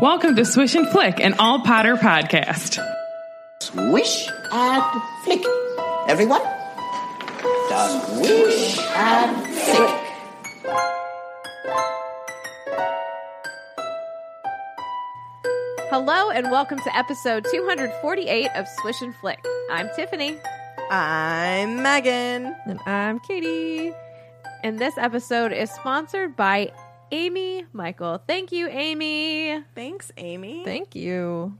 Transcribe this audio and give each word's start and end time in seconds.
Welcome 0.00 0.36
to 0.36 0.44
Swish 0.44 0.76
and 0.76 0.86
Flick, 0.90 1.18
an 1.18 1.34
all 1.40 1.62
Potter 1.64 1.96
podcast. 1.96 2.78
Swish 3.60 4.28
and 4.52 5.02
flick. 5.24 5.44
Everyone? 6.06 6.40
Swish 7.68 8.78
and 8.94 9.44
flick. 9.44 9.90
Hello 15.90 16.30
and 16.30 16.48
welcome 16.52 16.78
to 16.78 16.96
episode 16.96 17.44
248 17.50 18.50
of 18.54 18.68
Swish 18.80 19.02
and 19.02 19.12
Flick. 19.16 19.44
I'm 19.68 19.90
Tiffany. 19.96 20.38
I'm 20.92 21.82
Megan. 21.82 22.54
And 22.66 22.78
I'm 22.86 23.18
Katie. 23.18 23.92
And 24.62 24.78
this 24.78 24.96
episode 24.96 25.52
is 25.52 25.72
sponsored 25.72 26.36
by 26.36 26.70
Amy 27.10 27.64
Michael. 27.72 28.22
Thank 28.26 28.52
you, 28.52 28.68
Amy. 28.68 29.62
Thanks, 29.74 30.12
Amy. 30.16 30.64
Thank 30.64 30.94
you. 30.94 31.56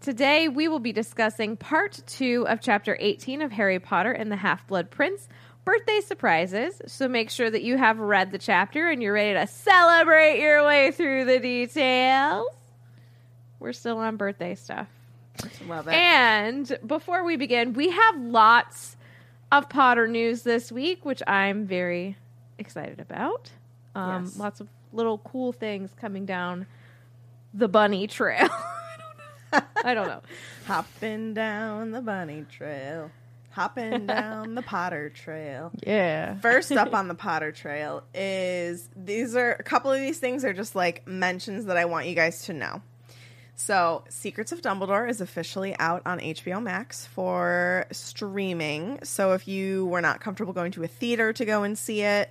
Today 0.00 0.48
we 0.48 0.68
will 0.68 0.78
be 0.78 0.92
discussing 0.92 1.56
part 1.56 2.00
two 2.06 2.46
of 2.48 2.60
chapter 2.60 2.96
18 3.00 3.42
of 3.42 3.50
Harry 3.50 3.80
Potter 3.80 4.12
and 4.12 4.30
the 4.30 4.36
Half 4.36 4.66
Blood 4.68 4.90
Prince 4.90 5.28
birthday 5.64 6.00
surprises. 6.00 6.80
So 6.86 7.08
make 7.08 7.30
sure 7.30 7.50
that 7.50 7.62
you 7.62 7.76
have 7.76 7.98
read 7.98 8.30
the 8.32 8.38
chapter 8.38 8.88
and 8.88 9.02
you're 9.02 9.12
ready 9.12 9.34
to 9.34 9.46
celebrate 9.46 10.40
your 10.40 10.64
way 10.64 10.92
through 10.92 11.24
the 11.24 11.40
details. 11.40 12.46
We're 13.60 13.72
still 13.72 13.98
on 13.98 14.16
birthday 14.16 14.54
stuff. 14.54 14.88
Love 15.66 15.88
it. 15.88 15.94
And 15.94 16.78
before 16.86 17.24
we 17.24 17.36
begin, 17.36 17.72
we 17.72 17.90
have 17.90 18.20
lots 18.20 18.96
of 19.50 19.68
Potter 19.68 20.06
news 20.06 20.42
this 20.42 20.70
week, 20.70 21.04
which 21.04 21.22
I'm 21.26 21.66
very 21.66 22.16
excited 22.58 23.00
about. 23.00 23.50
Um, 23.94 24.24
Yes. 24.24 24.36
Lots 24.36 24.60
of 24.60 24.68
little 24.92 25.18
cool 25.18 25.52
things 25.52 25.92
coming 26.00 26.26
down 26.26 26.66
the 27.54 27.68
bunny 27.68 28.06
trail. 28.06 28.48
I 29.52 29.94
don't 29.94 30.08
know. 30.08 30.22
Hopping 30.66 31.34
down 31.34 31.90
the 31.92 32.00
bunny 32.02 32.44
trail. 32.50 33.10
Hopping 33.50 34.06
down 34.06 34.54
the 34.54 34.62
Potter 34.62 35.08
trail. 35.10 35.72
Yeah. 35.86 36.36
First 36.40 36.70
up 36.72 36.94
on 36.94 37.08
the 37.08 37.14
Potter 37.14 37.50
trail 37.52 38.04
is 38.14 38.88
these 38.94 39.34
are 39.34 39.52
a 39.52 39.62
couple 39.62 39.90
of 39.90 39.98
these 40.00 40.18
things 40.18 40.44
are 40.44 40.52
just 40.52 40.74
like 40.76 41.06
mentions 41.08 41.64
that 41.64 41.76
I 41.76 41.86
want 41.86 42.06
you 42.06 42.14
guys 42.14 42.44
to 42.44 42.52
know. 42.52 42.82
So, 43.60 44.04
Secrets 44.08 44.52
of 44.52 44.62
Dumbledore 44.62 45.10
is 45.10 45.20
officially 45.20 45.74
out 45.80 46.02
on 46.06 46.20
HBO 46.20 46.62
Max 46.62 47.06
for 47.06 47.86
streaming. 47.90 49.00
So, 49.02 49.32
if 49.32 49.48
you 49.48 49.86
were 49.86 50.00
not 50.00 50.20
comfortable 50.20 50.52
going 50.52 50.70
to 50.72 50.84
a 50.84 50.86
theater 50.86 51.32
to 51.32 51.44
go 51.44 51.64
and 51.64 51.76
see 51.76 52.02
it, 52.02 52.30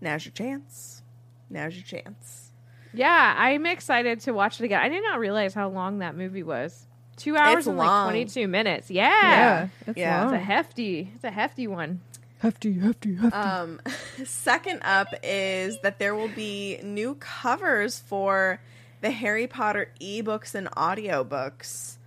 now's 0.00 0.24
your 0.24 0.32
chance. 0.32 1.02
Now's 1.48 1.74
your 1.74 1.84
chance. 1.84 2.50
Yeah, 2.92 3.34
I'm 3.36 3.66
excited 3.66 4.20
to 4.20 4.32
watch 4.32 4.60
it 4.60 4.64
again. 4.64 4.80
I 4.82 4.88
did 4.88 5.02
not 5.02 5.18
realize 5.20 5.54
how 5.54 5.68
long 5.68 5.98
that 6.00 6.16
movie 6.16 6.42
was. 6.42 6.86
Two 7.16 7.36
hours 7.36 7.58
It's 7.58 7.66
and 7.66 7.76
long. 7.76 8.06
like 8.06 8.12
22 8.12 8.48
minutes. 8.48 8.90
Yeah. 8.90 9.08
Yeah. 9.10 9.68
It's 9.86 9.98
Yeah. 9.98 10.24
It's 10.24 10.32
a 10.32 10.38
hefty, 10.38 11.10
it's 11.14 11.24
a 11.24 11.30
hefty 11.30 11.66
one. 11.66 12.00
hefty, 12.38 12.78
hefty, 12.78 13.14
hefty. 13.16 13.36
Um, 13.36 13.80
second 14.24 14.80
up 14.82 15.08
is 15.22 15.78
that 15.82 15.98
there 15.98 16.14
will 16.14 16.28
be 16.28 16.78
new 16.82 17.14
covers 17.16 17.98
for 18.00 18.60
the 19.02 19.10
Harry 19.10 19.46
Potter 19.46 19.92
ebooks 20.00 20.54
and 20.54 20.68
audiobooks. 20.72 21.98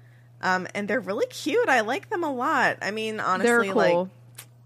Um, 0.41 0.67
and 0.75 0.87
they're 0.87 0.99
really 0.99 1.27
cute. 1.27 1.69
I 1.69 1.81
like 1.81 2.09
them 2.09 2.23
a 2.23 2.33
lot. 2.33 2.77
I 2.81 2.91
mean, 2.91 3.19
honestly, 3.19 3.49
They're 3.49 3.63
cool. 3.73 4.01
like 4.01 4.09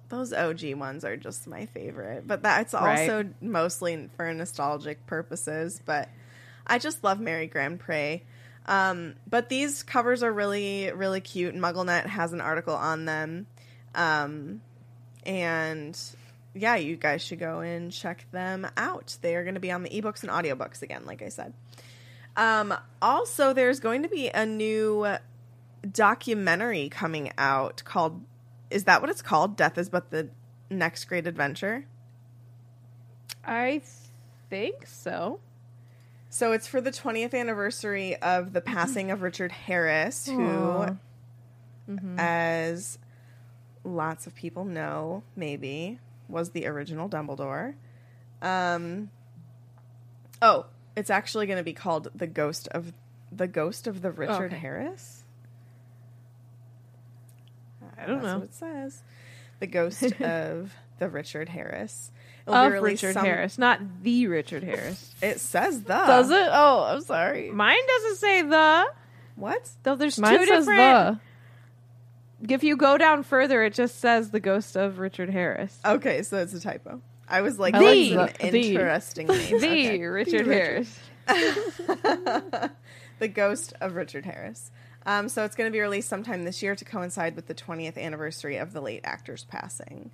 those 0.09 0.33
OG 0.33 0.73
ones 0.75 1.03
are 1.03 1.17
just 1.17 1.47
my 1.47 1.65
favorite. 1.65 2.27
But 2.27 2.41
that's 2.41 2.73
Right. 2.73 3.09
also 3.09 3.29
mostly 3.41 4.09
for 4.15 4.33
nostalgic 4.33 5.05
purposes. 5.05 5.81
But 5.85 6.09
I 6.65 6.79
just 6.79 7.03
love 7.03 7.19
Mary 7.19 7.47
Grand. 7.47 7.79
Um, 8.65 9.15
but 9.29 9.49
these 9.49 9.83
covers 9.83 10.23
are 10.23 10.31
really, 10.31 10.91
really 10.91 11.21
cute. 11.21 11.55
MuggleNet 11.55 12.05
has 12.07 12.33
an 12.33 12.41
article 12.41 12.75
on 12.75 13.05
them. 13.05 13.47
Um, 13.95 14.61
and 15.25 15.97
yeah, 16.53 16.75
you 16.75 16.95
guys 16.95 17.21
should 17.21 17.39
go 17.39 17.59
and 17.59 17.91
check 17.91 18.25
them 18.31 18.67
out. 18.75 19.17
They 19.21 19.35
are 19.35 19.43
going 19.43 19.55
to 19.55 19.61
be 19.61 19.71
on 19.71 19.83
the 19.83 19.89
ebooks 19.89 20.23
and 20.23 20.31
audiobooks 20.31 20.81
again, 20.81 21.05
like 21.05 21.21
I 21.21 21.29
said. 21.29 21.53
Um, 22.35 22.73
also, 23.01 23.53
there's 23.53 23.79
going 23.79 24.03
to 24.03 24.09
be 24.09 24.29
a 24.29 24.45
new 24.45 25.07
documentary 25.91 26.89
coming 26.89 27.31
out 27.37 27.83
called 27.85 28.21
Is 28.69 28.83
that 28.85 29.01
what 29.01 29.09
it's 29.09 29.21
called? 29.21 29.55
Death 29.55 29.77
is 29.77 29.89
but 29.89 30.11
the 30.11 30.29
next 30.69 31.05
great 31.05 31.25
adventure. 31.27 31.85
I 33.45 33.81
think 34.49 34.85
so. 34.85 35.39
So 36.29 36.51
it's 36.51 36.67
for 36.67 36.81
the 36.81 36.91
20th 36.91 37.33
anniversary 37.33 38.15
of 38.17 38.51
the 38.53 38.61
passing 38.61 39.11
of 39.11 39.21
Richard 39.21 39.51
Harris, 39.51 40.27
who, 40.27 40.97
as 42.17 42.99
lots 43.85 44.27
of 44.27 44.35
people 44.35 44.65
know, 44.65 45.23
maybe 45.35 45.99
was 46.27 46.49
the 46.51 46.67
original 46.67 47.07
Dumbledore. 47.07 47.75
Um, 48.41 49.09
oh, 50.41 50.65
it's 50.97 51.09
actually 51.09 51.47
going 51.47 51.57
to 51.57 51.63
be 51.63 51.73
called 51.73 52.09
the 52.13 52.27
Ghost 52.27 52.67
of 52.71 52.91
the 53.31 53.47
Ghost 53.47 53.87
of 53.87 54.01
the 54.01 54.11
Richard 54.11 54.51
Okay. 54.51 54.57
Harris. 54.57 55.16
I 58.07 58.11
don't 58.11 58.21
That's 58.21 58.33
know. 58.33 58.39
what 58.39 58.45
it 58.45 58.53
says. 58.53 59.03
The 59.59 59.67
Ghost 59.67 60.03
of 60.21 60.73
the 60.99 61.09
Richard 61.09 61.49
Harris. 61.49 62.11
It'll 62.47 62.55
Of 62.59 62.81
Richard 62.81 63.13
some- 63.13 63.25
Harris, 63.25 63.57
not 63.57 63.79
the 64.03 64.27
Richard 64.27 64.63
Harris. 64.63 65.13
It 65.21 65.39
says 65.39 65.81
the. 65.83 65.89
Does 65.89 66.29
it? 66.31 66.47
Oh, 66.51 66.83
I'm 66.83 67.01
sorry. 67.01 67.51
Mine 67.51 67.75
doesn't 67.87 68.15
say 68.17 68.41
the. 68.43 68.85
What? 69.35 69.69
Though 69.83 69.95
there's 69.95 70.17
Mine 70.17 70.39
two 70.39 70.45
says 70.45 70.65
different. 70.65 71.19
the. 72.41 72.53
If 72.53 72.63
you 72.63 72.77
go 72.77 72.97
down 72.97 73.23
further, 73.23 73.63
it 73.63 73.73
just 73.73 73.99
says 73.99 74.29
the 74.31 74.39
ghost 74.39 74.75
of 74.77 74.99
Richard 74.99 75.29
Harris. 75.29 75.77
Okay, 75.83 76.21
so 76.21 76.37
it's 76.37 76.53
a 76.53 76.59
typo. 76.61 77.01
I 77.27 77.41
was 77.41 77.59
like, 77.59 77.73
I 77.75 77.79
like 77.79 78.13
that's 78.13 78.37
the- 78.37 78.45
an 78.45 78.53
the. 78.53 78.69
interesting 78.75 79.27
name. 79.27 79.59
The 79.59 79.67
Okay. 79.67 79.99
Richard 80.07 80.45
The 80.45 80.53
Harris. 80.53 80.99
the 83.19 83.27
ghost 83.27 83.73
of 83.81 83.95
Richard 83.95 84.25
Harris. 84.25 84.71
Um, 85.07 85.29
so 85.29 85.45
it's 85.45 85.55
going 85.55 85.69
to 85.69 85.71
be 85.71 85.79
released 85.79 86.09
sometime 86.09 86.43
this 86.43 86.61
year 86.61 86.75
to 86.75 86.83
coincide 86.83 87.37
with 87.37 87.47
the 87.47 87.55
20th 87.55 87.97
anniversary 87.97 88.57
of 88.57 88.73
the 88.73 88.81
late 88.81 89.01
actor's 89.05 89.45
passing. 89.45 90.11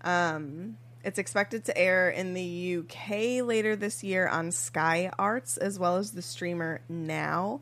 Um, 0.00 0.78
it's 1.04 1.18
expected 1.18 1.66
to 1.66 1.76
air 1.76 2.08
in 2.08 2.32
the 2.32 2.78
UK 2.78 3.46
later 3.46 3.76
this 3.76 4.02
year 4.02 4.26
on 4.26 4.50
Sky 4.50 5.12
Arts 5.18 5.58
as 5.58 5.78
well 5.78 5.96
as 5.96 6.12
the 6.12 6.22
streamer 6.22 6.80
Now, 6.88 7.60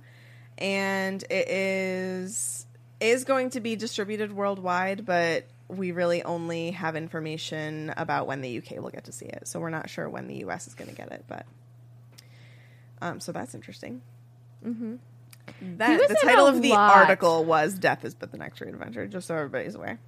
and 0.56 1.22
it 1.24 1.48
is 1.48 2.64
is 3.00 3.24
going 3.24 3.50
to 3.50 3.60
be 3.60 3.76
distributed 3.76 4.32
worldwide, 4.32 5.04
but 5.04 5.46
we 5.68 5.92
really 5.92 6.22
only 6.22 6.72
have 6.72 6.96
information 6.96 7.92
about 7.96 8.26
when 8.26 8.40
the 8.40 8.58
UK 8.58 8.80
will 8.82 8.90
get 8.90 9.04
to 9.04 9.12
see 9.12 9.26
it. 9.26 9.46
So 9.46 9.60
we're 9.60 9.70
not 9.70 9.90
sure 9.90 10.08
when 10.08 10.26
the 10.26 10.44
US 10.46 10.66
is 10.66 10.74
going 10.74 10.90
to 10.90 10.96
get 10.96 11.12
it, 11.12 11.24
but 11.28 11.44
um, 13.00 13.20
so 13.20 13.32
that's 13.32 13.54
interesting. 13.54 14.00
Mm-hmm. 14.64 14.96
That, 15.78 16.08
the 16.08 16.14
title 16.22 16.46
a 16.46 16.50
of 16.50 16.62
the 16.62 16.70
lot. 16.70 16.96
article 16.96 17.44
was 17.44 17.78
"Death 17.78 18.04
Is 18.04 18.14
But 18.14 18.30
the 18.32 18.38
Next 18.38 18.58
Great 18.58 18.74
Adventure," 18.74 19.06
just 19.06 19.26
so 19.26 19.34
everybody's 19.36 19.74
aware. 19.74 19.98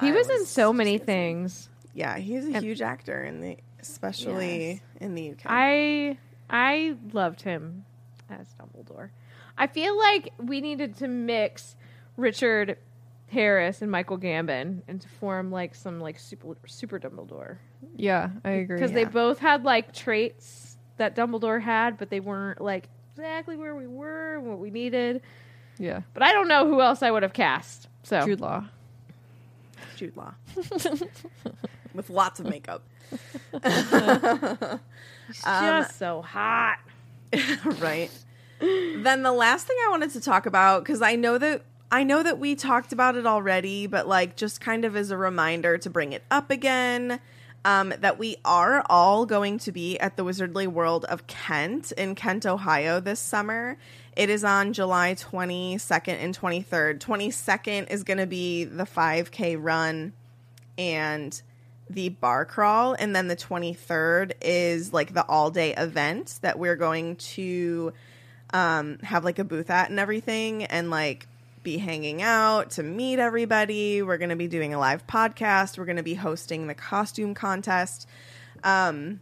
He 0.00 0.08
I 0.08 0.12
was, 0.12 0.28
in 0.30 0.46
so 0.46 0.72
many 0.72 0.96
gonna 0.98 1.04
things. 1.06 1.68
Yeah, 1.94 2.16
he's 2.16 2.44
a 2.46 2.54
And- 2.54 2.64
huge 2.64 2.80
actor 2.80 3.22
in 3.22 3.40
the, 3.40 3.58
especially 3.80 4.80
in 5.00 5.14
the 5.14 5.30
UK. 5.32 5.40
I 5.46 6.18
I 6.48 6.96
loved 7.12 7.42
him 7.42 7.84
as 8.30 8.46
Dumbledore. 8.54 9.10
I 9.58 9.66
feel 9.66 9.96
like 9.98 10.32
we 10.38 10.60
needed 10.60 10.96
to 10.98 11.08
mix 11.08 11.76
Richard 12.16 12.78
Harris 13.28 13.82
and 13.82 13.90
Michael 13.90 14.18
Gambon 14.18 14.82
and 14.88 15.00
to 15.00 15.08
form 15.08 15.50
like 15.50 15.74
some 15.74 16.00
like 16.00 16.18
super 16.18 16.56
super 16.66 16.98
Dumbledore 16.98 17.58
Yeah, 17.96 18.30
I 18.44 18.50
agree. 18.52 18.76
because 18.76 18.92
they 18.92 19.04
both 19.04 19.38
had 19.38 19.64
like 19.64 19.92
traits 19.92 20.78
that 20.96 21.14
Dumbledore 21.14 21.60
had, 21.60 21.98
but 21.98 22.08
they 22.10 22.20
weren't 22.20 22.60
like 22.60 22.88
exactly 23.12 23.56
where 23.56 23.74
we 23.74 23.86
were 23.86 24.36
and 24.36 24.46
what 24.46 24.58
we 24.58 24.70
needed. 24.70 25.22
yeah. 25.78 26.02
But 26.14 26.22
I 26.22 26.32
don't 26.32 26.48
know 26.48 26.66
who 26.66 26.80
else 26.80 27.02
I 27.02 27.10
would 27.10 27.22
have 27.22 27.32
cast. 27.32 27.88
So 28.02 28.24
Jude 28.24 28.40
Law. 28.40 28.64
Jude 29.96 30.16
Law. 30.16 30.34
with 31.94 32.10
lots 32.10 32.40
of 32.40 32.46
makeup. 32.46 32.82
Um, 35.44 35.64
just 35.64 35.96
so 35.96 36.22
hot. 36.22 36.78
right. 37.78 38.10
Then 38.58 39.22
the 39.22 39.30
last 39.30 39.64
thing 39.64 39.76
I 39.86 39.90
wanted 39.90 40.10
to 40.10 40.20
talk 40.20 40.44
about 40.44 40.84
cuz 40.84 41.00
I 41.02 41.14
know 41.14 41.38
that 41.38 41.62
I 41.92 42.02
know 42.02 42.24
that 42.24 42.40
we 42.40 42.56
talked 42.56 42.92
about 42.92 43.14
it 43.16 43.26
already, 43.26 43.86
but 43.86 44.08
like 44.08 44.34
just 44.36 44.60
kind 44.60 44.84
of 44.84 44.96
as 44.96 45.12
a 45.12 45.16
reminder 45.16 45.78
to 45.78 45.88
bring 45.88 46.12
it 46.12 46.24
up 46.32 46.50
again. 46.50 47.20
Um, 47.62 47.92
that 48.00 48.18
we 48.18 48.36
are 48.42 48.82
all 48.88 49.26
going 49.26 49.58
to 49.58 49.72
be 49.72 49.98
at 49.98 50.16
the 50.16 50.24
Wizardly 50.24 50.66
World 50.66 51.04
of 51.04 51.26
Kent 51.26 51.92
in 51.92 52.14
Kent, 52.14 52.46
Ohio 52.46 53.00
this 53.00 53.20
summer. 53.20 53.76
It 54.16 54.30
is 54.30 54.44
on 54.44 54.72
July 54.72 55.14
22nd 55.14 56.22
and 56.22 56.38
23rd. 56.38 56.98
22nd 57.00 57.90
is 57.90 58.02
going 58.02 58.18
to 58.18 58.26
be 58.26 58.64
the 58.64 58.84
5K 58.84 59.56
run 59.58 60.14
and 60.78 61.40
the 61.90 62.08
bar 62.08 62.44
crawl. 62.44 62.94
And 62.94 63.14
then 63.14 63.28
the 63.28 63.36
23rd 63.36 64.32
is 64.40 64.92
like 64.92 65.12
the 65.12 65.24
all 65.26 65.50
day 65.50 65.74
event 65.74 66.38
that 66.42 66.58
we're 66.58 66.76
going 66.76 67.16
to 67.16 67.92
um, 68.52 68.98
have 69.00 69.24
like 69.24 69.38
a 69.38 69.44
booth 69.44 69.70
at 69.70 69.90
and 69.90 70.00
everything 70.00 70.64
and 70.64 70.90
like 70.90 71.26
be 71.62 71.78
hanging 71.78 72.22
out 72.22 72.70
to 72.72 72.82
meet 72.82 73.18
everybody. 73.18 74.02
We're 74.02 74.18
going 74.18 74.30
to 74.30 74.36
be 74.36 74.48
doing 74.48 74.74
a 74.74 74.78
live 74.78 75.06
podcast. 75.06 75.78
We're 75.78 75.84
going 75.84 75.96
to 75.96 76.02
be 76.02 76.14
hosting 76.14 76.66
the 76.66 76.74
costume 76.74 77.34
contest. 77.34 78.08
Um, 78.64 79.20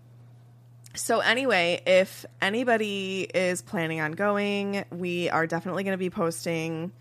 so 0.94 1.20
anyway, 1.20 1.82
if 1.86 2.24
anybody 2.40 3.22
is 3.22 3.62
planning 3.62 4.00
on 4.00 4.12
going, 4.12 4.84
we 4.90 5.30
are 5.30 5.46
definitely 5.46 5.84
going 5.84 5.94
to 5.94 5.98
be 5.98 6.10
posting 6.10 6.92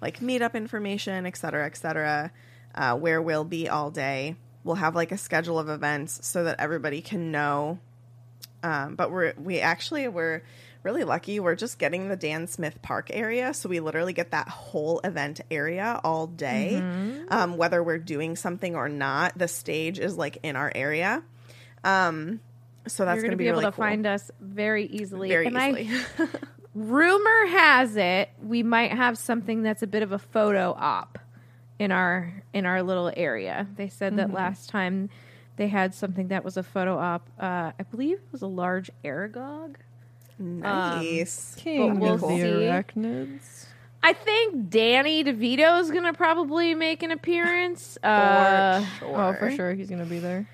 like 0.00 0.20
meetup 0.20 0.54
information, 0.54 1.26
et 1.26 1.36
cetera, 1.36 1.66
et 1.66 1.76
cetera, 1.76 2.32
uh, 2.74 2.96
where 2.96 3.20
we'll 3.20 3.44
be 3.44 3.68
all 3.68 3.90
day. 3.90 4.36
We'll 4.64 4.76
have 4.76 4.94
like 4.94 5.12
a 5.12 5.18
schedule 5.18 5.58
of 5.58 5.68
events 5.68 6.26
so 6.26 6.44
that 6.44 6.60
everybody 6.60 7.00
can 7.00 7.30
know. 7.30 7.78
Um, 8.62 8.94
but 8.94 9.10
we're 9.10 9.32
we 9.38 9.60
actually 9.60 10.06
we're 10.08 10.42
really 10.82 11.04
lucky. 11.04 11.40
We're 11.40 11.54
just 11.56 11.78
getting 11.78 12.08
the 12.08 12.16
Dan 12.16 12.46
Smith 12.46 12.80
Park 12.82 13.10
area, 13.12 13.52
so 13.54 13.68
we 13.68 13.80
literally 13.80 14.12
get 14.12 14.30
that 14.32 14.48
whole 14.48 15.00
event 15.04 15.40
area 15.50 16.00
all 16.04 16.26
day. 16.26 16.76
Um, 17.28 17.56
whether 17.56 17.82
we're 17.82 17.98
doing 17.98 18.36
something 18.36 18.74
or 18.76 18.88
not, 18.88 19.36
the 19.36 19.48
stage 19.48 19.98
is 19.98 20.16
like 20.16 20.38
in 20.42 20.56
our 20.56 20.72
area. 20.74 21.22
Um, 21.84 22.40
so 22.86 23.04
that's 23.04 23.20
going 23.20 23.32
to 23.32 23.36
be, 23.36 23.44
be, 23.44 23.48
able 23.48 23.60
really 23.60 23.70
to 23.70 23.76
cool. 23.76 23.84
find 23.84 24.06
us 24.06 24.30
very 24.40 24.86
easily. 24.86 25.28
very 25.28 25.46
and 25.46 25.58
I- 25.58 25.70
easily. 25.72 26.28
rumor 26.74 27.46
has 27.46 27.96
it 27.96 28.30
we 28.44 28.62
might 28.62 28.92
have 28.92 29.18
something 29.18 29.62
that's 29.64 29.82
a 29.82 29.88
bit 29.88 30.04
of 30.04 30.12
a 30.12 30.18
photo 30.20 30.72
op 30.78 31.18
in 31.80 31.90
our 31.90 32.32
in 32.52 32.64
our 32.64 32.82
little 32.82 33.10
area. 33.16 33.66
They 33.76 33.88
said 33.88 34.12
Mm-hmm. 34.12 34.16
that 34.18 34.32
last 34.32 34.68
time 34.70 35.10
they 35.56 35.66
had 35.68 35.94
something 35.94 36.28
that 36.28 36.44
was 36.44 36.56
a 36.56 36.62
photo 36.62 36.96
op. 36.96 37.28
Uh, 37.38 37.72
I 37.78 37.82
believe 37.90 38.16
it 38.18 38.32
was 38.32 38.42
a 38.42 38.46
large 38.46 38.90
Aragog. 39.04 39.74
Nice. 40.40 41.54
King 41.58 42.00
we'll 42.00 42.14
of 42.14 42.20
the 42.22 42.26
see. 42.28 42.34
arachnids. 42.42 43.66
I 44.02 44.14
think 44.14 44.70
Danny 44.70 45.22
DeVito 45.22 45.78
is 45.80 45.90
going 45.90 46.04
to 46.04 46.14
probably 46.14 46.74
make 46.74 47.02
an 47.02 47.10
appearance. 47.10 47.98
Uh, 48.04 48.84
Oh, 49.02 49.34
for 49.34 49.50
sure, 49.50 49.74
he's 49.74 49.90
gonna 49.90 50.06
be 50.06 50.18
there. 50.18 50.48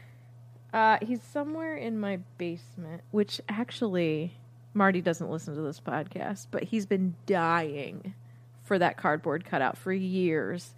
uh, 0.75 0.99
he's 1.01 1.23
somewhere 1.23 1.77
in 1.77 1.99
my 1.99 2.19
basement, 2.39 3.03
which 3.13 3.41
actually 3.49 4.35
Marty 4.75 5.01
doesn't 5.01 5.31
listen 5.31 5.55
to 5.55 5.63
this 5.63 5.79
podcast, 5.81 6.49
but 6.51 6.65
he's 6.65 6.87
been 6.87 7.15
dying 7.27 8.15
for 8.65 8.79
that 8.79 8.97
cardboard 8.97 9.45
cutout 9.45 9.79
for 9.79 9.93
years. 9.93 10.75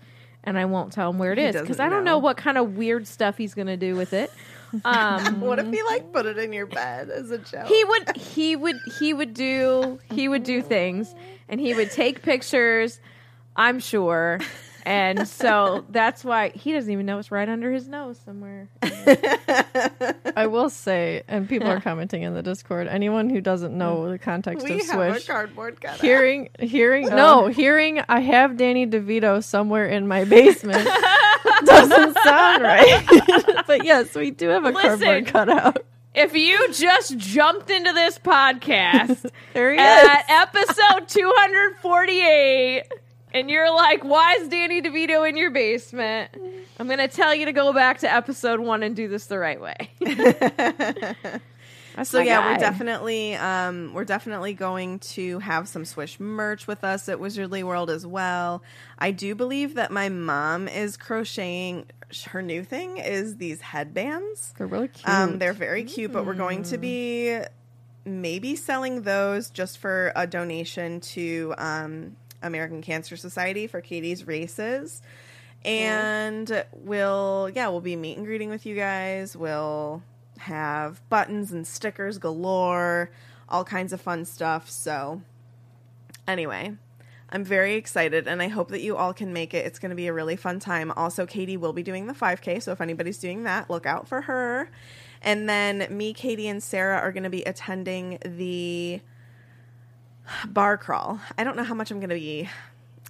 And 0.48 0.58
I 0.58 0.64
won't 0.64 0.92
tell 0.92 1.10
him 1.10 1.18
where 1.18 1.32
it 1.32 1.38
He 1.38 1.44
is 1.44 1.60
because 1.60 1.78
I 1.78 1.88
don't 1.88 2.04
know. 2.04 2.12
know. 2.12 2.18
what 2.18 2.36
kind 2.38 2.56
of 2.56 2.76
weird 2.76 3.06
stuff 3.06 3.36
he's 3.36 3.52
going 3.54 3.66
to 3.66 3.76
do 3.76 3.94
with 3.96 4.12
it. 4.12 4.30
Um, 4.84 5.40
What 5.40 5.58
if 5.58 5.66
he 5.72 5.82
like 5.84 6.12
put 6.12 6.26
it 6.26 6.36
in 6.36 6.52
your 6.52 6.66
bed 6.66 7.08
as 7.08 7.30
a 7.30 7.38
joke? 7.38 7.66
he 7.68 7.84
would 7.84 8.16
he 8.16 8.54
would 8.54 8.76
he 8.98 9.14
would 9.14 9.32
do 9.32 9.98
he 10.12 10.28
would 10.28 10.42
do 10.42 10.60
things 10.60 11.14
and 11.48 11.58
he 11.58 11.72
would 11.72 11.90
take 11.90 12.20
pictures 12.20 13.00
i'm 13.56 13.80
sure 13.80 14.40
and 14.88 15.28
so 15.28 15.84
that's 15.90 16.24
why 16.24 16.48
he 16.50 16.72
doesn't 16.72 16.90
even 16.90 17.06
know 17.06 17.18
it's 17.18 17.30
right 17.30 17.48
under 17.48 17.70
his 17.70 17.88
nose 17.88 18.18
somewhere 18.24 18.68
I 20.36 20.46
will 20.46 20.70
say, 20.70 21.22
and 21.28 21.48
people 21.48 21.68
are 21.68 21.80
commenting 21.88 22.22
in 22.22 22.34
the 22.34 22.42
Discord. 22.42 22.86
Anyone 22.86 23.28
who 23.30 23.40
doesn't 23.40 23.76
know 23.76 24.08
the 24.10 24.18
context 24.18 24.64
we 24.64 24.80
of 24.80 24.86
have 24.86 25.00
a 25.00 25.12
Swish, 25.12 25.26
cardboard 25.26 25.80
cutout. 25.80 26.00
hearing, 26.00 26.48
hearing, 26.60 27.10
oh. 27.10 27.16
no, 27.16 27.46
hearing, 27.48 28.00
I 28.08 28.20
have 28.20 28.56
Danny 28.56 28.86
DeVito 28.86 29.42
somewhere 29.42 29.86
in 29.86 30.06
my 30.06 30.24
basement 30.24 30.86
doesn't 31.64 32.18
sound 32.22 32.62
right. 32.62 33.64
but 33.66 33.84
yes, 33.84 34.14
we 34.14 34.30
do 34.30 34.48
have 34.48 34.64
a 34.64 34.70
Listen. 34.70 34.82
cardboard 34.82 35.26
cutout. 35.26 35.84
if 36.14 36.34
you 36.34 36.72
just 36.72 37.16
jumped 37.18 37.70
into 37.70 37.92
this 37.92 38.18
podcast 38.18 39.30
There 39.54 39.72
he 39.72 39.78
at 39.78 40.20
is. 40.20 40.24
episode 40.28 41.08
248 41.08 42.82
and 43.32 43.50
you're 43.50 43.70
like 43.74 44.04
why 44.04 44.34
is 44.34 44.48
danny 44.48 44.80
devito 44.80 45.28
in 45.28 45.36
your 45.36 45.50
basement 45.50 46.30
i'm 46.78 46.86
going 46.86 46.98
to 46.98 47.08
tell 47.08 47.34
you 47.34 47.44
to 47.46 47.52
go 47.52 47.72
back 47.72 47.98
to 47.98 48.12
episode 48.12 48.60
one 48.60 48.82
and 48.82 48.96
do 48.96 49.08
this 49.08 49.26
the 49.26 49.38
right 49.38 49.60
way 49.60 49.90
So 52.04 52.20
yeah, 52.20 52.40
guy. 52.40 52.52
we're 52.52 52.58
definitely 52.58 53.34
um, 53.34 53.92
we're 53.92 54.04
definitely 54.04 54.54
going 54.54 55.00
to 55.00 55.40
have 55.40 55.68
some 55.68 55.84
Swish 55.84 56.20
merch 56.20 56.66
with 56.66 56.84
us 56.84 57.08
at 57.08 57.18
Wizardly 57.18 57.62
World 57.64 57.90
as 57.90 58.06
well. 58.06 58.62
I 58.98 59.10
do 59.10 59.34
believe 59.34 59.74
that 59.74 59.90
my 59.90 60.08
mom 60.08 60.68
is 60.68 60.96
crocheting. 60.96 61.86
Her 62.26 62.40
new 62.40 62.62
thing 62.62 62.98
is 62.98 63.36
these 63.36 63.60
headbands. 63.60 64.54
They're 64.56 64.66
really 64.66 64.88
cute. 64.88 65.08
Um, 65.08 65.38
they're 65.38 65.52
very 65.52 65.84
cute, 65.84 66.12
but 66.12 66.24
we're 66.24 66.34
going 66.34 66.62
to 66.64 66.78
be 66.78 67.40
maybe 68.04 68.56
selling 68.56 69.02
those 69.02 69.50
just 69.50 69.78
for 69.78 70.12
a 70.16 70.26
donation 70.26 71.00
to 71.00 71.54
um, 71.58 72.16
American 72.42 72.82
Cancer 72.82 73.16
Society 73.16 73.66
for 73.66 73.80
Katie's 73.80 74.26
races. 74.26 75.02
And 75.64 76.64
we'll, 76.72 77.50
yeah, 77.54 77.68
we'll 77.68 77.80
be 77.80 77.96
meet 77.96 78.16
and 78.16 78.26
greeting 78.26 78.50
with 78.50 78.64
you 78.64 78.76
guys. 78.76 79.36
We'll 79.36 80.02
have 80.38 81.06
buttons 81.08 81.52
and 81.52 81.66
stickers 81.66 82.18
galore, 82.18 83.10
all 83.48 83.64
kinds 83.64 83.92
of 83.92 84.00
fun 84.00 84.24
stuff. 84.24 84.70
So, 84.70 85.22
anyway, 86.26 86.76
I'm 87.30 87.44
very 87.44 87.74
excited 87.74 88.26
and 88.26 88.40
I 88.40 88.48
hope 88.48 88.68
that 88.68 88.80
you 88.80 88.96
all 88.96 89.12
can 89.12 89.32
make 89.32 89.52
it. 89.52 89.66
It's 89.66 89.78
going 89.78 89.90
to 89.90 89.96
be 89.96 90.06
a 90.06 90.12
really 90.12 90.36
fun 90.36 90.60
time. 90.60 90.92
Also, 90.92 91.26
Katie 91.26 91.56
will 91.56 91.72
be 91.72 91.82
doing 91.82 92.06
the 92.06 92.14
5K, 92.14 92.62
so 92.62 92.72
if 92.72 92.80
anybody's 92.80 93.18
doing 93.18 93.42
that, 93.42 93.68
look 93.68 93.84
out 93.84 94.08
for 94.08 94.22
her. 94.22 94.70
And 95.20 95.48
then 95.48 95.86
me, 95.90 96.14
Katie, 96.14 96.48
and 96.48 96.62
Sarah 96.62 96.98
are 96.98 97.12
going 97.12 97.24
to 97.24 97.30
be 97.30 97.42
attending 97.42 98.18
the 98.24 99.00
bar 100.48 100.76
crawl. 100.78 101.20
I 101.36 101.44
don't 101.44 101.56
know 101.56 101.64
how 101.64 101.74
much 101.74 101.90
I'm 101.90 101.98
going 102.00 102.10
to 102.10 102.14
be 102.14 102.48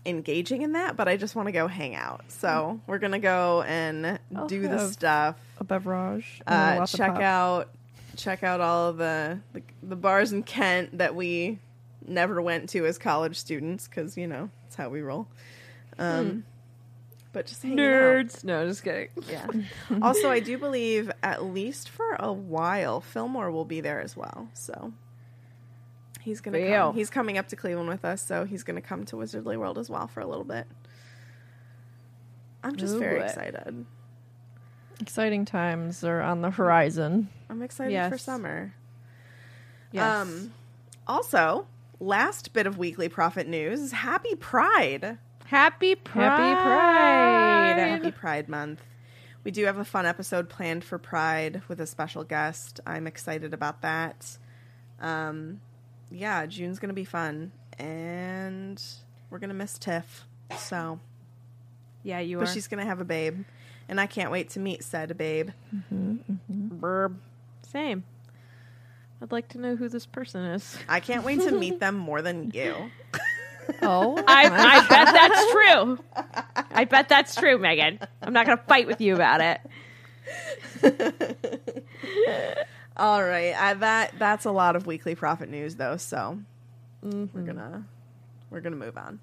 engaging 0.07 0.63
in 0.63 0.73
that, 0.73 0.97
but 0.97 1.09
I 1.09 1.17
just 1.17 1.35
want 1.35 1.47
to 1.49 1.53
go 1.53 1.67
hang 1.67 1.95
out. 1.95 2.25
So, 2.29 2.81
we're 2.87 2.99
going 2.99 3.13
to 3.13 3.19
go 3.19 3.63
and 3.63 4.19
I'll 4.35 4.47
do 4.47 4.63
the 4.69 4.89
stuff 4.89 5.37
a 5.59 5.65
beverage. 5.65 6.41
uh, 6.47 6.77
lots 6.79 6.93
check 6.93 7.17
out 7.17 7.69
check 8.17 8.43
out 8.43 8.61
all 8.61 8.89
of 8.89 8.97
the, 8.97 9.39
the 9.53 9.63
the 9.83 9.97
bars 9.97 10.33
in 10.33 10.43
Kent 10.43 10.99
that 10.99 11.15
we 11.15 11.59
never 12.07 12.41
went 12.41 12.69
to 12.71 12.87
as 12.87 12.99
college 12.99 13.37
students 13.39 13.87
because 13.87 14.17
you 14.17 14.27
know 14.27 14.51
that's 14.65 14.77
how 14.77 14.89
we 14.89 15.01
roll. 15.03 15.27
Um, 15.99 16.45
But 17.33 17.47
just 17.47 17.63
hanging 17.63 17.79
out. 17.81 17.85
nerds 17.85 18.45
no 18.45 18.67
just 18.67 18.83
kidding 18.83 19.09
Yeah. 19.29 19.47
also, 20.03 20.31
I 20.31 20.41
do 20.41 20.57
believe 20.59 21.11
at 21.23 21.45
least 21.45 21.89
for 21.91 22.17
a 22.19 22.33
while, 22.33 23.01
Fillmore 23.01 23.51
will 23.51 23.65
be 23.67 23.81
there 23.81 24.01
as 24.01 24.17
well. 24.17 24.49
So 24.55 24.93
he's 26.21 26.41
gonna 26.41 26.59
come. 26.69 26.95
he's 26.95 27.11
coming 27.11 27.39
up 27.39 27.49
to 27.49 27.57
Cleveland 27.57 27.89
with 27.89 28.05
us, 28.05 28.25
so 28.25 28.45
he's 28.45 28.63
gonna 28.63 28.81
come 28.81 29.05
to 29.07 29.17
Wizardly 29.17 29.57
World 29.57 29.79
as 29.79 29.89
well 29.91 30.07
for 30.07 30.21
a 30.21 30.27
little 30.27 30.45
bit. 30.45 30.67
I'm 32.63 32.77
just 32.77 32.95
Ooh, 32.95 32.99
very 32.99 33.21
excited. 33.23 33.87
Exciting 35.01 35.45
times 35.45 36.03
are 36.03 36.21
on 36.21 36.43
the 36.43 36.51
horizon. 36.51 37.29
I'm 37.49 37.63
excited 37.63 38.11
for 38.11 38.19
summer. 38.19 38.75
yes 39.93 40.05
Um, 40.05 40.53
also, 41.07 41.67
last 42.01 42.53
bit 42.53 42.67
of 42.67 42.79
weekly 42.79 43.09
Prophet 43.09 43.47
news 43.47 43.93
Happy 43.93 44.35
Pride. 44.35 45.19
happy 45.47 45.95
pride 45.95 46.25
Happy 46.25 46.55
Pride. 46.63 47.79
Happy 47.79 48.11
Pride 48.11 48.49
Month. 48.49 48.83
We 49.45 49.53
do 49.53 49.65
have 49.65 49.79
a 49.79 49.85
fun 49.85 50.05
episode 50.05 50.49
planned 50.49 50.85
for 50.85 50.99
Pride 50.99 51.63
with 51.69 51.81
a 51.81 51.87
special 51.87 52.25
guest. 52.25 52.81
I'm 52.85 53.07
excited 53.07 53.55
about 53.55 53.83
that. 53.83 54.37
Um, 55.01 55.61
yeah, 56.11 56.47
June's 56.47 56.79
going 56.79 56.88
to 56.88 56.95
be 56.95 57.05
fun. 57.05 57.53
And 57.79 58.83
we're 59.31 59.38
going 59.38 59.50
to 59.50 59.55
miss 59.55 59.79
Tiff. 59.79 60.25
So, 60.57 60.99
yeah 62.03 62.21
you 62.21 62.38
are 62.38 62.41
but 62.41 62.49
she's 62.49 62.69
going 62.69 62.81
to 62.81 62.87
have 62.87 63.00
a 63.00 63.05
babe. 63.05 63.45
And 63.88 64.00
I 64.00 64.07
can't 64.07 64.31
wait 64.31 64.50
to 64.50 64.61
meet 64.61 64.83
said 64.83 65.17
babe. 65.17 65.50
Mm-hmm, 65.75 66.12
mm-hmm. 66.12 66.79
Burb. 66.79 67.17
Same. 67.62 68.05
I'd 69.21 69.33
like 69.33 69.49
to 69.49 69.59
know 69.59 69.77
who 69.77 69.88
this 69.88 70.07
person 70.07 70.45
is. 70.45 70.77
I 70.88 71.00
can't 71.00 71.25
wait 71.25 71.41
to 71.41 71.50
meet 71.50 71.81
them 71.81 71.97
more 71.97 72.23
than 72.23 72.50
you. 72.53 72.91
Oh, 73.83 74.17
I, 74.27 74.47
I 74.47 74.88
bet 74.88 75.12
that's 75.12 75.53
true. 75.53 75.99
I 76.71 76.85
bet 76.87 77.11
that's 77.11 77.35
true, 77.35 77.59
Megan. 77.59 77.99
I'm 78.23 78.33
not 78.33 78.47
going 78.47 78.57
to 78.57 78.65
fight 78.65 78.87
with 78.87 79.03
you 79.03 79.15
about 79.15 79.43
it. 79.43 79.61
All 82.99 83.23
right, 83.23 83.55
I, 83.55 83.75
that 83.75 84.14
that's 84.19 84.45
a 84.45 84.50
lot 84.50 84.75
of 84.75 84.87
weekly 84.87 85.14
Prophet 85.14 85.49
news, 85.49 85.76
though. 85.76 85.97
So 85.97 86.38
we're 87.02 87.11
mm-hmm. 87.11 87.47
gonna 87.47 87.87
we're 88.50 88.61
gonna 88.61 88.76
move 88.76 88.99
on. 88.99 89.21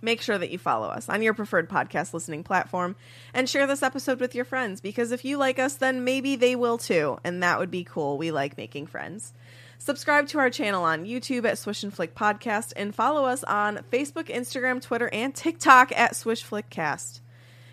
Make 0.00 0.22
sure 0.22 0.38
that 0.38 0.50
you 0.50 0.58
follow 0.58 0.86
us 0.86 1.08
on 1.08 1.22
your 1.22 1.34
preferred 1.34 1.68
podcast 1.68 2.14
listening 2.14 2.44
platform 2.44 2.94
and 3.34 3.48
share 3.48 3.66
this 3.66 3.82
episode 3.82 4.20
with 4.20 4.36
your 4.36 4.44
friends 4.44 4.80
because 4.80 5.10
if 5.10 5.24
you 5.24 5.36
like 5.36 5.58
us, 5.58 5.74
then 5.74 6.04
maybe 6.04 6.36
they 6.36 6.54
will 6.54 6.78
too, 6.78 7.18
and 7.24 7.42
that 7.42 7.58
would 7.58 7.72
be 7.72 7.82
cool. 7.82 8.16
We 8.16 8.30
like 8.30 8.56
making 8.56 8.86
friends. 8.86 9.32
Subscribe 9.78 10.28
to 10.28 10.38
our 10.38 10.50
channel 10.50 10.84
on 10.84 11.06
YouTube 11.06 11.44
at 11.44 11.58
Swish 11.58 11.82
and 11.82 11.92
Flick 11.92 12.14
Podcast 12.14 12.72
and 12.76 12.94
follow 12.94 13.24
us 13.24 13.42
on 13.44 13.78
Facebook, 13.92 14.26
Instagram, 14.26 14.80
Twitter, 14.80 15.08
and 15.12 15.34
TikTok 15.34 15.92
at 15.96 16.14
Swish 16.14 16.42
Flick 16.44 16.70
Cast. 16.70 17.20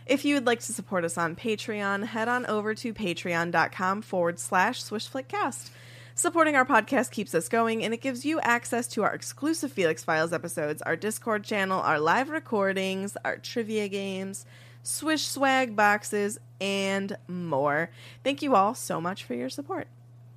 If 0.06 0.24
you 0.24 0.36
would 0.36 0.46
like 0.46 0.60
to 0.62 0.74
support 0.74 1.04
us 1.04 1.18
on 1.18 1.36
Patreon, 1.36 2.06
head 2.06 2.28
on 2.28 2.46
over 2.46 2.76
to 2.76 2.94
patreon.com 2.94 4.04
forward 4.04 4.40
slash 4.40 4.84
swishflickcast. 4.84 5.72
Supporting 6.14 6.56
our 6.56 6.64
podcast 6.64 7.10
keeps 7.10 7.34
us 7.34 7.50
going 7.50 7.84
and 7.84 7.92
it 7.92 8.02
gives 8.02 8.24
you 8.24 8.40
access 8.42 8.88
to 8.90 9.04
our 9.04 9.14
exclusive 9.14 9.72
Felix 9.72 10.04
Files 10.04 10.32
episodes, 10.32 10.84
our 10.84 10.96
Discord 10.96 11.44
channel, 11.44 11.82
our 11.82 12.00
live 12.00 12.30
recordings, 12.30 13.18
our 13.26 13.38
trivia 13.38 13.88
games, 13.88 14.46
Swish 14.84 15.26
swag 15.26 15.76
boxes, 15.76 16.40
and 16.62 17.18
more. 17.28 17.90
Thank 18.24 18.44
you 18.44 18.56
all 18.56 18.76
so 18.76 19.02
much 19.02 19.24
for 19.24 19.34
your 19.34 19.50
support. 19.50 19.88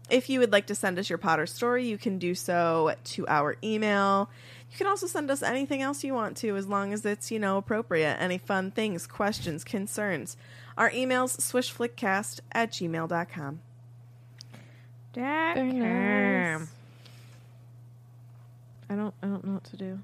If 0.08 0.30
you 0.30 0.40
would 0.40 0.52
like 0.52 0.66
to 0.68 0.75
send 0.75 0.98
us 0.98 1.10
your 1.10 1.18
Potter 1.18 1.46
story, 1.46 1.87
you 1.87 1.98
can 1.98 2.18
do 2.18 2.34
so 2.34 2.94
to 3.04 3.28
our 3.28 3.56
email. 3.62 4.30
You 4.70 4.76
can 4.76 4.87
also 4.87 5.06
send 5.06 5.30
us 5.30 5.42
anything 5.42 5.82
else 5.82 6.04
you 6.04 6.14
want 6.14 6.37
to, 6.38 6.56
as 6.56 6.66
long 6.66 6.92
as 6.92 7.04
it's, 7.04 7.30
you 7.30 7.38
know, 7.38 7.56
appropriate. 7.56 8.16
Any 8.20 8.38
fun 8.38 8.70
things, 8.70 9.06
questions, 9.06 9.64
concerns. 9.64 10.37
Our 10.76 10.90
email's 10.90 11.37
swishflickcast 11.38 12.40
at 12.52 12.70
gmail.com. 12.72 13.60
Very 15.14 15.72
nice. 15.72 16.68
I 18.90 18.94
don't. 18.94 19.14
I 19.22 19.26
don't 19.26 19.44
know 19.44 19.54
what 19.54 19.64
to 19.64 19.76
do. 19.76 19.98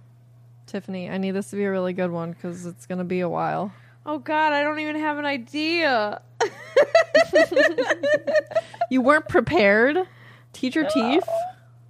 Tiffany, 0.66 1.08
I 1.08 1.18
need 1.18 1.32
this 1.32 1.50
to 1.50 1.56
be 1.56 1.64
a 1.64 1.70
really 1.70 1.92
good 1.92 2.10
one 2.10 2.32
because 2.32 2.66
it's 2.66 2.86
gonna 2.86 3.04
be 3.04 3.20
a 3.20 3.28
while. 3.28 3.72
Oh 4.04 4.18
God, 4.18 4.52
I 4.52 4.62
don't 4.62 4.80
even 4.80 4.96
have 4.96 5.18
an 5.18 5.24
idea. 5.24 6.20
You 8.90 9.00
weren't 9.00 9.28
prepared. 9.28 9.96
Teacher 10.52 10.84
uh, 10.84 10.90
teeth. 10.90 11.28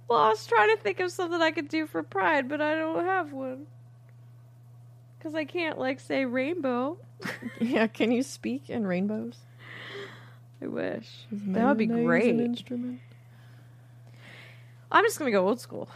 Well, 0.07 0.19
I 0.19 0.29
was 0.29 0.45
trying 0.45 0.75
to 0.75 0.81
think 0.81 0.99
of 0.99 1.11
something 1.11 1.41
I 1.41 1.51
could 1.51 1.67
do 1.67 1.87
for 1.87 2.03
Pride, 2.03 2.47
but 2.47 2.61
I 2.61 2.75
don't 2.75 3.03
have 3.05 3.33
one. 3.33 3.65
Because 5.17 5.33
I 5.33 5.45
can't, 5.45 5.79
like, 5.79 5.99
say 5.99 6.25
rainbow. 6.25 6.97
Yeah, 7.59 7.87
can 7.87 8.11
you 8.11 8.21
speak 8.21 8.69
in 8.69 8.85
rainbows? 8.85 9.37
I 10.61 10.67
wish. 10.67 11.07
That 11.31 11.65
would 11.65 11.77
be 11.77 11.85
great. 11.87 12.35
Instrument. 12.39 12.99
I'm 14.91 15.03
just 15.05 15.17
going 15.17 15.31
to 15.31 15.37
go 15.37 15.47
old 15.47 15.59
school. 15.59 15.89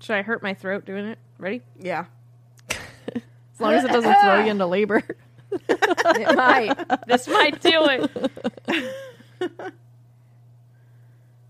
Should 0.00 0.16
I 0.16 0.22
hurt 0.22 0.42
my 0.42 0.54
throat 0.54 0.86
doing 0.86 1.06
it? 1.06 1.18
Ready? 1.38 1.62
Yeah. 1.78 2.06
As 2.70 3.60
long 3.60 3.74
as 3.74 3.84
it 3.84 3.88
doesn't 3.88 4.14
throw 4.20 4.44
you 4.44 4.50
into 4.50 4.66
labor. 4.66 5.02
It 5.52 6.36
might. 6.36 7.06
this 7.06 7.26
might 7.26 7.60
do 7.60 7.86
it. 7.88 8.82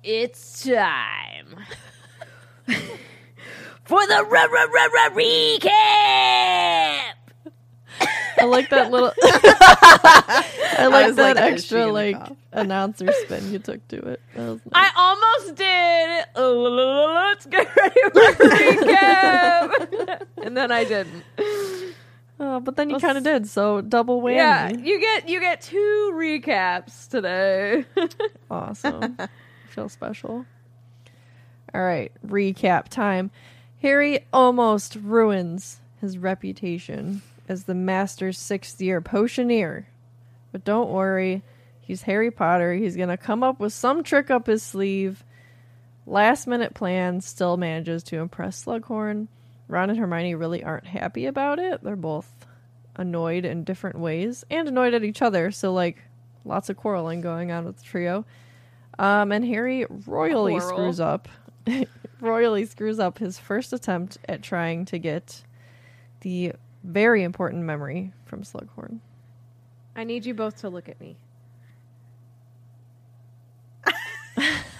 It's 0.03 0.65
time 0.65 1.47
for 3.85 4.07
the 4.07 4.15
r- 4.15 4.37
r- 4.37 4.37
r- 4.37 5.05
r- 5.05 5.11
recap. 5.11 5.69
I 8.39 8.45
like 8.45 8.71
that 8.71 8.91
little. 8.91 9.13
I 9.23 10.87
like 10.91 11.07
was 11.09 11.17
that 11.17 11.37
like, 11.37 11.53
extra 11.53 11.87
like 11.87 12.17
cough? 12.17 12.37
announcer 12.53 13.13
spin 13.25 13.53
you 13.53 13.59
took 13.59 13.87
to 13.89 13.97
it. 13.99 14.21
Nice. 14.35 14.59
I 14.73 14.91
almost 14.97 15.57
did. 15.57 16.25
Uh, 16.35 16.49
Let's 16.51 17.45
get 17.47 17.69
ready 17.77 18.01
for 18.13 18.33
recap. 18.47 20.23
and 20.43 20.57
then 20.57 20.73
I 20.73 20.85
didn't. 20.85 21.25
Oh, 22.43 22.59
but 22.61 22.75
then 22.77 22.89
you 22.89 22.99
kind 22.99 23.19
of 23.19 23.25
did, 23.25 23.47
so 23.47 23.83
double 23.83 24.23
whammy. 24.23 24.37
Yeah, 24.37 24.71
you 24.71 24.99
get 24.99 25.29
you 25.29 25.41
get 25.41 25.61
two 25.61 26.13
recaps 26.15 27.07
today. 27.09 27.85
Awesome. 28.51 29.19
Feel 29.71 29.89
special. 29.89 30.45
All 31.73 31.81
right, 31.81 32.13
recap 32.27 32.89
time. 32.89 33.31
Harry 33.83 34.27
almost 34.33 34.97
ruins 34.97 35.81
his 36.01 36.19
reputation 36.19 37.23
as 37.49 37.65
the 37.65 37.75
master's 37.75 38.39
sixth 38.39 38.81
year 38.81 39.01
potioneer. 39.01 39.87
But 40.51 40.65
don't 40.65 40.91
worry, 40.91 41.43
he's 41.81 42.03
Harry 42.03 42.31
Potter. 42.33 42.75
He's 42.75 42.97
going 42.97 43.09
to 43.09 43.17
come 43.17 43.45
up 43.45 43.61
with 43.61 43.73
some 43.73 44.03
trick 44.03 44.31
up 44.31 44.49
his 44.49 44.63
sleeve. 44.63 45.25
Last 46.07 46.49
minute 46.49 46.75
plan 46.75 47.21
still 47.21 47.57
manages 47.57 48.03
to 48.05 48.19
impress 48.19 48.65
Slughorn. 48.65 49.29
Ron 49.69 49.91
and 49.91 49.99
Hermione 49.99 50.35
really 50.35 50.65
aren't 50.65 50.87
happy 50.87 51.27
about 51.27 51.61
it. 51.61 51.85
They're 51.85 51.95
both 51.95 52.29
annoyed 52.97 53.45
in 53.45 53.63
different 53.63 54.01
ways 54.01 54.45
and 54.51 54.67
annoyed 54.67 54.95
at 54.95 55.05
each 55.05 55.23
other. 55.23 55.53
So, 55.53 55.73
like, 55.73 56.03
lots 56.45 56.69
of 56.69 56.77
quarreling 56.77 57.21
going 57.21 57.53
on 57.53 57.65
with 57.65 57.77
the 57.77 57.85
trio. 57.85 58.25
Um, 59.01 59.33
and 59.33 59.45
Harry 59.47 59.87
royally 60.07 60.53
Quarrel. 60.59 60.77
screws 60.77 61.01
up. 61.01 61.27
royally 62.21 62.67
screws 62.67 62.99
up 62.99 63.17
his 63.19 63.39
first 63.39 63.73
attempt 63.73 64.19
at 64.29 64.43
trying 64.43 64.85
to 64.85 64.99
get 64.99 65.43
the 66.21 66.53
very 66.85 67.23
important 67.23 67.65
memory 67.65 68.13
from 68.27 68.43
Slughorn. 68.43 68.99
I 69.97 70.05
need 70.05 70.27
you 70.27 70.35
both 70.35 70.57
to 70.59 70.69
look 70.69 70.91
at 70.91 71.01
me. 71.01 71.17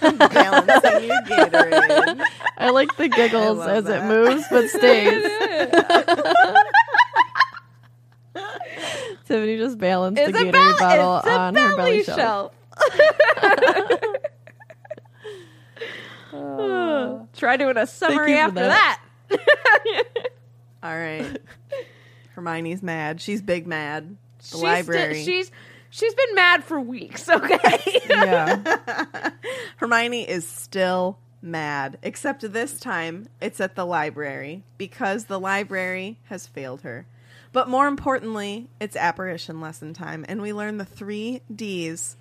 Balancing 0.01 1.07
your 1.07 1.21
Gatorade. 1.23 2.21
I 2.57 2.69
like 2.71 2.95
the 2.97 3.07
giggles 3.07 3.59
love 3.59 3.69
as 3.69 3.87
it 3.89 4.03
moves, 4.05 4.43
but 4.49 4.67
stays. 4.69 5.23
Tiffany 9.25 9.57
just 9.57 9.77
balanced 9.77 10.21
the 10.23 10.29
It's 10.29 10.39
a, 10.39 10.43
Gatorade 10.45 10.51
bel- 10.51 10.77
bottle 10.79 11.17
it's 11.17 11.27
a 11.27 11.31
on 11.39 11.55
her 11.55 11.75
belly 11.75 11.77
belly 11.77 12.03
shelf. 12.03 12.53
Shelf. 16.31 17.27
Try 17.33 17.57
doing 17.57 17.77
a 17.77 17.87
summary 17.87 18.33
after 18.33 18.61
that. 18.61 19.01
that. 19.29 20.05
All 20.83 20.97
right. 20.97 21.37
Hermione's 22.35 22.81
mad. 22.83 23.21
She's 23.21 23.41
big 23.41 23.67
mad. 23.67 24.17
The 24.39 24.43
She's 24.45 24.61
library. 24.63 25.21
sti- 25.21 25.31
she's 25.31 25.51
she's 25.89 26.13
been 26.13 26.35
mad 26.35 26.63
for 26.63 26.79
weeks. 26.79 27.29
Okay. 27.29 28.01
Yeah. 28.09 29.29
Hermione 29.77 30.27
is 30.27 30.47
still 30.47 31.17
mad, 31.41 31.97
except 32.01 32.51
this 32.51 32.79
time 32.79 33.27
it's 33.41 33.59
at 33.59 33.75
the 33.75 33.85
library 33.85 34.63
because 34.77 35.25
the 35.25 35.39
library 35.39 36.19
has 36.25 36.47
failed 36.47 36.81
her. 36.81 37.05
But 37.53 37.67
more 37.67 37.87
importantly, 37.87 38.69
it's 38.79 38.95
apparition 38.95 39.59
lesson 39.59 39.93
time, 39.93 40.25
and 40.29 40.41
we 40.41 40.53
learn 40.53 40.77
the 40.77 40.85
three 40.85 41.41
D's. 41.53 42.15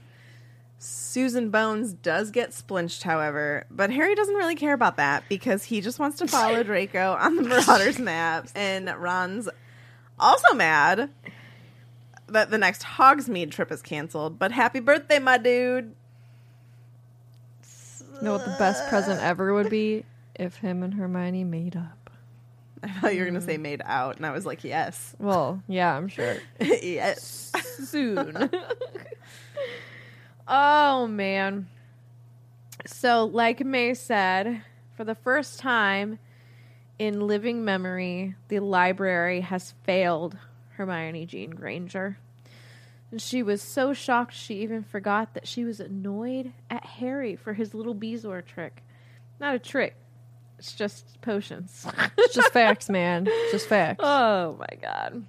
Susan 0.82 1.50
Bones 1.50 1.92
does 1.92 2.30
get 2.30 2.54
splinched, 2.54 3.02
however, 3.02 3.66
but 3.70 3.90
Harry 3.90 4.14
doesn't 4.14 4.34
really 4.34 4.54
care 4.54 4.72
about 4.72 4.96
that 4.96 5.22
because 5.28 5.64
he 5.64 5.82
just 5.82 5.98
wants 5.98 6.16
to 6.16 6.26
follow 6.26 6.62
Draco 6.64 7.18
on 7.20 7.36
the 7.36 7.42
Marauders 7.42 7.98
maps, 7.98 8.50
and 8.54 8.88
Ron's 8.96 9.46
also 10.18 10.54
mad 10.54 11.10
that 12.28 12.50
the 12.50 12.56
next 12.56 12.82
Hogsmeade 12.82 13.50
trip 13.50 13.70
is 13.70 13.82
canceled. 13.82 14.38
But 14.38 14.52
happy 14.52 14.80
birthday, 14.80 15.18
my 15.18 15.36
dude! 15.36 15.94
You 18.14 18.22
know 18.22 18.32
what 18.32 18.46
the 18.46 18.56
best 18.58 18.88
present 18.88 19.20
ever 19.20 19.52
would 19.52 19.68
be? 19.68 20.06
If 20.34 20.56
him 20.56 20.82
and 20.82 20.94
Hermione 20.94 21.44
made 21.44 21.76
up. 21.76 22.10
I 22.82 22.88
thought 22.88 23.12
you 23.12 23.20
were 23.20 23.26
going 23.26 23.38
to 23.38 23.46
say 23.46 23.58
made 23.58 23.82
out, 23.84 24.16
and 24.16 24.24
I 24.24 24.30
was 24.30 24.46
like, 24.46 24.64
yes. 24.64 25.14
Well, 25.18 25.62
yeah, 25.68 25.94
I'm 25.94 26.08
sure. 26.08 26.36
yes. 26.58 27.52
soon. 27.86 28.50
Oh 30.50 31.06
man. 31.06 31.68
So, 32.86 33.24
like 33.24 33.64
May 33.64 33.94
said, 33.94 34.62
for 34.96 35.04
the 35.04 35.14
first 35.14 35.58
time 35.58 36.18
in 36.98 37.26
living 37.26 37.64
memory, 37.64 38.34
the 38.48 38.60
library 38.60 39.40
has 39.40 39.74
failed 39.84 40.36
Hermione 40.70 41.26
Jean 41.26 41.50
Granger. 41.50 42.18
And 43.10 43.20
she 43.20 43.42
was 43.42 43.60
so 43.60 43.92
shocked 43.92 44.34
she 44.34 44.62
even 44.62 44.82
forgot 44.82 45.34
that 45.34 45.48
she 45.48 45.64
was 45.64 45.80
annoyed 45.80 46.52
at 46.68 46.84
Harry 46.84 47.36
for 47.36 47.54
his 47.54 47.74
little 47.74 47.94
Bezoar 47.94 48.44
trick. 48.44 48.82
Not 49.40 49.54
a 49.54 49.58
trick. 49.58 49.96
It's 50.58 50.74
just 50.74 51.20
potions. 51.22 51.86
It's 52.18 52.34
just 52.34 52.52
facts, 52.52 52.90
man. 52.90 53.26
Just 53.50 53.66
facts. 53.66 54.00
Oh 54.04 54.56
my 54.58 54.76
god. 54.80 55.24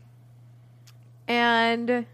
And 1.28 2.06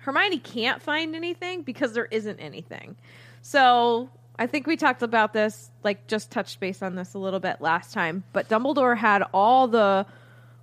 Hermione 0.00 0.38
can't 0.38 0.82
find 0.82 1.14
anything 1.14 1.62
because 1.62 1.92
there 1.92 2.06
isn't 2.10 2.40
anything. 2.40 2.96
So 3.42 4.10
I 4.38 4.46
think 4.46 4.66
we 4.66 4.76
talked 4.76 5.02
about 5.02 5.32
this, 5.32 5.70
like 5.84 6.06
just 6.06 6.30
touched 6.30 6.58
base 6.60 6.82
on 6.82 6.94
this 6.94 7.14
a 7.14 7.18
little 7.18 7.40
bit 7.40 7.60
last 7.60 7.92
time. 7.92 8.24
But 8.32 8.48
Dumbledore 8.48 8.96
had 8.96 9.22
all 9.34 9.68
the 9.68 10.06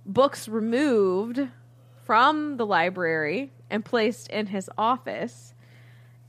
books 0.04 0.48
removed 0.48 1.40
from 2.04 2.56
the 2.56 2.66
library 2.66 3.52
and 3.70 3.84
placed 3.84 4.28
in 4.28 4.46
his 4.46 4.68
office. 4.76 5.54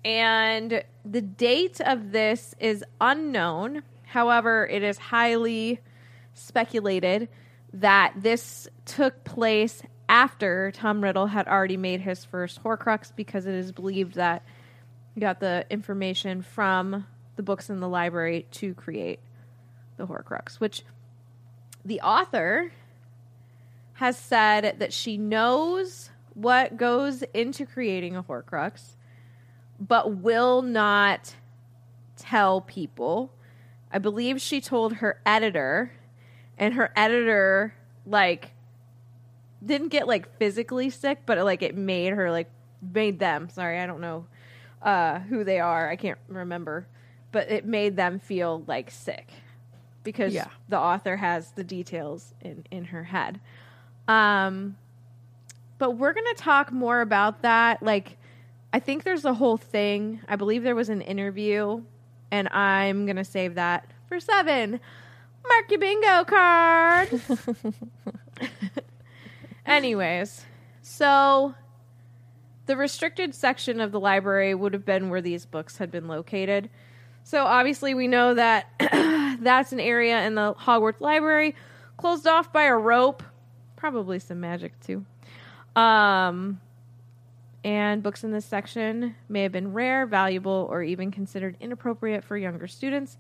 And 0.05 0.83
the 1.03 1.21
date 1.21 1.81
of 1.81 2.11
this 2.11 2.53
is 2.59 2.83
unknown. 3.01 3.81
However, 4.05 4.67
it 4.67 4.83
is 4.83 4.97
highly 4.99 5.79
speculated 6.35 7.27
that 7.73 8.13
this 8.15 8.67
took 8.85 9.23
place 9.23 9.81
after 10.09 10.71
Tom 10.71 11.01
Riddle 11.01 11.27
had 11.27 11.47
already 11.47 11.77
made 11.77 12.01
his 12.01 12.25
first 12.25 12.63
Horcrux 12.63 13.15
because 13.15 13.45
it 13.45 13.53
is 13.53 13.71
believed 13.71 14.15
that 14.15 14.43
he 15.13 15.21
got 15.21 15.39
the 15.39 15.65
information 15.69 16.41
from 16.41 17.05
the 17.35 17.43
books 17.43 17.69
in 17.69 17.79
the 17.79 17.87
library 17.87 18.47
to 18.51 18.73
create 18.73 19.19
the 19.97 20.07
Horcrux, 20.07 20.59
which 20.59 20.83
the 21.85 22.01
author 22.01 22.71
has 23.93 24.17
said 24.17 24.77
that 24.79 24.91
she 24.91 25.17
knows 25.17 26.09
what 26.33 26.75
goes 26.75 27.23
into 27.33 27.65
creating 27.65 28.15
a 28.15 28.23
Horcrux, 28.23 28.95
but 29.79 30.15
will 30.17 30.61
not 30.61 31.35
tell 32.17 32.61
people. 32.61 33.31
I 33.91 33.99
believe 33.99 34.41
she 34.41 34.59
told 34.59 34.95
her 34.95 35.21
editor, 35.25 35.91
and 36.57 36.73
her 36.73 36.91
editor, 36.95 37.73
like, 38.05 38.51
didn't 39.65 39.89
get 39.89 40.07
like 40.07 40.37
physically 40.37 40.89
sick, 40.89 41.19
but 41.25 41.37
like 41.39 41.61
it 41.61 41.75
made 41.75 42.13
her 42.13 42.31
like 42.31 42.49
made 42.93 43.19
them. 43.19 43.49
Sorry, 43.49 43.79
I 43.79 43.85
don't 43.85 44.01
know 44.01 44.25
uh, 44.81 45.19
who 45.19 45.43
they 45.43 45.59
are. 45.59 45.89
I 45.89 45.95
can't 45.95 46.17
remember, 46.27 46.87
but 47.31 47.49
it 47.51 47.65
made 47.65 47.95
them 47.95 48.19
feel 48.19 48.63
like 48.67 48.89
sick 48.91 49.27
because 50.03 50.33
Yeah. 50.33 50.47
the 50.69 50.79
author 50.79 51.17
has 51.17 51.51
the 51.51 51.63
details 51.63 52.33
in 52.41 52.65
in 52.71 52.85
her 52.85 53.03
head. 53.03 53.39
Um, 54.07 54.77
but 55.77 55.91
we're 55.91 56.13
gonna 56.13 56.33
talk 56.35 56.71
more 56.71 57.01
about 57.01 57.41
that. 57.41 57.83
Like, 57.83 58.17
I 58.73 58.79
think 58.79 59.03
there's 59.03 59.25
a 59.25 59.33
whole 59.33 59.57
thing. 59.57 60.21
I 60.27 60.35
believe 60.35 60.63
there 60.63 60.75
was 60.75 60.89
an 60.89 61.01
interview, 61.01 61.81
and 62.31 62.47
I'm 62.49 63.05
gonna 63.05 63.23
save 63.25 63.55
that 63.55 63.85
for 64.07 64.19
seven. 64.19 64.79
Mark 65.47 65.71
your 65.71 65.79
bingo 65.79 66.23
card. 66.25 67.21
Anyways, 69.69 70.45
so 70.81 71.53
the 72.65 72.75
restricted 72.75 73.35
section 73.35 73.79
of 73.79 73.91
the 73.91 73.99
library 73.99 74.55
would 74.55 74.73
have 74.73 74.85
been 74.85 75.09
where 75.09 75.21
these 75.21 75.45
books 75.45 75.77
had 75.77 75.91
been 75.91 76.07
located. 76.07 76.69
So 77.23 77.45
obviously, 77.45 77.93
we 77.93 78.07
know 78.07 78.33
that 78.33 78.67
that's 79.41 79.71
an 79.71 79.79
area 79.79 80.25
in 80.25 80.35
the 80.35 80.53
Hogwarts 80.55 81.01
library 81.01 81.55
closed 81.97 82.27
off 82.27 82.51
by 82.51 82.63
a 82.63 82.75
rope, 82.75 83.23
probably 83.75 84.19
some 84.19 84.39
magic 84.39 84.79
too. 84.79 85.05
Um, 85.75 86.59
and 87.63 88.01
books 88.01 88.23
in 88.23 88.31
this 88.31 88.45
section 88.45 89.15
may 89.27 89.43
have 89.43 89.51
been 89.51 89.73
rare, 89.73 90.05
valuable, 90.05 90.67
or 90.69 90.81
even 90.81 91.11
considered 91.11 91.57
inappropriate 91.59 92.23
for 92.23 92.37
younger 92.37 92.67
students. 92.67 93.17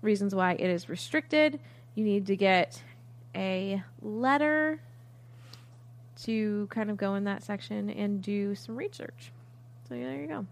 Reasons 0.00 0.34
why 0.34 0.52
it 0.52 0.70
is 0.70 0.88
restricted 0.88 1.60
you 1.94 2.04
need 2.04 2.26
to 2.26 2.36
get 2.36 2.82
a 3.34 3.82
letter 4.00 4.80
to 6.24 6.66
kind 6.70 6.90
of 6.90 6.96
go 6.96 7.14
in 7.14 7.24
that 7.24 7.42
section 7.42 7.90
and 7.90 8.22
do 8.22 8.54
some 8.54 8.76
research. 8.76 9.32
So 9.88 9.94
yeah, 9.94 10.06
there 10.06 10.20
you 10.20 10.26
go. 10.26 10.46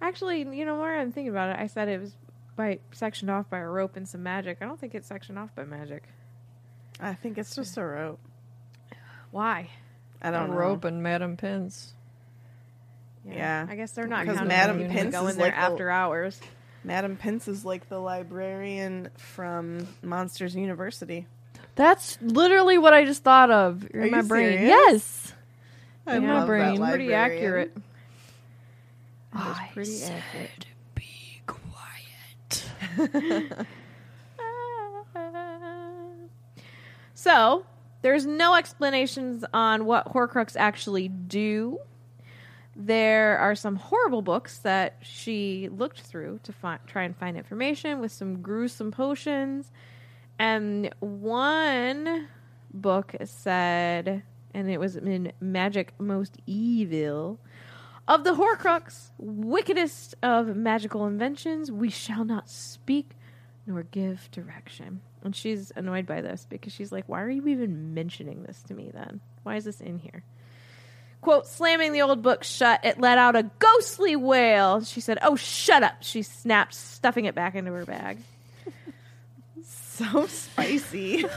Actually, 0.00 0.38
you 0.56 0.64
know, 0.64 0.76
more 0.76 0.94
I'm 0.94 1.12
thinking 1.12 1.30
about 1.30 1.50
it, 1.50 1.60
I 1.60 1.66
said 1.66 1.88
it 1.88 2.00
was 2.00 2.12
by 2.56 2.78
sectioned 2.92 3.30
off 3.30 3.48
by 3.50 3.58
a 3.58 3.66
rope 3.66 3.96
and 3.96 4.08
some 4.08 4.22
magic. 4.22 4.58
I 4.60 4.64
don't 4.64 4.78
think 4.80 4.94
it's 4.94 5.08
sectioned 5.08 5.38
off 5.38 5.54
by 5.54 5.64
magic. 5.64 6.04
I 7.00 7.14
think 7.14 7.38
it's 7.38 7.54
just 7.54 7.76
a 7.76 7.84
rope. 7.84 8.20
Why? 9.30 9.70
I 10.22 10.30
don't 10.30 10.44
a 10.44 10.48
know. 10.48 10.54
rope 10.54 10.84
and 10.84 11.02
Madam 11.02 11.36
Pince. 11.36 11.94
Yeah. 13.24 13.66
I 13.68 13.76
guess 13.76 13.92
they're 13.92 14.06
not 14.06 14.20
Because 14.22 14.36
counting 14.38 14.48
Madam 14.48 14.78
when 14.78 14.86
you 14.90 14.92
Pince 14.96 15.12
go 15.12 15.26
is 15.26 15.32
in 15.34 15.38
there 15.38 15.46
like 15.48 15.54
the- 15.54 15.60
after 15.60 15.90
hours. 15.90 16.40
Madam 16.84 17.16
Pince 17.16 17.48
is 17.48 17.64
like 17.64 17.88
the 17.88 17.98
librarian 17.98 19.10
from 19.16 19.86
Monsters 20.02 20.54
University. 20.56 21.26
That's 21.78 22.18
literally 22.20 22.76
what 22.76 22.92
I 22.92 23.04
just 23.04 23.22
thought 23.22 23.52
of 23.52 23.88
in 23.94 24.00
Are 24.02 24.06
my 24.10 24.22
brain. 24.22 24.58
serious? 24.58 24.68
Yes. 24.68 25.32
I 26.06 26.16
In 26.16 26.26
my 26.26 26.44
brain. 26.44 26.76
Pretty 26.84 27.14
accurate. 27.14 27.74
I 29.32 29.70
pretty 29.72 29.92
said, 29.92 30.20
accurate. 30.34 30.66
be 30.96 31.40
quiet. 31.46 33.66
So, 37.14 37.64
there's 38.02 38.26
no 38.26 38.54
explanations 38.54 39.44
on 39.52 39.86
what 39.86 40.06
Horcrux 40.12 40.54
actually 40.56 41.08
do. 41.08 41.80
There 42.76 43.36
are 43.38 43.56
some 43.56 43.74
horrible 43.74 44.22
books 44.22 44.58
that 44.58 44.98
she 45.02 45.68
looked 45.76 46.02
through 46.02 46.38
to 46.44 46.52
fi- 46.52 46.78
try 46.86 47.02
and 47.02 47.16
find 47.16 47.36
information 47.36 47.98
with 48.00 48.12
some 48.12 48.40
gruesome 48.40 48.92
potions. 48.92 49.72
And 50.38 50.94
one 51.00 52.28
book 52.72 53.14
said, 53.24 54.22
and 54.54 54.70
it 54.70 54.78
was 54.78 54.96
in 54.96 55.32
Magic 55.40 55.92
Most 55.98 56.36
Evil, 56.46 57.38
of 58.06 58.24
the 58.24 58.34
Horcrux, 58.34 59.10
wickedest 59.18 60.14
of 60.22 60.56
magical 60.56 61.06
inventions, 61.06 61.70
we 61.70 61.90
shall 61.90 62.24
not 62.24 62.48
speak 62.48 63.10
nor 63.66 63.82
give 63.82 64.30
direction. 64.30 65.02
And 65.22 65.36
she's 65.36 65.72
annoyed 65.76 66.06
by 66.06 66.22
this 66.22 66.46
because 66.48 66.72
she's 66.72 66.90
like, 66.90 67.04
Why 67.06 67.22
are 67.22 67.28
you 67.28 67.46
even 67.48 67.92
mentioning 67.92 68.44
this 68.44 68.62
to 68.64 68.74
me 68.74 68.90
then? 68.92 69.20
Why 69.42 69.56
is 69.56 69.64
this 69.64 69.80
in 69.80 69.98
here? 69.98 70.24
Quote, 71.20 71.46
slamming 71.46 71.92
the 71.92 72.02
old 72.02 72.22
book 72.22 72.44
shut, 72.44 72.84
it 72.84 73.00
let 73.00 73.18
out 73.18 73.36
a 73.36 73.50
ghostly 73.58 74.16
wail. 74.16 74.82
She 74.84 75.00
said, 75.00 75.18
Oh, 75.20 75.36
shut 75.36 75.82
up. 75.82 75.96
She 76.00 76.22
snapped, 76.22 76.74
stuffing 76.74 77.26
it 77.26 77.34
back 77.34 77.54
into 77.54 77.72
her 77.72 77.84
bag. 77.84 78.18
So 79.98 80.26
spicy. 80.28 81.24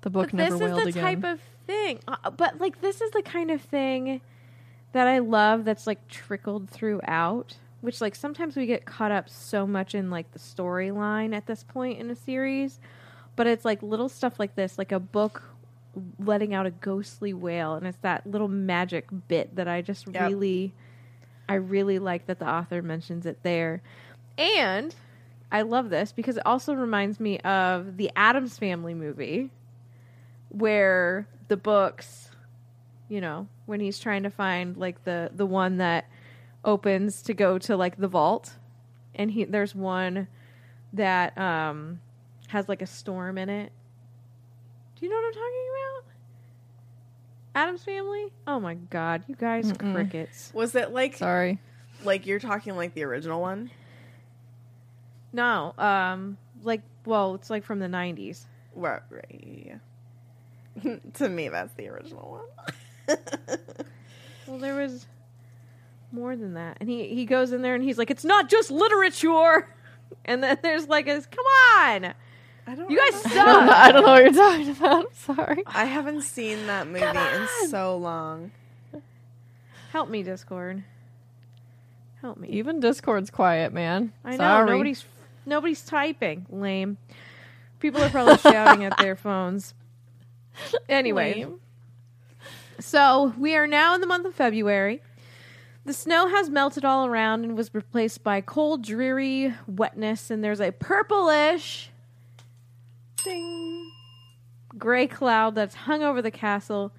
The 0.00 0.10
book 0.10 0.30
But 0.30 0.34
never 0.34 0.56
this 0.58 0.60
wailed 0.64 0.78
is 0.86 0.94
the 0.94 1.00
again. 1.00 1.22
type 1.22 1.24
of 1.24 1.40
thing. 1.66 2.00
Uh, 2.08 2.30
but 2.30 2.60
like 2.60 2.80
this 2.80 3.00
is 3.00 3.10
the 3.12 3.22
kind 3.22 3.50
of 3.50 3.60
thing 3.60 4.20
that 4.92 5.06
I 5.06 5.18
love 5.18 5.64
that's 5.64 5.86
like 5.86 6.06
trickled 6.08 6.68
throughout. 6.70 7.56
Which 7.80 8.00
like 8.00 8.16
sometimes 8.16 8.56
we 8.56 8.66
get 8.66 8.84
caught 8.86 9.12
up 9.12 9.28
so 9.28 9.66
much 9.66 9.94
in 9.94 10.10
like 10.10 10.32
the 10.32 10.38
storyline 10.40 11.32
at 11.34 11.46
this 11.46 11.62
point 11.62 12.00
in 12.00 12.10
a 12.10 12.16
series, 12.16 12.80
but 13.36 13.46
it's 13.46 13.64
like 13.64 13.82
little 13.84 14.08
stuff 14.08 14.40
like 14.40 14.56
this, 14.56 14.78
like 14.78 14.90
a 14.90 14.98
book 14.98 15.42
letting 16.18 16.54
out 16.54 16.66
a 16.66 16.70
ghostly 16.72 17.32
wail, 17.32 17.74
and 17.74 17.86
it's 17.86 17.98
that 17.98 18.26
little 18.26 18.48
magic 18.48 19.06
bit 19.28 19.54
that 19.54 19.68
I 19.68 19.80
just 19.82 20.06
Yep. 20.08 20.22
really, 20.22 20.72
I 21.48 21.54
really 21.54 22.00
like 22.00 22.26
that 22.26 22.40
the 22.40 22.48
author 22.48 22.82
mentions 22.82 23.26
it 23.26 23.44
there, 23.44 23.80
and 24.36 24.92
I 25.50 25.62
love 25.62 25.90
this 25.90 26.12
because 26.12 26.36
it 26.36 26.46
also 26.46 26.74
reminds 26.74 27.18
me 27.18 27.38
of 27.40 27.96
the 27.96 28.10
Addams 28.14 28.58
Family 28.58 28.94
movie 28.94 29.50
where 30.50 31.26
the 31.48 31.56
books, 31.56 32.30
you 33.08 33.20
know, 33.20 33.48
when 33.66 33.80
he's 33.80 33.98
trying 33.98 34.22
to 34.24 34.30
find 34.30 34.76
like 34.76 35.04
the 35.04 35.30
the 35.34 35.46
one 35.46 35.78
that 35.78 36.06
opens 36.64 37.22
to 37.22 37.34
go 37.34 37.58
to 37.58 37.76
like 37.76 37.96
the 37.96 38.08
vault, 38.08 38.54
and 39.14 39.30
he 39.30 39.44
there's 39.44 39.74
one 39.74 40.28
that 40.92 41.36
um 41.38 42.00
has 42.48 42.68
like 42.68 42.82
a 42.82 42.86
storm 42.86 43.38
in 43.38 43.48
it. 43.48 43.72
Do 44.96 45.06
you 45.06 45.10
know 45.10 45.16
what 45.16 45.26
I'm 45.26 45.32
talking 45.32 45.66
about? 45.70 46.04
Addams 47.54 47.84
Family? 47.84 48.32
Oh 48.46 48.60
my 48.60 48.74
god, 48.74 49.24
you 49.26 49.34
guys 49.34 49.72
crickets. 49.78 50.50
Was 50.54 50.74
it 50.74 50.92
like 50.92 51.16
Sorry. 51.16 51.58
like 52.04 52.26
you're 52.26 52.38
talking 52.38 52.76
like 52.76 52.94
the 52.94 53.04
original 53.04 53.40
one? 53.40 53.70
No, 55.32 55.74
um 55.78 56.38
like 56.62 56.82
well, 57.04 57.34
it's 57.34 57.50
like 57.50 57.64
from 57.64 57.78
the 57.78 57.86
90s. 57.86 58.44
Right, 58.74 59.00
right. 59.10 59.78
yeah. 60.84 60.96
to 61.14 61.28
me, 61.28 61.48
that's 61.48 61.72
the 61.74 61.88
original 61.88 62.42
one. 63.06 63.18
Well, 64.46 64.58
there 64.58 64.74
was 64.74 65.06
more 66.10 66.34
than 66.36 66.54
that. 66.54 66.78
And 66.80 66.88
he, 66.88 67.08
he 67.14 67.26
goes 67.26 67.52
in 67.52 67.62
there 67.62 67.74
and 67.74 67.84
he's 67.84 67.98
like, 67.98 68.10
it's 68.10 68.24
not 68.24 68.48
just 68.48 68.70
literature. 68.70 69.68
And 70.24 70.42
then 70.42 70.58
there's 70.62 70.88
like 70.88 71.06
a, 71.06 71.20
come 71.20 71.44
on. 71.76 72.14
I 72.66 72.74
don't. 72.74 72.90
You 72.90 72.98
guys 72.98 73.24
remember. 73.24 73.66
suck. 73.66 73.76
I 73.76 73.92
don't 73.92 74.04
know 74.04 74.12
what 74.12 74.22
you're 74.24 74.32
talking 74.32 74.70
about. 74.70 75.06
I'm 75.06 75.36
sorry. 75.36 75.62
I 75.66 75.84
haven't 75.84 76.22
seen 76.22 76.66
that 76.66 76.86
movie 76.86 77.04
in 77.04 77.68
so 77.68 77.96
long. 77.96 78.50
Help 79.92 80.08
me, 80.08 80.22
Discord. 80.22 80.82
Help 82.20 82.38
me. 82.38 82.48
Even 82.48 82.80
Discord's 82.80 83.30
quiet, 83.30 83.72
man. 83.72 84.12
I 84.24 84.32
know 84.32 84.36
Sorry. 84.38 84.70
nobody's 84.70 85.04
nobody's 85.48 85.82
typing. 85.82 86.46
Lame. 86.50 86.98
People 87.80 88.02
are 88.02 88.10
probably 88.10 88.38
shouting 88.38 88.84
at 88.84 88.96
their 88.98 89.16
phones. 89.16 89.74
Anyway, 90.88 91.44
Lame. 91.44 91.60
so 92.80 93.32
we 93.38 93.54
are 93.54 93.66
now 93.68 93.94
in 93.94 94.00
the 94.00 94.06
month 94.06 94.26
of 94.26 94.34
February. 94.34 95.00
The 95.84 95.92
snow 95.92 96.28
has 96.28 96.50
melted 96.50 96.84
all 96.84 97.06
around 97.06 97.44
and 97.44 97.56
was 97.56 97.72
replaced 97.72 98.22
by 98.22 98.40
cold, 98.40 98.82
dreary 98.82 99.54
wetness, 99.66 100.30
and 100.30 100.42
there's 100.42 100.60
a 100.60 100.72
purplish 100.72 101.90
Ding. 103.22 103.90
gray 104.76 105.06
cloud 105.06 105.54
that's 105.54 105.74
hung 105.74 106.02
over 106.02 106.20
the 106.20 106.30
castle 106.30 106.92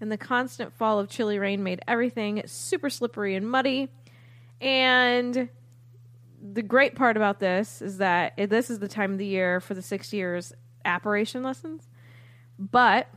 and 0.00 0.12
the 0.12 0.18
constant 0.18 0.72
fall 0.74 0.98
of 0.98 1.08
chilly 1.08 1.38
rain 1.38 1.62
made 1.62 1.80
everything 1.88 2.42
super 2.46 2.90
slippery 2.90 3.34
and 3.34 3.50
muddy. 3.50 3.88
And 4.60 5.48
the 6.52 6.62
great 6.62 6.94
part 6.94 7.16
about 7.16 7.40
this 7.40 7.82
is 7.82 7.98
that 7.98 8.32
it- 8.36 8.50
this 8.50 8.70
is 8.70 8.78
the 8.78 8.88
time 8.88 9.12
of 9.12 9.18
the 9.18 9.26
year 9.26 9.60
for 9.60 9.74
the 9.74 9.82
six 9.82 10.12
years 10.12 10.52
apparition 10.84 11.42
lessons, 11.42 11.88
but 12.58 13.08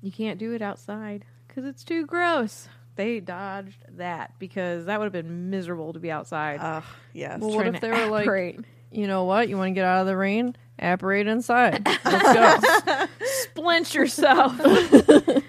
you 0.00 0.12
can't 0.12 0.38
do 0.38 0.52
it 0.52 0.62
outside 0.62 1.24
because 1.46 1.64
it's 1.64 1.84
too 1.84 2.06
gross. 2.06 2.68
They 2.96 3.20
dodged 3.20 3.84
that 3.96 4.34
because 4.38 4.86
that 4.86 4.98
would 4.98 5.06
have 5.06 5.12
been 5.12 5.48
miserable 5.48 5.94
to 5.94 5.98
be 5.98 6.10
outside. 6.10 6.60
Ugh, 6.60 6.84
yes. 7.14 7.40
Well, 7.40 7.54
what 7.54 7.66
if 7.66 7.80
they 7.80 7.90
were 7.90 8.06
like, 8.06 8.58
you 8.90 9.06
know 9.06 9.24
what? 9.24 9.48
You 9.48 9.56
want 9.56 9.70
to 9.70 9.74
get 9.74 9.84
out 9.84 10.02
of 10.02 10.06
the 10.06 10.16
rain? 10.16 10.56
Apparate 10.78 11.26
inside. 11.26 11.86
Let's 12.04 12.82
go. 12.84 13.06
splinch 13.54 13.94
yourself. 13.94 14.56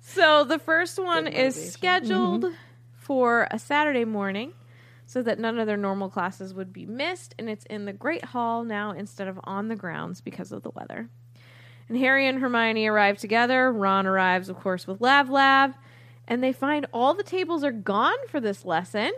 so 0.00 0.44
the 0.44 0.58
first 0.58 0.98
one 0.98 1.24
Good 1.24 1.34
is 1.34 1.56
motivation. 1.56 1.72
scheduled 1.72 2.44
mm-hmm. 2.44 2.54
for 2.94 3.48
a 3.50 3.58
Saturday 3.58 4.04
morning 4.04 4.52
so 5.06 5.22
that 5.22 5.38
none 5.38 5.58
of 5.58 5.66
their 5.66 5.76
normal 5.76 6.08
classes 6.08 6.52
would 6.52 6.72
be 6.72 6.84
missed 6.84 7.34
and 7.38 7.48
it's 7.48 7.64
in 7.66 7.84
the 7.84 7.92
Great 7.92 8.24
Hall 8.24 8.64
now 8.64 8.90
instead 8.90 9.28
of 9.28 9.38
on 9.44 9.68
the 9.68 9.76
grounds 9.76 10.20
because 10.20 10.52
of 10.52 10.62
the 10.62 10.70
weather. 10.70 11.08
And 11.88 11.96
Harry 11.96 12.26
and 12.26 12.40
Hermione 12.40 12.86
arrive 12.86 13.18
together. 13.18 13.72
Ron 13.72 14.06
arrives 14.06 14.48
of 14.48 14.56
course 14.56 14.86
with 14.86 15.00
Lav 15.00 15.30
Lav 15.30 15.74
and 16.26 16.42
they 16.42 16.52
find 16.52 16.86
all 16.92 17.14
the 17.14 17.22
tables 17.22 17.62
are 17.62 17.72
gone 17.72 18.26
for 18.28 18.40
this 18.40 18.64
lesson, 18.64 19.12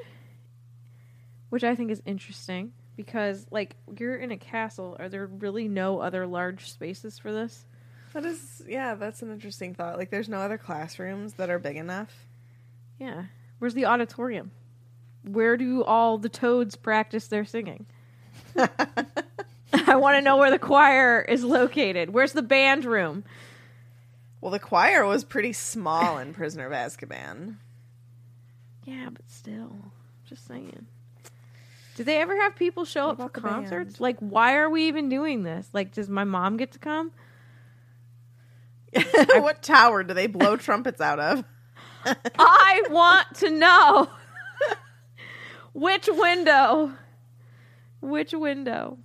which 1.48 1.64
I 1.64 1.74
think 1.74 1.90
is 1.90 2.02
interesting 2.04 2.72
because 2.96 3.46
like 3.50 3.76
you're 3.98 4.16
in 4.16 4.30
a 4.30 4.36
castle 4.36 4.96
are 4.98 5.08
there 5.08 5.26
really 5.26 5.68
no 5.68 6.00
other 6.00 6.26
large 6.26 6.70
spaces 6.70 7.18
for 7.18 7.32
this? 7.32 7.64
That 8.12 8.24
is, 8.24 8.62
yeah, 8.66 8.94
that's 8.94 9.22
an 9.22 9.30
interesting 9.30 9.74
thought. 9.74 9.98
Like, 9.98 10.10
there's 10.10 10.28
no 10.28 10.38
other 10.38 10.58
classrooms 10.58 11.34
that 11.34 11.50
are 11.50 11.58
big 11.58 11.76
enough. 11.76 12.26
Yeah. 12.98 13.24
Where's 13.58 13.74
the 13.74 13.84
auditorium? 13.84 14.50
Where 15.22 15.56
do 15.56 15.84
all 15.84 16.18
the 16.18 16.28
toads 16.28 16.76
practice 16.76 17.28
their 17.28 17.44
singing? 17.44 17.86
I 18.56 19.96
want 19.96 20.16
to 20.16 20.22
know 20.22 20.36
where 20.36 20.50
the 20.50 20.58
choir 20.58 21.20
is 21.22 21.44
located. 21.44 22.10
Where's 22.10 22.32
the 22.32 22.42
band 22.42 22.84
room? 22.84 23.24
Well, 24.40 24.50
the 24.50 24.58
choir 24.58 25.04
was 25.04 25.24
pretty 25.24 25.52
small 25.52 26.18
in 26.18 26.32
Prisoner 26.32 26.66
of 26.66 26.72
Azkaban. 26.72 27.56
Yeah, 28.84 29.08
but 29.10 29.28
still, 29.28 29.92
just 30.24 30.46
saying. 30.46 30.86
Do 31.96 32.04
they 32.04 32.20
ever 32.20 32.36
have 32.40 32.54
people 32.54 32.84
show 32.84 33.10
up 33.10 33.16
for 33.16 33.28
concerts? 33.28 33.94
band? 33.94 34.00
Like, 34.00 34.18
why 34.20 34.54
are 34.54 34.70
we 34.70 34.86
even 34.86 35.08
doing 35.08 35.42
this? 35.42 35.68
Like, 35.72 35.92
does 35.92 36.08
my 36.08 36.24
mom 36.24 36.56
get 36.56 36.72
to 36.72 36.78
come? 36.78 37.10
what 39.34 39.62
tower 39.62 40.02
do 40.02 40.14
they 40.14 40.28
blow 40.28 40.56
trumpets 40.56 41.00
out 41.00 41.18
of? 41.18 41.44
I 42.38 42.84
want 42.90 43.26
to 43.36 43.50
know 43.50 44.08
which 45.72 46.08
window. 46.10 46.92
Which 48.00 48.32
window? 48.32 48.98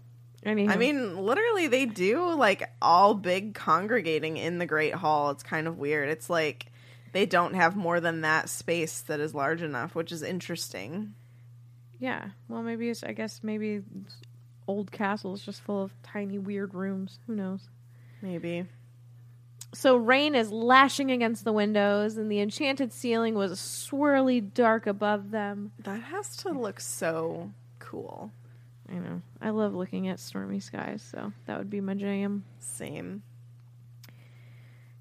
Anyhow. 0.45 0.73
I 0.73 0.77
mean, 0.77 1.17
literally, 1.17 1.67
they 1.67 1.85
do 1.85 2.33
like 2.33 2.69
all 2.81 3.13
big 3.13 3.53
congregating 3.53 4.37
in 4.37 4.57
the 4.57 4.65
Great 4.65 4.93
Hall. 4.93 5.31
It's 5.31 5.43
kind 5.43 5.67
of 5.67 5.77
weird. 5.77 6.09
It's 6.09 6.29
like 6.29 6.71
they 7.13 7.25
don't 7.25 7.53
have 7.53 7.75
more 7.75 7.99
than 7.99 8.21
that 8.21 8.49
space 8.49 9.01
that 9.01 9.19
is 9.19 9.33
large 9.33 9.61
enough, 9.61 9.95
which 9.95 10.11
is 10.11 10.21
interesting. 10.21 11.13
Yeah. 11.99 12.29
Well, 12.49 12.61
maybe 12.61 12.89
it's. 12.89 13.03
I 13.03 13.13
guess 13.13 13.39
maybe 13.41 13.81
old 14.67 14.91
castles 14.91 15.43
just 15.43 15.61
full 15.61 15.83
of 15.83 15.93
tiny 16.03 16.37
weird 16.37 16.73
rooms. 16.73 17.19
Who 17.27 17.35
knows? 17.35 17.69
Maybe. 18.21 18.65
So 19.73 19.95
rain 19.95 20.35
is 20.35 20.51
lashing 20.51 21.11
against 21.11 21.43
the 21.43 21.51
windows, 21.51 22.17
and 22.17 22.31
the 22.31 22.39
enchanted 22.39 22.93
ceiling 22.93 23.33
was 23.33 23.59
swirly 23.59 24.53
dark 24.53 24.85
above 24.85 25.31
them. 25.31 25.71
That 25.79 25.99
has 25.99 26.37
to 26.37 26.49
look 26.49 26.79
so 26.79 27.51
cool. 27.79 28.31
I 28.87 28.95
know. 28.95 29.21
I 29.41 29.49
love 29.49 29.73
looking 29.73 30.07
at 30.07 30.19
stormy 30.19 30.59
skies, 30.59 31.01
so 31.01 31.33
that 31.47 31.57
would 31.57 31.69
be 31.69 31.81
my 31.81 31.95
jam. 31.95 32.45
Same. 32.59 33.23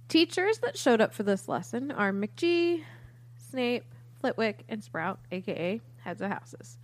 Teachers 0.09 0.59
that 0.59 0.79
showed 0.79 1.01
up 1.01 1.13
for 1.13 1.23
this 1.23 1.49
lesson 1.49 1.91
are 1.91 2.13
McGee, 2.13 2.83
Snape, 3.37 3.85
Flitwick, 4.21 4.65
and 4.69 4.83
Sprout, 4.83 5.19
aka 5.31 5.81
heads 6.05 6.23
of 6.23 6.31
houses. 6.31 6.79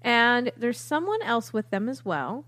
And 0.00 0.52
there's 0.56 0.80
someone 0.80 1.22
else 1.22 1.52
with 1.52 1.70
them 1.70 1.88
as 1.88 2.04
well, 2.04 2.44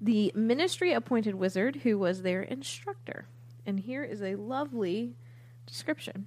the 0.00 0.32
ministry 0.34 0.92
appointed 0.92 1.34
wizard 1.34 1.76
who 1.76 1.98
was 1.98 2.22
their 2.22 2.42
instructor. 2.42 3.26
And 3.68 3.80
here 3.80 4.02
is 4.02 4.22
a 4.22 4.34
lovely 4.34 5.14
description. 5.66 6.26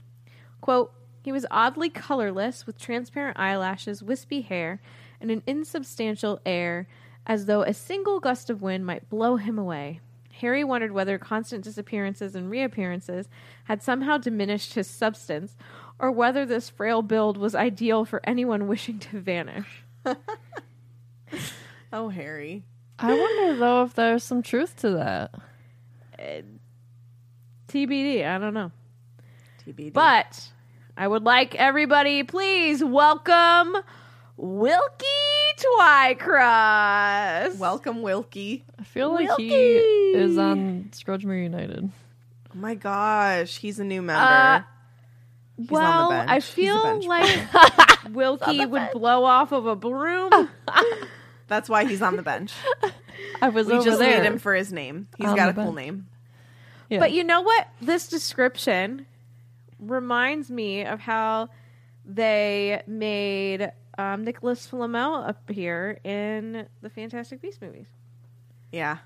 Quote, 0.62 0.94
he 1.24 1.32
was 1.32 1.48
oddly 1.50 1.90
colorless 1.90 2.68
with 2.68 2.78
transparent 2.78 3.40
eyelashes, 3.40 4.04
wispy 4.04 4.42
hair, 4.42 4.80
and 5.20 5.32
an 5.32 5.42
insubstantial 5.48 6.40
air 6.46 6.88
as 7.26 7.48
though 7.48 7.64
a 7.64 7.74
single 7.74 8.20
gust 8.20 8.52
of 8.52 8.62
wind 8.62 8.86
might 8.86 9.10
blow 9.10 9.38
him 9.38 9.58
away. 9.58 10.02
Harry 10.34 10.64
wondered 10.64 10.92
whether 10.92 11.18
constant 11.18 11.64
disappearances 11.64 12.36
and 12.36 12.48
reappearances 12.48 13.28
had 13.64 13.82
somehow 13.82 14.20
diminished 14.20 14.76
his 14.76 14.86
substance, 14.86 15.58
or 15.98 16.12
whether 16.12 16.46
this 16.46 16.70
frail 16.70 17.02
build 17.02 17.38
was 17.38 17.56
ideal 17.56 18.06
for 18.06 18.22
anyone 18.24 18.68
wishing 18.68 19.00
to 19.00 19.20
vanish. 19.20 19.84
Oh, 21.94 22.08
Harry. 22.08 22.64
I 23.00 23.14
wonder 23.14 23.58
though 23.58 23.84
if 23.84 23.94
there's 23.96 24.24
some 24.24 24.42
truth 24.42 24.78
to 24.78 24.92
that. 24.92 25.36
Uh, 26.18 26.42
TBD, 27.72 28.26
I 28.28 28.38
don't 28.38 28.54
know. 28.54 28.72
TBD. 29.66 29.94
But 29.94 30.50
I 30.98 31.08
would 31.08 31.24
like 31.24 31.56
everybody, 31.56 32.24
please 32.24 32.84
welcome 32.84 33.78
Wilkie 34.36 35.06
Twycross. 35.80 37.58
welcome, 37.58 38.02
Wilkie. 38.02 38.66
I 38.78 38.84
feel 38.84 39.12
like 39.14 39.30
he 39.38 39.50
Wilkie! 39.50 40.20
is 40.20 40.38
on 40.38 40.90
Scrooge 40.92 41.24
United. 41.24 41.90
Oh 42.54 42.58
my 42.58 42.76
gosh, 42.76 43.58
he's 43.58 43.80
a 43.80 43.84
new 43.86 44.02
member. 44.02 44.22
Uh, 44.22 44.62
He's 45.58 45.70
well. 45.70 46.12
I 46.12 46.40
feel 46.40 47.08
like 47.08 47.40
Wilkie 48.10 48.66
would 48.66 48.90
blow 48.94 49.24
off 49.24 49.52
of 49.52 49.66
a 49.68 49.76
broom. 49.76 50.50
That's 51.48 51.70
why 51.70 51.86
he's 51.86 52.02
on 52.02 52.16
the 52.16 52.24
bench. 52.24 52.52
I 53.42 53.50
was 53.50 53.68
We 53.68 53.74
over 53.74 53.84
just 53.86 54.00
there. 54.00 54.22
need 54.22 54.26
him 54.28 54.40
for 54.40 54.56
his 54.56 54.74
name. 54.74 55.08
He's 55.18 55.28
On 55.28 55.36
got 55.36 55.50
a 55.50 55.54
the 55.54 55.64
cool 55.64 55.74
name. 55.74 56.08
Yeah. 56.92 57.00
But 57.00 57.14
you 57.14 57.24
know 57.24 57.42
what? 57.42 57.68
This 57.82 58.08
description 58.10 59.06
reminds 59.80 60.52
me 60.52 60.86
of 60.86 61.00
how 61.00 61.50
they 62.06 62.82
made 62.86 63.72
um, 63.98 64.26
Nicholas 64.26 64.68
Flamel 64.68 65.24
appear 65.24 66.00
in 66.04 66.68
the 66.82 66.90
Fantastic 66.90 67.42
Beasts 67.42 67.62
movies. 67.62 67.88
Yeah. 68.74 68.98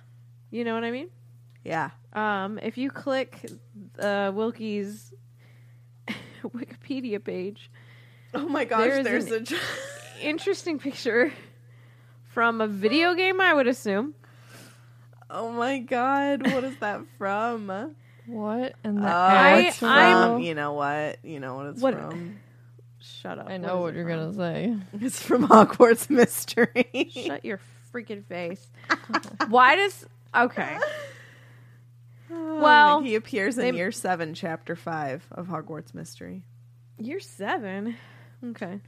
You 0.50 0.64
know 0.64 0.74
what 0.74 0.84
I 0.84 0.90
mean? 0.90 1.10
Yeah. 1.64 1.92
Um, 2.14 2.60
if 2.64 2.78
you 2.78 2.90
click 2.90 3.50
uh, 4.00 4.32
Wilkie's 4.34 5.14
Wikipedia 6.44 7.24
page, 7.24 7.70
Oh 8.34 8.50
my 8.50 8.66
gosh, 8.66 8.88
There's 9.04 9.28
there's 9.28 9.32
an- 9.32 9.58
a 10.22 10.26
interesting 10.28 10.78
picture 10.80 11.32
from 12.34 12.60
a 12.62 12.68
video 12.68 13.14
game, 13.14 13.40
I 13.40 13.54
would 13.54 13.68
assume. 13.68 14.14
Oh 15.30 15.52
my 15.52 15.80
god, 15.80 16.44
what 16.52 16.64
is 16.64 16.78
that 16.78 17.02
from? 17.18 17.96
what 18.28 18.74
in 18.84 18.96
the 18.96 19.08
Oh, 19.08 19.12
I- 19.12 19.58
it's 19.68 19.78
from 19.78 19.90
I'm- 19.90 20.40
you 20.40 20.56
know 20.56 20.74
what? 20.74 21.24
You 21.24 21.40
know 21.40 21.56
what 21.56 21.66
it's 21.68 21.82
What- 21.82 21.94
from. 21.96 22.38
Shut 23.00 23.38
up. 23.38 23.50
I 23.50 23.58
know 23.58 23.82
what, 23.82 23.94
it 23.94 23.98
you're 23.98 24.08
from? 24.10 24.34
gonna 24.34 24.34
say. 24.34 24.76
It's 25.02 25.22
from 25.22 25.48
Hogwarts 25.48 26.10
Mystery. 26.10 27.10
Shut 27.12 27.46
your 27.46 27.60
freaking 27.94 28.26
face. 28.26 28.68
Why 29.48 29.76
does 29.76 30.06
okay? 30.36 30.78
Oh, 32.32 32.60
Well, 32.62 33.02
he 33.02 33.14
appears 33.16 33.58
in 33.60 33.72
they- 33.72 33.78
year 33.78 33.92
seven, 33.92 34.34
chapter 34.34 34.76
five 34.76 35.26
of 35.32 35.48
Hogwarts 35.48 35.94
Mystery. 35.94 36.44
You're 36.98 37.20
seven. 37.20 37.96
Okay. 38.44 38.80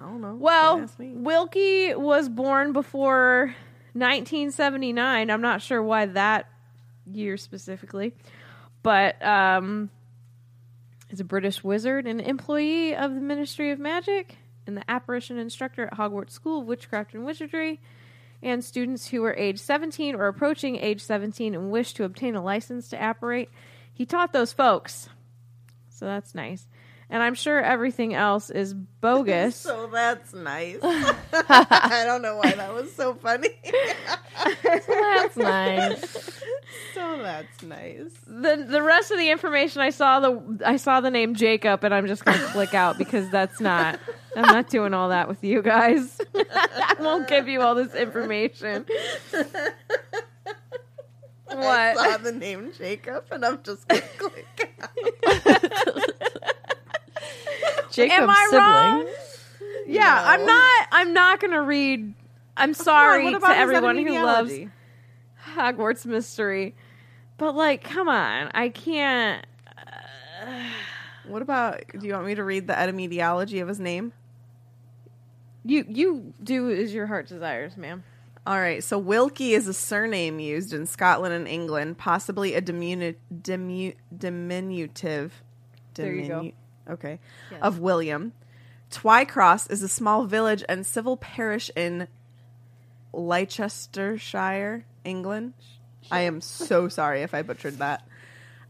I 0.00 0.04
don't 0.04 0.20
know. 0.22 0.28
Don't 0.28 0.40
Well. 0.40 0.88
Wilkie 0.98 1.94
was 1.94 2.28
born 2.30 2.72
before 2.72 3.54
1979. 3.94 5.30
I'm 5.30 5.40
not 5.40 5.62
sure 5.62 5.82
why 5.82 6.06
that 6.06 6.46
year 7.06 7.36
specifically, 7.36 8.14
but 8.82 9.24
um, 9.24 9.90
is 11.10 11.20
a 11.20 11.24
British 11.24 11.62
wizard 11.62 12.06
and 12.06 12.20
employee 12.20 12.94
of 12.94 13.14
the 13.14 13.20
Ministry 13.20 13.70
of 13.70 13.78
Magic 13.78 14.36
and 14.66 14.76
the 14.76 14.90
apparition 14.90 15.38
instructor 15.38 15.86
at 15.86 15.94
Hogwarts 15.94 16.32
School 16.32 16.60
of 16.60 16.66
Witchcraft 16.66 17.14
and 17.14 17.24
Wizardry. 17.24 17.80
And 18.42 18.62
students 18.62 19.08
who 19.08 19.22
were 19.22 19.34
age 19.34 19.58
17 19.58 20.14
or 20.14 20.26
approaching 20.26 20.76
age 20.76 21.00
17 21.00 21.54
and 21.54 21.70
wish 21.70 21.94
to 21.94 22.04
obtain 22.04 22.34
a 22.34 22.42
license 22.42 22.88
to 22.88 22.96
apparate, 22.96 23.48
he 23.92 24.04
taught 24.04 24.32
those 24.32 24.52
folks. 24.52 25.08
So 25.88 26.04
that's 26.04 26.34
nice. 26.34 26.66
And 27.14 27.22
I'm 27.22 27.36
sure 27.36 27.62
everything 27.62 28.12
else 28.12 28.50
is 28.50 28.74
bogus. 28.74 29.64
So 29.74 29.86
that's 29.86 30.34
nice. 30.34 30.78
I 30.82 32.02
don't 32.04 32.22
know 32.22 32.38
why 32.38 32.50
that 32.50 32.74
was 32.74 32.92
so 32.92 33.14
funny. 33.14 33.50
so 34.42 34.50
That's 34.88 35.36
nice. 35.36 36.40
So 36.92 37.18
that's 37.22 37.62
nice. 37.62 38.10
the 38.26 38.66
the 38.68 38.82
rest 38.82 39.12
of 39.12 39.18
the 39.18 39.30
information 39.30 39.80
I 39.80 39.90
saw 39.90 40.18
the 40.18 40.60
I 40.66 40.76
saw 40.76 41.00
the 41.00 41.10
name 41.10 41.36
Jacob 41.36 41.84
and 41.84 41.94
I'm 41.94 42.08
just 42.08 42.24
gonna 42.24 42.44
click 42.48 42.74
out 42.74 42.98
because 42.98 43.30
that's 43.30 43.60
not 43.60 44.00
I'm 44.34 44.42
not 44.42 44.68
doing 44.68 44.92
all 44.92 45.10
that 45.10 45.28
with 45.28 45.44
you 45.44 45.62
guys. 45.62 46.20
I 46.34 46.96
won't 46.98 47.28
give 47.28 47.46
you 47.46 47.62
all 47.62 47.76
this 47.76 47.94
information. 47.94 48.86
I 51.48 51.94
saw 51.94 52.16
the 52.18 52.32
name 52.32 52.72
Jacob, 52.76 53.26
and 53.30 53.44
I'm 53.44 53.62
just 53.62 53.86
gonna 53.86 54.02
click. 54.18 54.72
Jacob's 57.90 58.20
Am 58.20 58.30
I 58.30 58.46
sibling. 58.50 58.60
wrong? 58.62 59.06
Yeah, 59.86 60.22
I'm 60.24 60.46
not 60.46 60.88
I'm 60.92 61.12
not 61.12 61.40
gonna 61.40 61.62
read 61.62 62.14
I'm 62.56 62.74
sorry 62.74 63.30
to 63.32 63.40
everyone 63.48 63.98
who 63.98 64.12
loves? 64.22 64.52
Hogwarts 65.54 66.06
mystery. 66.06 66.74
But 67.36 67.54
like, 67.54 67.82
come 67.84 68.08
on. 68.08 68.50
I 68.54 68.68
can't 68.68 69.44
uh, 69.76 70.44
What 71.26 71.42
about? 71.42 71.80
Do 71.98 72.06
you 72.06 72.12
want 72.14 72.26
me 72.26 72.34
to 72.34 72.44
read 72.44 72.66
the 72.66 72.78
etymology 72.78 73.60
of 73.60 73.68
his 73.68 73.80
name? 73.80 74.12
you 75.64 75.84
you 75.88 76.34
do 76.42 76.70
as 76.70 76.92
your 76.92 77.06
heart 77.06 77.26
desires, 77.26 77.76
ma'am. 77.76 78.04
All 78.46 78.58
right. 78.58 78.84
So 78.84 78.98
Wilkie 78.98 79.54
is 79.54 79.66
a 79.66 79.72
surname 79.74 80.38
used 80.38 80.74
in 80.74 80.84
Scotland 80.86 81.32
and 81.34 81.48
England, 81.48 81.96
possibly 81.96 82.54
a 82.54 82.60
diminu- 82.60 83.16
dimu- 83.34 83.96
diminutive. 84.16 85.42
There 85.94 86.12
you 86.12 86.28
go. 86.28 86.52
Okay. 86.88 87.18
Of 87.62 87.78
William. 87.78 88.32
Twycross 88.90 89.70
is 89.70 89.82
a 89.82 89.88
small 89.88 90.24
village 90.24 90.62
and 90.68 90.86
civil 90.86 91.16
parish 91.16 91.70
in 91.74 92.06
Leicestershire, 93.12 94.84
England. 95.04 95.54
I 96.10 96.20
am 96.20 96.40
so 96.40 96.88
sorry 96.88 97.22
if 97.22 97.34
I 97.34 97.42
butchered 97.42 97.78
that. 97.78 98.06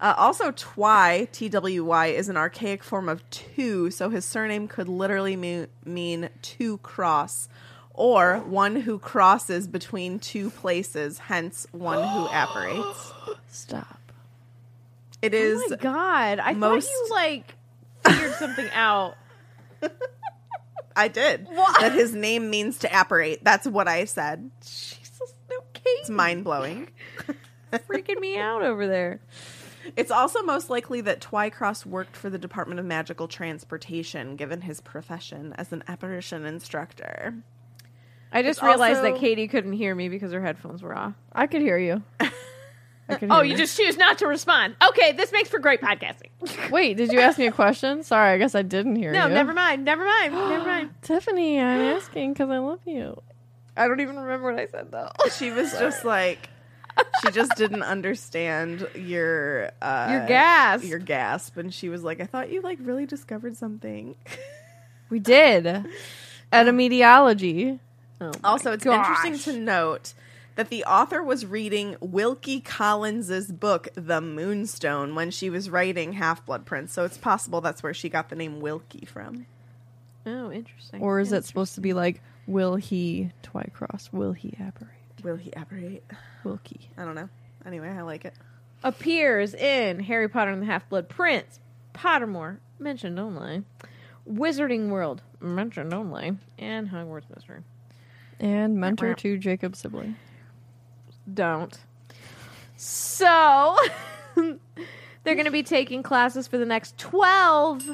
Uh, 0.00 0.14
also, 0.16 0.50
Twy, 0.50 1.28
T 1.32 1.48
W 1.48 1.84
Y, 1.84 2.06
is 2.08 2.28
an 2.28 2.36
archaic 2.36 2.82
form 2.82 3.08
of 3.08 3.28
two, 3.30 3.90
so 3.90 4.10
his 4.10 4.24
surname 4.24 4.68
could 4.68 4.88
literally 4.88 5.36
mean, 5.36 5.68
mean 5.84 6.28
two 6.42 6.78
cross, 6.78 7.48
or 7.92 8.38
one 8.40 8.76
who 8.76 8.98
crosses 8.98 9.66
between 9.66 10.18
two 10.18 10.50
places, 10.50 11.18
hence 11.18 11.66
one 11.72 12.06
who 12.06 12.28
apparates. 12.32 13.12
Stop. 13.48 14.00
It 15.22 15.32
is. 15.32 15.62
Oh 15.64 15.70
my 15.70 15.76
god. 15.76 16.38
I 16.40 16.52
most- 16.52 16.86
thought 16.86 16.92
you 16.92 17.08
like 17.14 17.54
figured 18.06 18.34
something 18.34 18.68
out. 18.72 19.16
I 20.96 21.08
did. 21.08 21.46
What? 21.48 21.80
That 21.80 21.92
his 21.92 22.14
name 22.14 22.50
means 22.50 22.78
to 22.80 23.00
apparate. 23.00 23.42
That's 23.42 23.66
what 23.66 23.88
I 23.88 24.04
said. 24.04 24.50
Jesus, 24.60 25.34
no 25.50 25.56
It's 25.84 26.10
mind 26.10 26.44
blowing. 26.44 26.90
freaking 27.72 28.20
me 28.20 28.38
out 28.38 28.62
over 28.62 28.86
there. 28.86 29.20
It's 29.96 30.10
also 30.12 30.42
most 30.42 30.70
likely 30.70 31.00
that 31.02 31.20
Twycross 31.20 31.84
worked 31.84 32.16
for 32.16 32.30
the 32.30 32.38
Department 32.38 32.78
of 32.80 32.86
Magical 32.86 33.28
Transportation, 33.28 34.36
given 34.36 34.60
his 34.62 34.80
profession 34.80 35.52
as 35.58 35.72
an 35.72 35.82
apparition 35.88 36.46
instructor. 36.46 37.34
I 38.32 38.42
just 38.42 38.60
It's 38.60 38.62
realized 38.66 38.98
also- 38.98 39.12
that 39.12 39.20
Katie 39.20 39.48
couldn't 39.48 39.74
hear 39.74 39.94
me 39.94 40.08
because 40.08 40.32
her 40.32 40.40
headphones 40.40 40.82
were 40.82 40.96
off. 40.96 41.12
I 41.32 41.46
could 41.48 41.60
hear 41.60 41.76
you. 41.78 42.02
I 43.08 43.16
could 43.16 43.30
Oh, 43.30 43.36
hear 43.36 43.44
you 43.44 43.56
just 43.56 43.76
choose 43.76 43.96
not 43.98 44.18
to 44.18 44.26
respond. 44.26 44.76
Okay, 44.88 45.12
this 45.12 45.30
makes 45.32 45.48
for 45.48 45.58
great 45.58 45.80
podcasting. 45.80 46.30
Wait, 46.70 46.96
did 46.96 47.12
you 47.12 47.20
ask 47.20 47.38
me 47.38 47.46
a 47.46 47.52
question? 47.52 48.02
Sorry, 48.02 48.32
I 48.32 48.38
guess 48.38 48.54
I 48.54 48.62
didn't 48.62 48.96
hear 48.96 49.12
No, 49.12 49.24
you. 49.24 49.28
No, 49.28 49.34
never 49.34 49.52
mind. 49.52 49.84
Never 49.84 50.04
mind. 50.04 50.32
Never 50.32 50.64
mind. 50.64 50.90
Tiffany, 51.02 51.60
I'm 51.60 51.80
asking 51.96 52.32
because 52.32 52.48
I 52.50 52.58
love 52.58 52.80
you. 52.86 53.20
I 53.76 53.88
don't 53.88 54.00
even 54.00 54.16
remember 54.18 54.50
what 54.52 54.60
I 54.60 54.66
said 54.66 54.90
though. 54.90 55.10
She 55.36 55.50
was 55.50 55.72
just 55.72 56.04
like, 56.04 56.48
she 57.24 57.30
just 57.32 57.56
didn't 57.56 57.82
understand 57.82 58.86
your 58.94 59.70
uh, 59.82 60.08
Your 60.12 60.26
gasp. 60.26 60.84
your 60.84 60.98
gasp, 61.00 61.56
and 61.56 61.74
she 61.74 61.88
was 61.88 62.04
like, 62.04 62.20
"I 62.20 62.26
thought 62.26 62.50
you 62.52 62.60
like 62.62 62.78
really 62.80 63.04
discovered 63.06 63.56
something." 63.56 64.14
We 65.10 65.18
did. 65.20 65.84
Etymology. 66.50 67.78
Also, 68.42 68.72
it's 68.72 68.84
gosh. 68.84 69.06
interesting 69.26 69.54
to 69.54 69.60
note 69.60 70.14
that 70.56 70.68
the 70.70 70.84
author 70.84 71.22
was 71.22 71.44
reading 71.44 71.96
Wilkie 72.00 72.60
Collins's 72.60 73.50
book, 73.50 73.88
The 73.94 74.20
Moonstone, 74.20 75.14
when 75.14 75.30
she 75.30 75.50
was 75.50 75.68
writing 75.68 76.12
Half 76.14 76.46
Blood 76.46 76.64
Prince. 76.64 76.92
So 76.92 77.04
it's 77.04 77.18
possible 77.18 77.60
that's 77.60 77.82
where 77.82 77.94
she 77.94 78.08
got 78.08 78.28
the 78.28 78.36
name 78.36 78.60
Wilkie 78.60 79.06
from. 79.06 79.46
Oh, 80.26 80.50
interesting. 80.50 81.02
Or 81.02 81.20
is 81.20 81.32
it 81.32 81.44
supposed 81.44 81.74
to 81.74 81.80
be 81.80 81.92
like, 81.92 82.22
will 82.46 82.76
he 82.76 83.30
Twycross? 83.42 84.12
Will 84.12 84.32
he 84.32 84.54
apparate? 84.60 84.94
Will 85.22 85.36
he 85.36 85.52
apparate? 85.56 86.04
Wilkie. 86.44 86.90
I 86.96 87.04
don't 87.04 87.14
know. 87.14 87.28
Anyway, 87.66 87.88
I 87.88 88.02
like 88.02 88.24
it. 88.24 88.34
appears 88.84 89.54
in 89.54 89.98
Harry 90.00 90.28
Potter 90.28 90.50
and 90.52 90.62
the 90.62 90.66
Half 90.66 90.88
Blood 90.88 91.08
Prince, 91.08 91.58
Pottermore, 91.94 92.58
mentioned 92.78 93.18
only, 93.18 93.64
Wizarding 94.30 94.90
World, 94.90 95.22
mentioned 95.40 95.92
only, 95.92 96.36
and 96.58 96.90
Hogwarts 96.90 97.28
Mystery. 97.34 97.60
And 98.38 98.76
mentor 98.76 99.14
to 99.14 99.38
Jacob 99.38 99.74
sibling. 99.74 100.16
Don't. 101.32 101.78
So, 102.76 103.76
they're 104.36 105.34
going 105.34 105.44
to 105.44 105.50
be 105.50 105.62
taking 105.62 106.02
classes 106.02 106.46
for 106.46 106.58
the 106.58 106.66
next 106.66 106.98
12 106.98 107.88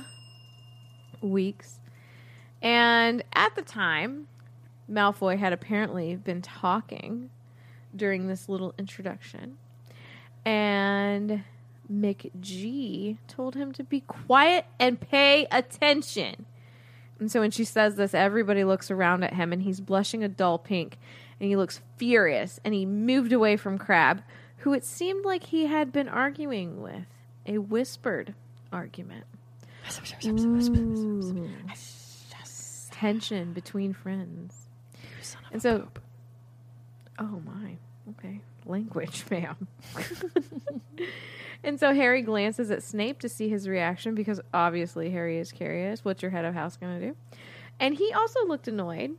weeks. 1.23 1.79
And 2.63 3.23
at 3.33 3.55
the 3.55 3.63
time, 3.63 4.29
Malfoy 4.91 5.39
had 5.39 5.53
apparently 5.53 6.17
been 6.17 6.43
talking 6.43 7.31
during 7.95 8.27
this 8.27 8.49
little 8.49 8.75
introduction. 8.79 9.59
And 10.45 11.45
McG 11.91 13.19
told 13.29 13.55
him 13.55 13.73
to 13.73 13.85
be 13.85 14.01
quiet 14.01 14.67
and 14.79 15.01
pay 15.01 15.47
attention. 15.51 16.47
And 17.19 17.31
so 17.31 17.41
when 17.41 17.51
she 17.51 17.65
says 17.65 17.97
this, 17.97 18.15
everybody 18.15 18.65
looks 18.65 18.91
around 18.91 19.25
at 19.25 19.35
him 19.35 19.53
and 19.53 19.63
he's 19.63 19.81
blushing 19.81 20.25
a 20.25 20.29
dull 20.29 20.59
pink 20.59 20.99
and 21.41 21.49
he 21.49 21.57
looks 21.57 21.81
furious 21.97 22.61
and 22.65 22.75
he 22.75 22.87
moved 22.87 23.33
away 23.33 23.57
from 23.57 23.79
Crabbe, 23.79 24.23
who 24.59 24.73
it 24.75 24.85
seemed 24.85 25.25
like 25.25 25.45
he 25.45 25.67
had 25.67 25.91
been 25.93 26.09
arguing 26.09 26.83
with. 26.83 27.07
A 27.47 27.57
whispered 27.59 28.35
argument. 28.71 29.25
Ooh. 31.03 31.49
Tension 32.91 33.53
between 33.55 33.95
friends. 33.95 34.69
And 35.53 35.63
so, 35.63 35.89
oh 37.19 37.43
my, 37.45 37.77
okay, 38.11 38.41
language, 38.67 39.25
ma'am. 39.31 39.67
and 41.65 41.81
so 41.81 41.95
Harry 41.95 42.23
glances 42.23 42.71
at 42.71 42.83
Snape 42.83 43.21
to 43.21 43.29
see 43.29 43.49
his 43.49 43.67
reaction 43.67 44.15
because 44.15 44.41
obviously 44.53 45.11
Harry 45.11 45.39
is 45.39 45.51
curious. 45.51 46.05
What's 46.05 46.23
your 46.23 46.31
head 46.31 46.45
of 46.45 46.55
house 46.55 46.77
going 46.77 47.01
to 47.01 47.07
do? 47.09 47.17
And 47.81 47.95
he 47.95 48.13
also 48.13 48.47
looked 48.47 48.69
annoyed, 48.69 49.17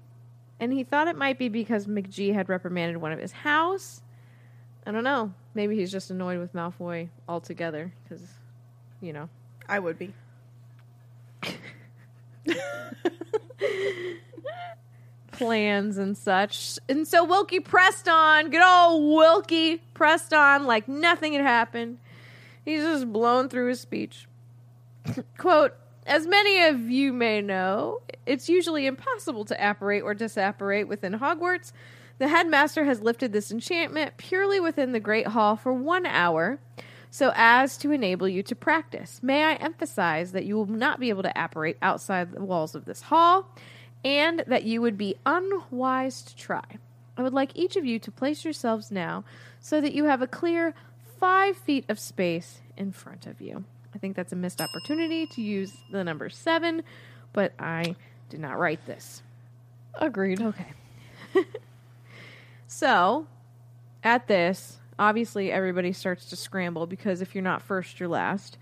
and 0.61 0.71
he 0.71 0.83
thought 0.83 1.07
it 1.07 1.17
might 1.17 1.39
be 1.39 1.49
because 1.49 1.87
McGee 1.87 2.33
had 2.33 2.47
reprimanded 2.47 2.97
one 2.97 3.11
of 3.11 3.19
his 3.19 3.31
house. 3.31 4.01
I 4.85 4.91
don't 4.91 5.03
know. 5.03 5.33
Maybe 5.55 5.75
he's 5.75 5.91
just 5.91 6.11
annoyed 6.11 6.39
with 6.39 6.53
Malfoy 6.53 7.09
altogether 7.27 7.91
because, 8.03 8.21
you 9.01 9.11
know, 9.11 9.27
I 9.67 9.79
would 9.79 9.97
be. 9.97 10.13
plans 15.31 15.97
and 15.97 16.15
such. 16.15 16.77
And 16.87 17.07
so 17.07 17.23
Wilkie 17.25 17.59
pressed 17.59 18.07
on, 18.07 18.51
good 18.51 18.61
old 18.61 19.15
Wilkie 19.15 19.77
pressed 19.95 20.33
on 20.33 20.67
like 20.67 20.87
nothing 20.87 21.33
had 21.33 21.41
happened. 21.41 21.97
He's 22.63 22.83
just 22.83 23.11
blown 23.11 23.49
through 23.49 23.69
his 23.69 23.79
speech. 23.79 24.27
Quote, 25.39 25.73
as 26.05 26.25
many 26.25 26.63
of 26.63 26.89
you 26.89 27.13
may 27.13 27.41
know, 27.41 28.01
it's 28.25 28.49
usually 28.49 28.85
impossible 28.85 29.45
to 29.45 29.69
apparate 29.69 30.03
or 30.03 30.13
disapparate 30.13 30.87
within 30.87 31.13
Hogwarts. 31.13 31.71
The 32.17 32.27
headmaster 32.27 32.85
has 32.85 33.01
lifted 33.01 33.33
this 33.33 33.51
enchantment 33.51 34.17
purely 34.17 34.59
within 34.59 34.91
the 34.91 34.99
Great 34.99 35.27
Hall 35.27 35.55
for 35.55 35.73
one 35.73 36.05
hour, 36.05 36.59
so 37.09 37.31
as 37.35 37.77
to 37.77 37.91
enable 37.91 38.27
you 38.27 38.43
to 38.43 38.55
practice. 38.55 39.21
May 39.21 39.43
I 39.43 39.53
emphasize 39.55 40.31
that 40.31 40.45
you 40.45 40.55
will 40.55 40.65
not 40.65 40.99
be 40.99 41.09
able 41.09 41.23
to 41.23 41.43
apparate 41.43 41.77
outside 41.81 42.31
the 42.31 42.43
walls 42.43 42.75
of 42.75 42.85
this 42.85 43.01
hall, 43.01 43.55
and 44.03 44.43
that 44.47 44.63
you 44.63 44.81
would 44.81 44.97
be 44.97 45.15
unwise 45.25 46.21
to 46.23 46.35
try. 46.35 46.63
I 47.17 47.21
would 47.21 47.33
like 47.33 47.51
each 47.55 47.75
of 47.75 47.85
you 47.85 47.99
to 47.99 48.11
place 48.11 48.43
yourselves 48.43 48.91
now 48.91 49.23
so 49.59 49.81
that 49.81 49.93
you 49.93 50.05
have 50.05 50.21
a 50.21 50.27
clear 50.27 50.73
five 51.19 51.57
feet 51.57 51.85
of 51.89 51.99
space 51.99 52.61
in 52.77 52.91
front 52.91 53.27
of 53.27 53.41
you. 53.41 53.65
I 53.93 53.97
think 53.97 54.15
that's 54.15 54.31
a 54.31 54.35
missed 54.35 54.61
opportunity 54.61 55.27
to 55.27 55.41
use 55.41 55.73
the 55.91 56.03
number 56.03 56.29
seven, 56.29 56.83
but 57.33 57.53
I 57.59 57.95
did 58.29 58.39
not 58.39 58.57
write 58.57 58.85
this. 58.85 59.21
Agreed. 59.95 60.41
Okay. 60.41 60.67
so, 62.67 63.27
at 64.03 64.27
this, 64.27 64.77
obviously 64.97 65.51
everybody 65.51 65.91
starts 65.91 66.25
to 66.25 66.35
scramble 66.35 66.85
because 66.87 67.21
if 67.21 67.35
you're 67.35 67.43
not 67.43 67.61
first, 67.61 67.99
you're 67.99 68.09
last. 68.09 68.57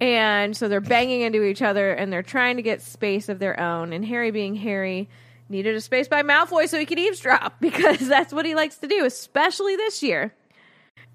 And 0.00 0.54
so 0.56 0.68
they're 0.68 0.80
banging 0.80 1.22
into 1.22 1.42
each 1.42 1.62
other 1.62 1.92
and 1.92 2.12
they're 2.12 2.22
trying 2.22 2.56
to 2.56 2.62
get 2.62 2.82
space 2.82 3.28
of 3.28 3.38
their 3.38 3.58
own. 3.58 3.92
And 3.92 4.04
Harry, 4.04 4.30
being 4.30 4.54
Harry, 4.56 5.08
needed 5.48 5.74
a 5.74 5.80
space 5.80 6.08
by 6.08 6.22
Malfoy 6.22 6.68
so 6.68 6.78
he 6.78 6.84
could 6.84 6.98
eavesdrop 6.98 7.54
because 7.60 8.06
that's 8.06 8.32
what 8.32 8.44
he 8.44 8.54
likes 8.54 8.76
to 8.78 8.86
do, 8.86 9.04
especially 9.04 9.76
this 9.76 10.02
year. 10.02 10.34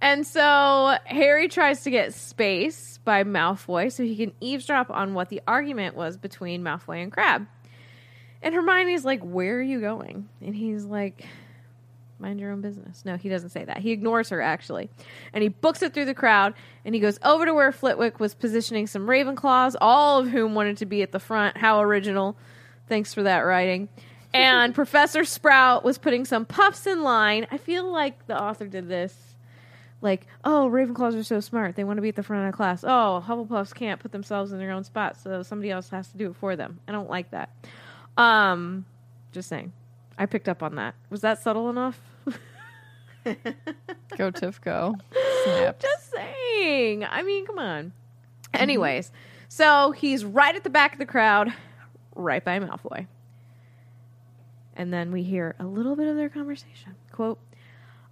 And 0.02 0.26
so 0.26 0.98
Harry 1.06 1.48
tries 1.48 1.84
to 1.84 1.92
get 1.92 2.16
space 2.16 3.00
by 3.06 3.24
Malfoy 3.24 3.92
so 3.92 4.04
he 4.04 4.16
can 4.16 4.34
eavesdrop 4.42 4.90
on 4.90 5.14
what 5.14 5.30
the 5.30 5.42
argument 5.48 5.96
was 5.96 6.18
between 6.18 6.64
Malfoy 6.64 7.04
and 7.04 7.12
Crabbe. 7.12 7.48
And 8.42 8.56
Hermione's 8.56 9.06
like, 9.06 9.22
Where 9.22 9.60
are 9.60 9.62
you 9.62 9.80
going? 9.80 10.28
And 10.42 10.56
he's 10.56 10.86
like, 10.86 11.26
Mind 12.18 12.40
your 12.40 12.52
own 12.52 12.62
business. 12.62 13.04
No, 13.06 13.16
he 13.16 13.30
doesn't 13.30 13.50
say 13.50 13.64
that. 13.64 13.80
He 13.80 13.92
ignores 13.92 14.30
her, 14.30 14.42
actually. 14.42 14.90
And 15.34 15.42
he 15.42 15.50
books 15.50 15.82
it 15.82 15.94
through 15.94 16.06
the 16.06 16.14
crowd 16.14 16.56
and 16.84 16.96
he 16.96 17.02
goes 17.02 17.20
over 17.24 17.46
to 17.46 17.54
where 17.54 17.72
Flitwick 17.72 18.20
was 18.20 18.34
positioning 18.34 18.88
some 18.88 19.08
Ravenclaws, 19.08 19.76
all 19.82 20.20
of 20.20 20.30
whom 20.30 20.56
wanted 20.56 20.78
to 20.78 20.86
be 20.88 21.04
at 21.04 21.12
the 21.12 21.20
front. 21.20 21.58
How 21.58 21.80
original. 21.82 22.38
Thanks 22.88 23.14
for 23.14 23.24
that 23.24 23.40
writing. 23.40 23.90
And 24.34 24.74
Professor 24.74 25.26
Sprout 25.26 25.84
was 25.84 25.98
putting 25.98 26.24
some 26.24 26.46
puffs 26.46 26.88
in 26.88 27.04
line. 27.04 27.48
I 27.52 27.58
feel 27.58 27.92
like 27.92 28.28
the 28.28 28.42
author 28.42 28.66
did 28.66 28.88
this 28.88 29.31
like, 30.02 30.28
oh, 30.44 30.70
Ravenclaws 30.72 31.18
are 31.18 31.24
so 31.24 31.40
smart. 31.40 31.76
They 31.76 31.84
want 31.84 31.98
to 31.98 32.02
be 32.02 32.10
at 32.10 32.16
the 32.16 32.24
front 32.24 32.46
of 32.46 32.52
the 32.52 32.58
class. 32.58 32.84
Oh, 32.84 33.24
Hufflepuffs 33.26 33.74
can't 33.74 34.00
put 34.00 34.12
themselves 34.12 34.52
in 34.52 34.60
their 34.60 34.72
own 34.72 34.84
spot, 34.84 35.18
so 35.20 35.44
somebody 35.44 35.72
else 35.72 35.90
has 35.90 36.08
to 36.10 36.18
do 36.18 36.32
it 36.32 36.36
for 36.36 36.56
them. 36.56 36.80
I 36.88 36.92
don't 36.92 37.10
like 37.10 37.32
that. 37.32 37.50
Um, 38.18 38.86
just 39.32 39.50
saying. 39.50 39.74
I 40.18 40.26
picked 40.26 40.50
up 40.50 40.62
on 40.64 40.76
that. 40.76 40.96
Was 41.10 41.22
that 41.22 41.42
subtle 41.42 41.70
enough? 41.70 42.00
Go 44.18 44.32
Tiff 44.32 44.60
go. 44.62 44.96
Snaps. 45.44 45.82
just 45.82 46.12
saying. 46.12 47.06
I 47.06 47.22
mean, 47.24 47.46
come 47.46 47.60
on. 47.60 47.94
Anyways, 48.54 49.12
so 49.48 49.92
he's 49.92 50.26
right 50.26 50.56
at 50.56 50.64
the 50.64 50.70
back 50.70 50.94
of 50.94 51.00
the 51.00 51.06
crowd, 51.06 51.54
right 52.16 52.44
by 52.44 52.60
Malfoy. 52.60 53.08
And 54.76 54.94
then 54.94 55.12
we 55.12 55.24
hear 55.24 55.56
a 55.60 55.66
little 55.66 55.96
bit 55.96 56.08
of 56.08 56.16
their 56.16 56.30
conversation. 56.30 56.96
Quote, 57.12 57.40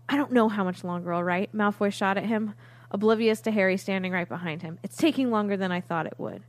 I 0.09 0.17
don't 0.17 0.31
know 0.31 0.49
how 0.49 0.63
much 0.63 0.83
longer 0.83 1.13
I'll 1.13 1.23
write. 1.23 1.55
Malfoy 1.55 1.93
shot 1.93 2.17
at 2.17 2.25
him, 2.25 2.55
oblivious 2.89 3.41
to 3.41 3.51
Harry 3.51 3.77
standing 3.77 4.11
right 4.11 4.27
behind 4.27 4.63
him. 4.63 4.79
It's 4.83 4.97
taking 4.97 5.29
longer 5.29 5.55
than 5.55 5.71
I 5.71 5.81
thought 5.81 6.07
it 6.07 6.15
would. 6.17 6.43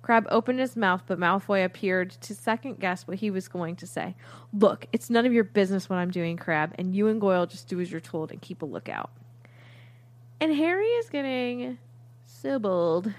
Crabbe 0.00 0.26
opened 0.30 0.58
his 0.58 0.76
mouth, 0.76 1.02
but 1.06 1.20
Malfoy 1.20 1.62
appeared 1.64 2.10
to 2.22 2.34
second 2.34 2.80
guess 2.80 3.06
what 3.06 3.18
he 3.18 3.30
was 3.30 3.48
going 3.48 3.76
to 3.76 3.86
say. 3.86 4.16
Look, 4.52 4.86
it's 4.92 5.10
none 5.10 5.26
of 5.26 5.32
your 5.32 5.44
business 5.44 5.90
what 5.90 5.96
I'm 5.96 6.10
doing, 6.10 6.38
Crabbe, 6.38 6.72
and 6.76 6.96
you 6.96 7.06
and 7.06 7.20
Goyle 7.20 7.46
just 7.46 7.68
do 7.68 7.80
as 7.80 7.92
you're 7.92 8.00
told 8.00 8.32
and 8.32 8.40
keep 8.40 8.62
a 8.62 8.66
lookout. 8.66 9.10
And 10.40 10.52
Harry 10.56 10.86
is 10.86 11.08
getting 11.08 11.78
so 12.26 12.58
bold. 12.58 13.12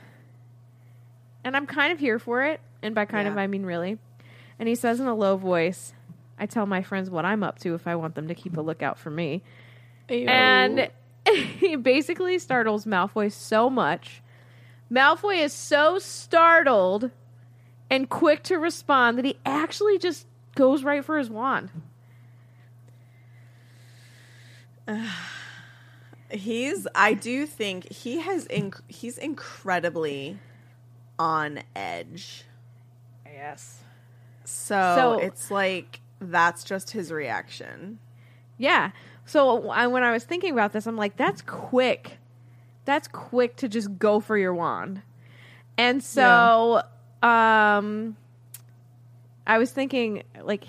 And 1.43 1.56
I'm 1.56 1.67
kind 1.67 1.93
of 1.93 1.99
here 1.99 2.19
for 2.19 2.43
it. 2.43 2.60
And 2.82 2.93
by 2.93 3.06
kind 3.06 3.29
of, 3.29 3.38
I 3.38 3.47
mean 3.47 3.65
really. 3.65 3.97
And 4.60 4.67
he 4.67 4.75
says 4.75 4.99
in 4.99 5.08
a 5.08 5.15
low 5.15 5.38
voice, 5.38 5.93
I 6.38 6.47
tell 6.47 6.65
my 6.65 6.82
friends 6.82 7.10
what 7.10 7.23
I'm 7.23 7.43
up 7.43 7.60
to 7.60 7.75
if 7.75 7.88
I 7.88 7.95
want 7.95 8.15
them 8.15 8.27
to 8.27 8.36
keep 8.36 8.58
a 8.58 8.62
lookout 8.62 8.97
for 8.99 9.10
me. 9.10 9.41
And 10.09 10.89
he 11.59 11.75
basically 11.77 12.37
startles 12.39 12.85
Malfoy 12.85 13.31
so 13.31 13.69
much. 13.69 14.21
Malfoy 14.91 15.41
is 15.43 15.53
so 15.53 15.97
startled 15.99 17.09
and 17.89 18.09
quick 18.09 18.43
to 18.43 18.57
respond 18.57 19.17
that 19.17 19.25
he 19.25 19.37
actually 19.45 19.97
just 19.97 20.27
goes 20.55 20.83
right 20.83 21.03
for 21.03 21.17
his 21.17 21.29
wand. 21.29 21.69
He's. 26.29 26.87
I 26.95 27.13
do 27.13 27.45
think 27.45 27.91
he 27.91 28.19
has. 28.19 28.47
Inc- 28.47 28.81
he's 28.87 29.17
incredibly 29.17 30.39
on 31.19 31.61
edge. 31.75 32.45
Yes. 33.25 33.81
So, 34.43 34.95
So- 34.95 35.19
it's 35.19 35.51
like 35.51 36.01
that's 36.19 36.63
just 36.63 36.91
his 36.91 37.11
reaction. 37.11 37.99
Yeah. 38.57 38.91
So 39.25 39.69
I, 39.69 39.88
when 39.88 40.03
I 40.03 40.12
was 40.12 40.23
thinking 40.23 40.51
about 40.51 40.73
this, 40.73 40.86
I'm 40.86 40.97
like, 40.97 41.15
that's 41.15 41.41
quick. 41.41 42.17
That's 42.86 43.07
quick 43.07 43.55
to 43.57 43.69
just 43.69 43.97
go 43.97 44.19
for 44.19 44.38
your 44.38 44.53
wand. 44.53 45.01
And 45.77 46.03
so, 46.03 46.83
um, 47.21 48.15
I 49.47 49.57
was 49.57 49.71
thinking, 49.71 50.23
like, 50.41 50.65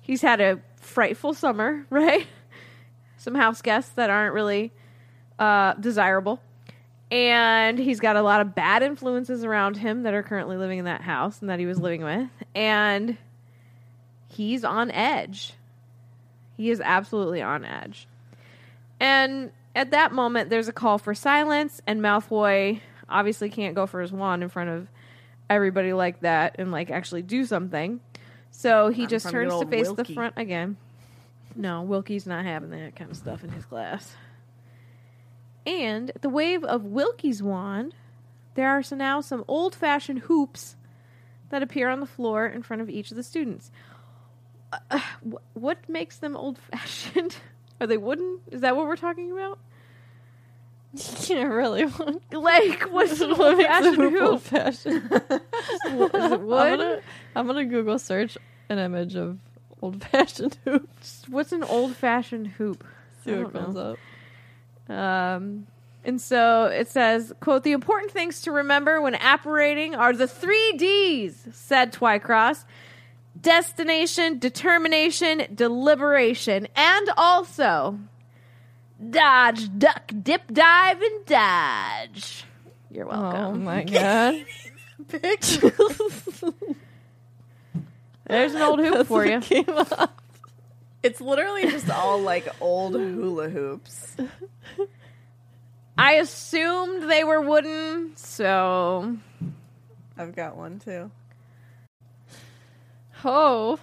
he's 0.00 0.22
had 0.22 0.40
a 0.40 0.60
frightful 0.76 1.34
summer, 1.34 1.86
right? 1.90 2.26
Some 3.16 3.34
house 3.34 3.60
guests 3.62 3.92
that 3.92 4.10
aren't 4.10 4.34
really 4.34 4.72
uh, 5.38 5.74
desirable. 5.74 6.40
And 7.10 7.78
he's 7.78 7.98
got 7.98 8.14
a 8.14 8.22
lot 8.22 8.40
of 8.40 8.54
bad 8.54 8.84
influences 8.84 9.44
around 9.44 9.76
him 9.76 10.04
that 10.04 10.14
are 10.14 10.22
currently 10.22 10.56
living 10.56 10.78
in 10.78 10.84
that 10.84 11.00
house 11.00 11.40
and 11.40 11.50
that 11.50 11.58
he 11.58 11.66
was 11.66 11.78
living 11.78 12.04
with. 12.04 12.28
And 12.54 13.18
he's 14.28 14.64
on 14.64 14.92
edge. 14.92 15.54
He 16.60 16.70
is 16.70 16.82
absolutely 16.82 17.40
on 17.40 17.64
edge. 17.64 18.06
And 19.00 19.50
at 19.74 19.92
that 19.92 20.12
moment, 20.12 20.50
there's 20.50 20.68
a 20.68 20.74
call 20.74 20.98
for 20.98 21.14
silence, 21.14 21.80
and 21.86 22.02
Malfoy 22.02 22.80
obviously 23.08 23.48
can't 23.48 23.74
go 23.74 23.86
for 23.86 24.02
his 24.02 24.12
wand 24.12 24.42
in 24.42 24.50
front 24.50 24.68
of 24.68 24.88
everybody 25.48 25.94
like 25.94 26.20
that 26.20 26.56
and 26.58 26.70
like 26.70 26.90
actually 26.90 27.22
do 27.22 27.46
something. 27.46 28.00
So 28.50 28.90
he 28.90 29.04
in 29.04 29.08
just 29.08 29.30
turns 29.30 29.58
to 29.58 29.66
face 29.66 29.90
the 29.90 30.04
front 30.04 30.34
again. 30.36 30.76
No, 31.56 31.82
Wilkie's 31.82 32.26
not 32.26 32.44
having 32.44 32.70
that 32.70 32.94
kind 32.94 33.10
of 33.10 33.16
stuff 33.16 33.42
in 33.42 33.50
his 33.50 33.64
class. 33.64 34.14
And 35.64 36.10
at 36.10 36.20
the 36.20 36.28
wave 36.28 36.62
of 36.62 36.82
Wilkie's 36.84 37.42
wand, 37.42 37.94
there 38.54 38.68
are 38.68 38.82
so 38.82 38.96
now 38.96 39.22
some 39.22 39.46
old 39.48 39.74
fashioned 39.74 40.20
hoops 40.20 40.76
that 41.48 41.62
appear 41.62 41.88
on 41.88 42.00
the 42.00 42.06
floor 42.06 42.46
in 42.46 42.62
front 42.62 42.82
of 42.82 42.90
each 42.90 43.10
of 43.10 43.16
the 43.16 43.22
students. 43.22 43.70
Uh, 44.90 45.00
what 45.54 45.88
makes 45.88 46.18
them 46.18 46.36
old 46.36 46.56
fashioned? 46.58 47.36
Are 47.80 47.86
they 47.86 47.96
wooden? 47.96 48.38
Is 48.50 48.60
that 48.60 48.76
what 48.76 48.86
we're 48.86 48.96
talking 48.96 49.32
about? 49.32 49.58
yeah, 51.28 51.42
really. 51.42 51.86
Like, 52.32 52.82
what's 52.92 53.20
an 53.20 53.30
what 53.30 53.40
old 53.40 53.58
makes 53.58 53.68
a 53.68 53.72
fashioned 53.72 53.96
hoop 53.96 54.12
hoop? 54.12 54.22
old 54.22 54.42
fashioned? 54.42 55.12
Is 55.12 55.80
it 55.84 56.14
I'm 56.14 56.44
wood? 56.44 56.78
gonna, 56.78 57.00
I'm 57.36 57.46
gonna 57.46 57.64
Google 57.64 57.98
search 57.98 58.38
an 58.68 58.78
image 58.78 59.16
of 59.16 59.38
old 59.82 60.02
fashioned 60.04 60.58
hoops. 60.64 61.24
What's 61.28 61.52
an 61.52 61.64
old 61.64 61.96
fashioned 61.96 62.48
hoop? 62.48 62.84
See 63.24 63.32
what 63.32 63.52
comes 63.52 63.74
know. 63.74 63.96
up. 64.88 64.96
Um, 64.96 65.66
and 66.04 66.20
so 66.20 66.64
it 66.66 66.88
says, 66.88 67.32
quote, 67.40 67.62
the 67.62 67.72
important 67.72 68.12
things 68.12 68.40
to 68.42 68.52
remember 68.52 69.00
when 69.00 69.14
apparating 69.14 69.94
are 69.94 70.12
the 70.12 70.26
three 70.26 70.72
D's, 70.76 71.46
said 71.52 71.92
Twycross. 71.92 72.64
Destination, 73.40 74.38
determination, 74.38 75.46
deliberation, 75.54 76.68
and 76.76 77.10
also 77.16 77.98
dodge, 79.08 79.78
duck, 79.78 80.12
dip, 80.22 80.52
dive, 80.52 81.00
and 81.00 81.24
dodge. 81.26 82.44
You're 82.90 83.06
welcome. 83.06 83.28
Oh 83.28 83.40
welcome. 83.42 83.64
my 83.64 83.82
god. 83.84 84.44
Pictures. 85.08 85.72
There's 88.26 88.54
an 88.54 88.62
old 88.62 88.80
hoop 88.80 89.06
for 89.06 89.24
you. 89.24 89.40
Came 89.40 89.68
up. 89.68 90.20
It's 91.02 91.20
literally 91.20 91.62
just 91.62 91.88
all 91.90 92.20
like 92.20 92.46
old 92.60 92.94
hula 92.94 93.48
hoops. 93.48 94.16
I 95.96 96.12
assumed 96.14 97.10
they 97.10 97.24
were 97.24 97.40
wooden, 97.40 98.12
so 98.16 99.16
I've 100.16 100.36
got 100.36 100.56
one 100.56 100.78
too. 100.78 101.10
Oh, 103.24 103.78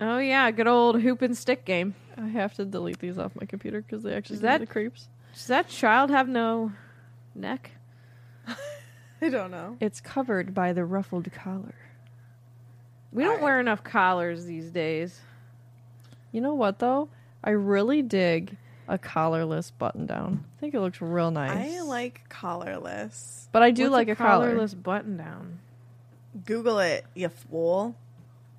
oh 0.00 0.18
yeah, 0.18 0.50
good 0.50 0.66
old 0.66 1.00
hoop 1.00 1.22
and 1.22 1.36
stick 1.36 1.64
game. 1.64 1.94
I 2.16 2.26
have 2.28 2.54
to 2.54 2.64
delete 2.64 2.98
these 2.98 3.18
off 3.18 3.32
my 3.34 3.46
computer 3.46 3.80
because 3.80 4.02
they 4.02 4.14
actually 4.14 4.34
Is 4.34 4.40
give 4.40 4.48
me 4.50 4.52
that- 4.52 4.60
the 4.60 4.66
creeps. 4.66 5.08
Does 5.34 5.46
that 5.46 5.68
child 5.68 6.10
have 6.10 6.28
no 6.28 6.72
neck? 7.34 7.70
I 9.22 9.28
don't 9.30 9.50
know. 9.50 9.76
It's 9.80 10.00
covered 10.00 10.52
by 10.52 10.74
the 10.74 10.84
ruffled 10.84 11.32
collar. 11.32 11.74
We 13.12 13.22
don't 13.22 13.30
Alright. 13.32 13.42
wear 13.44 13.60
enough 13.60 13.82
collars 13.82 14.44
these 14.44 14.70
days. 14.70 15.18
You 16.32 16.40
know 16.42 16.54
what 16.54 16.78
though? 16.80 17.08
I 17.42 17.50
really 17.50 18.02
dig 18.02 18.56
a 18.88 18.98
collarless 18.98 19.70
button 19.78 20.04
down. 20.06 20.44
I 20.56 20.60
think 20.60 20.74
it 20.74 20.80
looks 20.80 21.00
real 21.00 21.30
nice. 21.30 21.76
I 21.78 21.80
like 21.80 22.28
collarless. 22.28 23.48
but 23.52 23.62
I 23.62 23.70
do 23.70 23.84
What's 23.84 23.92
like 23.92 24.08
a, 24.08 24.16
collar. 24.16 24.54
collarless 24.54 24.74
button 24.74 25.16
down. 25.16 25.60
Google 26.44 26.78
it, 26.80 27.04
you 27.14 27.28
fool. 27.30 27.94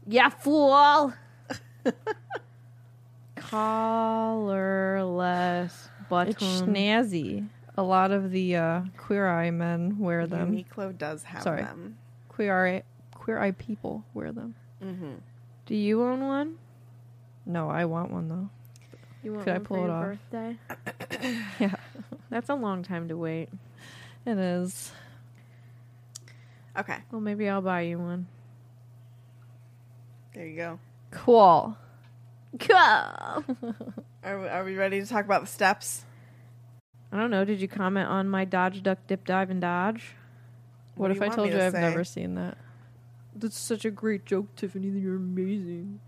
Yeah, 0.07 0.29
fool. 0.29 1.13
collarless 4.43 5.89
button. 6.09 6.31
It's 6.31 6.43
snazzy. 6.61 7.47
A 7.77 7.83
lot 7.83 8.11
of 8.11 8.31
the 8.31 8.55
uh, 8.55 8.81
queer 8.97 9.27
eye 9.27 9.49
men 9.51 9.97
wear 9.99 10.27
them. 10.27 10.51
Uniqlo 10.55 10.95
does 10.97 11.23
have 11.23 11.41
Sorry. 11.43 11.61
them. 11.63 11.97
Queer 12.29 12.65
eye, 12.67 12.83
queer 13.15 13.39
eye 13.39 13.51
people 13.51 14.03
wear 14.13 14.31
them. 14.31 14.53
Mm-hmm. 14.83 15.13
Do 15.65 15.75
you 15.75 16.03
own 16.03 16.27
one? 16.27 16.57
No, 17.45 17.69
I 17.69 17.85
want 17.85 18.11
one 18.11 18.27
though. 18.27 18.49
You 19.23 19.33
want 19.33 19.45
Could 19.45 19.55
I 19.55 19.59
pull 19.59 19.77
for 19.77 19.83
it 19.83 19.87
your 19.87 19.95
off? 19.95 20.17
birthday? 20.31 20.57
Yeah, 21.59 21.75
That's 22.29 22.49
a 22.49 22.55
long 22.55 22.83
time 22.83 23.07
to 23.07 23.15
wait. 23.17 23.49
it 24.25 24.37
is. 24.37 24.91
Okay, 26.77 26.97
Well, 27.11 27.21
maybe 27.21 27.47
I'll 27.49 27.61
buy 27.61 27.81
you 27.81 27.99
one. 27.99 28.27
There 30.33 30.47
you 30.47 30.55
go. 30.55 30.79
Cool. 31.11 31.77
Cool. 32.59 32.75
Are 34.25 34.39
we, 34.39 34.47
are 34.47 34.63
we 34.63 34.75
ready 34.77 35.01
to 35.01 35.05
talk 35.05 35.25
about 35.25 35.41
the 35.41 35.47
steps? 35.47 36.05
I 37.11 37.17
don't 37.17 37.29
know. 37.29 37.43
Did 37.43 37.59
you 37.59 37.67
comment 37.67 38.07
on 38.07 38.29
my 38.29 38.45
dodge, 38.45 38.81
duck, 38.81 38.99
dip, 39.05 39.25
dive, 39.25 39.49
and 39.49 39.59
dodge? 39.59 40.15
What, 40.95 41.09
do 41.09 41.15
if 41.15 41.21
I 41.21 41.27
told 41.27 41.47
me 41.49 41.53
you 41.53 41.59
to 41.59 41.65
I've 41.65 41.73
say? 41.73 41.81
never 41.81 42.05
seen 42.05 42.35
that? 42.35 42.57
That's 43.35 43.57
such 43.57 43.83
a 43.83 43.91
great 43.91 44.25
joke, 44.25 44.55
Tiffany. 44.55 44.87
You're 44.87 45.17
amazing. 45.17 45.99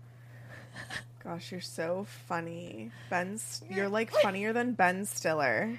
Gosh, 1.22 1.52
you're 1.52 1.60
so 1.60 2.06
funny. 2.26 2.90
Ben's 3.10 3.62
you're 3.70 3.90
like 3.90 4.10
funnier 4.10 4.54
than 4.54 4.72
Ben 4.72 5.04
Stiller. 5.04 5.78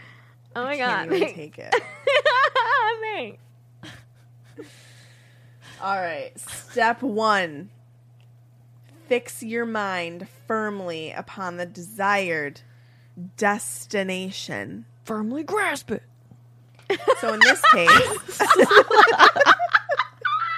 Oh 0.55 0.63
my 0.65 0.77
Can't 0.77 1.09
god! 1.09 1.15
even 1.17 1.33
take 1.33 1.57
it. 1.57 1.73
Thanks. 3.01 3.39
All 5.81 5.99
right. 5.99 6.31
Step 6.37 7.01
one 7.01 7.69
fix 9.08 9.41
your 9.41 9.66
mind 9.66 10.28
firmly 10.47 11.12
upon 11.12 11.58
the 11.58 11.66
desired 11.66 12.62
destination. 13.38 14.86
Firmly 15.03 15.43
grasp 15.43 15.91
it. 15.91 16.03
So 17.20 17.34
in 17.34 17.39
this 17.41 17.62
case, 17.74 17.89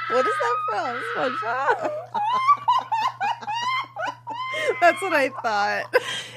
what 0.10 0.26
is 0.26 0.34
that 0.36 0.56
from? 0.70 1.02
SpongeBob? 1.16 1.91
That's 4.82 5.02
what 5.02 5.14
I 5.14 5.30
thought. 5.41 5.95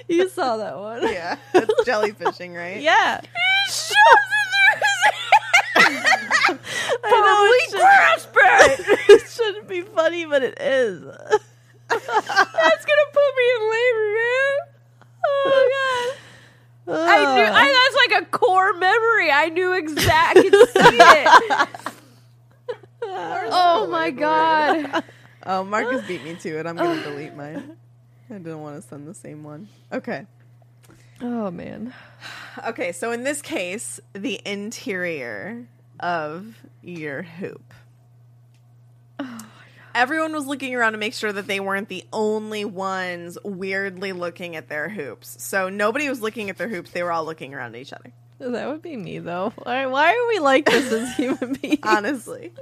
You 0.09 0.29
saw 0.29 0.57
that 0.59 0.79
one. 0.79 1.03
Yeah, 1.03 1.37
it's 1.55 1.89
jellyfishing, 1.89 2.57
right? 2.57 2.81
Yeah. 2.81 3.21
Firmly 7.03 7.59
grasp 7.71 8.35
it. 8.35 8.99
it 9.09 9.29
shouldn't 9.29 9.69
be 9.69 9.83
funny, 9.83 10.25
but 10.25 10.43
it 10.43 10.61
is. 10.61 11.03
That's 12.01 12.85
gonna 12.85 13.09
put 13.13 13.31
me 13.37 13.47
in 13.55 13.61
labor, 13.71 14.07
man. 14.15 14.57
Oh 15.25 16.15
god! 16.87 16.99
I 17.09 17.35
knew. 17.35 17.45
I, 17.45 17.65
that's 17.79 17.97
like 18.13 18.23
a 18.23 18.27
core 18.31 18.73
memory. 18.75 19.31
I 19.31 19.49
knew 19.49 19.73
exact. 19.73 20.39
I 20.39 20.43
could 20.43 20.53
see 20.53 20.99
it. 20.99 21.69
oh 23.03 23.87
my 23.91 24.11
god! 24.11 25.05
Oh, 25.45 25.65
Marcus 25.65 26.07
beat 26.07 26.25
me 26.25 26.35
to 26.37 26.59
it. 26.59 26.67
I'm 26.67 26.77
to 26.77 27.03
delete 27.05 27.35
mine. 27.37 27.77
I 28.31 28.35
didn't 28.35 28.61
want 28.61 28.81
to 28.81 28.89
send 28.89 29.07
the 29.07 29.15
same 29.15 29.45
one. 29.45 29.69
Okay. 29.93 30.27
oh 31.21 31.51
man. 31.51 31.93
Okay, 32.67 32.93
so 32.93 33.13
in 33.13 33.25
this 33.25 33.43
case, 33.43 34.01
the 34.13 34.41
interior 34.45 35.67
of 36.01 36.55
your 36.83 37.23
hoop. 37.23 37.75
Everyone 39.95 40.33
was 40.33 40.47
looking 40.47 40.75
around 40.75 40.93
to 40.93 40.99
make 40.99 41.15
sure 41.15 41.33
that 41.33 41.47
they 41.47 41.61
weren't 41.61 41.89
the 41.89 42.05
only 42.13 42.65
ones 42.65 43.37
weirdly 43.45 44.13
looking 44.13 44.57
at 44.57 44.69
their 44.69 44.89
hoops. 44.89 45.37
So 45.43 45.69
nobody 45.69 46.09
was 46.09 46.21
looking 46.21 46.51
at 46.51 46.57
their 46.57 46.69
hoops, 46.69 46.91
they 46.91 47.03
were 47.03 47.13
all 47.13 47.25
looking 47.25 47.55
around 47.55 47.75
at 47.75 47.81
each 47.81 47.93
other. 47.93 48.13
That 48.39 48.69
would 48.69 48.83
be 48.83 48.97
me 48.97 49.19
though. 49.19 49.53
Why, 49.63 49.87
why 49.87 50.13
are 50.13 50.29
we 50.29 50.39
like 50.41 50.67
this 50.67 50.91
as 50.93 51.15
human 51.17 51.55
beings? 51.55 51.79
Honestly. 51.83 52.53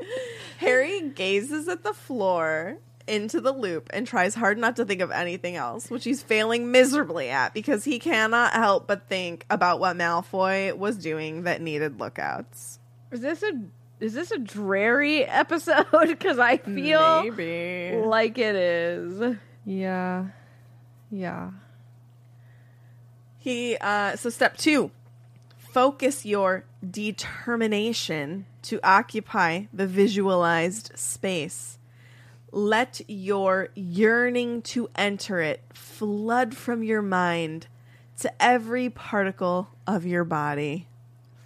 Harry 0.59 1.09
gazes 1.09 1.68
at 1.68 1.85
the 1.85 1.95
floor 1.95 2.76
into 3.07 3.41
the 3.41 3.53
loop 3.53 3.89
and 3.93 4.07
tries 4.07 4.35
hard 4.35 4.59
not 4.59 4.76
to 4.76 4.85
think 4.85 5.01
of 5.01 5.11
anything 5.11 5.57
else, 5.57 5.91
which 5.91 6.05
he's 6.05 6.22
failing 6.22 6.70
miserably 6.70 7.31
at 7.31 7.55
because 7.55 7.85
he 7.85 7.99
cannot 7.99 8.53
help 8.53 8.87
but 8.87 9.09
think 9.09 9.47
about 9.51 9.81
what 9.81 9.97
Malfoy 9.97 10.76
was 10.76 10.97
doing 10.97 11.45
that 11.45 11.62
needed 11.62 11.99
lookouts. 11.99 12.78
Is 13.11 13.20
this 13.20 13.43
a 13.43 13.53
is 14.01 14.15
this 14.15 14.31
a 14.31 14.39
dreary 14.39 15.25
episode? 15.25 15.87
Because 15.93 16.39
I 16.39 16.57
feel 16.57 17.23
Maybe. 17.23 17.97
like 18.05 18.39
it 18.39 18.57
is. 18.57 19.37
Yeah. 19.65 20.27
Yeah. 21.11 21.51
He 23.39 23.77
uh 23.81 24.17
so 24.17 24.31
step 24.31 24.57
2. 24.57 24.91
Focus 25.57 26.27
your 26.27 26.65
determination 26.89 28.47
to 28.63 28.81
occupy 28.83 29.65
the 29.73 29.87
visualized 29.87 30.93
space. 30.99 31.79
Let 32.53 33.01
your 33.07 33.69
yearning 33.75 34.63
to 34.63 34.91
enter 34.97 35.41
it 35.41 35.63
flood 35.73 36.57
from 36.57 36.83
your 36.83 37.03
mind 37.03 37.69
to 38.19 38.43
every 38.43 38.91
particle 38.91 39.69
of 39.87 40.05
your 40.05 40.25
body. 40.25 40.89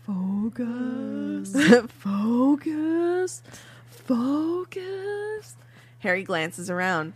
Focus. 0.07 1.55
Focus. 1.99 3.43
Focus. 3.89 5.57
Harry 6.01 6.23
glances 6.23 6.69
around. 6.69 7.15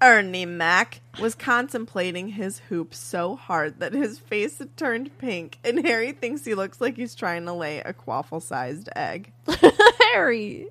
Ernie 0.00 0.46
Mac 0.46 1.00
was 1.20 1.34
contemplating 1.34 2.28
his 2.28 2.60
hoop 2.68 2.94
so 2.94 3.34
hard 3.34 3.80
that 3.80 3.92
his 3.92 4.18
face 4.18 4.58
had 4.58 4.76
turned 4.76 5.16
pink, 5.18 5.58
and 5.64 5.84
Harry 5.84 6.12
thinks 6.12 6.44
he 6.44 6.54
looks 6.54 6.80
like 6.80 6.96
he's 6.96 7.16
trying 7.16 7.44
to 7.46 7.52
lay 7.52 7.80
a 7.80 7.92
quaffle 7.92 8.40
sized 8.40 8.88
egg. 8.94 9.32
Harry. 10.12 10.68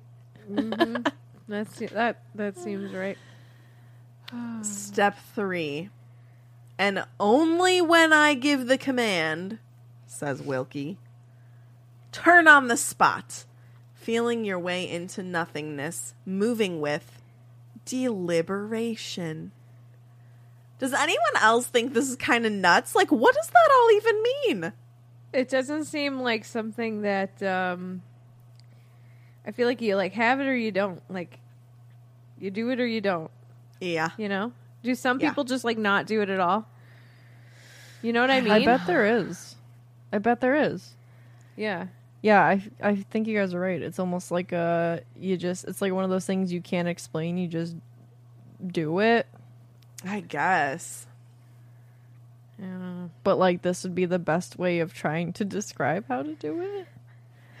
Mm-hmm. 0.50 1.02
That's 1.48 1.78
that 1.78 2.22
that 2.34 2.58
seems 2.58 2.92
right. 2.92 3.16
Step 4.62 5.16
three. 5.34 5.88
And 6.78 7.04
only 7.18 7.80
when 7.80 8.12
I 8.12 8.34
give 8.34 8.66
the 8.66 8.76
command, 8.76 9.58
says 10.06 10.42
Wilkie, 10.42 10.98
turn 12.12 12.48
on 12.48 12.68
the 12.68 12.76
spot, 12.76 13.44
feeling 13.94 14.44
your 14.44 14.58
way 14.58 14.88
into 14.88 15.22
nothingness, 15.22 16.14
moving 16.26 16.80
with 16.80 17.20
deliberation. 17.84 19.52
Does 20.78 20.92
anyone 20.92 21.36
else 21.40 21.66
think 21.66 21.92
this 21.92 22.08
is 22.08 22.16
kind 22.16 22.46
of 22.46 22.52
nuts? 22.52 22.94
Like, 22.94 23.10
what 23.10 23.34
does 23.34 23.48
that 23.48 23.70
all 23.74 23.90
even 23.92 24.22
mean? 24.22 24.72
It 25.32 25.48
doesn't 25.48 25.84
seem 25.84 26.20
like 26.20 26.44
something 26.44 27.02
that 27.02 27.42
um 27.42 28.02
I 29.46 29.50
feel 29.52 29.66
like 29.66 29.80
you 29.80 29.96
like 29.96 30.12
have 30.12 30.40
it 30.40 30.46
or 30.46 30.56
you 30.56 30.70
don't. 30.70 31.02
Like 31.10 31.38
you 32.38 32.50
do 32.50 32.70
it 32.70 32.80
or 32.80 32.86
you 32.86 33.00
don't, 33.00 33.30
Yeah. 33.80 34.10
you 34.16 34.28
know? 34.28 34.52
Do 34.82 34.94
some 34.94 35.18
Yeah. 35.20 35.30
people 35.30 35.44
just 35.44 35.64
like 35.64 35.76
not 35.78 36.06
do 36.06 36.22
it 36.22 36.30
at 36.30 36.38
all? 36.40 36.66
You 38.00 38.12
know 38.12 38.20
what 38.20 38.30
I 38.30 38.40
mean? 38.40 38.52
I 38.52 38.64
bet 38.64 38.86
there 38.86 39.04
is. 39.18 39.56
I 40.12 40.18
bet 40.18 40.40
there 40.40 40.54
is. 40.54 40.94
Yeah. 41.56 41.88
Yeah, 42.22 42.42
I 42.42 42.62
I 42.82 42.96
think 42.96 43.26
you 43.26 43.38
guys 43.38 43.54
are 43.54 43.60
right. 43.60 43.80
It's 43.80 43.98
almost 43.98 44.30
like 44.30 44.52
uh 44.52 45.00
you 45.16 45.36
just 45.36 45.64
it's 45.66 45.80
like 45.80 45.92
one 45.92 46.04
of 46.04 46.10
those 46.10 46.26
things 46.26 46.52
you 46.52 46.60
can't 46.60 46.88
explain, 46.88 47.38
you 47.38 47.48
just 47.48 47.76
do 48.66 48.98
it. 49.00 49.26
I 50.04 50.20
guess. 50.20 51.06
Yeah. 52.58 53.08
But 53.22 53.38
like 53.38 53.62
this 53.62 53.84
would 53.84 53.94
be 53.94 54.04
the 54.06 54.18
best 54.18 54.58
way 54.58 54.80
of 54.80 54.92
trying 54.92 55.32
to 55.34 55.44
describe 55.44 56.06
how 56.08 56.22
to 56.22 56.34
do 56.34 56.60
it. 56.60 56.86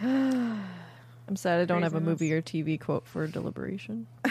I'm 0.00 1.36
sad 1.36 1.60
I 1.60 1.64
don't 1.64 1.82
have 1.82 1.94
a 1.94 2.00
movie 2.00 2.32
or 2.32 2.42
TV 2.42 2.80
quote 2.80 3.06
for 3.06 3.26
deliberation. 3.26 4.06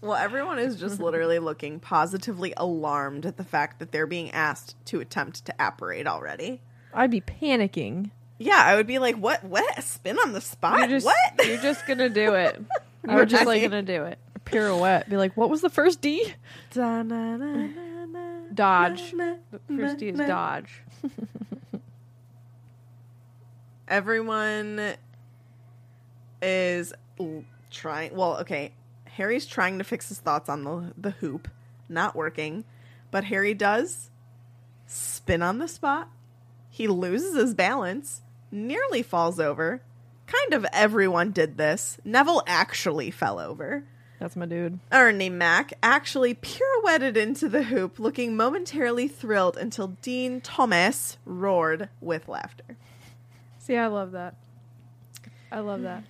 Well, 0.00 0.14
everyone 0.14 0.58
is 0.58 0.76
just 0.76 1.00
literally 1.00 1.38
looking 1.38 1.80
positively 1.80 2.54
alarmed 2.56 3.26
at 3.26 3.36
the 3.36 3.44
fact 3.44 3.78
that 3.78 3.92
they're 3.92 4.06
being 4.06 4.30
asked 4.30 4.74
to 4.86 5.00
attempt 5.00 5.44
to 5.46 5.54
apparate 5.58 6.06
already. 6.06 6.60
I'd 6.94 7.10
be 7.10 7.20
panicking. 7.20 8.10
Yeah, 8.38 8.62
I 8.62 8.76
would 8.76 8.86
be 8.86 8.98
like, 8.98 9.16
"What? 9.16 9.42
What? 9.44 9.82
Spin 9.82 10.18
on 10.18 10.32
the 10.32 10.40
spot? 10.40 10.78
You're 10.80 10.88
just 10.88 11.06
what? 11.06 11.46
you're 11.46 11.56
just 11.58 11.86
gonna 11.86 12.08
do 12.08 12.34
it. 12.34 12.60
You're 13.06 13.16
would 13.20 13.28
just 13.28 13.46
like 13.46 13.62
gonna 13.62 13.82
do 13.82 14.02
it. 14.04 14.18
pirouette. 14.44 15.08
Be 15.08 15.16
like, 15.16 15.36
what 15.36 15.48
was 15.48 15.60
the 15.60 15.70
first 15.70 16.00
D? 16.00 16.34
Dodge. 18.54 19.12
The 19.12 19.38
first 19.68 19.98
D 19.98 20.08
is 20.08 20.18
dodge. 20.18 20.82
Everyone 23.88 24.94
is 26.42 26.92
trying. 27.70 28.14
Well, 28.16 28.38
okay. 28.38 28.72
Harry's 29.06 29.46
trying 29.46 29.78
to 29.78 29.84
fix 29.84 30.08
his 30.08 30.18
thoughts 30.18 30.48
on 30.48 30.64
the 30.64 30.92
the 30.98 31.10
hoop, 31.12 31.48
not 31.88 32.16
working. 32.16 32.64
But 33.12 33.24
Harry 33.24 33.54
does 33.54 34.10
spin 34.86 35.42
on 35.42 35.58
the 35.58 35.68
spot. 35.68 36.10
He 36.68 36.88
loses 36.88 37.36
his 37.36 37.54
balance, 37.54 38.22
nearly 38.50 39.02
falls 39.02 39.38
over. 39.40 39.82
Kind 40.26 40.54
of 40.54 40.66
everyone 40.72 41.30
did 41.30 41.56
this. 41.56 41.98
Neville 42.04 42.42
actually 42.46 43.10
fell 43.10 43.38
over. 43.38 43.84
That's 44.18 44.34
my 44.34 44.46
dude. 44.46 44.78
Ernie 44.90 45.28
Mac 45.28 45.74
actually 45.82 46.34
pirouetted 46.34 47.16
into 47.16 47.48
the 47.48 47.64
hoop, 47.64 47.98
looking 47.98 48.34
momentarily 48.34 49.08
thrilled 49.08 49.56
until 49.56 49.88
Dean 50.00 50.40
Thomas 50.40 51.18
roared 51.26 51.90
with 52.00 52.26
laughter. 52.28 52.76
See, 53.58 53.76
I 53.76 53.88
love 53.88 54.12
that. 54.12 54.34
I 55.52 55.60
love 55.60 55.82
that. 55.82 56.02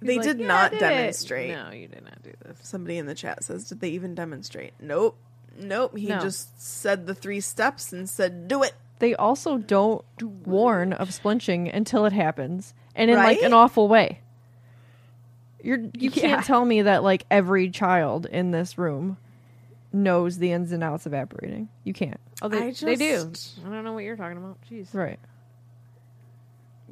He's 0.00 0.06
They 0.06 0.16
like, 0.18 0.26
did 0.26 0.40
"Yeah, 0.40 0.46
not 0.46 0.70
did 0.72 0.76
it." 0.76 0.80
demonstrate. 0.80 1.50
No, 1.50 1.70
you 1.70 1.88
did 1.88 2.04
not 2.04 2.22
do 2.22 2.32
this. 2.44 2.58
Somebody 2.62 2.98
in 2.98 3.06
the 3.06 3.14
chat 3.14 3.42
says, 3.42 3.68
Did 3.68 3.80
they 3.80 3.90
even 3.90 4.14
demonstrate? 4.14 4.74
Nope. 4.80 5.16
Nope. 5.58 5.96
He 5.96 6.06
No. 6.06 6.20
just 6.20 6.60
said 6.62 7.06
the 7.06 7.14
three 7.14 7.40
steps 7.40 7.92
and 7.92 8.08
said, 8.08 8.48
Do 8.48 8.62
it. 8.62 8.74
They 9.00 9.14
also 9.16 9.58
don't 9.58 10.04
warn 10.46 10.92
of 10.92 11.08
splinching 11.10 11.74
until 11.74 12.06
it 12.06 12.12
happens, 12.12 12.72
and 12.94 13.10
in 13.10 13.16
like 13.16 13.42
an 13.42 13.52
awful 13.52 13.88
way. 13.88 14.20
You're 15.62 15.78
you 15.78 16.10
Yeah. 16.10 16.22
can't 16.22 16.44
tell 16.46 16.64
me 16.64 16.82
that 16.82 17.02
like 17.02 17.26
every 17.30 17.70
child 17.70 18.26
in 18.26 18.50
this 18.50 18.78
room 18.78 19.16
knows 19.92 20.38
the 20.38 20.52
ins 20.52 20.70
and 20.72 20.84
outs 20.84 21.04
of 21.06 21.12
apparating. 21.14 21.68
You 21.84 21.92
can't. 21.92 22.20
Oh, 22.42 22.48
they, 22.48 22.68
I 22.68 22.70
they 22.70 22.96
do. 22.96 23.32
I 23.66 23.68
don't 23.68 23.84
know 23.84 23.92
what 23.92 24.04
you're 24.04 24.16
talking 24.16 24.38
about. 24.38 24.58
Jeez. 24.70 24.94
Right. 24.94 25.18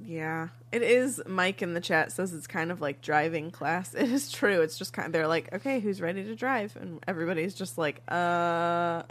Yeah, 0.05 0.49
it 0.73 0.83
is. 0.83 1.21
Mike 1.27 1.61
in 1.61 1.75
the 1.75 1.81
chat 1.81 2.13
says 2.13 2.33
it's 2.33 2.47
kind 2.47 2.71
of 2.71 2.81
like 2.81 3.01
driving 3.03 3.51
class. 3.51 3.95
It 3.99 4.11
is 4.11 4.31
true. 4.31 4.63
It's 4.63 4.79
just 4.79 4.93
kind 4.93 5.07
of, 5.07 5.13
they're 5.13 5.27
like, 5.29 5.53
okay, 5.53 5.81
who's 5.81 6.01
ready 6.01 6.25
to 6.25 6.35
drive? 6.35 6.77
And 6.81 7.01
everybody's 7.09 7.55
just 7.55 7.79
like, 7.79 8.01
uh, 8.09 9.03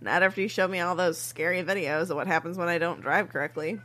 not 0.00 0.22
after 0.22 0.40
you 0.40 0.48
show 0.48 0.66
me 0.68 0.80
all 0.80 0.94
those 0.94 1.18
scary 1.18 1.62
videos 1.62 2.10
of 2.10 2.16
what 2.16 2.26
happens 2.26 2.56
when 2.56 2.68
I 2.68 2.78
don't 2.78 3.00
drive 3.00 3.28
correctly. 3.30 3.80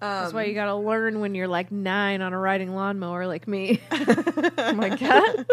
That's 0.00 0.32
why 0.32 0.44
you 0.44 0.54
gotta 0.54 0.76
learn 0.76 1.20
when 1.20 1.34
you're 1.34 1.48
like 1.48 1.72
nine 1.72 2.22
on 2.22 2.32
a 2.32 2.38
riding 2.38 2.74
lawnmower 2.74 3.26
like 3.26 3.48
me. 3.48 3.80
oh 3.90 4.72
my 4.74 4.90
god. 4.96 5.46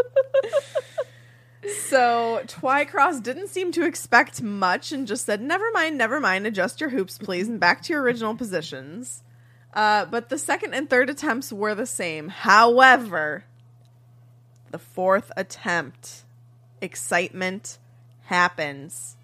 So 1.88 2.42
Twycross 2.46 3.24
didn't 3.24 3.48
seem 3.48 3.72
to 3.72 3.86
expect 3.86 4.42
much 4.42 4.92
and 4.92 5.08
just 5.08 5.26
said, 5.26 5.42
"Never 5.42 5.72
mind, 5.72 5.98
never 5.98 6.20
mind. 6.20 6.46
Adjust 6.46 6.80
your 6.80 6.92
hoops, 6.92 7.18
please, 7.18 7.48
and 7.48 7.60
back 7.60 7.82
to 7.84 7.94
your 7.94 8.04
original 8.04 8.36
positions." 8.36 9.24
Uh, 9.74 10.06
but 10.06 10.30
the 10.30 10.38
second 10.38 10.74
and 10.74 10.90
third 10.90 11.10
attempts 11.10 11.52
were 11.52 11.74
the 11.74 11.86
same. 11.86 12.30
However, 12.30 13.46
the 14.72 14.80
fourth 14.80 15.32
attempt, 15.36 16.24
excitement 16.82 17.78
happens. 18.26 19.18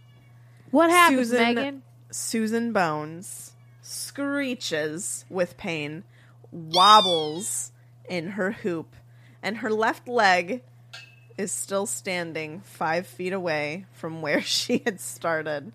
What 0.72 0.90
happens, 0.90 1.30
Susan- 1.30 1.56
Megan? 1.56 1.84
Susan 2.12 2.74
Bones 2.74 3.54
screeches 3.82 5.26
with 5.30 5.58
pain, 5.58 6.04
wobbles 6.52 7.72
in 8.10 8.32
her 8.32 8.52
hoop, 8.52 8.96
and 9.42 9.58
her 9.58 9.70
left 9.72 10.08
leg 10.08 10.64
is 11.38 11.52
still 11.52 11.86
standing 11.86 12.62
five 12.62 13.08
feet 13.08 13.34
away 13.34 13.86
from 13.94 14.22
where 14.22 14.42
she 14.42 14.82
had 14.86 15.00
started. 15.00 15.72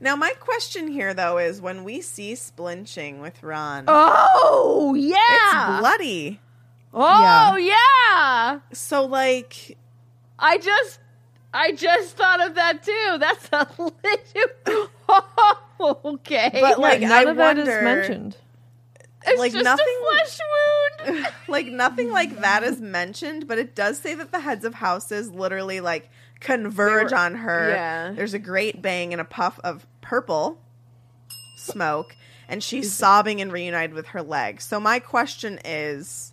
Now, 0.00 0.14
my 0.14 0.30
question 0.38 0.86
here, 0.88 1.12
though, 1.12 1.38
is 1.38 1.60
when 1.60 1.82
we 1.82 2.00
see 2.00 2.34
splinching 2.34 3.20
with 3.20 3.42
Ron, 3.42 3.84
Oh 3.88 4.94
yeah. 4.96 5.16
it's 5.16 5.52
yeah. 5.54 5.78
bloody. 5.80 6.40
oh 6.94 7.56
yeah. 7.56 8.60
So, 8.72 9.04
like, 9.04 9.76
I 10.38 10.58
just 10.58 11.00
I 11.52 11.72
just 11.72 12.16
thought 12.16 12.46
of 12.46 12.54
that 12.56 12.82
too. 12.82 13.16
That's 13.18 13.48
a 13.52 13.66
legit. 14.04 14.90
okay. 16.04 16.50
But, 16.60 16.78
like, 16.78 17.00
None 17.00 17.12
I 17.12 17.30
of 17.30 17.36
that 17.36 17.58
is 17.58 17.66
mentioned. 17.66 18.36
it's 19.26 19.38
like 19.38 19.52
just 19.52 19.64
nothing- 19.64 19.86
a 19.86 20.12
flesh 20.12 20.38
wound. 21.14 21.26
like 21.48 21.66
nothing 21.66 22.10
like 22.10 22.40
that 22.40 22.62
is 22.64 22.80
mentioned, 22.80 23.46
but 23.48 23.58
it 23.58 23.74
does 23.74 23.98
say 23.98 24.14
that 24.14 24.30
the 24.32 24.40
heads 24.40 24.64
of 24.64 24.74
houses 24.74 25.30
literally 25.30 25.80
like 25.80 26.10
converge 26.40 27.12
were- 27.12 27.18
on 27.18 27.34
her. 27.36 27.70
yeah. 27.70 28.12
There's 28.12 28.34
a 28.34 28.38
great 28.38 28.82
bang 28.82 29.12
and 29.12 29.20
a 29.20 29.24
puff 29.24 29.58
of 29.64 29.86
purple 30.02 30.58
smoke, 31.56 32.14
and 32.48 32.62
she's 32.62 32.92
sobbing 32.92 33.40
and 33.40 33.52
reunited 33.52 33.94
with 33.94 34.08
her 34.08 34.22
leg. 34.22 34.60
So 34.60 34.78
my 34.80 34.98
question 34.98 35.58
is 35.64 36.32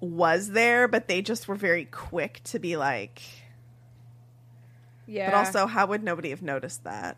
was 0.00 0.50
there, 0.50 0.86
but 0.88 1.08
they 1.08 1.22
just 1.22 1.46
were 1.48 1.54
very 1.54 1.84
quick 1.86 2.40
to 2.44 2.58
be 2.58 2.76
like 2.76 3.22
yeah. 5.06 5.30
but 5.30 5.36
also 5.36 5.66
how 5.66 5.86
would 5.86 6.02
nobody 6.02 6.30
have 6.30 6.42
noticed 6.42 6.84
that? 6.84 7.16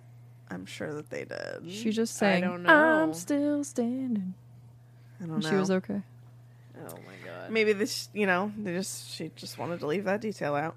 I'm 0.50 0.64
sure 0.66 0.94
that 0.94 1.10
they 1.10 1.24
did. 1.24 1.70
She 1.70 1.90
just 1.90 2.16
I 2.22 2.34
sang, 2.38 2.42
don't 2.42 2.62
know. 2.62 2.70
I'm 2.72 3.14
still 3.14 3.64
standing. 3.64 4.34
I 5.20 5.24
don't 5.24 5.34
And 5.36 5.42
know. 5.42 5.50
She 5.50 5.56
was 5.56 5.70
okay. 5.70 6.02
oh 6.78 6.94
my 7.06 7.28
god. 7.28 7.50
maybe 7.50 7.72
this 7.72 8.08
you 8.12 8.26
know 8.26 8.52
they 8.58 8.72
just 8.74 9.10
she 9.10 9.30
just 9.34 9.58
wanted 9.58 9.80
to 9.80 9.86
leave 9.86 10.04
that 10.04 10.20
detail 10.20 10.54
out 10.54 10.76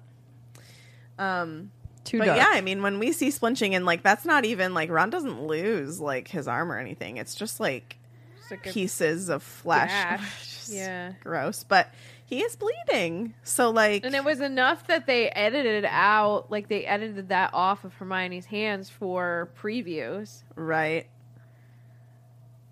um 1.18 1.70
Too 2.04 2.18
but 2.18 2.24
dark. 2.26 2.38
yeah 2.38 2.48
i 2.52 2.60
mean 2.62 2.82
when 2.82 2.98
we 2.98 3.12
see 3.12 3.28
splinching 3.28 3.72
and 3.74 3.84
like 3.84 4.02
that's 4.02 4.24
not 4.24 4.44
even 4.46 4.72
like 4.74 4.90
ron 4.90 5.10
doesn't 5.10 5.46
lose 5.46 6.00
like 6.00 6.28
his 6.28 6.48
arm 6.48 6.72
or 6.72 6.78
anything 6.78 7.18
it's 7.18 7.34
just 7.34 7.60
like 7.60 7.96
It's 8.40 8.50
like 8.50 8.62
pieces 8.62 9.28
of 9.28 9.42
flesh. 9.42 9.90
Just 10.40 10.72
Yeah. 10.72 11.12
gross 11.22 11.64
but 11.64 11.92
he 12.30 12.40
is 12.42 12.56
bleeding 12.56 13.34
so 13.42 13.68
like 13.70 14.04
And 14.06 14.14
it 14.14 14.24
was 14.24 14.40
enough 14.40 14.86
that 14.86 15.06
they 15.06 15.28
edited 15.30 15.84
out, 15.84 16.50
like 16.50 16.68
they 16.68 16.86
edited 16.86 17.28
that 17.28 17.50
off 17.52 17.84
of 17.84 17.92
Hermione's 17.94 18.46
hands 18.46 18.88
for 18.88 19.50
previews. 19.60 20.42
right 20.54 21.06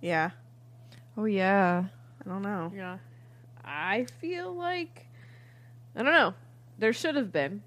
yeah 0.00 0.30
Oh 1.16 1.24
yeah. 1.24 1.84
i 2.24 2.28
don't 2.28 2.42
know 2.42 2.72
Yeah. 2.74 2.98
I 3.64 4.06
feel 4.20 4.54
like 4.54 5.06
I 5.94 6.02
don't 6.02 6.12
know. 6.12 6.32
There 6.78 6.92
should 6.92 7.16
have 7.16 7.32
been. 7.32 7.62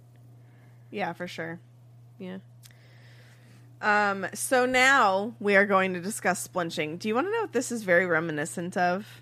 yeah 0.89 1.11
for 1.13 1.27
sure 1.27 1.59
Yeah. 2.17 2.37
um 3.81 4.25
so 4.33 4.65
now 4.65 5.33
we 5.39 5.55
are 5.57 5.65
going 5.65 5.93
to 5.93 5.99
discuss 5.99 6.47
splinching 6.47 6.97
do 6.99 7.07
you 7.09 7.15
want 7.15 7.27
to 7.27 7.31
know 7.31 7.41
what 7.41 7.51
this 7.53 7.71
is 7.71 7.83
very 7.83 8.05
reminiscent 8.05 8.77
of 8.77 9.21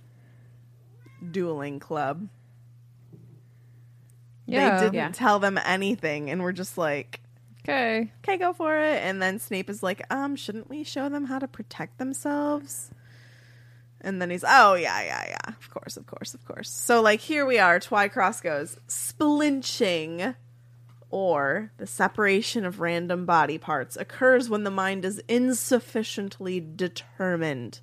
dueling 1.32 1.80
club 1.80 2.28
Yeah. 4.52 4.78
they 4.78 4.84
didn't 4.86 4.96
Yeah. 4.96 5.12
tell 5.12 5.40
them 5.40 5.60
anything 5.64 6.30
and 6.30 6.42
we're 6.42 6.52
just 6.52 6.78
like 6.78 7.22
Okay. 7.68 8.12
okay 8.24 8.38
go 8.38 8.54
for 8.54 8.78
it 8.80 9.04
and 9.04 9.22
then 9.22 9.38
snape 9.40 9.70
is 9.70 9.84
like 9.84 10.02
um 10.12 10.36
shouldn't 10.36 10.70
we 10.70 10.84
show 10.84 11.10
them 11.10 11.26
how 11.26 11.40
to 11.40 11.48
protect 11.48 11.98
themselves 11.98 12.90
and 14.02 14.22
then 14.22 14.30
he's 14.30 14.46
oh 14.48 14.74
yeah 14.76 15.02
yeah 15.04 15.26
yeah 15.28 15.54
of 15.56 15.70
course 15.70 15.98
of 15.98 16.06
course 16.08 16.34
of 16.34 16.44
course 16.46 16.70
so 16.70 17.02
like 17.02 17.20
here 17.20 17.46
we 17.46 17.60
are 17.60 17.80
twycross 17.80 18.42
goes 18.42 18.78
splinching 18.88 20.36
or 21.12 21.72
the 21.78 21.88
separation 21.88 22.66
of 22.66 22.80
random 22.80 23.26
body 23.26 23.58
parts 23.58 23.98
occurs 23.98 24.50
when 24.50 24.64
the 24.64 24.72
mind 24.72 25.04
is 25.04 25.22
insufficiently 25.28 26.60
determined 26.60 27.80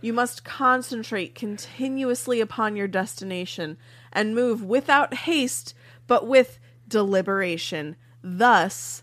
you 0.00 0.12
must 0.12 0.44
concentrate 0.44 1.34
continuously 1.34 2.40
upon 2.40 2.76
your 2.76 2.86
destination 2.88 3.76
and 4.12 4.34
move 4.34 4.62
without 4.62 5.14
haste, 5.14 5.74
but 6.06 6.26
with 6.26 6.58
deliberation. 6.88 7.96
Thus, 8.22 9.02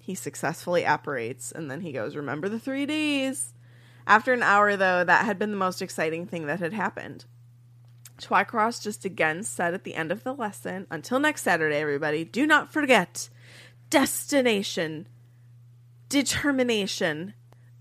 he 0.00 0.14
successfully 0.14 0.84
apparates, 0.84 1.52
and 1.52 1.70
then 1.70 1.80
he 1.80 1.92
goes, 1.92 2.16
Remember 2.16 2.48
the 2.48 2.58
three 2.58 2.86
Ds. 2.86 3.52
After 4.06 4.32
an 4.32 4.42
hour, 4.42 4.76
though, 4.76 5.02
that 5.02 5.24
had 5.24 5.38
been 5.38 5.50
the 5.50 5.56
most 5.56 5.82
exciting 5.82 6.26
thing 6.26 6.46
that 6.46 6.60
had 6.60 6.72
happened. 6.72 7.24
Twycross 8.20 8.82
just 8.82 9.04
again 9.04 9.42
said 9.42 9.74
at 9.74 9.84
the 9.84 9.94
end 9.94 10.12
of 10.12 10.22
the 10.24 10.32
lesson, 10.32 10.86
Until 10.90 11.18
next 11.18 11.42
Saturday, 11.42 11.76
everybody, 11.76 12.24
do 12.24 12.46
not 12.46 12.72
forget 12.72 13.28
destination, 13.90 15.08
determination, 16.08 17.34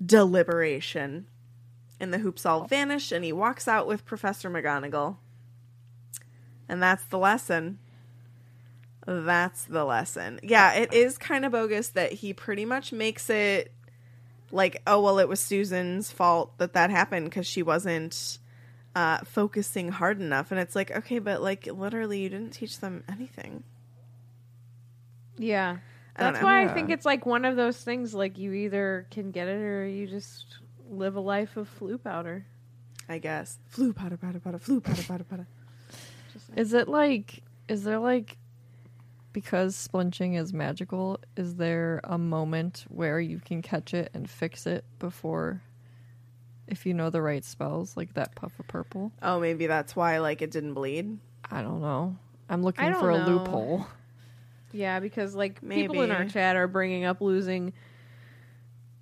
deliberation 0.03 1.27
and 1.99 2.13
the 2.13 2.19
hoops 2.19 2.45
all 2.45 2.65
vanish 2.65 3.11
and 3.11 3.23
he 3.23 3.31
walks 3.31 3.67
out 3.67 3.87
with 3.87 4.05
professor 4.05 4.49
mcgonagall 4.49 5.17
and 6.67 6.81
that's 6.81 7.05
the 7.05 7.17
lesson 7.17 7.79
that's 9.05 9.65
the 9.65 9.83
lesson. 9.83 10.39
Yeah 10.43 10.73
it 10.73 10.93
is 10.93 11.17
kind 11.17 11.45
of 11.45 11.51
bogus 11.51 11.89
that 11.89 12.11
he 12.11 12.33
pretty 12.33 12.65
much 12.65 12.91
makes 12.91 13.29
it 13.29 13.71
like 14.51 14.81
oh 14.87 15.01
well 15.01 15.19
it 15.19 15.27
was 15.27 15.39
susan's 15.39 16.11
fault 16.11 16.57
that 16.57 16.73
that 16.73 16.89
happened 16.89 17.25
because 17.25 17.47
she 17.47 17.61
wasn't 17.63 18.39
uh, 18.95 19.17
focusing 19.25 19.89
hard 19.89 20.21
enough. 20.21 20.51
And 20.51 20.59
it's 20.59 20.75
like 20.75 20.91
okay 20.91 21.19
but 21.19 21.41
like 21.41 21.67
literally 21.67 22.21
you 22.21 22.29
didn't 22.29 22.51
teach 22.51 22.79
them 22.79 23.03
anything. 23.09 23.63
Yeah. 25.37 25.77
I 26.15 26.31
That's 26.31 26.41
why 26.41 26.63
I 26.63 26.69
think 26.69 26.89
it's 26.89 27.05
like 27.05 27.25
one 27.25 27.43
of 27.43 27.57
those 27.57 27.77
things 27.77 28.13
like 28.13 28.37
you 28.37 28.53
either 28.53 29.05
can 29.11 29.31
get 29.31 29.49
it 29.49 29.61
or 29.61 29.85
you 29.85 30.07
just 30.07 30.45
live 30.89 31.15
a 31.15 31.19
life 31.19 31.57
of 31.57 31.69
floo 31.79 32.01
powder. 32.01 32.45
i 33.09 33.17
guess. 33.17 33.59
Floo 33.73 33.93
powder 33.93 34.15
powder 34.17 34.39
powder 34.39 34.59
floo 34.59 34.81
powder 34.81 35.03
powder 35.03 35.23
powder. 35.25 35.47
Is 36.55 36.73
it 36.73 36.87
like 36.87 37.43
is 37.67 37.83
there 37.83 37.99
like 37.99 38.37
because 39.35 39.75
splinching 39.75 40.39
is 40.39 40.53
magical, 40.53 41.19
is 41.35 41.57
there 41.57 41.99
a 42.05 42.17
moment 42.17 42.85
where 42.87 43.19
you 43.19 43.37
can 43.37 43.61
catch 43.61 43.93
it 43.93 44.09
and 44.13 44.29
fix 44.29 44.65
it 44.65 44.85
before 44.97 45.61
if 46.69 46.85
you 46.85 46.93
know 46.93 47.09
the 47.09 47.21
right 47.21 47.43
spells, 47.43 47.97
like 47.97 48.13
that 48.13 48.33
puff 48.33 48.57
of 48.59 48.67
purple? 48.69 49.11
oh 49.21 49.37
maybe 49.41 49.67
that's 49.67 49.93
why 49.93 50.19
like 50.19 50.41
it 50.41 50.51
didn't 50.51 50.73
bleed 50.73 51.19
I 51.51 51.61
don't 51.61 51.81
know. 51.81 52.15
I'm 52.49 52.63
looking 52.63 52.93
for 52.93 53.11
a 53.11 53.17
know. 53.17 53.25
loophole. 53.25 53.85
Yeah, 54.71 55.01
because 55.01 55.35
like 55.35 55.59
people 55.67 56.01
in 56.01 56.11
our 56.11 56.23
chat 56.25 56.55
are 56.55 56.69
bringing 56.69 57.03
up 57.03 57.19
losing 57.19 57.73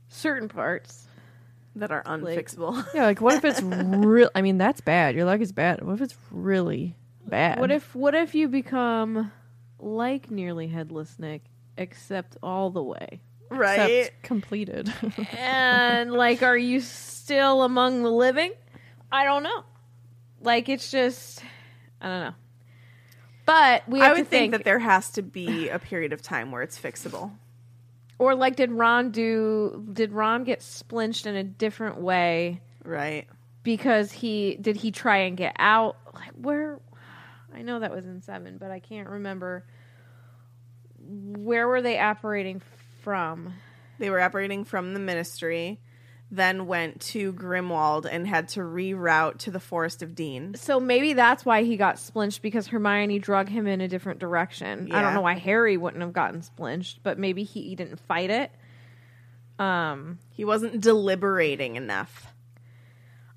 certain 0.08 0.50
parts. 0.50 1.08
that 1.76 1.92
are 1.92 2.02
unfixable 2.04 2.84
Yeah, 2.96 3.04
like 3.04 3.22
what 3.22 3.36
if 3.36 3.46
it's 3.46 3.62
real? 3.62 4.32
I 4.34 4.42
mean, 4.42 4.58
that's 4.58 4.82
bad. 4.82 5.14
Your 5.14 5.26
leg 5.26 5.44
is 5.44 5.52
bad. 5.52 5.84
What 5.84 5.94
if 5.94 6.02
it's 6.02 6.16
really 6.32 6.96
bad? 7.24 7.60
What 7.60 7.70
if 7.70 7.94
what 7.94 8.16
if 8.16 8.34
you 8.34 8.48
become 8.48 9.32
like 9.84 10.32
nearly 10.32 10.68
headless 10.68 11.18
Nick, 11.20 11.44
except 11.78 12.38
all 12.42 12.70
the 12.72 12.84
way? 12.84 13.22
right 13.50 13.80
Except 13.80 14.24
completed? 14.24 14.92
and 15.38 16.12
like 16.12 16.42
are 16.42 16.58
you 16.58 16.80
still 16.80 17.62
among 17.64 18.02
the 18.04 18.10
living? 18.12 18.52
I 19.12 19.26
don't 19.26 19.44
know. 19.44 19.64
Like 20.42 20.70
it's 20.70 20.90
just 20.90 21.44
I 22.02 22.08
don't 22.08 22.20
know. 22.22 22.34
But 23.46 23.88
we 23.90 24.00
have 24.00 24.12
I 24.12 24.14
to 24.16 24.22
would 24.22 24.28
think, 24.30 24.42
think, 24.42 24.52
that 24.54 24.64
there 24.64 24.80
has 24.80 25.12
to 25.12 25.22
be 25.22 25.70
a 25.70 25.78
period 25.78 26.14
of 26.14 26.22
time 26.22 26.52
where 26.52 26.62
it's 26.62 26.80
fixable. 26.80 27.32
or 28.18 28.36
like 28.36 28.56
did 28.56 28.72
Ron 28.72 29.12
do 29.12 29.86
did 29.92 30.14
Ron 30.14 30.44
get 30.46 30.62
splinched 30.62 31.26
in 31.26 31.36
a 31.36 31.44
different 31.44 32.00
way 32.02 32.62
Right. 32.86 33.28
because 33.64 34.12
he 34.12 34.58
did 34.60 34.78
he 34.78 34.92
try 34.92 35.18
and 35.20 35.36
get 35.38 35.56
out? 35.60 35.98
Like 36.14 36.32
where? 36.42 36.80
I 37.56 37.62
know 37.62 37.80
that 37.80 37.92
was 37.94 38.06
in 38.06 38.22
seven, 38.22 38.58
but 38.58 38.72
I 38.72 38.80
can't 38.80 39.10
remember. 39.10 39.66
Where 41.00 41.68
were 41.68 41.82
they 41.82 41.98
apparating 41.98 42.62
from? 43.02 43.54
They 44.00 44.10
were 44.10 44.20
apparating 44.20 44.64
from 44.64 44.94
the 44.94 45.00
ministry, 45.00 45.80
then 46.32 46.66
went 46.66 47.00
to 47.02 47.32
Grimmauld 47.34 48.08
and 48.10 48.28
had 48.28 48.48
to 48.50 48.62
reroute 48.62 49.38
to 49.40 49.52
the 49.52 49.60
Forest 49.60 50.02
of 50.02 50.16
Dean. 50.16 50.56
So 50.56 50.80
maybe 50.80 51.14
that's 51.14 51.46
why 51.46 51.64
he 51.64 51.78
got 51.78 52.00
splinched 52.00 52.42
because 52.42 52.68
Hermione 52.68 53.20
drug 53.20 53.50
him 53.50 53.68
in 53.68 53.82
a 53.82 53.88
different 53.88 54.20
direction. 54.20 54.92
I 54.92 55.02
don't 55.02 55.14
know 55.14 55.22
why 55.22 55.36
Harry 55.36 55.78
wouldn't 55.78 56.02
have 56.02 56.14
gotten 56.14 56.42
splinched, 56.42 57.04
but 57.04 57.20
maybe 57.20 57.44
he, 57.44 57.62
he 57.62 57.76
didn't 57.76 58.00
fight 58.00 58.30
it. 58.30 58.52
Um, 59.60 60.18
He 60.32 60.44
wasn't 60.44 60.82
deliberating 60.82 61.76
enough. 61.76 62.33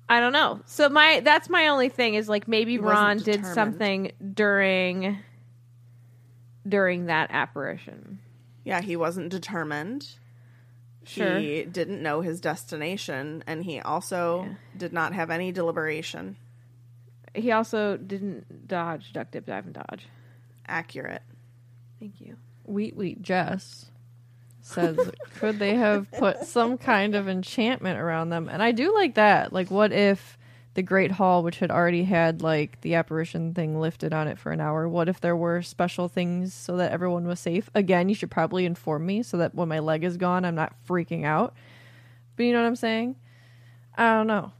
I 0.09 0.19
don't 0.19 0.33
know. 0.33 0.61
So 0.65 0.89
my 0.89 1.21
that's 1.23 1.49
my 1.49 1.67
only 1.67 1.89
thing 1.89 2.13
is 2.13 2.29
like 2.29 2.47
maybe 2.47 2.71
He 2.71 2.79
wasn't 2.79 2.97
Ron 2.97 3.17
did 3.17 3.25
determined. 3.25 3.53
something 3.53 4.11
during 4.33 5.19
during 6.67 7.05
that 7.07 7.29
apparition. 7.31 8.19
Yeah, 8.63 8.81
he 8.81 8.95
wasn't 8.95 9.29
determined. 9.29 10.07
Sure. 11.05 11.39
He 11.39 11.63
didn't 11.63 12.01
know 12.03 12.19
his 12.21 12.41
destination, 12.41 13.43
and 13.47 13.63
he 13.63 13.79
also 13.79 14.55
did 14.75 14.91
not 14.91 15.13
have 15.13 15.29
any 15.29 15.53
deliberation. 15.53 16.35
He 17.33 17.51
also 17.51 17.95
didn't 17.95 18.67
dodge, 18.67 19.13
duck, 19.13 19.31
dip, 19.31 19.45
dive, 19.45 19.65
and 19.65 19.73
dodge. 19.73 20.07
Accurate. 20.67 21.21
Thank 21.99 22.19
you. 22.19 22.35
Wheat 22.65 22.97
Wheat 22.97 23.21
Jess 23.21 23.89
says, 24.67 25.11
could 25.39 25.59
they 25.59 25.75
have 25.75 26.11
put 26.11 26.43
some 26.43 26.77
kind 26.77 27.15
of 27.15 27.27
enchantment 27.27 27.99
around 27.99 28.29
them? 28.29 28.49
And 28.49 28.61
I 28.61 28.71
do 28.71 28.93
like 28.93 29.15
that. 29.15 29.53
Like, 29.53 29.71
what 29.71 29.91
if 29.91 30.37
the 30.73 30.83
Great 30.83 31.11
Hall, 31.11 31.41
which 31.41 31.57
had 31.57 31.71
already 31.71 32.03
had 32.03 32.41
like 32.43 32.79
the 32.81 32.93
apparition 32.95 33.53
thing 33.53 33.79
lifted 33.79 34.13
on 34.13 34.27
it 34.27 34.37
for 34.37 34.51
an 34.51 34.61
hour, 34.61 34.87
what 34.87 35.09
if 35.09 35.19
there 35.19 35.35
were 35.35 35.61
special 35.61 36.07
things 36.07 36.53
so 36.53 36.77
that 36.77 36.91
everyone 36.91 37.25
was 37.25 37.39
safe? 37.39 37.69
Again, 37.73 38.09
you 38.09 38.15
should 38.15 38.29
probably 38.29 38.65
inform 38.65 39.05
me 39.05 39.23
so 39.23 39.37
that 39.37 39.55
when 39.55 39.69
my 39.69 39.79
leg 39.79 40.03
is 40.03 40.17
gone, 40.17 40.45
I'm 40.45 40.55
not 40.55 40.75
freaking 40.87 41.25
out. 41.25 41.55
But 42.35 42.43
you 42.43 42.53
know 42.53 42.61
what 42.61 42.67
I'm 42.67 42.75
saying? 42.75 43.15
I 43.97 44.17
don't 44.17 44.27
know. 44.27 44.51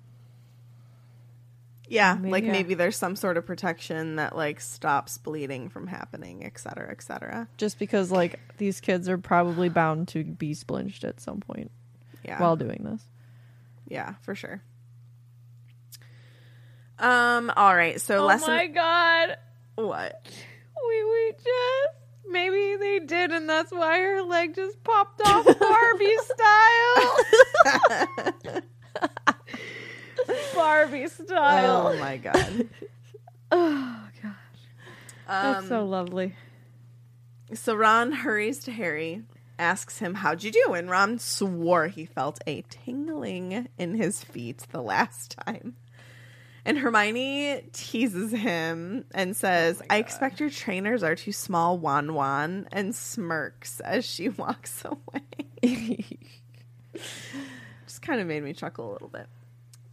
Yeah, 1.89 2.15
Maybe- 2.15 2.31
like 2.31 2.43
Yeah. 2.43 2.51
maybe 2.51 2.73
there's 2.73 2.97
some 2.97 3.15
sort 3.15 3.37
of 3.37 3.45
protection 3.45 4.17
that 4.17 4.35
like 4.35 4.59
stops 4.59 5.17
bleeding 5.17 5.69
from 5.69 5.87
happening, 5.87 6.43
et 6.45 6.59
cetera, 6.59 6.91
et 6.91 7.01
cetera. 7.01 7.47
Just 7.57 7.79
because 7.79 8.11
like 8.11 8.39
these 8.57 8.81
kids 8.81 9.07
are 9.07 9.17
probably 9.17 9.69
bound 9.69 10.09
to 10.09 10.23
be 10.23 10.53
splinched 10.53 11.03
at 11.05 11.21
some 11.21 11.39
point 11.39 11.71
Yeah. 12.25 12.39
while 12.41 12.57
doing 12.57 12.81
this. 12.83 13.01
yeah, 13.87 14.15
for 14.21 14.35
sure. 14.35 14.61
Um, 16.99 17.51
all 17.55 17.75
right, 17.75 18.01
so 18.01 18.23
Oh 18.23 18.25
lesson 18.25 18.53
my 18.55 18.67
god. 18.67 19.37
what? 19.75 20.25
We 20.87 21.03
we 21.03 21.31
just 21.33 21.95
maybe 22.29 22.75
they 22.75 22.99
did 22.99 23.31
and 23.31 23.47
that's 23.49 23.71
why 23.71 23.99
her 24.01 24.21
leg 24.23 24.55
just 24.55 24.83
popped 24.83 25.21
off 25.25 25.45
Barbie 25.59 26.17
style. 26.25 27.17
Barbie 30.55 31.07
style. 31.07 31.93
Oh 31.95 31.99
my 31.99 32.17
god. 32.17 32.69
Oh 33.49 33.99
gosh. 34.21 34.33
That's 35.25 35.59
Um, 35.63 35.67
so 35.69 35.85
lovely. 35.85 36.35
So 37.53 37.75
Ron 37.75 38.11
hurries 38.11 38.59
to 38.65 38.71
Harry, 38.73 39.21
asks 39.57 39.99
him, 39.99 40.15
How'd 40.15 40.43
you 40.43 40.51
do? 40.51 40.73
And 40.73 40.89
Ron 40.89 41.17
swore 41.17 41.87
he 41.87 42.05
felt 42.05 42.39
a 42.45 42.63
tingling 42.69 43.69
in 43.77 43.95
his 43.95 44.21
feet 44.21 44.65
the 44.71 44.81
last 44.81 45.37
time. 45.45 45.77
And 46.65 46.77
Hermione 46.79 47.69
teases 47.71 48.33
him 48.33 49.05
and 49.13 49.33
says, 49.33 49.81
I 49.89 49.99
expect 49.99 50.41
your 50.41 50.49
trainers 50.49 51.01
are 51.01 51.15
too 51.15 51.31
small, 51.31 51.77
Won 51.77 52.13
Won, 52.15 52.67
and 52.73 52.93
smirks 52.93 53.79
as 53.79 54.03
she 54.03 54.27
walks 54.27 54.83
away. 54.83 56.05
Just 57.85 58.01
kind 58.01 58.19
of 58.19 58.27
made 58.27 58.43
me 58.43 58.51
chuckle 58.51 58.91
a 58.91 58.93
little 58.93 59.07
bit. 59.07 59.27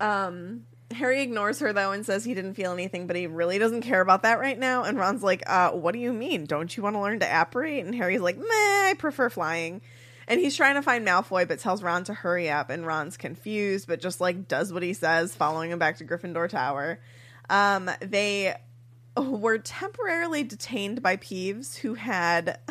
Um, 0.00 0.64
Harry 0.94 1.22
ignores 1.22 1.58
her 1.60 1.72
though 1.72 1.92
and 1.92 2.04
says 2.06 2.24
he 2.24 2.34
didn't 2.34 2.54
feel 2.54 2.72
anything, 2.72 3.06
but 3.06 3.16
he 3.16 3.26
really 3.26 3.58
doesn't 3.58 3.82
care 3.82 4.00
about 4.00 4.22
that 4.22 4.38
right 4.38 4.58
now. 4.58 4.84
And 4.84 4.98
Ron's 4.98 5.22
like, 5.22 5.42
uh, 5.46 5.70
what 5.70 5.92
do 5.92 5.98
you 5.98 6.12
mean? 6.12 6.44
Don't 6.46 6.74
you 6.76 6.82
want 6.82 6.96
to 6.96 7.00
learn 7.00 7.20
to 7.20 7.40
apparate? 7.40 7.84
And 7.84 7.94
Harry's 7.94 8.20
like, 8.20 8.38
meh, 8.38 8.44
I 8.44 8.94
prefer 8.98 9.28
flying. 9.28 9.80
And 10.26 10.40
he's 10.40 10.56
trying 10.56 10.76
to 10.76 10.82
find 10.82 11.06
Malfoy, 11.06 11.46
but 11.46 11.58
tells 11.58 11.82
Ron 11.82 12.04
to 12.04 12.14
hurry 12.14 12.48
up. 12.48 12.70
And 12.70 12.86
Ron's 12.86 13.16
confused, 13.16 13.86
but 13.86 14.00
just 14.00 14.20
like 14.20 14.48
does 14.48 14.72
what 14.72 14.82
he 14.82 14.94
says, 14.94 15.34
following 15.34 15.70
him 15.70 15.78
back 15.78 15.98
to 15.98 16.04
Gryffindor 16.04 16.48
Tower. 16.48 17.00
Um, 17.50 17.90
they 18.00 18.54
were 19.16 19.58
temporarily 19.58 20.42
detained 20.42 21.02
by 21.02 21.16
Peeves, 21.16 21.76
who 21.76 21.94
had. 21.94 22.58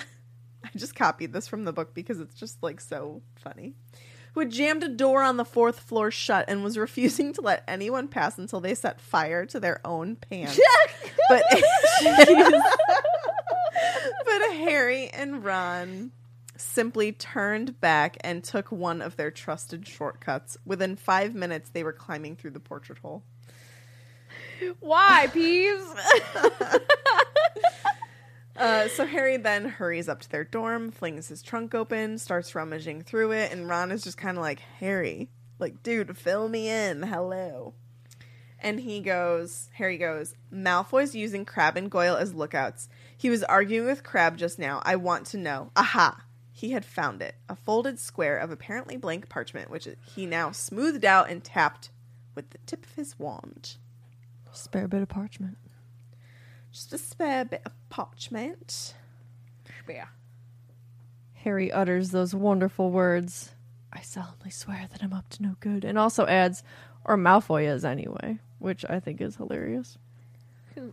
I 0.65 0.69
just 0.77 0.95
copied 0.95 1.33
this 1.33 1.47
from 1.47 1.65
the 1.65 1.73
book 1.73 1.93
because 1.93 2.21
it's 2.21 2.35
just 2.35 2.63
like 2.63 2.79
so 2.79 3.21
funny. 3.35 3.75
Who 4.33 4.39
had 4.41 4.51
jammed 4.51 4.83
a 4.83 4.89
door 4.89 5.21
on 5.21 5.37
the 5.37 5.45
fourth 5.45 5.79
floor 5.79 6.09
shut 6.09 6.45
and 6.47 6.63
was 6.63 6.77
refusing 6.77 7.33
to 7.33 7.41
let 7.41 7.63
anyone 7.67 8.07
pass 8.07 8.37
until 8.37 8.59
they 8.59 8.73
set 8.75 8.99
fire 8.99 9.45
to 9.47 9.59
their 9.59 9.79
own 9.85 10.15
pants. 10.15 10.59
but 11.29 11.43
but 14.25 14.41
Harry 14.53 15.09
and 15.09 15.43
Ron 15.43 16.11
simply 16.57 17.11
turned 17.11 17.79
back 17.79 18.17
and 18.21 18.43
took 18.43 18.71
one 18.71 19.01
of 19.01 19.15
their 19.17 19.31
trusted 19.31 19.87
shortcuts. 19.87 20.57
Within 20.65 20.95
five 20.95 21.35
minutes, 21.35 21.69
they 21.69 21.83
were 21.83 21.93
climbing 21.93 22.35
through 22.35 22.51
the 22.51 22.59
portrait 22.59 22.99
hole. 22.99 23.23
Why, 24.79 25.27
Peeves? 25.31 26.79
Uh, 28.63 28.87
so 28.87 29.05
Harry 29.05 29.35
then 29.35 29.65
hurries 29.65 30.07
up 30.07 30.21
to 30.21 30.29
their 30.29 30.45
dorm, 30.45 30.89
flings 30.89 31.27
his 31.27 31.41
trunk 31.41 31.75
open, 31.75 32.17
starts 32.17 32.55
rummaging 32.55 33.01
through 33.01 33.33
it, 33.33 33.51
and 33.51 33.67
Ron 33.67 33.91
is 33.91 34.01
just 34.01 34.17
kind 34.17 34.37
of 34.37 34.41
like, 34.41 34.61
Harry, 34.79 35.29
like, 35.59 35.83
dude, 35.83 36.17
fill 36.17 36.47
me 36.47 36.69
in. 36.69 37.03
Hello. 37.03 37.73
And 38.61 38.79
he 38.79 39.01
goes, 39.01 39.69
Harry 39.73 39.97
goes, 39.97 40.33
Malfoy's 40.49 41.13
using 41.13 41.43
Crabbe 41.43 41.75
and 41.75 41.91
Goyle 41.91 42.15
as 42.15 42.33
lookouts. 42.33 42.87
He 43.17 43.29
was 43.29 43.43
arguing 43.43 43.85
with 43.85 44.01
Crabbe 44.01 44.37
just 44.37 44.57
now. 44.57 44.81
I 44.85 44.95
want 44.95 45.25
to 45.27 45.37
know. 45.37 45.71
Aha! 45.75 46.23
He 46.53 46.71
had 46.71 46.85
found 46.85 47.21
it. 47.21 47.35
A 47.49 47.57
folded 47.57 47.99
square 47.99 48.37
of 48.37 48.49
apparently 48.49 48.95
blank 48.95 49.27
parchment, 49.27 49.71
which 49.71 49.89
he 50.15 50.25
now 50.25 50.51
smoothed 50.51 51.03
out 51.03 51.29
and 51.29 51.43
tapped 51.43 51.89
with 52.33 52.51
the 52.51 52.59
tip 52.59 52.85
of 52.85 52.93
his 52.93 53.19
wand. 53.19 53.75
Spare 54.53 54.87
bit 54.87 55.01
of 55.01 55.09
parchment. 55.09 55.57
Just 56.73 56.91
a 56.91 56.97
spare 56.97 57.45
bit 57.45 57.61
of 57.67 57.71
parchment. 57.89 58.95
yeah. 59.87 60.07
Harry 61.35 61.71
utters 61.71 62.09
those 62.09 62.33
wonderful 62.33 62.89
words. 62.89 63.51
I 63.91 64.01
solemnly 64.01 64.49
swear 64.49 64.87
that 64.91 65.03
I'm 65.03 65.13
up 65.13 65.29
to 65.29 65.43
no 65.43 65.55
good. 65.59 65.85
And 65.85 65.99
also 65.99 66.25
adds, 66.25 66.63
or 67.05 67.15
Malfoy 67.15 67.71
is 67.71 67.85
anyway, 67.85 68.39
which 68.57 68.83
I 68.89 68.99
think 68.99 69.21
is 69.21 69.35
hilarious. 69.35 69.99
Hmm. 70.73 70.89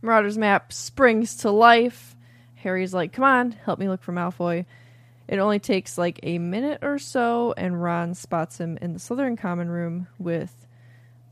Marauder's 0.00 0.38
map 0.38 0.72
springs 0.72 1.38
to 1.38 1.50
life. 1.50 2.14
Harry's 2.54 2.94
like, 2.94 3.12
come 3.12 3.24
on, 3.24 3.50
help 3.50 3.80
me 3.80 3.88
look 3.88 4.02
for 4.02 4.12
Malfoy. 4.12 4.64
It 5.26 5.40
only 5.40 5.58
takes 5.58 5.98
like 5.98 6.20
a 6.22 6.38
minute 6.38 6.84
or 6.84 7.00
so, 7.00 7.52
and 7.56 7.82
Ron 7.82 8.14
spots 8.14 8.60
him 8.60 8.78
in 8.80 8.92
the 8.92 9.00
Slytherin 9.00 9.36
common 9.36 9.70
room 9.70 10.06
with 10.20 10.54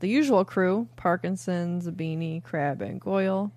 the 0.01 0.09
usual 0.09 0.43
crew 0.43 0.89
Parkinson, 0.97 1.79
Zabini, 1.79 2.43
Crabbe, 2.43 2.81
and 2.81 2.99
Goyle. 2.99 3.53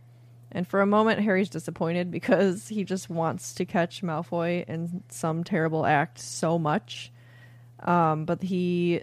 And 0.50 0.66
for 0.66 0.80
a 0.80 0.86
moment, 0.86 1.20
Harry's 1.20 1.50
disappointed 1.50 2.10
because 2.10 2.68
he 2.68 2.84
just 2.84 3.10
wants 3.10 3.54
to 3.54 3.64
catch 3.64 4.02
Malfoy 4.02 4.64
in 4.66 5.02
some 5.08 5.44
terrible 5.44 5.84
act 5.84 6.18
so 6.18 6.58
much. 6.58 7.12
Um, 7.80 8.24
but 8.24 8.42
he 8.42 9.02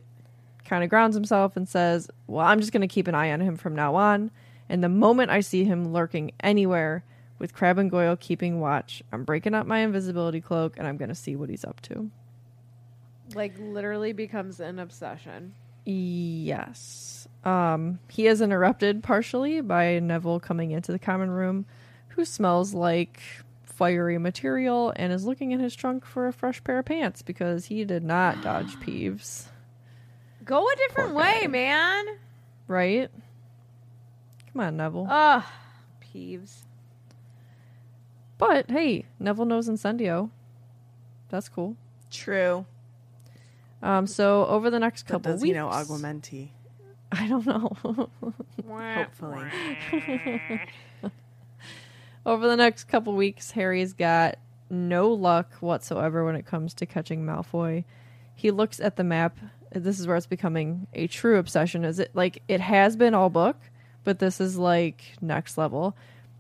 kind 0.66 0.84
of 0.84 0.89
grounds 0.89 1.16
himself 1.16 1.56
and 1.56 1.70
says, 1.70 2.10
Well, 2.28 2.46
I'm 2.46 2.60
just 2.60 2.72
going 2.72 2.82
to 2.82 2.88
keep 2.88 3.08
an 3.08 3.16
eye 3.16 3.32
on 3.32 3.41
him 3.41 3.58
from 3.58 3.76
now 3.76 3.96
on. 3.96 4.32
And 4.68 4.84
the 4.84 4.89
moment 4.89 5.30
I 5.30 5.41
see 5.41 5.64
him 5.64 5.93
lurking 5.93 6.32
anywhere 6.39 7.04
with 7.38 7.54
Crabbe 7.54 7.78
and 7.78 7.91
Goyle 7.91 8.16
keeping 8.16 8.60
watch, 8.60 9.04
I'm 9.12 9.24
breaking 9.24 9.54
up 9.54 9.68
my 9.68 9.80
invisibility 9.80 10.41
cloak 10.41 10.78
and 10.78 10.88
I'm 10.88 10.98
going 10.98 11.10
to 11.10 11.16
see 11.16 11.36
what 11.36 11.50
he's 11.50 11.64
up 11.64 11.82
to. 11.82 12.10
Like 13.36 13.54
literally 13.60 14.14
becomes 14.14 14.60
an 14.60 14.80
obsession. 14.80 15.54
Yes. 15.86 17.28
Um, 17.46 18.00
he 18.10 18.26
is 18.28 18.41
interrupted 18.41 19.04
partially 19.04 19.62
by 19.62 20.00
Neville 20.00 20.39
coming 20.39 20.72
into 20.72 20.91
the 20.91 21.00
common 21.00 21.30
room, 21.30 21.66
who 22.10 22.26
smells 22.26 22.74
like 22.74 23.20
fiery 23.64 24.18
material 24.18 24.91
and 24.96 25.14
is 25.14 25.26
looking 25.26 25.52
in 25.52 25.60
his 25.60 25.76
trunk 25.76 26.06
for 26.06 26.28
a 26.28 26.34
fresh 26.34 26.64
pair 26.64 26.80
of 26.80 26.86
pants 26.86 27.22
because 27.22 27.66
he 27.66 27.86
did 27.86 28.04
not 28.04 28.41
dodge 28.43 28.76
Peeves. 28.80 29.46
Go 30.43 30.66
a 30.68 30.76
different 30.76 31.12
Poor 31.12 31.20
way, 31.20 31.39
guy. 31.41 31.48
man. 31.48 32.06
Right? 32.68 33.12
Come 34.54 34.62
on, 34.64 34.78
Neville. 34.78 35.08
Ugh. 35.10 35.43
Peeves. 36.04 36.60
but 38.38 38.70
hey, 38.72 39.06
Neville 39.20 39.46
knows 39.46 39.68
Incendio. 39.70 40.30
That's 41.30 41.50
cool. 41.50 41.76
True. 42.10 42.66
Um, 43.84 44.08
so 44.08 44.46
over 44.48 44.70
the 44.70 44.80
next 44.80 45.04
couple 45.04 45.34
does 45.34 45.41
weeks, 45.41 45.54
he 45.54 45.60
know 45.60 45.68
Aguamenti? 45.68 46.50
I 47.12 47.28
don't 47.28 47.45
know. 47.45 47.76
Hopefully. 48.68 49.47
Over 52.26 52.47
the 52.47 52.56
next 52.56 52.86
couple 52.86 53.14
weeks, 53.14 53.51
Harry's 53.51 53.93
got 53.93 54.38
no 54.70 55.12
luck 55.12 55.53
whatsoever 55.60 56.26
when 56.26 56.36
it 56.36 56.45
comes 56.45 56.74
to 56.76 56.86
catching 56.86 57.24
Malfoy. 57.24 57.84
He 58.34 58.51
looks 58.51 58.80
at 58.80 58.95
the 58.95 59.03
map. 59.03 59.38
This 59.72 59.99
is 59.99 60.08
where 60.08 60.18
it's 60.18 60.26
becoming 60.26 60.88
a 60.93 61.08
true 61.08 61.38
obsession. 61.38 61.86
Is 61.86 61.99
it 61.99 62.12
like 62.14 62.41
it 62.47 62.62
has 62.62 62.95
been 62.95 63.14
all 63.14 63.30
book, 63.30 63.58
but 64.03 64.20
this 64.20 64.41
is 64.41 64.58
like 64.58 65.03
next 65.22 65.58
level. 65.58 65.95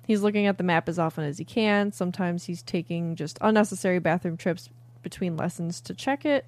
He's 0.07 0.21
looking 0.21 0.45
at 0.47 0.57
the 0.57 0.63
map 0.63 0.87
as 0.89 0.99
often 0.99 1.23
as 1.23 1.37
he 1.37 1.45
can. 1.45 1.91
Sometimes 1.91 2.45
he's 2.45 2.61
taking 2.61 3.15
just 3.15 3.37
unnecessary 3.41 3.99
bathroom 3.99 4.37
trips 4.37 4.69
between 5.01 5.37
lessons 5.37 5.81
to 5.81 5.93
check 5.93 6.25
it. 6.25 6.45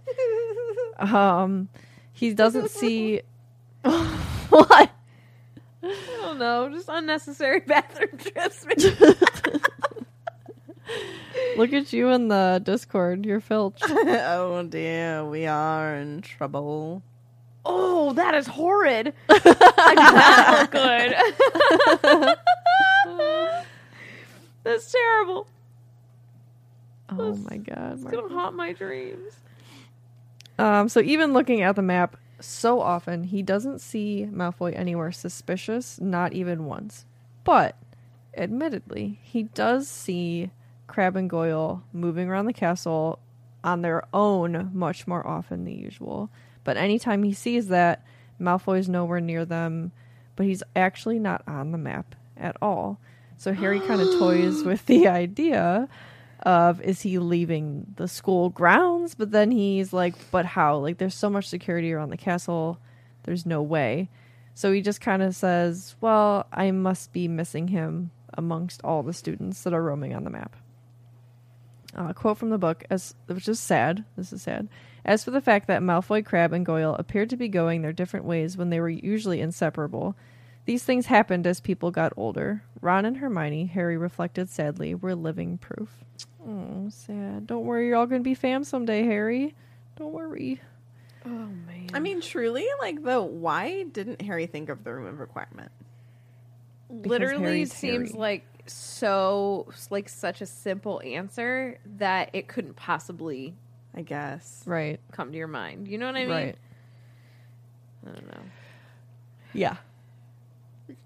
um, 0.99 1.69
he 2.11 2.33
doesn't 2.33 2.69
see 2.69 3.21
what. 4.49 4.91
I 5.83 5.95
don't 6.21 6.39
know, 6.39 6.69
just 6.69 6.89
unnecessary 6.89 7.59
bathroom 7.67 8.17
trips. 8.17 8.65
Look 11.57 11.73
at 11.73 11.93
you 11.93 12.09
in 12.09 12.27
the 12.29 12.61
Discord. 12.63 13.25
You're 13.25 13.39
filch. 13.39 13.79
oh 13.83 14.63
dear, 14.63 15.23
we 15.25 15.45
are 15.45 15.95
in 15.95 16.21
trouble. 16.21 17.01
oh, 17.65 18.13
that 18.13 18.33
is 18.35 18.47
horrid. 18.47 19.13
I 19.29 19.93
do 19.95 20.01
not 20.01 20.59
look 20.59 20.71
good. 20.71 21.15
That's 24.63 24.91
terrible. 24.91 25.47
Oh 27.09 27.35
my 27.35 27.57
god. 27.57 27.93
It's 27.93 28.03
Mark. 28.03 28.15
gonna 28.15 28.33
haunt 28.33 28.55
my 28.55 28.73
dreams. 28.73 29.33
Um, 30.59 30.89
so 30.89 30.99
even 31.01 31.33
looking 31.33 31.61
at 31.61 31.75
the 31.75 31.81
map 31.81 32.17
so 32.39 32.81
often, 32.81 33.23
he 33.23 33.41
doesn't 33.41 33.81
see 33.81 34.27
Malfoy 34.31 34.77
anywhere 34.77 35.11
suspicious, 35.11 35.99
not 35.99 36.33
even 36.33 36.65
once. 36.65 37.05
But 37.43 37.75
admittedly, 38.35 39.19
he 39.23 39.43
does 39.43 39.87
see 39.87 40.51
Crabbe 40.87 41.15
and 41.15 41.29
Goyle 41.29 41.83
moving 41.91 42.29
around 42.29 42.45
the 42.45 42.53
castle 42.53 43.19
on 43.63 43.81
their 43.81 44.03
own 44.13 44.71
much 44.73 45.07
more 45.07 45.25
often 45.25 45.65
than 45.65 45.77
usual. 45.77 46.29
But 46.63 46.77
anytime 46.77 47.23
he 47.23 47.33
sees 47.33 47.67
that, 47.67 48.05
Malfoy 48.39 48.79
is 48.79 48.89
nowhere 48.89 49.19
near 49.19 49.45
them, 49.45 49.91
but 50.35 50.45
he's 50.45 50.63
actually 50.75 51.19
not 51.19 51.41
on 51.47 51.71
the 51.71 51.77
map 51.77 52.15
at 52.35 52.55
all. 52.61 52.99
So 53.37 53.53
Harry 53.53 53.79
kind 53.79 54.01
of 54.01 54.19
toys 54.19 54.63
with 54.65 54.85
the 54.85 55.07
idea 55.07 55.89
of 56.47 56.79
is 56.81 57.01
he 57.01 57.19
leaving 57.19 57.85
the 57.97 58.07
school 58.07 58.49
grounds? 58.49 59.15
But 59.15 59.31
then 59.31 59.51
he's 59.51 59.91
like 59.91 60.15
but 60.31 60.45
how? 60.45 60.77
Like 60.77 60.97
there's 60.97 61.13
so 61.13 61.29
much 61.29 61.49
security 61.49 61.91
around 61.91 62.09
the 62.09 62.17
castle. 62.17 62.79
There's 63.23 63.45
no 63.45 63.61
way. 63.61 64.09
So 64.53 64.71
he 64.71 64.81
just 64.81 65.01
kind 65.01 65.21
of 65.21 65.35
says 65.35 65.95
well 65.99 66.47
i 66.53 66.71
must 66.71 67.11
be 67.11 67.27
missing 67.27 67.67
him 67.67 68.11
amongst 68.33 68.81
all 68.83 69.03
the 69.03 69.13
students 69.13 69.61
that 69.63 69.73
are 69.73 69.83
roaming 69.83 70.15
on 70.15 70.23
the 70.23 70.29
map. 70.29 70.55
Uh, 71.93 72.13
quote 72.13 72.37
from 72.37 72.49
the 72.49 72.57
book 72.57 72.85
as 72.89 73.13
which 73.25 73.49
is 73.49 73.59
sad. 73.59 74.05
This 74.15 74.31
is 74.31 74.41
sad. 74.41 74.69
As 75.03 75.25
for 75.25 75.31
the 75.31 75.41
fact 75.41 75.67
that 75.67 75.81
malfoy 75.81 76.23
crabbe 76.23 76.53
and 76.53 76.65
goyle 76.65 76.95
appeared 76.95 77.29
to 77.31 77.37
be 77.37 77.49
going 77.49 77.81
their 77.81 77.91
different 77.91 78.25
ways 78.25 78.55
when 78.55 78.69
they 78.69 78.79
were 78.79 78.89
usually 78.89 79.41
inseparable 79.41 80.15
these 80.67 80.83
things 80.83 81.05
happened 81.05 81.47
as 81.47 81.61
people 81.61 81.91
got 81.91 82.11
older. 82.17 82.61
Ron 82.81 83.05
and 83.05 83.15
Hermione, 83.17 83.67
Harry 83.67 83.95
reflected 83.95 84.49
sadly, 84.49 84.93
were 84.93 85.15
living 85.15 85.57
proof. 85.57 86.03
Oh, 86.47 86.89
sad. 86.89 87.47
Don't 87.47 87.65
worry, 87.65 87.87
you're 87.87 87.97
all 87.97 88.05
going 88.05 88.21
to 88.21 88.27
be 88.27 88.35
fam 88.35 88.63
someday, 88.63 89.03
Harry. 89.03 89.53
Don't 89.97 90.13
worry. 90.13 90.61
Oh 91.25 91.29
man. 91.29 91.89
I 91.93 91.99
mean, 91.99 92.21
truly, 92.21 92.65
like, 92.79 93.03
though, 93.03 93.23
why 93.23 93.83
didn't 93.83 94.21
Harry 94.21 94.45
think 94.45 94.69
of 94.69 94.83
the 94.83 94.93
room 94.93 95.07
of 95.07 95.19
requirement? 95.19 95.71
literally 96.89 97.43
Harry's 97.43 97.73
seems 97.73 98.11
Harry. 98.11 98.19
like 98.19 98.45
so 98.65 99.67
like 99.89 100.09
such 100.09 100.41
a 100.41 100.45
simple 100.45 101.01
answer 101.03 101.79
that 101.97 102.29
it 102.33 102.47
couldn't 102.47 102.75
possibly 102.75 103.53
I 103.95 104.01
guess. 104.01 104.63
Right. 104.65 104.99
come 105.11 105.31
to 105.31 105.37
your 105.37 105.47
mind. 105.47 105.87
You 105.87 105.97
know 105.97 106.05
what 106.05 106.15
I 106.15 106.19
mean? 106.25 106.29
Right. 106.29 106.57
I 108.05 108.11
don't 108.11 108.27
know. 108.27 108.41
Yeah. 109.53 109.77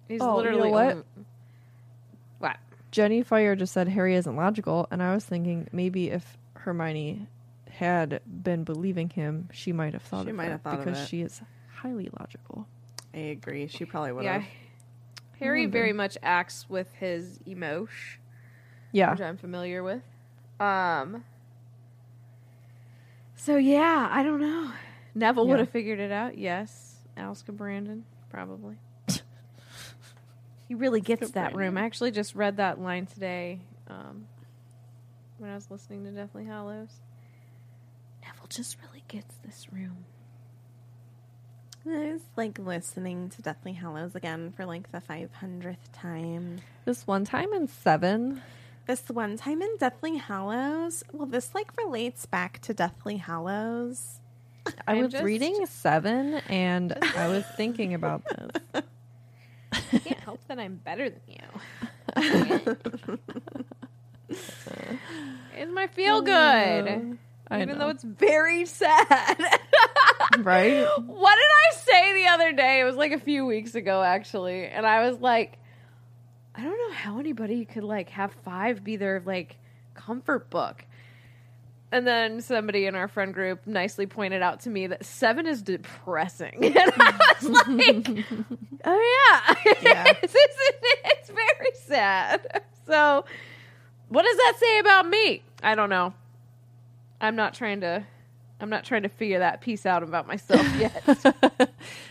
He's 0.10 0.20
Oh, 0.22 0.26
you 0.26 0.28
know 0.28 0.36
literally 0.36 0.72
what? 0.72 1.06
Only- 2.92 2.98
what? 2.98 3.10
Jenny 3.10 3.24
Fire 3.24 3.56
just 3.56 3.74
said 3.74 3.88
Harry 3.90 4.16
isn't 4.16 4.36
logical, 4.36 4.88
and 4.92 5.02
I 5.02 5.14
was 5.14 5.26
thinking 5.26 5.68
maybe 5.72 6.10
if 6.10 6.38
Hermione 6.56 7.28
had 7.70 8.22
been 8.26 8.64
believing 8.64 9.10
him, 9.10 9.50
she 9.54 9.72
might 9.72 9.94
have 9.94 10.02
thought 10.04 10.26
She 10.26 10.32
of 10.32 10.36
might 10.36 10.46
that 10.46 10.52
have 10.52 10.62
thought 10.62 10.80
of 10.80 10.86
because 10.86 11.02
it. 11.02 11.08
she 11.08 11.22
is 11.22 11.42
highly 11.74 12.10
logical. 12.20 12.68
I 13.14 13.18
agree. 13.18 13.68
She 13.68 13.86
probably 13.86 14.12
would 14.12 14.24
Yeah. 14.26 14.40
have. 14.40 14.48
Harry 15.40 15.66
very 15.66 15.92
much 15.94 16.18
acts 16.22 16.70
with 16.70 16.94
his 16.94 17.40
emotion, 17.48 18.20
Yeah. 18.92 19.12
which 19.12 19.22
I'm 19.22 19.38
familiar 19.38 19.82
with. 19.84 20.04
Um. 20.60 21.24
So 23.36 23.56
yeah, 23.58 24.08
I 24.12 24.22
don't 24.22 24.40
know. 24.40 24.72
Neville 25.16 25.48
would 25.48 25.60
have 25.60 25.70
figured 25.70 26.00
it 26.00 26.12
out. 26.12 26.38
Yes, 26.38 26.98
Aliska 27.18 27.52
Brandon 27.52 28.06
probably. 28.30 28.78
He 30.72 30.76
really 30.76 31.02
gets 31.02 31.32
that 31.32 31.54
room. 31.54 31.78
I 31.78 31.82
actually 31.82 32.12
just 32.12 32.34
read 32.34 32.56
that 32.56 32.80
line 32.80 33.06
today 33.06 33.60
um, 33.90 34.26
when 35.38 35.50
I 35.50 35.56
was 35.56 35.70
listening 35.70 36.06
to 36.06 36.12
Deathly 36.12 36.46
Hallows. 36.46 36.88
Neville 38.22 38.48
just 38.48 38.78
really 38.82 39.04
gets 39.10 39.36
this 39.44 39.68
room. 39.70 40.06
I 41.86 42.14
was 42.14 42.22
like 42.38 42.58
listening 42.58 43.28
to 43.32 43.42
Deathly 43.42 43.74
Hallows 43.74 44.16
again 44.16 44.54
for 44.56 44.66
like 44.66 44.94
the 44.94 45.02
500th 45.02 45.76
time. 45.92 46.62
This 46.86 47.06
one 47.06 47.26
time 47.26 47.52
in 47.52 47.68
seven, 47.68 48.42
This 48.88 49.10
one 49.10 49.36
time 49.36 49.62
in 49.62 49.76
Deathly 49.78 50.16
Hallows, 50.16 51.04
well, 51.12 51.28
this 51.28 51.54
like 51.54 51.76
relates 51.78 52.26
back 52.26 52.60
to 52.62 52.74
Deathly 52.74 53.18
Hallows. 53.18 54.22
I 54.88 55.02
was 55.02 55.12
just- 55.12 55.26
reading 55.26 55.66
seven 55.66 56.36
and 56.48 56.98
I 57.18 57.28
was 57.28 57.44
thinking 57.58 57.94
about 57.94 58.22
this. 58.74 58.84
I 59.72 59.80
can't 60.00 60.20
help 60.20 60.46
that 60.48 60.60
I'm 60.60 60.76
better 60.76 61.10
than 61.10 61.22
you. 61.28 61.38
it's 64.30 65.72
my 65.72 65.88
feel 65.88 66.22
good. 66.22 67.18
I 67.50 67.62
Even 67.62 67.78
know. 67.78 67.86
though 67.86 67.90
it's 67.90 68.04
very 68.04 68.66
sad. 68.66 69.38
right? 70.40 70.86
what 71.06 71.36
did 71.36 71.52
I 71.52 71.76
say 71.76 72.14
the 72.24 72.30
other 72.30 72.54
day? 72.54 72.80
It 72.80 72.86
was 72.86 72.96
like 72.96 73.12
a 73.12 73.20
few 73.20 73.46
weeks 73.46 73.76
ago, 73.76 74.02
actually. 74.02 74.68
And 74.68 74.86
I 74.86 75.10
was 75.10 75.20
like, 75.20 75.58
I 76.56 76.64
don't 76.64 76.78
know 76.78 76.94
how 76.96 77.20
anybody 77.20 77.66
could 77.66 77.84
like 77.84 78.10
have 78.12 78.32
five 78.46 78.84
be 78.84 78.96
their 78.96 79.22
like 79.26 79.58
comfort 79.94 80.50
book. 80.50 80.86
And 81.92 82.08
then 82.08 82.40
somebody 82.40 82.86
in 82.86 82.96
our 82.96 83.10
friend 83.10 83.34
group 83.34 83.68
nicely 83.68 84.06
pointed 84.06 84.42
out 84.42 84.62
to 84.62 84.70
me 84.70 84.88
that 84.88 85.06
seven 85.06 85.46
is 85.46 85.62
depressing. 85.62 86.60
And 86.64 86.94
I 86.98 87.36
was 87.42 87.50
like, 87.68 88.26
oh, 88.86 89.56
yeah. 89.66 89.74
Yeah. 89.82 90.04
it's, 90.24 90.34
it's, 90.36 90.58
it's 91.04 91.30
very 91.30 91.72
sad. 91.86 92.62
So, 92.88 93.26
what 94.08 94.24
does 94.24 94.38
that 94.38 94.54
say 94.58 94.80
about 94.80 95.10
me? 95.10 95.44
I 95.62 95.76
don't 95.76 95.90
know. 95.90 96.14
I'm 97.20 97.36
not 97.36 97.54
trying 97.54 97.82
to. 97.82 98.06
I'm 98.60 98.70
not 98.70 98.84
trying 98.84 99.04
to 99.04 99.10
figure 99.10 99.40
that 99.40 99.62
piece 99.62 99.88
out 99.88 100.04
about 100.04 100.28
myself 100.28 100.64
yet. 100.78 101.04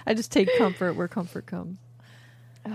I 0.05 0.15
just 0.15 0.33
take 0.33 0.49
comfort 0.59 0.95
where 0.97 1.07
comfort 1.07 1.47
comes. 1.47 1.79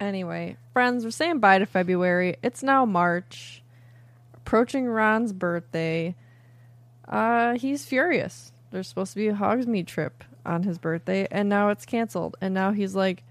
anyway, 0.00 0.56
friends, 0.72 1.04
we're 1.04 1.10
saying 1.12 1.38
bye 1.38 1.58
to 1.58 1.66
February. 1.66 2.38
It's 2.42 2.62
now 2.64 2.84
March, 2.84 3.62
approaching 4.46 4.86
Ron's 4.86 5.32
birthday. 5.32 6.14
Uh, 7.08 7.54
he's 7.54 7.84
furious. 7.84 8.52
There's 8.70 8.86
supposed 8.88 9.12
to 9.12 9.16
be 9.18 9.26
a 9.26 9.34
Hogsmeade 9.34 9.86
trip 9.88 10.22
on 10.44 10.62
his 10.62 10.78
birthday, 10.78 11.26
and 11.32 11.48
now 11.48 11.70
it's 11.70 11.84
canceled. 11.84 12.36
And 12.40 12.54
now 12.54 12.70
he's 12.70 12.94
like, 12.94 13.24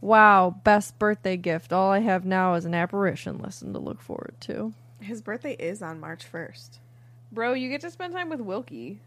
"Wow, 0.00 0.58
best 0.64 0.98
birthday 0.98 1.36
gift! 1.36 1.72
All 1.72 1.90
I 1.90 1.98
have 1.98 2.24
now 2.24 2.54
is 2.54 2.64
an 2.64 2.74
apparition 2.74 3.38
lesson 3.38 3.74
to 3.74 3.78
look 3.78 4.00
forward 4.00 4.36
to." 4.40 4.72
His 5.00 5.20
birthday 5.20 5.52
is 5.52 5.82
on 5.82 6.00
March 6.00 6.24
1st. 6.30 6.78
Bro, 7.30 7.54
you 7.54 7.68
get 7.68 7.82
to 7.82 7.90
spend 7.90 8.14
time 8.14 8.30
with 8.30 8.40
Wilkie. 8.40 9.00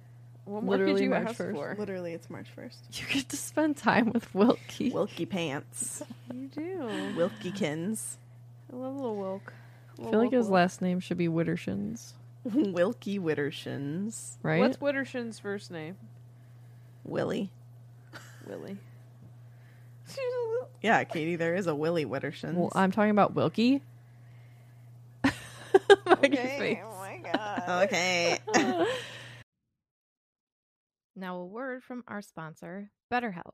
What 0.45 0.63
more 0.63 0.77
could 0.77 0.99
you 0.99 1.09
March 1.09 1.29
ask 1.29 1.39
1st. 1.39 1.53
for? 1.53 1.75
Literally, 1.79 2.13
it's 2.13 2.29
March 2.29 2.47
1st. 2.55 2.99
You 3.01 3.07
get 3.11 3.29
to 3.29 3.37
spend 3.37 3.77
time 3.77 4.11
with 4.13 4.33
Wilkie. 4.35 4.91
Wilkie 4.91 5.25
Pants. 5.25 6.03
You 6.31 6.47
do. 6.49 6.79
Wilkiekins. 7.15 8.17
I 8.71 8.75
love 8.75 8.95
little 8.95 9.15
Wilk. 9.15 9.53
I 9.99 10.09
feel 10.09 10.19
like 10.19 10.31
his 10.31 10.49
last 10.49 10.81
name 10.81 10.99
should 10.99 11.17
be 11.17 11.27
Widdershins, 11.27 12.13
Wilkie 12.43 13.19
Widdershins. 13.19 14.37
right? 14.43 14.59
What's 14.59 14.79
Witterson's 14.79 15.39
first 15.39 15.71
name? 15.71 15.97
Willie. 17.03 17.51
Willie. 18.47 18.77
Yeah, 20.79 21.03
Katie, 21.05 21.37
there 21.37 21.55
is 21.55 21.65
a 21.65 21.73
Willie 21.73 22.05
Widdershins. 22.05 22.53
Well, 22.53 22.71
I'm 22.75 22.91
talking 22.91 23.09
about 23.09 23.33
Wilkie. 23.33 23.81
Maggie's 26.05 26.39
face. 26.39 26.77
okay. 27.67 28.37
Oh 28.55 28.87
now, 31.15 31.37
a 31.37 31.45
word 31.45 31.83
from 31.83 32.03
our 32.07 32.21
sponsor, 32.21 32.91
BetterHelp. 33.11 33.53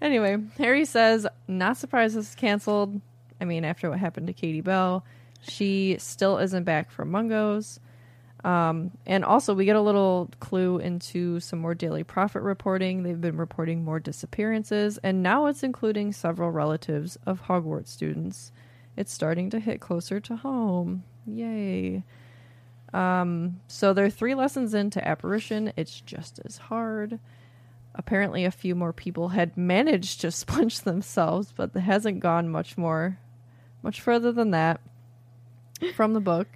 Anyway, 0.00 0.38
Harry 0.58 0.84
says, 0.84 1.26
not 1.46 1.76
surprised 1.76 2.14
this 2.14 2.28
is 2.30 2.34
canceled. 2.34 3.00
I 3.40 3.44
mean, 3.44 3.64
after 3.64 3.90
what 3.90 3.98
happened 3.98 4.26
to 4.28 4.32
Katie 4.32 4.60
Bell, 4.60 5.04
she 5.42 5.96
still 5.98 6.38
isn't 6.38 6.64
back 6.64 6.90
from 6.90 7.10
Mungo's. 7.10 7.80
Um, 8.44 8.92
and 9.04 9.24
also, 9.24 9.54
we 9.54 9.64
get 9.64 9.76
a 9.76 9.80
little 9.80 10.30
clue 10.38 10.78
into 10.78 11.40
some 11.40 11.58
more 11.58 11.74
daily 11.74 12.04
prophet 12.04 12.40
reporting. 12.40 13.02
They've 13.02 13.20
been 13.20 13.36
reporting 13.36 13.84
more 13.84 13.98
disappearances, 13.98 14.98
and 14.98 15.22
now 15.22 15.46
it's 15.46 15.64
including 15.64 16.12
several 16.12 16.50
relatives 16.50 17.18
of 17.26 17.42
Hogwarts 17.42 17.88
students. 17.88 18.52
It's 18.96 19.12
starting 19.12 19.50
to 19.50 19.60
hit 19.60 19.80
closer 19.80 20.20
to 20.20 20.36
home. 20.36 21.02
Yay. 21.26 22.04
Um, 22.94 23.60
so 23.66 23.92
they're 23.92 24.08
three 24.10 24.34
lessons 24.34 24.72
into 24.72 25.06
apparition. 25.06 25.72
It's 25.76 26.00
just 26.00 26.40
as 26.44 26.58
hard. 26.58 27.18
Apparently, 27.98 28.44
a 28.44 28.52
few 28.52 28.76
more 28.76 28.92
people 28.92 29.30
had 29.30 29.56
managed 29.56 30.20
to 30.20 30.26
splinch 30.28 30.84
themselves, 30.84 31.52
but 31.54 31.72
it 31.74 31.80
hasn't 31.80 32.20
gone 32.20 32.48
much 32.48 32.78
more, 32.78 33.18
much 33.82 34.00
further 34.00 34.32
than 34.32 34.52
that. 34.52 34.80
From 35.94 36.14
the 36.14 36.20
book, 36.20 36.48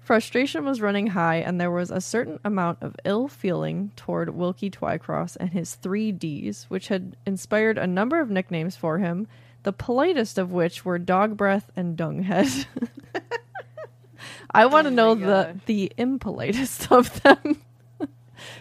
frustration 0.00 0.64
was 0.64 0.80
running 0.80 1.08
high, 1.08 1.36
and 1.36 1.60
there 1.60 1.70
was 1.70 1.90
a 1.90 2.00
certain 2.00 2.38
amount 2.44 2.78
of 2.80 2.96
ill 3.04 3.28
feeling 3.28 3.90
toward 3.96 4.30
Wilkie 4.30 4.70
Twycross 4.70 5.36
and 5.38 5.50
his 5.50 5.74
three 5.74 6.12
Ds, 6.12 6.64
which 6.70 6.88
had 6.88 7.16
inspired 7.26 7.76
a 7.76 7.86
number 7.86 8.20
of 8.20 8.30
nicknames 8.30 8.76
for 8.76 8.98
him. 8.98 9.26
The 9.64 9.72
politest 9.72 10.38
of 10.38 10.52
which 10.52 10.84
were 10.84 10.98
Dog 10.98 11.36
Breath 11.36 11.70
and 11.74 11.96
Dunghead. 11.96 12.66
I 14.50 14.66
want 14.66 14.86
to 14.86 14.92
oh 14.92 14.94
know 14.94 15.14
the 15.14 15.58
the 15.66 15.92
impolitest 15.96 16.92
of 16.92 17.20
them. 17.22 17.63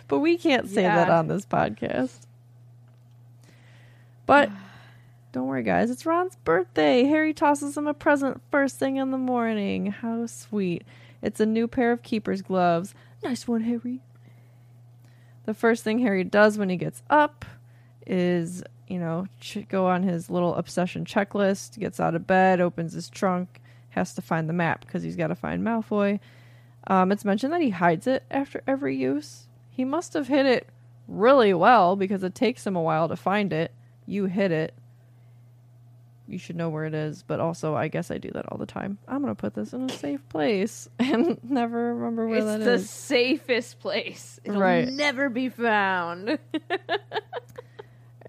But 0.08 0.20
we 0.20 0.38
can't 0.38 0.70
say 0.70 0.84
that 0.84 1.10
on 1.10 1.28
this 1.28 1.46
podcast. 1.46 2.28
But 4.26 4.50
don't 5.32 5.48
worry, 5.48 5.64
guys. 5.64 5.90
It's 5.90 6.06
Ron's 6.06 6.36
birthday. 6.44 7.04
Harry 7.06 7.34
tosses 7.34 7.76
him 7.78 7.88
a 7.88 7.94
present 7.94 8.42
first 8.52 8.78
thing 8.78 8.98
in 8.98 9.12
the 9.12 9.18
morning. 9.18 9.88
How 9.88 10.26
sweet. 10.28 10.84
It's 11.22 11.40
a 11.40 11.46
new 11.46 11.68
pair 11.68 11.92
of 11.92 12.04
keeper's 12.04 12.42
gloves. 12.42 12.94
Nice 13.24 13.48
one, 13.48 13.62
Harry. 13.62 14.02
The 15.46 15.54
first 15.54 15.84
thing 15.84 16.00
Harry 16.00 16.24
does 16.24 16.58
when 16.58 16.70
he 16.70 16.78
gets 16.78 17.02
up 17.10 17.46
is, 18.06 18.64
you 18.88 19.00
know, 19.00 19.28
ch- 19.40 19.68
go 19.68 19.88
on 19.88 20.04
his 20.04 20.30
little 20.30 20.56
obsession 20.56 21.06
checklist, 21.06 21.80
gets 21.80 22.00
out 22.00 22.16
of 22.16 22.28
bed, 22.28 22.62
opens 22.62 22.94
his 22.94 23.10
trunk, 23.10 23.62
has 23.90 24.14
to 24.16 24.22
find 24.22 24.48
the 24.50 24.54
map 24.54 24.82
because 24.82 25.04
he's 25.04 25.16
got 25.16 25.28
to 25.28 25.36
find 25.36 25.64
Malfoy. 25.64 26.20
Um, 26.88 27.12
it's 27.12 27.26
mentioned 27.26 27.54
that 27.54 27.62
he 27.62 27.70
hides 27.70 28.08
it 28.08 28.24
after 28.30 28.62
every 28.68 28.96
use. 28.98 29.48
He 29.76 29.86
must 29.86 30.14
have 30.14 30.28
hit 30.28 30.46
it 30.46 30.68
really 31.08 31.54
well 31.54 31.96
because 31.96 32.24
it 32.24 32.36
takes 32.36 32.66
him 32.66 32.76
a 32.76 32.82
while 32.82 33.08
to 33.10 33.16
find 33.16 33.52
it. 33.52 33.72
You 34.06 34.26
hit 34.26 34.52
it. 34.52 34.74
You 36.28 36.38
should 36.38 36.56
know 36.56 36.70
where 36.70 36.86
it 36.86 36.94
is, 36.94 37.24
but 37.24 37.40
also 37.40 37.76
I 37.76 37.88
guess 37.90 38.10
I 38.12 38.18
do 38.18 38.32
that 38.32 38.46
all 38.50 38.58
the 38.58 38.66
time. 38.66 38.98
I'm 39.08 39.22
gonna 39.22 39.36
put 39.36 39.54
this 39.56 39.74
in 39.74 39.84
a 39.84 39.90
safe 39.90 40.28
place 40.30 40.88
and 41.00 41.38
never 41.44 41.94
remember 41.96 42.28
where 42.28 42.38
it's 42.38 42.46
that 42.46 42.60
the 42.64 42.74
is. 42.74 42.90
safest 42.90 43.80
place. 43.80 44.40
It'll 44.44 44.62
Right. 44.62 44.88
never 44.88 45.28
be 45.30 45.50
found. 45.50 46.38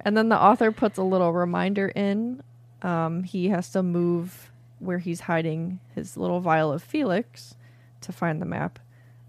And 0.00 0.16
then 0.16 0.28
the 0.28 0.38
author 0.40 0.70
puts 0.72 0.98
a 0.98 1.02
little 1.02 1.32
reminder 1.32 1.88
in. 1.88 2.42
Um, 2.82 3.22
he 3.22 3.48
has 3.48 3.70
to 3.70 3.82
move 3.82 4.50
where 4.78 4.98
he's 4.98 5.20
hiding 5.20 5.80
his 5.94 6.16
little 6.16 6.40
vial 6.40 6.72
of 6.72 6.82
Felix 6.82 7.54
to 8.02 8.12
find 8.12 8.42
the 8.42 8.46
map. 8.46 8.78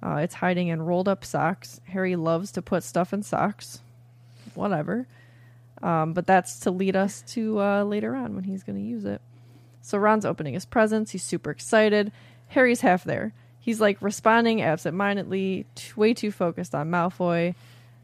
Uh, 0.04 0.18
it's 0.18 0.36
hiding 0.36 0.68
in 0.68 0.82
rolled 0.82 1.08
up 1.08 1.26
socks. 1.26 1.82
Harry 1.86 2.16
loves 2.16 2.52
to 2.52 2.62
put 2.62 2.84
stuff 2.84 3.14
in 3.14 3.24
socks. 3.24 3.80
Whatever. 4.54 5.08
Um, 5.82 6.14
but 6.14 6.26
that's 6.26 6.60
to 6.62 6.72
lead 6.72 6.96
us 6.96 7.22
to 7.30 7.60
uh, 7.60 7.84
later 7.84 8.16
on 8.16 8.36
when 8.36 8.43
he's 8.43 8.64
going 8.64 8.78
to 8.78 8.86
use 8.86 9.06
it. 9.06 9.22
So 9.82 9.98
Ron's 9.98 10.26
opening 10.26 10.54
his 10.54 10.66
presents. 10.66 11.12
He's 11.12 11.24
super 11.24 11.52
excited. 11.52 12.12
Harry's 12.48 12.82
half 12.82 13.04
there. 13.04 13.34
He's 13.60 13.82
like 13.82 14.02
responding 14.02 14.62
absentmindedly, 14.62 15.66
t- 15.76 15.91
way 15.96 16.14
too 16.14 16.32
focused 16.32 16.76
on 16.76 16.89
Malfoy. 16.89 17.56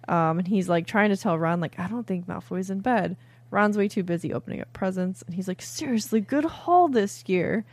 Um, 0.08 0.40
and 0.40 0.48
he's 0.48 0.68
like 0.68 0.88
trying 0.88 1.10
to 1.10 1.18
tell 1.18 1.38
Ron, 1.38 1.62
like, 1.62 1.80
I 1.80 1.88
don't 1.88 2.06
think 2.06 2.28
Malfoy's 2.28 2.70
in 2.70 2.80
bed. 2.80 3.16
Ron's 3.52 3.78
way 3.78 3.88
too 3.88 4.04
busy 4.04 4.34
opening 4.34 4.62
up 4.62 4.74
presents. 4.74 5.22
And 5.22 5.36
he's 5.36 5.48
like, 5.48 5.62
seriously, 5.62 6.22
good 6.22 6.46
haul 6.46 6.88
this 6.88 7.24
year. 7.28 7.64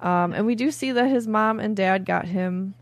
Um, 0.00 0.32
and 0.32 0.46
we 0.46 0.54
do 0.54 0.70
see 0.70 0.90
that 0.92 1.08
his 1.08 1.28
mom 1.28 1.60
and 1.60 1.76
dad 1.76 2.04
got 2.04 2.26
him 2.26 2.74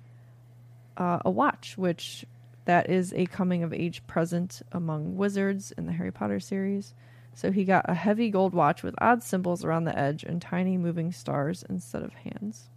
uh, 1.01 1.19
a 1.25 1.31
watch, 1.31 1.79
which 1.79 2.27
that 2.67 2.91
is 2.91 3.13
a 3.15 3.25
coming 3.27 3.63
of 3.63 3.73
age 3.73 4.07
present 4.07 4.61
among 4.71 5.17
wizards 5.17 5.73
in 5.73 5.87
the 5.87 5.93
Harry 5.93 6.13
Potter 6.13 6.39
series. 6.39 6.95
So 7.35 7.51
he 7.51 7.65
got 7.65 7.89
a 7.89 7.95
heavy 7.95 8.31
gold 8.31 8.53
watch 8.53 8.83
with 8.83 8.95
odd 8.99 9.23
symbols 9.23 9.65
around 9.65 9.85
the 9.85 9.99
edge 9.99 10.25
and 10.25 10.43
tiny 10.43 10.77
moving 10.77 11.11
stars 11.11 11.65
instead 11.69 12.03
of 12.03 12.13
hands. 12.13 12.69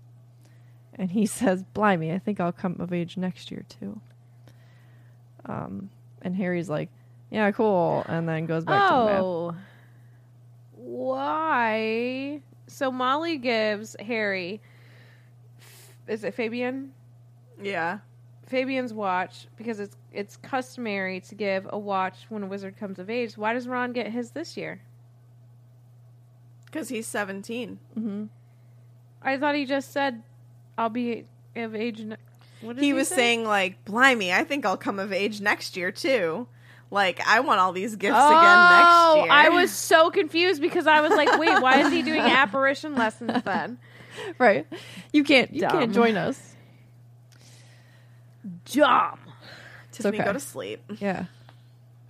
And 0.96 1.12
he 1.12 1.26
says, 1.28 1.64
Blimey, 1.74 2.14
I 2.14 2.20
think 2.20 2.40
I'll 2.40 2.54
come 2.54 2.78
of 2.80 2.94
age 2.94 3.18
next 3.18 3.52
year 3.52 3.66
too. 3.68 4.00
Um, 5.46 5.90
and 6.22 6.34
Harry's 6.34 6.70
like, 6.70 6.90
Yeah, 7.30 7.52
cool. 7.52 8.06
And 8.08 8.28
then 8.28 8.46
goes 8.46 8.64
back 8.64 8.88
to 8.88 8.96
the 8.96 9.20
oh, 9.20 9.56
why? 10.76 12.42
So 12.68 12.90
Molly 12.90 13.38
gives 13.38 13.98
Harry. 14.00 14.62
Is 16.08 16.24
it 16.24 16.34
Fabian? 16.36 16.94
Yeah. 17.62 18.00
Fabian's 18.54 18.94
watch 18.94 19.48
because 19.58 19.80
it's 19.80 19.98
it's 20.12 20.38
customary 20.38 21.20
to 21.22 21.34
give 21.34 21.68
a 21.72 21.78
watch 21.80 22.26
when 22.30 22.44
a 22.44 22.46
wizard 22.46 22.78
comes 22.78 23.00
of 23.00 23.10
age. 23.10 23.36
Why 23.36 23.54
does 23.54 23.68
Ron 23.68 23.94
get 23.94 24.12
his 24.12 24.30
this 24.32 24.56
year? 24.56 24.82
Because 26.66 26.90
he's 26.90 27.08
17. 27.08 27.80
Mm-hmm. 27.98 28.26
I 29.24 29.38
thought 29.38 29.56
he 29.56 29.66
just 29.66 29.92
said, 29.92 30.22
"I'll 30.78 30.90
be 30.90 31.26
of 31.56 31.76
age." 31.76 32.02
Ne-. 32.02 32.18
What 32.62 32.76
did 32.76 32.84
He 32.86 32.94
was 32.94 33.08
say? 33.08 33.16
saying, 33.16 33.46
like, 33.46 33.84
blimey, 33.86 34.32
I 34.32 34.44
think 34.44 34.66
I'll 34.66 34.78
come 34.78 35.00
of 35.00 35.12
age 35.12 35.42
next 35.42 35.76
year, 35.76 35.92
too. 35.92 36.48
Like, 36.92 37.20
I 37.28 37.40
want 37.40 37.60
all 37.60 37.74
these 37.74 37.96
gifts 37.96 38.16
Oh, 38.18 38.28
again 38.28 38.40
next 38.40 38.88
oh, 38.88 39.22
year. 39.24 39.32
I 39.34 39.50
was 39.50 39.72
so 39.72 40.12
confused 40.12 40.62
because 40.62 40.86
I 40.86 41.02
was 41.02 41.12
like, 41.12 41.40
"Wait, 41.40 41.60
why 41.62 41.80
is 41.82 41.92
he 41.92 42.04
doing 42.04 42.22
apparition 42.22 42.94
lessons 42.96 43.42
then?" 43.44 43.80
Right. 44.38 44.68
You 45.12 45.24
can't 45.24 45.52
you 45.52 45.62
Dumb. 45.62 45.72
can't 45.72 45.94
join 45.94 46.18
us. 46.18 46.53
Dumb. 48.66 49.20
Tiffany, 49.92 50.18
okay. 50.18 50.26
go 50.26 50.34
to 50.34 50.40
sleep. 50.40 50.82
Yeah. 51.00 51.26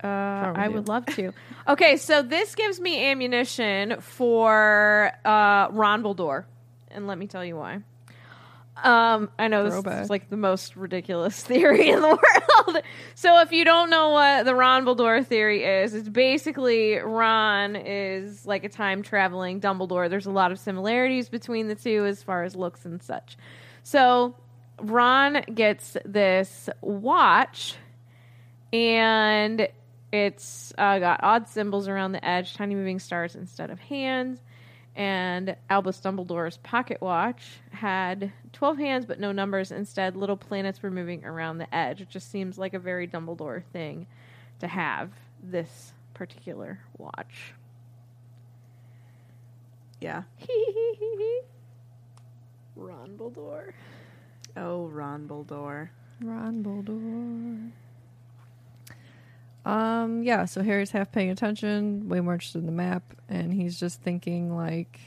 Uh, 0.02 0.52
I 0.54 0.68
with 0.68 0.76
would 0.76 0.88
love 0.88 1.06
to. 1.06 1.32
Okay, 1.66 1.96
so 1.96 2.22
this 2.22 2.54
gives 2.54 2.78
me 2.78 3.06
ammunition 3.06 4.00
for 4.00 5.10
uh, 5.24 5.68
Ron 5.70 6.02
Baldor, 6.02 6.44
and 6.90 7.06
let 7.06 7.16
me 7.16 7.26
tell 7.26 7.44
you 7.44 7.56
why. 7.56 7.80
Um, 8.82 9.30
I 9.38 9.48
know 9.48 9.64
this 9.64 10.02
is 10.02 10.10
like 10.10 10.28
the 10.28 10.36
most 10.36 10.76
ridiculous 10.76 11.42
theory 11.44 11.88
in 11.88 12.02
the 12.02 12.08
world. 12.08 12.82
so 13.14 13.40
if 13.40 13.52
you 13.52 13.64
don't 13.64 13.88
know 13.88 14.10
what 14.10 14.44
the 14.44 14.54
Ron 14.54 14.84
Baldor 14.84 15.24
theory 15.24 15.64
is, 15.64 15.94
it's 15.94 16.08
basically 16.08 16.96
Ron 16.96 17.76
is 17.76 18.44
like 18.44 18.64
a 18.64 18.68
time 18.68 19.02
traveling 19.02 19.60
Dumbledore. 19.60 20.10
There's 20.10 20.26
a 20.26 20.32
lot 20.32 20.52
of 20.52 20.58
similarities 20.58 21.28
between 21.28 21.68
the 21.68 21.76
two 21.76 22.04
as 22.04 22.22
far 22.22 22.42
as 22.42 22.56
looks 22.56 22.84
and 22.84 23.02
such. 23.02 23.38
So 23.84 24.34
Ron 24.80 25.42
gets 25.54 25.96
this 26.04 26.68
watch 26.80 27.76
and 28.72 29.68
it's 30.12 30.72
uh, 30.78 30.98
got 30.98 31.20
odd 31.22 31.48
symbols 31.48 31.88
around 31.88 32.12
the 32.12 32.24
edge, 32.24 32.54
tiny 32.54 32.74
moving 32.74 32.98
stars 32.98 33.34
instead 33.34 33.70
of 33.70 33.78
hands. 33.80 34.40
And 34.96 35.56
Albus 35.68 36.00
Dumbledore's 36.00 36.58
pocket 36.58 37.00
watch 37.00 37.44
had 37.70 38.32
12 38.52 38.78
hands 38.78 39.06
but 39.06 39.18
no 39.18 39.32
numbers. 39.32 39.72
Instead, 39.72 40.16
little 40.16 40.36
planets 40.36 40.82
were 40.82 40.90
moving 40.90 41.24
around 41.24 41.58
the 41.58 41.74
edge. 41.74 42.00
It 42.00 42.10
just 42.10 42.30
seems 42.30 42.58
like 42.58 42.74
a 42.74 42.78
very 42.78 43.08
Dumbledore 43.08 43.64
thing 43.72 44.06
to 44.60 44.68
have 44.68 45.10
this 45.42 45.92
particular 46.14 46.78
watch. 46.96 47.54
Yeah. 50.00 50.22
Ron 52.76 53.16
Dumbledore. 53.18 53.72
Oh, 54.56 54.86
Ron 54.86 55.26
Buldor. 55.26 55.90
Ron 56.20 56.62
Dumbledore. 56.62 57.70
Um, 59.64 60.22
yeah, 60.22 60.44
so 60.44 60.62
Harry's 60.62 60.90
half 60.90 61.10
paying 61.10 61.30
attention, 61.30 62.08
way 62.08 62.20
more 62.20 62.34
interested 62.34 62.58
in 62.58 62.66
the 62.66 62.72
map, 62.72 63.02
and 63.28 63.52
he's 63.52 63.80
just 63.80 64.02
thinking 64.02 64.54
like, 64.54 65.00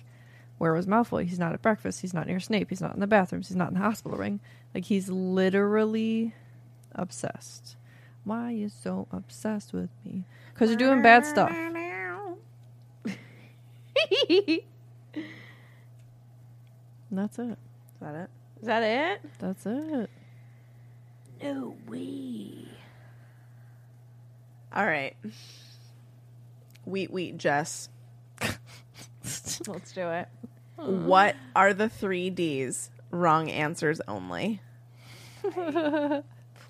where 0.58 0.74
was 0.74 0.88
Malfoy? 0.88 1.26
He's 1.26 1.38
not 1.38 1.54
at 1.54 1.62
breakfast. 1.62 2.02
He's 2.02 2.14
not 2.14 2.26
near 2.26 2.40
Snape. 2.40 2.70
He's 2.70 2.82
not 2.82 2.96
in 2.96 3.00
the 3.00 3.08
bathrooms. 3.08 3.48
He's 3.48 3.56
not 3.56 3.68
in 3.68 3.76
the 3.76 3.80
hospital 3.82 4.18
ring. 4.18 4.40
Like 4.74 4.86
he's 4.86 5.10
literally 5.10 6.34
obsessed. 6.94 7.78
Why 8.24 8.48
are 8.48 8.52
you 8.52 8.70
so 8.70 9.08
obsessed 9.12 9.72
with 9.74 9.92
me? 10.04 10.26
Because 10.54 10.70
you're 10.72 10.80
doing 10.80 11.04
bad 11.04 11.26
stuff. 11.26 11.52
And 17.10 17.18
that's 17.18 17.40
it. 17.40 17.44
Is 17.52 18.02
that 18.02 18.16
it? 18.16 18.30
Is 18.62 18.68
that 18.68 18.84
it? 18.84 19.22
That's 19.40 19.66
it. 19.66 20.10
No 21.42 21.76
way. 21.88 22.68
All 24.74 24.86
right. 24.86 25.16
Wheat, 26.86 27.12
wheat, 27.12 27.38
Jess. 27.38 27.90
Let's 29.68 29.92
do 29.94 30.08
it. 30.10 30.28
What 30.78 31.36
are 31.56 31.74
the 31.74 31.90
three 31.90 32.30
D's? 32.30 32.92
Wrong 33.12 33.50
answers 33.50 34.02
only. 34.08 34.62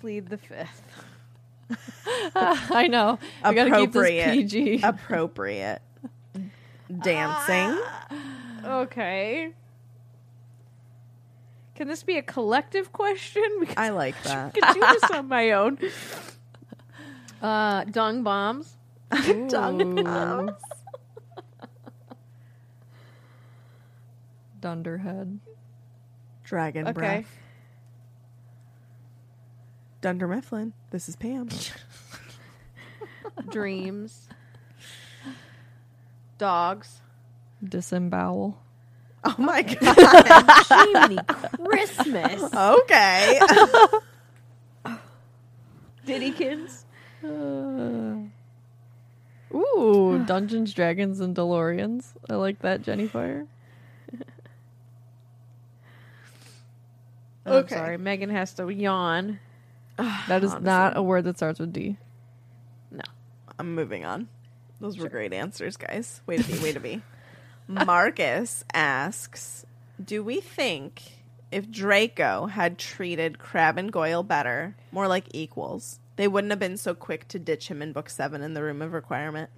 Plead 0.00 0.28
the 0.28 0.38
fifth. 0.38 0.82
I 2.34 2.88
know. 2.88 3.18
I 3.42 3.52
gotta 3.54 3.70
keep 3.70 3.92
this 3.92 4.00
Appropriate. 4.00 4.32
PG. 4.32 4.80
Appropriate. 4.82 5.82
Dancing. 6.88 7.82
Ah. 7.84 8.08
Okay. 8.80 9.52
Can 11.78 11.86
this 11.86 12.02
be 12.02 12.18
a 12.18 12.22
collective 12.22 12.92
question? 12.92 13.44
Because 13.60 13.76
I 13.76 13.90
like 13.90 14.20
that. 14.24 14.52
I 14.56 14.58
can 14.58 14.74
do 14.74 14.80
this 14.80 15.10
on 15.12 15.28
my 15.28 15.52
own. 15.52 15.78
Uh, 17.40 17.84
dung 17.84 18.24
bombs. 18.24 18.76
Dung 19.48 20.02
bombs. 20.02 20.50
Dunderhead. 24.60 25.38
Dragon 26.42 26.88
Okay. 26.88 26.92
breath. 26.92 27.38
Dunder 30.00 30.26
Mifflin. 30.26 30.72
This 30.90 31.08
is 31.08 31.14
Pam. 31.14 31.48
Dreams. 33.50 34.28
Dogs. 36.38 37.02
Disembowel. 37.62 38.58
Oh 39.30 39.34
my 39.36 39.60
god. 39.62 40.64
Jiminy 40.68 41.18
Christmas. 41.66 42.42
Okay. 42.54 43.40
Diddykins. 46.06 46.84
Uh, 47.22 48.16
ooh, 49.54 50.24
Dungeons, 50.26 50.72
Dragons, 50.72 51.20
and 51.20 51.36
DeLoreans. 51.36 52.06
I 52.30 52.36
like 52.36 52.60
that, 52.60 52.80
Jenny 52.82 53.06
Fire. 53.06 53.46
Oh, 57.44 57.58
Okay. 57.58 57.74
I'm 57.76 57.80
sorry. 57.82 57.98
Megan 57.98 58.30
has 58.30 58.54
to 58.54 58.68
yawn. 58.68 59.40
That 60.28 60.44
is 60.44 60.50
Honestly. 60.52 60.64
not 60.64 60.96
a 60.96 61.02
word 61.02 61.24
that 61.24 61.36
starts 61.36 61.58
with 61.60 61.72
D. 61.72 61.96
No. 62.90 63.02
I'm 63.58 63.74
moving 63.74 64.04
on. 64.04 64.28
Those 64.80 64.96
were 64.98 65.08
great 65.08 65.32
answers, 65.32 65.76
guys. 65.76 66.20
Way 66.26 66.36
to 66.38 66.44
be, 66.44 66.58
way 66.62 66.72
to 66.72 66.80
be. 66.80 67.02
Marcus 67.68 68.64
asks 68.72 69.66
Do 70.02 70.24
we 70.24 70.40
think 70.40 71.02
if 71.52 71.70
Draco 71.70 72.46
had 72.46 72.78
treated 72.78 73.38
Crabbe 73.38 73.78
and 73.78 73.92
Goyle 73.92 74.22
better, 74.22 74.74
more 74.90 75.06
like 75.06 75.26
equals, 75.32 76.00
they 76.16 76.26
wouldn't 76.26 76.50
have 76.50 76.58
been 76.58 76.76
so 76.78 76.94
quick 76.94 77.28
to 77.28 77.38
ditch 77.38 77.68
him 77.68 77.82
in 77.82 77.92
book 77.92 78.08
seven 78.10 78.42
in 78.42 78.54
the 78.54 78.62
Room 78.62 78.82
of 78.82 78.92
Requirement? 78.92 79.50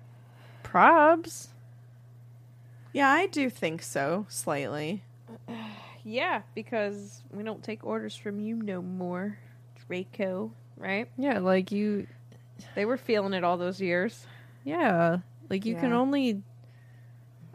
Probs. 0.65 1.49
Yeah, 2.93 3.09
I 3.09 3.27
do 3.27 3.49
think 3.49 3.83
so, 3.83 4.27
slightly. 4.29 5.03
Yeah, 6.03 6.41
because 6.55 7.23
we 7.31 7.43
don't 7.43 7.63
take 7.63 7.85
orders 7.85 8.17
from 8.17 8.41
you 8.41 8.57
no 8.57 8.81
more, 8.81 9.37
Draco. 9.87 10.51
Right? 10.79 11.09
Yeah, 11.19 11.41
like 11.41 11.73
you. 11.73 12.07
They 12.75 12.87
were 12.87 12.97
feeling 12.97 13.35
it 13.35 13.45
all 13.45 13.59
those 13.59 13.83
years. 13.83 14.27
Yeah, 14.65 15.19
like 15.51 15.67
you 15.67 15.75
can 15.77 15.93
only. 15.93 16.43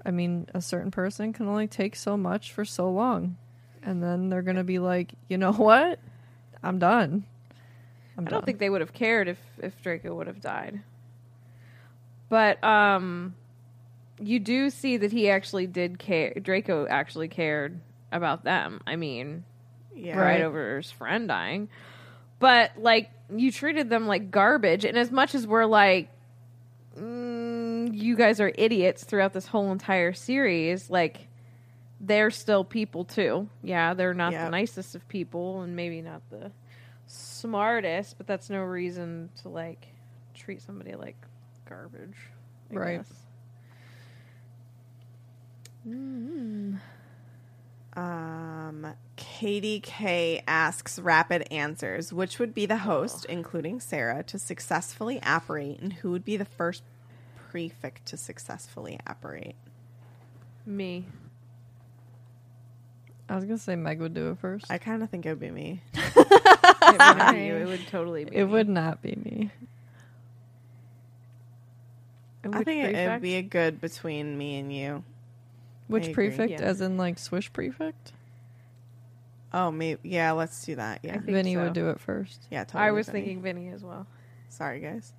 I 0.05 0.11
mean, 0.11 0.47
a 0.53 0.61
certain 0.61 0.91
person 0.91 1.33
can 1.33 1.47
only 1.47 1.67
take 1.67 1.95
so 1.95 2.15
much 2.15 2.51
for 2.53 2.63
so 2.63 2.89
long, 2.91 3.37
and 3.81 4.03
then 4.03 4.29
they're 4.29 4.43
gonna 4.43 4.63
be 4.63 4.79
like, 4.79 5.13
you 5.27 5.37
know 5.37 5.51
what? 5.53 5.99
I'm 6.63 6.79
done. 6.79 7.25
I'm 8.17 8.27
I 8.27 8.29
don't 8.29 8.45
think 8.45 8.59
they 8.59 8.69
would 8.69 8.81
have 8.81 8.93
cared 8.93 9.27
if 9.27 9.39
if 9.61 9.81
Draco 9.81 10.13
would 10.15 10.27
have 10.27 10.41
died. 10.41 10.81
But 12.29 12.63
um 12.63 13.35
you 14.19 14.39
do 14.39 14.69
see 14.69 14.97
that 14.97 15.11
he 15.11 15.29
actually 15.29 15.67
did 15.67 15.99
care 15.99 16.33
Draco 16.33 16.87
actually 16.87 17.27
cared 17.27 17.79
about 18.11 18.43
them. 18.43 18.79
I 18.87 18.95
mean, 18.95 19.43
Yeah. 19.93 20.17
right 20.17 20.41
over 20.41 20.77
his 20.77 20.91
friend 20.91 21.27
dying. 21.27 21.67
But 22.39 22.71
like 22.77 23.11
you 23.35 23.51
treated 23.51 23.89
them 23.89 24.07
like 24.07 24.31
garbage 24.31 24.85
and 24.85 24.97
as 24.97 25.11
much 25.11 25.35
as 25.35 25.45
we're 25.45 25.65
like 25.65 26.09
you 28.05 28.15
guys 28.15 28.39
are 28.39 28.51
idiots 28.55 29.03
throughout 29.03 29.33
this 29.33 29.47
whole 29.47 29.71
entire 29.71 30.13
series, 30.13 30.89
like 30.89 31.27
they're 31.99 32.31
still 32.31 32.63
people 32.63 33.03
too. 33.05 33.49
Yeah, 33.63 33.93
they're 33.93 34.13
not 34.13 34.33
Yep. 34.33 34.45
the 34.45 34.49
nicest 34.51 34.95
of 34.95 35.07
people 35.07 35.61
and 35.63 35.75
maybe 35.75 36.01
not 36.01 36.21
the 36.29 36.51
smartest, 37.07 38.17
but 38.17 38.27
that's 38.27 38.49
no 38.49 38.61
reason 38.63 39.29
to 39.41 39.49
like 39.49 39.87
treat 40.33 40.61
somebody 40.61 40.95
like 40.95 41.15
garbage. 41.67 42.17
I 42.71 42.75
Right. 42.75 42.97
guess. 42.97 43.13
Um, 47.95 48.87
Katie 49.15 49.79
K 49.79 50.43
asks 50.47 50.99
rapid 50.99 51.47
answers. 51.51 52.11
Which 52.11 52.39
would 52.39 52.53
be 52.53 52.65
the 52.65 52.77
host, 52.79 53.25
including 53.25 53.79
Sarah, 53.79 54.23
to 54.23 54.37
successfully 54.37 55.19
apparate, 55.23 55.79
and 55.79 55.93
who 55.93 56.11
would 56.11 56.25
be 56.25 56.35
the 56.37 56.45
first 56.45 56.83
prefect 57.55 58.05
to 58.07 58.17
successfully 58.17 58.99
apparate? 59.07 59.55
Me. 60.65 61.05
I 63.29 63.35
was 63.35 63.45
gonna 63.45 63.57
say 63.57 63.77
Meg 63.77 64.01
would 64.01 64.13
do 64.13 64.31
it 64.31 64.39
first. 64.39 64.65
I 64.69 64.77
kind 64.77 65.01
of 65.01 65.09
think 65.09 65.25
it 65.25 65.29
would 65.29 65.39
be 65.39 65.51
me. 65.51 65.81
It 66.87 66.99
wouldn't 66.99 67.31
be 67.33 67.45
you. 67.45 67.55
It 67.55 67.67
would 67.67 67.87
totally 67.87 68.25
be. 68.25 68.35
it 68.35 68.45
me. 68.45 68.51
would 68.51 68.69
not 68.69 69.01
be 69.01 69.15
me. 69.15 69.49
And 72.43 72.53
I 72.53 72.59
which 72.59 72.65
think 72.65 72.83
it 72.95 73.09
would 73.09 73.21
be 73.21 73.35
a 73.35 73.41
good 73.41 73.81
between 73.81 74.37
me 74.37 74.59
and 74.59 74.71
you. 74.71 75.03
Which 75.87 76.09
agree, 76.09 76.27
prefect? 76.27 76.51
yeah. 76.51 76.61
As 76.61 76.81
in 76.81 76.97
like 76.97 77.17
Swish 77.17 77.51
prefect? 77.53 78.11
Oh, 79.53 79.71
maybe. 79.71 79.99
Yeah, 80.03 80.33
let's 80.33 80.63
do 80.65 80.75
that. 80.75 80.99
Yeah, 81.03 81.13
think 81.13 81.25
Vinny 81.25 81.55
so. 81.55 81.63
would 81.63 81.73
do 81.73 81.89
it 81.89 81.99
first. 82.01 82.45
yeah. 82.51 82.65
Totally 82.65 82.83
I 82.83 82.91
was 82.91 83.07
Vinny. 83.07 83.21
thinking 83.21 83.41
Vinny 83.41 83.69
as 83.69 83.83
well. 83.83 84.05
Sorry, 84.49 84.79
guys. 84.81 85.13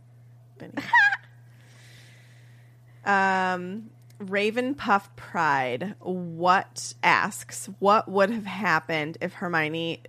Vinny. 0.58 0.74
um, 3.06 3.90
Raven 4.18 4.74
Puff 4.74 5.14
Pride. 5.16 5.94
What 6.00 6.94
asks? 7.02 7.68
What 7.78 8.08
would 8.08 8.30
have 8.30 8.46
happened 8.46 9.18
if 9.20 9.34
Hermione 9.34 10.02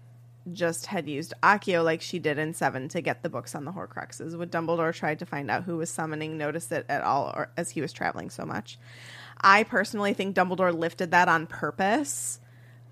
just 0.54 0.86
had 0.86 1.10
used 1.10 1.34
Accio 1.44 1.84
like 1.84 2.02
she 2.02 2.20
did 2.20 2.38
in 2.38 2.54
Seven 2.54 2.88
to 2.90 3.02
get 3.02 3.22
the 3.22 3.30
books 3.30 3.54
on 3.54 3.66
the 3.66 3.72
Horcruxes? 3.72 4.38
Would 4.38 4.52
Dumbledore 4.52 4.94
try 4.94 5.16
to 5.16 5.26
find 5.26 5.52
out 5.52 5.64
who 5.64 5.78
was 5.78 5.90
summoning 5.90 6.38
notice 6.38 6.72
it 6.72 6.86
at 6.90 7.04
all, 7.04 7.34
or 7.36 7.50
as 7.58 7.72
he 7.72 7.82
was 7.82 7.94
traveling 7.94 8.30
so 8.30 8.46
much? 8.46 8.80
I 9.40 9.64
personally 9.64 10.14
think 10.14 10.36
Dumbledore 10.36 10.78
lifted 10.78 11.12
that 11.12 11.28
on 11.28 11.48
purpose 11.48 12.40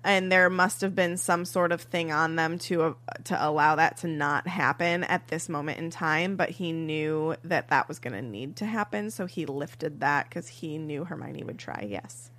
and 0.06 0.30
there 0.32 0.48
must 0.48 0.80
have 0.80 0.94
been 0.94 1.16
some 1.16 1.44
sort 1.44 1.72
of 1.72 1.80
thing 1.82 2.12
on 2.12 2.36
them 2.36 2.58
to 2.58 2.82
uh, 2.82 2.92
to 3.24 3.36
allow 3.46 3.74
that 3.74 3.96
to 3.98 4.06
not 4.06 4.46
happen 4.46 5.04
at 5.04 5.28
this 5.28 5.48
moment 5.48 5.78
in 5.78 5.90
time 5.90 6.36
but 6.36 6.48
he 6.48 6.72
knew 6.72 7.34
that 7.44 7.68
that 7.68 7.88
was 7.88 7.98
going 7.98 8.14
to 8.14 8.22
need 8.22 8.56
to 8.56 8.64
happen 8.64 9.10
so 9.10 9.26
he 9.26 9.44
lifted 9.44 10.00
that 10.00 10.30
cuz 10.30 10.48
he 10.48 10.78
knew 10.78 11.04
Hermione 11.04 11.42
would 11.44 11.58
try 11.58 11.86
yes 11.88 12.30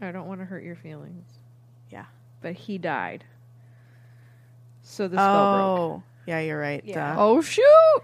I 0.00 0.10
don't 0.10 0.26
want 0.26 0.40
to 0.40 0.44
hurt 0.46 0.64
your 0.64 0.74
feelings, 0.74 1.28
yeah 1.90 2.06
but 2.40 2.54
he 2.54 2.76
died. 2.78 3.24
So 4.82 5.06
the 5.06 5.16
spell 5.16 5.54
broke. 5.54 5.78
oh 5.78 6.02
yeah 6.26 6.40
you're 6.40 6.58
right 6.58 6.82
Yeah. 6.84 7.14
Duh. 7.14 7.22
Oh 7.22 7.40
shoot! 7.42 8.02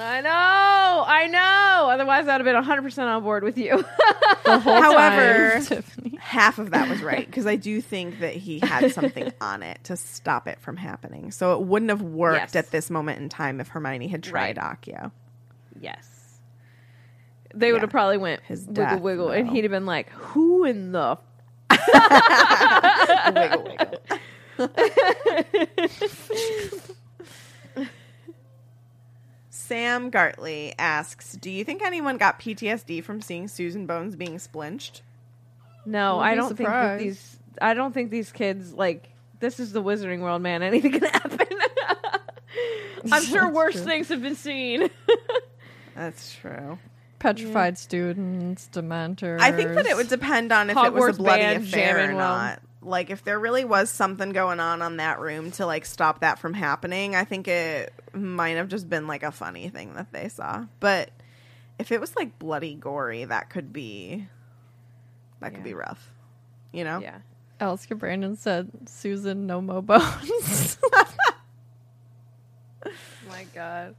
I 0.00 0.20
know, 0.20 1.04
I 1.06 1.26
know. 1.26 1.90
Otherwise, 1.90 2.28
I'd 2.28 2.40
have 2.40 2.44
been 2.44 2.54
100% 2.54 2.98
on 3.04 3.22
board 3.22 3.42
with 3.42 3.58
you. 3.58 3.84
However, 4.44 5.60
Time, 5.60 5.82
half 6.20 6.58
of 6.58 6.70
that 6.70 6.88
was 6.88 7.02
right 7.02 7.26
because 7.26 7.46
I 7.46 7.56
do 7.56 7.80
think 7.80 8.20
that 8.20 8.34
he 8.34 8.60
had 8.60 8.92
something 8.92 9.32
on 9.40 9.62
it 9.62 9.82
to 9.84 9.96
stop 9.96 10.46
it 10.46 10.60
from 10.60 10.76
happening. 10.76 11.30
So 11.32 11.54
it 11.54 11.66
wouldn't 11.66 11.90
have 11.90 12.02
worked 12.02 12.54
Yes. 12.54 12.56
at 12.56 12.70
this 12.70 12.90
moment 12.90 13.20
in 13.20 13.28
time 13.28 13.60
if 13.60 13.68
Hermione 13.68 14.08
had 14.08 14.22
tried 14.22 14.56
Right. 14.58 14.80
Accio. 14.80 15.10
yes. 15.80 16.06
They 17.54 17.72
would 17.72 17.78
Yeah. 17.78 17.82
have 17.82 17.90
probably 17.90 18.18
went 18.18 18.42
His 18.42 18.60
wiggle 18.66 18.74
death, 18.74 19.00
wiggle, 19.00 19.30
and 19.30 19.48
he'd 19.48 19.64
have 19.64 19.70
been 19.70 19.86
like, 19.86 20.10
"Who 20.10 20.64
in 20.64 20.92
the 20.92 21.18
wiggle, 23.34 23.64
wiggle. 23.64 23.98
Sam 29.68 30.10
Gartley 30.10 30.74
asks, 30.78 31.34
"Do 31.34 31.50
you 31.50 31.62
think 31.64 31.82
anyone 31.82 32.16
got 32.16 32.40
PTSD 32.40 33.02
from 33.04 33.20
seeing 33.20 33.48
Susan 33.48 33.86
Bones 33.86 34.16
being 34.16 34.38
splinched?" 34.38 35.02
No, 35.86 36.18
I 36.18 36.34
don't 36.34 36.48
think 36.56 36.68
that 36.68 36.96
surprised. 36.98 37.04
these. 37.04 37.36
I 37.60 37.74
don't 37.74 37.92
think 37.92 38.10
these 38.10 38.32
kids 38.32 38.72
like. 38.72 39.10
This 39.40 39.60
is 39.60 39.72
the 39.72 39.82
Wizarding 39.82 40.20
World, 40.20 40.42
man. 40.42 40.62
Anything 40.64 40.92
can 40.92 41.04
happen. 41.04 41.46
I'm 43.12 43.22
sure 43.22 43.42
That's 43.42 43.54
worse 43.54 43.74
true. 43.74 43.84
things 43.84 44.08
have 44.08 44.22
been 44.22 44.34
seen. 44.34 44.90
That's 45.94 46.34
true. 46.34 46.78
Petrified 47.18 47.78
students, 47.78 48.68
dementors. 48.72 49.40
I 49.40 49.52
think 49.52 49.74
that 49.74 49.86
it 49.86 49.96
would 49.96 50.08
depend 50.08 50.52
on 50.52 50.70
if 50.70 50.76
it 50.76 50.92
was 50.92 51.04
Hogwarts 51.04 51.14
a 51.14 51.16
bloody 51.16 51.42
band 51.42 51.64
affair 51.64 51.96
or 51.96 52.00
jamming 52.00 52.16
well. 52.16 52.36
not. 52.36 52.62
Like 52.80 53.10
if 53.10 53.24
there 53.24 53.38
really 53.38 53.64
was 53.64 53.90
something 53.90 54.30
going 54.30 54.60
on 54.60 54.82
on 54.82 54.98
that 54.98 55.18
room 55.18 55.50
to 55.52 55.66
like 55.66 55.84
stop 55.84 56.20
that 56.20 56.38
from 56.38 56.54
happening, 56.54 57.16
I 57.16 57.24
think 57.24 57.48
it 57.48 57.92
might 58.12 58.56
have 58.56 58.68
just 58.68 58.88
been 58.88 59.06
like 59.06 59.22
a 59.22 59.32
funny 59.32 59.68
thing 59.68 59.94
that 59.94 60.12
they 60.12 60.28
saw. 60.28 60.66
But 60.78 61.10
if 61.78 61.90
it 61.90 62.00
was 62.00 62.14
like 62.14 62.38
bloody 62.38 62.74
gory, 62.74 63.24
that 63.24 63.50
could 63.50 63.72
be 63.72 64.28
that 65.40 65.54
could 65.54 65.64
be 65.64 65.74
rough. 65.74 66.12
You 66.72 66.84
know? 66.84 67.00
yeah. 67.00 67.18
Alice 67.60 67.86
Brandon 67.86 68.36
said, 68.36 68.70
Susan, 68.86 69.46
no 69.46 69.60
mo 69.60 69.82
bones. 69.82 70.78
my 73.38 73.46
god. 73.54 73.94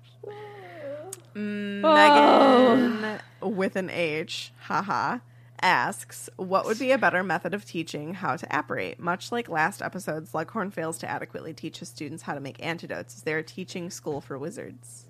Mm, 1.36 1.82
oh. 1.84 2.76
Megan 2.76 3.22
with 3.42 3.76
an 3.76 3.90
H, 3.90 4.52
haha, 4.62 5.20
asks, 5.62 6.30
"What 6.36 6.66
would 6.66 6.80
be 6.80 6.92
a 6.92 6.98
better 6.98 7.24
method 7.24 7.54
of 7.54 7.66
teaching 7.66 8.14
how 8.16 8.36
to 8.36 8.48
apparate? 8.50 9.00
Much 9.00 9.32
like 9.32 9.50
last 9.50 9.82
episode, 9.82 10.26
Slughorn 10.26 10.72
fails 10.72 10.98
to 11.00 11.10
adequately 11.10 11.54
teach 11.54 11.80
his 11.80 11.90
students 11.90 12.24
how 12.24 12.34
to 12.34 12.40
make 12.40 12.64
antidotes. 12.66 13.18
Is 13.18 13.24
there 13.24 13.38
a 13.38 13.44
teaching 13.44 13.90
school 13.90 14.22
for 14.22 14.38
wizards?" 14.38 15.06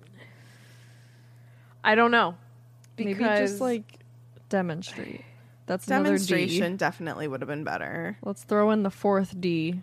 I 1.82 1.94
don't 1.94 2.10
know. 2.10 2.36
Maybe 2.98 3.14
Because 3.14 3.50
just 3.50 3.60
like 3.60 4.00
demonstrate. 4.48 5.24
That's 5.66 5.86
another 5.86 6.10
Demonstration 6.10 6.72
D. 6.72 6.76
definitely 6.78 7.28
would 7.28 7.40
have 7.40 7.48
been 7.48 7.64
better. 7.64 8.18
Let's 8.22 8.42
throw 8.42 8.70
in 8.70 8.82
the 8.82 8.90
fourth 8.90 9.40
D. 9.40 9.82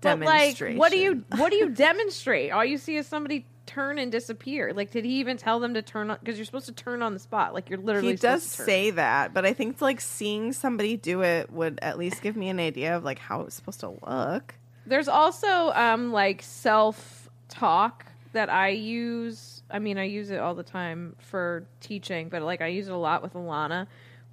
But 0.00 0.20
like, 0.20 0.58
what 0.76 0.90
do 0.90 0.98
you 0.98 1.24
what 1.36 1.50
do 1.50 1.56
you 1.56 1.70
demonstrate? 1.70 2.52
All 2.52 2.64
you 2.64 2.78
see 2.78 2.96
is 2.96 3.06
somebody 3.06 3.46
turn 3.68 3.98
and 3.98 4.10
disappear. 4.10 4.72
Like, 4.74 4.90
did 4.90 5.04
he 5.04 5.20
even 5.20 5.36
tell 5.36 5.60
them 5.60 5.74
to 5.74 5.82
turn 5.82 6.10
on? 6.10 6.18
Because 6.18 6.36
you're 6.36 6.44
supposed 6.44 6.66
to 6.66 6.72
turn 6.72 7.02
on 7.02 7.14
the 7.14 7.20
spot. 7.20 7.54
Like, 7.54 7.70
you're 7.70 7.78
literally 7.78 8.10
He 8.10 8.16
does 8.16 8.42
say 8.42 8.90
that, 8.90 9.32
but 9.34 9.44
I 9.46 9.52
think 9.52 9.80
like 9.80 10.00
seeing 10.00 10.52
somebody 10.52 10.96
do 10.96 11.22
it 11.22 11.52
would 11.52 11.78
at 11.82 11.98
least 11.98 12.22
give 12.22 12.36
me 12.36 12.48
an 12.48 12.58
idea 12.58 12.96
of 12.96 13.04
like 13.04 13.18
how 13.18 13.42
it's 13.42 13.54
supposed 13.54 13.80
to 13.80 13.90
look. 14.06 14.54
There's 14.86 15.08
also 15.08 15.70
um 15.74 16.12
like 16.12 16.42
self 16.42 17.28
talk 17.48 18.06
that 18.32 18.48
I 18.48 18.70
use. 18.70 19.62
I 19.70 19.78
mean, 19.78 19.98
I 19.98 20.04
use 20.04 20.30
it 20.30 20.40
all 20.40 20.54
the 20.54 20.62
time 20.62 21.14
for 21.18 21.66
teaching, 21.80 22.28
but 22.28 22.42
like 22.42 22.62
I 22.62 22.68
use 22.68 22.88
it 22.88 22.92
a 22.92 22.96
lot 22.96 23.22
with 23.22 23.34
Alana, 23.34 23.86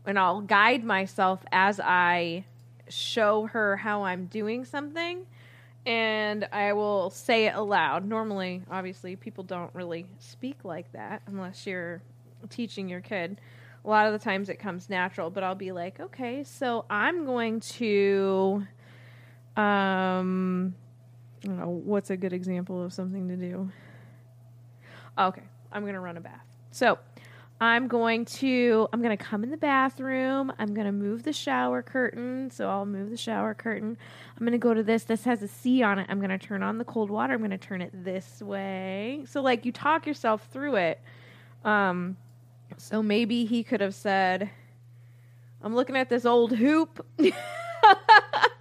and 0.05 0.17
I'll 0.17 0.41
guide 0.41 0.83
myself 0.83 1.43
as 1.51 1.79
I 1.79 2.45
show 2.87 3.47
her 3.47 3.77
how 3.77 4.03
I'm 4.03 4.25
doing 4.27 4.63
something, 4.63 5.25
and 5.85 6.47
I 6.51 6.73
will 6.73 7.09
say 7.09 7.45
it 7.45 7.55
aloud. 7.55 8.05
Normally, 8.05 8.63
obviously, 8.69 9.15
people 9.15 9.43
don't 9.43 9.73
really 9.73 10.07
speak 10.19 10.63
like 10.63 10.91
that 10.93 11.21
unless 11.27 11.67
you're 11.67 12.01
teaching 12.49 12.89
your 12.89 13.01
kid. 13.01 13.39
A 13.83 13.87
lot 13.87 14.07
of 14.07 14.13
the 14.13 14.19
times 14.19 14.49
it 14.49 14.57
comes 14.57 14.89
natural, 14.89 15.29
but 15.29 15.43
I'll 15.43 15.53
be 15.55 15.71
like, 15.71 15.99
okay, 15.99 16.43
so 16.43 16.85
I'm 16.89 17.25
going 17.25 17.59
to 17.61 18.65
um 19.55 20.75
I 21.43 21.47
don't 21.47 21.59
know 21.59 21.69
what's 21.69 22.09
a 22.09 22.17
good 22.17 22.33
example 22.33 22.83
of 22.83 22.91
something 22.91 23.27
to 23.27 23.35
do. 23.35 23.71
Okay, 25.17 25.43
I'm 25.71 25.83
going 25.83 25.93
to 25.93 25.99
run 25.99 26.17
a 26.17 26.21
bath. 26.21 26.45
So, 26.71 26.97
I'm 27.65 27.87
going 27.87 28.25
to 28.25 28.87
I'm 28.93 29.01
going 29.01 29.17
to 29.17 29.23
come 29.23 29.43
in 29.43 29.49
the 29.49 29.57
bathroom. 29.57 30.53
I'm 30.59 30.73
going 30.73 30.85
to 30.85 30.91
move 30.91 31.23
the 31.23 31.33
shower 31.33 31.81
curtain. 31.81 32.51
So, 32.51 32.69
I'll 32.69 32.85
move 32.85 33.09
the 33.09 33.17
shower 33.17 33.53
curtain. 33.53 33.97
I'm 34.37 34.45
going 34.45 34.51
to 34.51 34.57
go 34.57 34.73
to 34.73 34.83
this. 34.83 35.03
This 35.03 35.23
has 35.23 35.41
a 35.41 35.47
C 35.47 35.81
on 35.81 35.99
it. 35.99 36.05
I'm 36.09 36.19
going 36.19 36.29
to 36.29 36.37
turn 36.37 36.63
on 36.63 36.77
the 36.77 36.85
cold 36.85 37.09
water. 37.09 37.33
I'm 37.33 37.39
going 37.39 37.51
to 37.51 37.57
turn 37.57 37.81
it 37.81 37.91
this 37.93 38.41
way. 38.41 39.25
So, 39.29 39.41
like 39.41 39.65
you 39.65 39.71
talk 39.71 40.05
yourself 40.05 40.47
through 40.51 40.75
it. 40.75 41.01
Um 41.63 42.17
so 42.77 43.01
maybe 43.01 43.45
he 43.45 43.63
could 43.63 43.81
have 43.81 43.95
said 43.95 44.49
I'm 45.61 45.75
looking 45.75 45.95
at 45.95 46.09
this 46.09 46.25
old 46.25 46.55
hoop. 46.55 47.05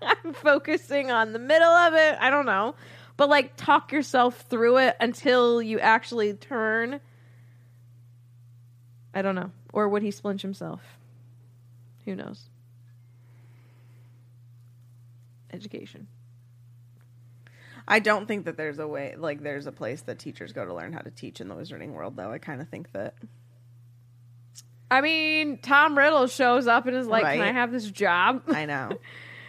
I'm 0.02 0.32
focusing 0.32 1.10
on 1.10 1.32
the 1.32 1.38
middle 1.38 1.68
of 1.68 1.94
it. 1.94 2.16
I 2.18 2.30
don't 2.30 2.46
know. 2.46 2.74
But 3.16 3.28
like 3.28 3.56
talk 3.56 3.92
yourself 3.92 4.40
through 4.48 4.78
it 4.78 4.96
until 5.00 5.60
you 5.60 5.78
actually 5.80 6.32
turn. 6.34 7.00
I 9.14 9.22
don't 9.22 9.34
know. 9.34 9.52
Or 9.72 9.88
would 9.88 10.02
he 10.02 10.10
splinch 10.10 10.42
himself? 10.42 10.80
Who 12.04 12.14
knows? 12.14 12.48
Education. 15.52 16.08
I 17.86 18.00
don't 18.00 18.26
think 18.26 18.46
that 18.46 18.56
there's 18.56 18.78
a 18.78 18.88
way 18.88 19.14
like 19.16 19.42
there's 19.42 19.66
a 19.66 19.72
place 19.72 20.02
that 20.02 20.18
teachers 20.18 20.52
go 20.52 20.64
to 20.64 20.74
learn 20.74 20.92
how 20.92 21.00
to 21.00 21.10
teach 21.10 21.40
in 21.40 21.48
the 21.48 21.54
wizarding 21.54 21.92
world 21.92 22.16
though. 22.16 22.30
I 22.30 22.38
kind 22.38 22.60
of 22.60 22.68
think 22.68 22.90
that 22.92 23.14
I 24.90 25.00
mean, 25.00 25.58
Tom 25.58 25.96
Riddle 25.96 26.26
shows 26.26 26.66
up 26.66 26.86
and 26.86 26.96
is 26.96 27.06
like, 27.06 27.24
"Can 27.24 27.40
I 27.40 27.52
have 27.52 27.72
this 27.72 27.90
job?" 27.90 28.42
I 28.48 28.66
know. 28.66 28.90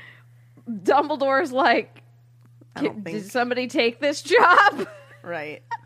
Dumbledore's 0.69 1.51
like, 1.51 2.01
"Did 2.79 3.03
think 3.03 3.23
somebody 3.25 3.67
take 3.67 3.99
this 3.99 4.21
job?" 4.21 4.87
right. 5.23 5.61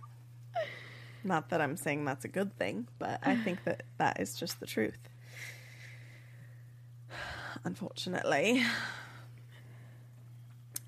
Not 1.29 1.49
that 1.49 1.61
I'm 1.61 1.77
saying 1.77 2.05
that's 2.05 2.25
a 2.25 2.27
good 2.27 2.57
thing, 2.57 2.87
but 2.97 3.19
I 3.21 3.35
think 3.35 3.63
that 3.65 3.83
that 3.99 4.19
is 4.19 4.33
just 4.35 4.59
the 4.59 4.65
truth. 4.65 4.97
Unfortunately. 7.63 8.63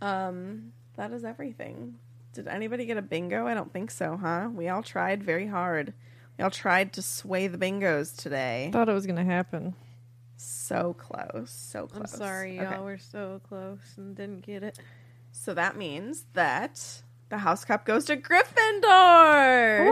Um, 0.04 0.74
that 0.96 1.12
is 1.12 1.24
everything. 1.24 2.00
Did 2.34 2.48
anybody 2.48 2.86
get 2.88 2.98
a 2.98 3.04
bingo? 3.04 3.46
I 3.46 3.54
don't 3.54 3.72
think 3.72 3.92
so, 3.92 4.18
huh? 4.20 4.50
We 4.52 4.68
all 4.68 4.82
tried 4.82 5.22
very 5.24 5.46
hard. 5.46 5.94
We 6.40 6.44
all 6.44 6.50
tried 6.50 6.94
to 6.94 7.04
sway 7.04 7.46
the 7.46 7.60
bingos 7.60 8.18
today. 8.18 8.72
Thought 8.74 8.90
it 8.90 8.94
was 8.94 9.06
gonna 9.06 9.24
happen. 9.24 9.76
So 10.38 10.96
close, 10.96 11.52
so 11.52 11.86
close. 11.86 12.14
I'm 12.14 12.18
sorry, 12.20 12.60
Okay. 12.60 12.72
y'all. 12.74 12.84
We're 12.84 12.98
so 12.98 13.42
close 13.48 13.78
and 13.96 14.16
didn't 14.16 14.42
get 14.44 14.64
it. 14.64 14.80
So 15.32 15.54
that 15.54 15.78
means 15.78 16.26
that 16.34 17.04
the 17.32 17.38
house 17.40 17.66
cup 17.66 17.86
goes 17.86 18.06
to 18.06 18.16
Gryffindor. 18.18 19.90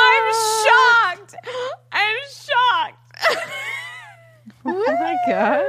I'm 0.00 0.34
shocked. 0.64 1.34
I'm 1.92 2.16
shocked. 2.30 2.94
Oh 4.70 4.84
my 5.00 5.16
god. 5.26 5.64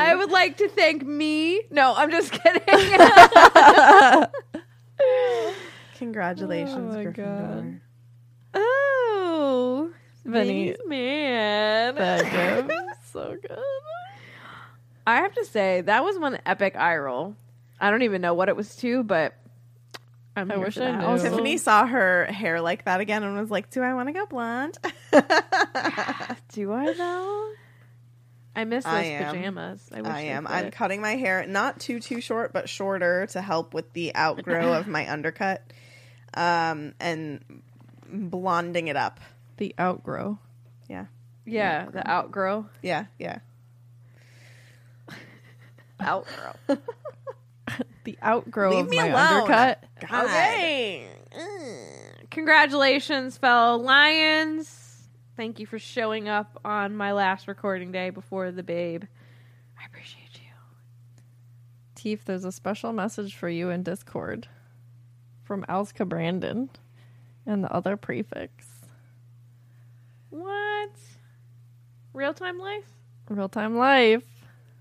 I 0.00 0.14
would 0.16 0.32
like 0.32 0.56
to 0.56 0.68
thank 0.68 1.04
me. 1.06 1.62
No, 1.70 1.94
I'm 1.96 2.10
just 2.10 2.32
kidding. 2.32 2.62
Congratulations, 5.98 6.94
Oh 6.96 6.98
Gryffindor. 6.98 7.80
oh, 8.54 9.90
Vinny. 10.24 10.74
Man. 10.86 11.94
That 11.94 12.96
so 13.12 13.36
good. 13.40 13.58
I 15.06 15.16
have 15.16 15.34
to 15.34 15.44
say 15.44 15.82
that 15.82 16.02
was 16.02 16.18
one 16.18 16.38
epic 16.44 16.74
eye 16.76 16.96
roll. 16.96 17.36
I 17.80 17.90
don't 17.92 18.02
even 18.02 18.20
know 18.20 18.34
what 18.34 18.48
it 18.48 18.56
was 18.56 18.74
to, 18.76 19.04
but 19.04 19.34
I'm 20.38 20.50
I 20.50 20.56
wish 20.56 20.76
I 20.76 20.80
that. 20.80 20.98
knew. 21.00 21.06
Also, 21.06 21.30
Tiffany 21.30 21.56
saw 21.58 21.86
her 21.86 22.24
hair 22.26 22.60
like 22.60 22.84
that 22.86 23.00
again 23.00 23.22
and 23.22 23.36
was 23.38 23.50
like, 23.50 23.70
"Do 23.70 23.82
I 23.82 23.94
want 23.94 24.08
to 24.08 24.12
go 24.12 24.26
blonde?" 24.26 24.78
do 26.52 26.72
I 26.72 26.92
though? 26.94 27.50
I 28.56 28.64
miss 28.64 28.84
those 28.84 28.92
I 28.92 29.02
am. 29.04 29.34
pajamas. 29.36 29.88
I, 29.92 30.00
wish 30.00 30.10
I 30.12 30.22
they 30.22 30.28
am. 30.30 30.46
I'm 30.46 30.64
fit. 30.64 30.72
cutting 30.72 31.00
my 31.00 31.16
hair 31.16 31.46
not 31.46 31.78
too 31.78 32.00
too 32.00 32.20
short, 32.20 32.52
but 32.52 32.68
shorter 32.68 33.26
to 33.28 33.40
help 33.40 33.72
with 33.74 33.92
the 33.92 34.14
outgrow 34.16 34.72
of 34.72 34.88
my 34.88 35.08
undercut, 35.12 35.62
um, 36.34 36.94
and 36.98 37.62
blonding 38.10 38.88
it 38.88 38.96
up. 38.96 39.20
The 39.58 39.74
outgrow. 39.78 40.38
Yeah, 40.88 41.06
Yeah, 41.44 41.86
the 41.90 42.08
outgrow. 42.08 42.66
yeah, 42.82 43.06
yeah. 43.18 43.40
Outgrow. 46.00 46.54
The 48.08 48.18
outgrow 48.24 48.70
Leave 48.70 48.86
of 48.86 48.90
me 48.90 48.96
my 48.96 49.08
alone. 49.08 49.16
undercut. 49.18 49.84
God. 50.08 50.24
okay. 50.24 51.06
congratulations, 52.30 53.36
fellow 53.36 53.76
Lions. 53.76 55.10
Thank 55.36 55.60
you 55.60 55.66
for 55.66 55.78
showing 55.78 56.26
up 56.26 56.58
on 56.64 56.96
my 56.96 57.12
last 57.12 57.48
recording 57.48 57.92
day 57.92 58.08
before 58.08 58.50
the 58.50 58.62
babe. 58.62 59.04
I 59.78 59.84
appreciate 59.84 60.30
you. 60.36 60.48
Teef, 61.96 62.24
there's 62.24 62.46
a 62.46 62.50
special 62.50 62.94
message 62.94 63.34
for 63.34 63.50
you 63.50 63.68
in 63.68 63.82
Discord 63.82 64.48
from 65.44 65.66
Alska 65.68 66.08
Brandon 66.08 66.70
and 67.44 67.62
the 67.62 67.70
other 67.70 67.98
prefects. 67.98 68.68
What? 70.30 70.92
Real 72.14 72.32
time 72.32 72.58
life? 72.58 72.88
Real 73.28 73.50
time 73.50 73.76
life. 73.76 74.24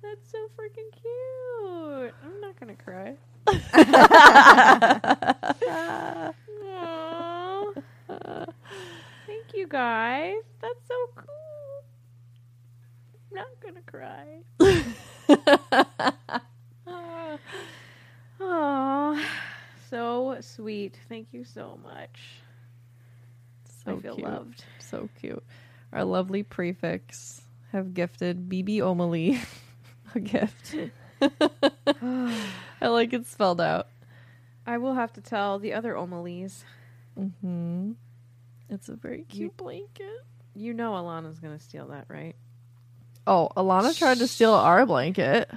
That's 0.02 0.32
so 0.32 0.48
freaking 0.58 0.94
cute. 0.94 1.47
I'm 2.02 2.42
not 2.42 2.60
gonna 2.60 2.76
cry. 2.76 3.16
Aw. 5.70 6.34
Thank 9.28 9.54
you 9.54 9.68
guys. 9.68 10.42
That's 10.62 10.88
so 10.88 10.96
cool. 11.16 11.84
I'm 13.32 13.36
not 13.36 13.48
gonna 13.62 13.82
cry. 13.86 14.42
Oh, 18.40 19.22
so 19.90 20.38
sweet. 20.42 20.98
Thank 21.10 21.30
you 21.32 21.44
so 21.44 21.80
much. 21.84 22.42
So 23.84 23.98
I 23.98 24.02
feel 24.02 24.16
cute. 24.16 24.28
loved. 24.28 24.64
So 24.80 25.10
cute. 25.20 25.44
Our 25.92 26.04
lovely 26.04 26.44
prefects 26.44 27.42
have 27.72 27.94
gifted 27.94 28.50
BB 28.50 28.82
O'Malley 28.82 29.40
a 30.16 30.20
gift. 30.20 30.76
I 32.82 32.88
like 32.88 33.14
it 33.14 33.26
spelled 33.26 33.62
out. 33.62 33.88
I 34.66 34.78
will 34.78 34.96
have 34.96 35.14
to 35.14 35.22
tell 35.22 35.60
the 35.60 35.74
other 35.74 35.96
O'Malleys. 35.98 36.64
hmm 37.16 37.94
It's 38.70 38.90
a 38.90 38.96
very 38.96 39.24
cute 39.24 39.56
blanket. 39.58 40.26
You 40.56 40.74
know 40.74 40.92
Alana's 40.94 41.40
gonna 41.40 41.60
steal 41.60 41.88
that, 41.88 42.06
right? 42.10 42.36
Oh, 43.26 43.50
Alana 43.58 43.98
tried 43.98 44.20
to 44.20 44.28
steal 44.28 44.54
our 44.54 44.86
blanket. 44.86 45.50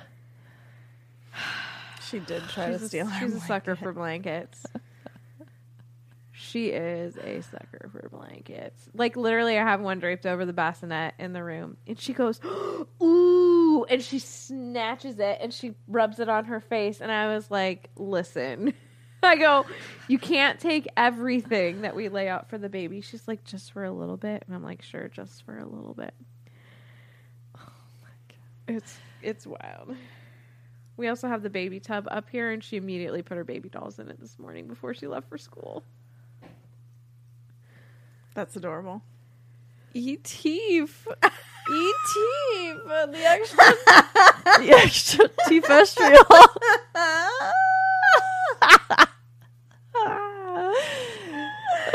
She 2.09 2.19
did 2.19 2.43
try 2.49 2.71
she's 2.73 2.79
to 2.81 2.85
a, 2.85 2.89
steal 2.89 3.07
our 3.07 3.21
She's 3.21 3.35
a 3.37 3.41
sucker 3.41 3.77
for 3.77 3.93
blankets. 3.93 4.67
she 6.51 6.69
is 6.69 7.17
a 7.17 7.43
sucker 7.43 7.89
for 7.93 8.09
blankets. 8.09 8.89
Like 8.95 9.17
literally, 9.17 9.59
I 9.59 9.63
have 9.63 9.81
one 9.81 10.01
draped 10.01 10.27
over 10.27 10.45
the 10.45 10.53
bassinet 10.53 11.15
in 11.19 11.33
the 11.33 11.45
room, 11.45 11.77
and 11.87 11.99
she 11.99 12.13
goes, 12.13 12.41
"Ooh!" 13.03 13.85
and 13.89 14.03
she 14.03 14.19
snatches 14.19 15.19
it 15.19 15.39
and 15.41 15.53
she 15.53 15.75
rubs 15.89 16.19
it 16.19 16.29
on 16.29 16.47
her 16.47 16.61
face, 16.61 17.01
and 17.01 17.11
I 17.11 17.35
was 17.35 17.51
like, 17.51 17.91
"Listen." 17.97 18.75
I 19.23 19.37
go, 19.37 19.67
you 20.09 20.19
can't 20.19 20.59
take 20.59 20.89
everything 20.97 21.83
that 21.83 21.95
we 21.95 22.09
lay 22.09 22.27
out 22.27 22.49
for 22.49 22.57
the 22.57 22.71
baby. 22.71 23.03
She's 23.03 23.29
like, 23.29 23.45
just 23.45 23.71
for 23.71 23.85
a 23.85 23.93
little 23.93 24.17
bit, 24.17 24.43
and 24.47 24.57
I'm 24.57 24.65
like, 24.65 24.81
sure, 24.81 25.09
just 25.09 25.45
for 25.45 25.59
a 25.59 25.67
little 25.67 25.95
bit. 25.95 26.15
Oh 27.59 27.73
my 28.03 28.09
god, 28.29 28.77
it's 28.77 28.99
it's 29.23 29.47
wild. 29.47 29.95
We 30.97 31.09
also 31.09 31.29
have 31.29 31.43
the 31.43 31.51
baby 31.51 31.81
tub 31.81 32.09
up 32.11 32.29
here, 32.31 32.51
and 32.51 32.63
she 32.65 32.77
immediately 32.77 33.23
put 33.23 33.37
her 33.37 33.45
baby 33.45 33.69
dolls 33.69 33.99
in 33.99 34.09
it 34.09 34.21
this 34.21 34.39
morning 34.39 34.67
before 34.67 34.95
she 34.95 35.07
left 35.07 35.29
for 35.29 35.39
school. 35.39 35.85
That's 38.41 38.57
adorable. 38.57 39.03
E-Teef. 39.93 41.07
E-Teef. 41.23 42.77
The 42.87 43.23
extra, 43.23 43.59
the 44.61 44.71
extra 44.71 45.29
teefestrial. 45.47 46.25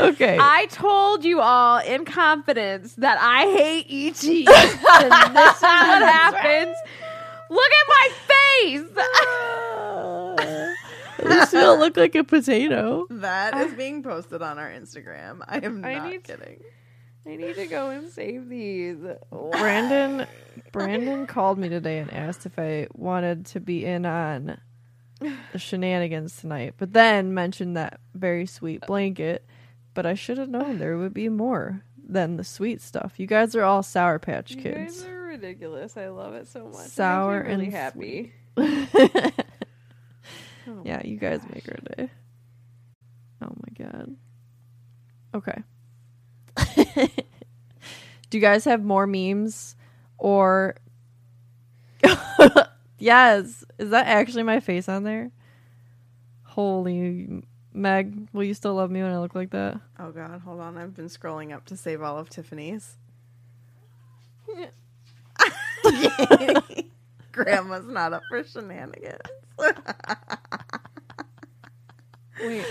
okay. 0.00 0.38
I 0.40 0.66
told 0.70 1.24
you 1.24 1.40
all 1.40 1.78
in 1.78 2.04
confidence 2.04 2.94
that 2.94 3.18
I 3.20 3.46
hate 3.50 3.86
ET, 3.90 4.22
and 4.22 5.34
this 5.34 5.56
is 5.56 5.62
what 5.62 6.02
happens. 6.02 6.76
Look 7.50 7.72
at 7.72 7.88
my 7.88 8.08
face. 8.28 8.84
At 11.18 11.24
least 11.26 11.52
you 11.52 11.60
don't 11.60 11.78
look 11.80 11.96
like 11.96 12.14
a 12.14 12.24
potato. 12.24 13.06
That 13.10 13.56
is 13.56 13.74
being 13.74 14.02
posted 14.02 14.42
on 14.42 14.58
our 14.58 14.70
Instagram. 14.70 15.40
I 15.46 15.58
am 15.58 15.84
I 15.84 15.94
not 15.94 16.10
need- 16.10 16.24
kidding. 16.24 16.62
I 17.28 17.34
need 17.34 17.56
to 17.56 17.66
go 17.66 17.90
and 17.90 18.08
save 18.08 18.48
these. 18.48 18.98
Brandon 19.32 20.26
Brandon 20.70 21.26
called 21.26 21.58
me 21.58 21.68
today 21.68 21.98
and 21.98 22.12
asked 22.12 22.46
if 22.46 22.56
I 22.58 22.86
wanted 22.94 23.46
to 23.46 23.60
be 23.60 23.84
in 23.84 24.06
on 24.06 24.60
the 25.52 25.58
shenanigans 25.58 26.36
tonight, 26.36 26.74
but 26.78 26.92
then 26.92 27.34
mentioned 27.34 27.76
that 27.76 27.98
very 28.14 28.46
sweet 28.46 28.82
blanket. 28.86 29.44
But 29.92 30.06
I 30.06 30.14
should 30.14 30.38
have 30.38 30.48
known 30.50 30.78
there 30.78 30.96
would 30.98 31.14
be 31.14 31.28
more 31.28 31.82
than 32.08 32.36
the 32.36 32.44
sweet 32.44 32.80
stuff. 32.80 33.14
You 33.16 33.26
guys 33.26 33.56
are 33.56 33.64
all 33.64 33.82
Sour 33.82 34.20
Patch 34.20 34.52
You 34.52 34.62
Kids. 34.62 35.02
guys 35.02 35.06
are 35.08 35.22
ridiculous. 35.24 35.96
I 35.96 36.06
love 36.08 36.34
it 36.34 36.46
so 36.46 36.60
much. 36.66 36.74
It 36.74 36.76
makes 36.76 36.84
me 36.84 36.90
Sour 36.90 37.42
really 37.42 37.64
and 37.64 37.72
happy. 37.74 38.32
Oh 40.66 40.82
yeah, 40.84 41.02
you 41.04 41.16
guys 41.18 41.40
gosh. 41.40 41.50
make 41.54 41.68
our 41.68 41.96
day. 41.96 42.10
Oh 43.42 43.54
my 43.56 43.86
god. 43.86 44.16
Okay. 45.34 45.62
Do 48.30 48.38
you 48.38 48.40
guys 48.40 48.64
have 48.64 48.82
more 48.84 49.06
memes 49.06 49.76
or 50.18 50.76
Yes, 52.98 53.64
is 53.78 53.90
that 53.90 54.06
actually 54.06 54.42
my 54.44 54.60
face 54.60 54.88
on 54.88 55.04
there? 55.04 55.30
Holy 56.44 57.42
Meg, 57.74 58.28
will 58.32 58.44
you 58.44 58.54
still 58.54 58.74
love 58.74 58.90
me 58.90 59.02
when 59.02 59.12
I 59.12 59.18
look 59.18 59.34
like 59.34 59.50
that? 59.50 59.78
Oh 59.98 60.10
god, 60.10 60.40
hold 60.40 60.60
on. 60.60 60.78
I've 60.78 60.94
been 60.94 61.08
scrolling 61.08 61.52
up 61.54 61.66
to 61.66 61.76
save 61.76 62.02
all 62.02 62.18
of 62.18 62.30
Tiffany's. 62.30 62.96
Grandma's 67.32 67.86
not 67.86 68.14
up 68.14 68.22
for 68.28 68.42
shenanigans. 68.44 69.20
Wait, 69.58 69.72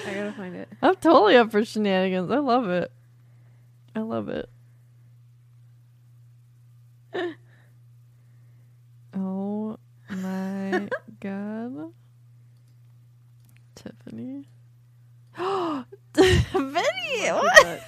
I 0.08 0.14
gotta 0.14 0.34
find 0.38 0.56
it. 0.56 0.70
I'm 0.82 0.96
totally 0.96 1.36
up 1.38 1.52
for 1.52 1.66
shenanigans. 1.66 2.30
I 2.32 2.38
love 2.38 2.70
it. 2.70 2.92
I 3.96 4.00
love 4.02 4.30
it. 4.30 4.50
Oh 9.18 9.78
my 10.10 10.90
god. 11.22 11.94
Tiffany. 13.76 14.50
Vinny! 15.38 17.30
What? 17.32 17.84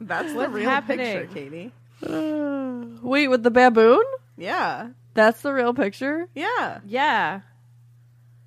That's 0.00 0.32
the 0.32 0.36
What's 0.38 0.52
real 0.52 0.68
happening? 0.68 0.98
picture, 1.06 1.26
Katie. 1.32 1.72
Wait, 3.02 3.28
with 3.28 3.42
the 3.42 3.50
baboon? 3.50 4.04
Yeah. 4.36 4.88
That's 5.14 5.40
the 5.42 5.52
real 5.52 5.74
picture? 5.74 6.28
Yeah. 6.34 6.78
Yeah. 6.86 7.40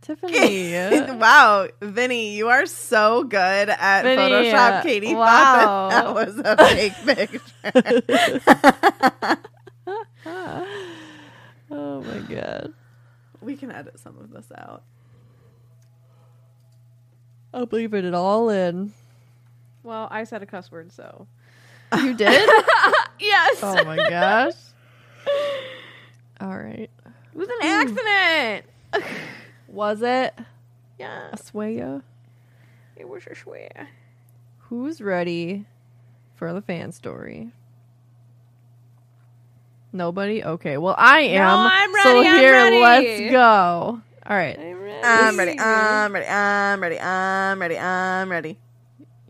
Tiffany. 0.02 0.72
wow, 1.18 1.68
Vinny, 1.82 2.36
you 2.36 2.48
are 2.48 2.66
so 2.66 3.24
good 3.24 3.70
at 3.70 4.04
Vinny, 4.04 4.22
Photoshop. 4.22 4.80
Uh, 4.80 4.82
Katie 4.82 5.16
wow. 5.16 5.26
thought 5.26 5.90
that, 5.90 6.06
that 6.06 6.14
was 6.14 6.40
a 6.40 6.56
fake 6.68 6.94
picture. 7.06 7.40
oh 11.72 12.02
my 12.02 12.20
god. 12.34 12.74
we 13.42 13.58
can 13.58 13.72
edit 13.72 14.00
some 14.00 14.18
of 14.18 14.32
this 14.32 14.50
out. 14.58 14.84
I'm 17.54 17.68
leaving 17.72 18.06
it 18.06 18.14
all 18.14 18.50
in. 18.50 18.94
Well, 19.84 20.08
I 20.10 20.24
said 20.24 20.42
a 20.42 20.46
cuss 20.46 20.72
word, 20.72 20.94
so 20.94 21.28
You 21.96 22.14
did? 22.14 22.50
yes, 23.20 23.60
oh 23.64 23.84
my 23.86 23.96
gosh. 24.10 24.54
All 26.42 26.58
right. 26.58 26.90
it 27.06 27.36
was 27.36 27.48
an 27.50 27.56
accident. 27.62 28.66
Was 29.68 30.02
it 30.02 30.34
yeah, 30.98 31.30
Aswaya? 31.34 32.02
it 32.96 33.08
was 33.08 33.28
a 33.28 33.36
swear. 33.36 33.90
Who's 34.70 35.02
ready 35.02 35.66
for 36.36 36.54
the 36.54 36.62
fan 36.62 36.92
story? 36.92 37.52
Nobody? 39.94 40.44
Okay, 40.44 40.78
well, 40.78 40.96
I 40.98 41.22
am. 41.22 41.58
I'm 41.60 41.94
So 42.04 42.20
I'm 42.20 42.24
here, 42.24 42.52
ready. 42.54 42.78
let's 42.82 43.32
go. 43.32 44.02
All 44.26 44.38
right. 44.38 44.58
I'm 44.60 44.82
ready. 44.82 45.02
I'm 45.04 45.38
ready. 45.38 45.60
I'm 45.60 46.14
ready. 46.14 46.26
I'm 46.28 46.82
ready. 46.82 47.00
I'm 47.00 47.60
ready. 47.62 47.78
I'm 47.80 48.30
ready. 48.32 48.58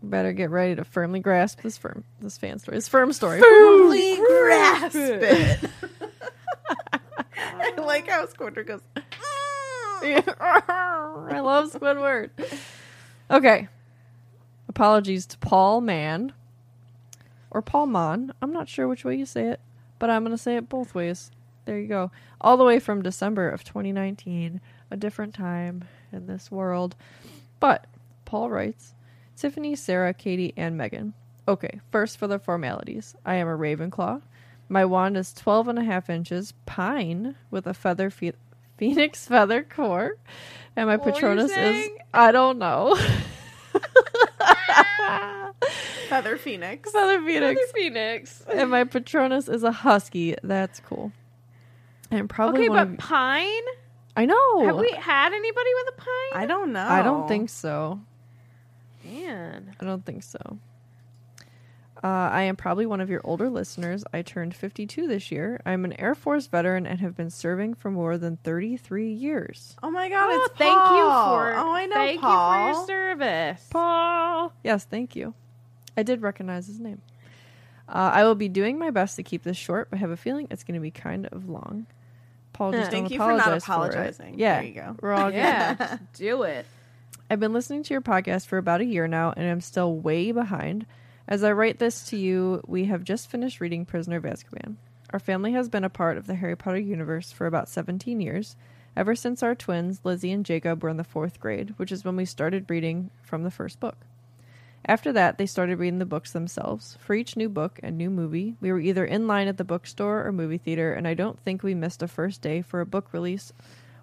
Better 0.08 0.32
get 0.32 0.50
ready 0.50 0.74
to 0.74 0.84
firmly 0.84 1.20
grasp 1.20 1.60
this 1.60 1.76
firm, 1.76 2.04
this 2.20 2.38
fan 2.38 2.58
story, 2.58 2.76
this 2.76 2.88
firm 2.88 3.12
story. 3.12 3.40
Firmly 3.40 4.16
grasp 4.16 4.96
it. 4.96 5.70
I 7.36 7.74
like 7.76 8.08
how 8.08 8.24
Squidward 8.26 8.66
goes. 8.66 8.80
Ah. 8.96 10.00
I 10.02 11.40
love 11.40 11.72
Squidward. 11.72 12.30
Okay. 13.30 13.68
Apologies 14.68 15.26
to 15.26 15.38
Paul 15.38 15.80
Mann 15.80 16.32
or 17.50 17.60
Paul 17.60 17.86
Mon. 17.86 18.32
I'm 18.40 18.52
not 18.52 18.68
sure 18.68 18.88
which 18.88 19.04
way 19.04 19.16
you 19.16 19.26
say 19.26 19.48
it, 19.48 19.60
but 19.98 20.08
I'm 20.08 20.22
going 20.22 20.36
to 20.36 20.42
say 20.42 20.56
it 20.56 20.68
both 20.68 20.94
ways. 20.94 21.30
there 21.64 21.78
you 21.78 21.88
go. 21.88 22.10
All 22.40 22.56
the 22.56 22.64
way 22.64 22.78
from 22.78 23.02
December 23.02 23.48
of 23.50 23.64
2019, 23.64 24.60
a 24.90 24.96
different 24.96 25.34
time 25.34 25.84
in 26.12 26.26
this 26.26 26.50
world. 26.50 26.96
But 27.60 27.86
Paul 28.24 28.50
writes 28.50 28.94
Tiffany, 29.38 29.76
Sarah, 29.76 30.12
Katie, 30.14 30.52
and 30.56 30.76
Megan. 30.76 31.14
Okay, 31.46 31.80
first 31.90 32.18
for 32.18 32.26
the 32.26 32.38
formalities. 32.38 33.14
I 33.24 33.36
am 33.36 33.48
a 33.48 33.56
Ravenclaw. 33.56 34.20
My 34.68 34.84
wand 34.84 35.16
is 35.16 35.32
12 35.32 35.68
and 35.68 35.78
a 35.78 35.84
half 35.84 36.10
inches 36.10 36.52
pine 36.66 37.36
with 37.50 37.66
a 37.66 37.72
feather 37.72 38.10
phe- 38.10 38.34
phoenix 38.76 39.26
feather 39.28 39.62
core. 39.62 40.16
And 40.76 40.88
my 40.88 40.96
What 40.96 41.14
Patronus 41.14 41.50
is, 41.56 41.88
I 42.12 42.32
don't 42.32 42.58
know. 42.58 42.98
Feather 46.08 46.36
Phoenix. 46.38 46.90
feather 46.90 47.20
phoenix. 47.20 47.60
Phoenix. 47.72 48.42
and 48.50 48.70
my 48.70 48.84
Patronus 48.84 49.46
is 49.48 49.62
a 49.62 49.70
husky. 49.72 50.34
That's 50.42 50.80
cool. 50.80 51.12
And 52.10 52.28
probably 52.30 52.60
Okay, 52.62 52.68
but 52.68 52.88
of- 52.88 52.98
pine? 52.98 53.62
I 54.16 54.24
know. 54.24 54.64
Have 54.64 54.76
we 54.76 54.90
had 54.92 55.32
anybody 55.32 55.70
with 55.84 55.94
a 55.94 56.00
pine? 56.00 56.42
I 56.42 56.46
don't 56.46 56.72
know. 56.72 56.86
I 56.86 57.02
don't 57.02 57.28
think 57.28 57.50
so. 57.50 58.00
Man. 59.08 59.74
I 59.80 59.84
don't 59.84 60.04
think 60.04 60.22
so. 60.22 60.58
Uh, 62.02 62.06
I 62.06 62.42
am 62.42 62.54
probably 62.54 62.86
one 62.86 63.00
of 63.00 63.10
your 63.10 63.20
older 63.24 63.50
listeners. 63.50 64.04
I 64.12 64.22
turned 64.22 64.54
52 64.54 65.08
this 65.08 65.32
year. 65.32 65.60
I'm 65.66 65.84
an 65.84 65.94
Air 65.94 66.14
Force 66.14 66.46
veteran 66.46 66.86
and 66.86 67.00
have 67.00 67.16
been 67.16 67.30
serving 67.30 67.74
for 67.74 67.90
more 67.90 68.16
than 68.18 68.36
33 68.44 69.12
years. 69.12 69.74
Oh 69.82 69.90
my 69.90 70.08
god, 70.08 70.28
Oh, 70.30 70.44
it's 70.44 70.54
thank 70.56 70.72
Paul. 70.78 70.96
you 70.96 71.02
for 71.02 71.54
Oh, 71.56 71.72
I 71.74 71.86
know 71.86 71.94
thank 71.94 72.20
Paul. 72.20 72.68
you 72.68 72.72
for 72.74 72.78
your 72.78 72.86
service. 72.86 73.66
Paul. 73.70 74.52
Yes, 74.62 74.84
thank 74.84 75.16
you. 75.16 75.34
I 75.96 76.04
did 76.04 76.22
recognize 76.22 76.68
his 76.68 76.78
name. 76.78 77.02
Uh, 77.88 78.10
I 78.14 78.22
will 78.22 78.36
be 78.36 78.48
doing 78.48 78.78
my 78.78 78.90
best 78.90 79.16
to 79.16 79.24
keep 79.24 79.42
this 79.42 79.56
short, 79.56 79.90
but 79.90 79.96
I 79.96 80.00
have 80.00 80.10
a 80.10 80.16
feeling 80.16 80.46
it's 80.52 80.62
going 80.62 80.74
to 80.74 80.80
be 80.80 80.92
kind 80.92 81.26
of 81.32 81.48
long. 81.48 81.86
Paul, 82.52 82.72
just 82.72 82.90
Thank 82.92 83.06
don't 83.06 83.12
you 83.12 83.18
for 83.18 83.32
not 83.32 83.40
apologize 83.40 83.62
apologizing. 83.64 84.34
it. 84.34 84.40
Yeah, 84.40 84.60
There 84.60 84.68
you 84.68 84.74
go. 84.74 84.96
We're 85.00 85.12
all 85.14 85.30
good. 85.32 85.36
Yeah, 85.36 85.74
just 85.74 86.12
do 86.12 86.42
it. 86.44 86.66
I've 87.30 87.40
been 87.40 87.52
listening 87.52 87.82
to 87.82 87.94
your 87.94 88.00
podcast 88.00 88.46
for 88.46 88.56
about 88.56 88.80
a 88.80 88.86
year 88.86 89.06
now, 89.06 89.34
and 89.36 89.46
I'm 89.46 89.60
still 89.60 89.94
way 89.94 90.32
behind. 90.32 90.86
As 91.26 91.44
I 91.44 91.52
write 91.52 91.78
this 91.78 92.04
to 92.06 92.16
you, 92.16 92.62
we 92.66 92.86
have 92.86 93.04
just 93.04 93.30
finished 93.30 93.60
reading 93.60 93.84
Prisoner 93.84 94.16
of 94.16 94.24
Azkaban. 94.24 94.76
Our 95.10 95.18
family 95.18 95.52
has 95.52 95.68
been 95.68 95.84
a 95.84 95.90
part 95.90 96.16
of 96.16 96.26
the 96.26 96.36
Harry 96.36 96.56
Potter 96.56 96.78
universe 96.78 97.30
for 97.30 97.46
about 97.46 97.68
17 97.68 98.20
years, 98.20 98.56
ever 98.96 99.14
since 99.14 99.42
our 99.42 99.54
twins, 99.54 100.00
Lizzie 100.04 100.32
and 100.32 100.44
Jacob, 100.44 100.82
were 100.82 100.88
in 100.88 100.96
the 100.96 101.04
fourth 101.04 101.38
grade, 101.38 101.74
which 101.76 101.92
is 101.92 102.04
when 102.04 102.16
we 102.16 102.24
started 102.24 102.70
reading 102.70 103.10
from 103.22 103.42
the 103.42 103.50
first 103.50 103.78
book. 103.78 103.96
After 104.86 105.12
that, 105.12 105.36
they 105.36 105.44
started 105.44 105.78
reading 105.78 105.98
the 105.98 106.06
books 106.06 106.32
themselves. 106.32 106.96
For 106.98 107.14
each 107.14 107.36
new 107.36 107.50
book 107.50 107.78
and 107.82 107.98
new 107.98 108.08
movie, 108.08 108.56
we 108.60 108.72
were 108.72 108.80
either 108.80 109.04
in 109.04 109.26
line 109.26 109.48
at 109.48 109.58
the 109.58 109.64
bookstore 109.64 110.26
or 110.26 110.32
movie 110.32 110.56
theater, 110.56 110.94
and 110.94 111.06
I 111.06 111.12
don't 111.12 111.38
think 111.40 111.62
we 111.62 111.74
missed 111.74 112.02
a 112.02 112.08
first 112.08 112.40
day 112.40 112.62
for 112.62 112.80
a 112.80 112.86
book 112.86 113.12
release 113.12 113.52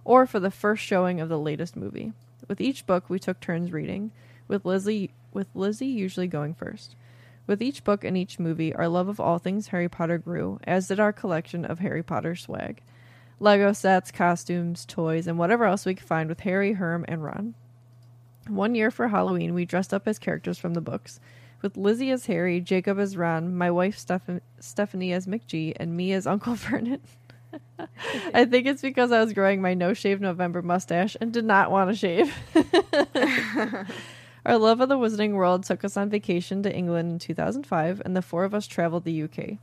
or 0.03 0.27
for 0.27 0.40
the 0.40 0.52
first 0.52 0.84
showing 0.84 1.19
of 1.19 1.30
the 1.30 1.40
latest 1.40 1.76
movie. 1.76 2.14
With 2.48 2.62
each 2.62 2.86
book, 2.86 3.10
we 3.10 3.20
took 3.20 3.40
turns 3.40 3.72
reading, 3.72 4.12
with 4.48 4.66
Lizzie 4.66 5.12
with 5.34 5.48
Lizzie 5.53 5.88
usually 5.88 6.28
going 6.28 6.53
first. 6.53 6.95
With 7.48 7.62
each 7.62 7.84
book 7.84 8.03
and 8.03 8.18
each 8.18 8.40
movie, 8.40 8.74
our 8.74 8.88
love 8.88 9.07
of 9.07 9.20
all 9.20 9.38
things 9.38 9.68
Harry 9.68 9.90
Potter 9.90 10.18
grew, 10.18 10.60
as 10.64 10.88
did 10.88 10.99
our 10.99 11.14
collection 11.14 11.66
of 11.66 11.80
Harry 11.80 12.02
Potter 12.02 12.36
swag. 12.36 12.82
Lego 13.40 13.74
sets, 13.74 14.12
costumes, 14.12 14.86
toys, 14.86 15.28
and 15.28 15.38
whatever 15.38 15.66
else 15.66 15.86
we 15.86 15.94
could 15.94 16.07
find 16.07 16.30
with 16.30 16.40
Harry, 16.40 16.74
Herm, 16.74 17.06
and 17.07 17.24
Ron. 17.24 17.53
One 18.48 18.76
year 18.76 18.90
for 18.90 19.10
Halloween, 19.10 19.53
we 19.53 19.66
dressed 19.66 19.94
up 19.94 20.07
as 20.07 20.18
characters 20.18 20.57
from 20.57 20.74
the 20.74 20.82
books, 20.82 21.20
with 21.62 21.78
Lizzie 21.78 22.12
as 22.12 22.28
Harry, 22.28 22.62
Jacob 22.62 22.98
as 22.98 23.18
Ron, 23.18 23.56
my 23.56 23.70
wife 23.70 23.98
Steph- 23.98 24.41
Stephanie 24.60 25.12
as 25.14 25.28
McGee, 25.28 25.74
and 25.76 25.98
me 25.98 26.14
as 26.14 26.26
Uncle 26.26 26.56
Vernon. 26.56 27.02
I 28.34 28.45
think 28.45 28.68
it's 28.68 28.81
because 28.81 29.11
I 29.11 29.23
was 29.23 29.34
growing 29.34 29.61
my 29.61 29.73
no 29.73 29.93
shave 29.93 30.22
November 30.22 30.61
mustache 30.61 31.18
and 31.19 31.34
did 31.34 31.45
not 31.45 31.72
want 31.72 31.89
to 31.89 31.95
shave. 31.95 32.34
Our 34.45 34.57
love 34.60 34.80
of 34.80 34.89
the 34.89 34.97
Wizarding 34.97 35.34
World 35.34 35.64
took 35.64 35.84
us 35.84 35.97
on 35.97 36.10
vacation 36.10 36.61
to 36.64 36.73
England 36.73 37.11
in 37.11 37.19
2005, 37.19 38.02
and 38.06 38.15
the 38.15 38.22
four 38.22 38.43
of 38.43 38.53
us 38.53 38.68
traveled 38.68 39.03
the 39.03 39.23
UK. 39.23 39.57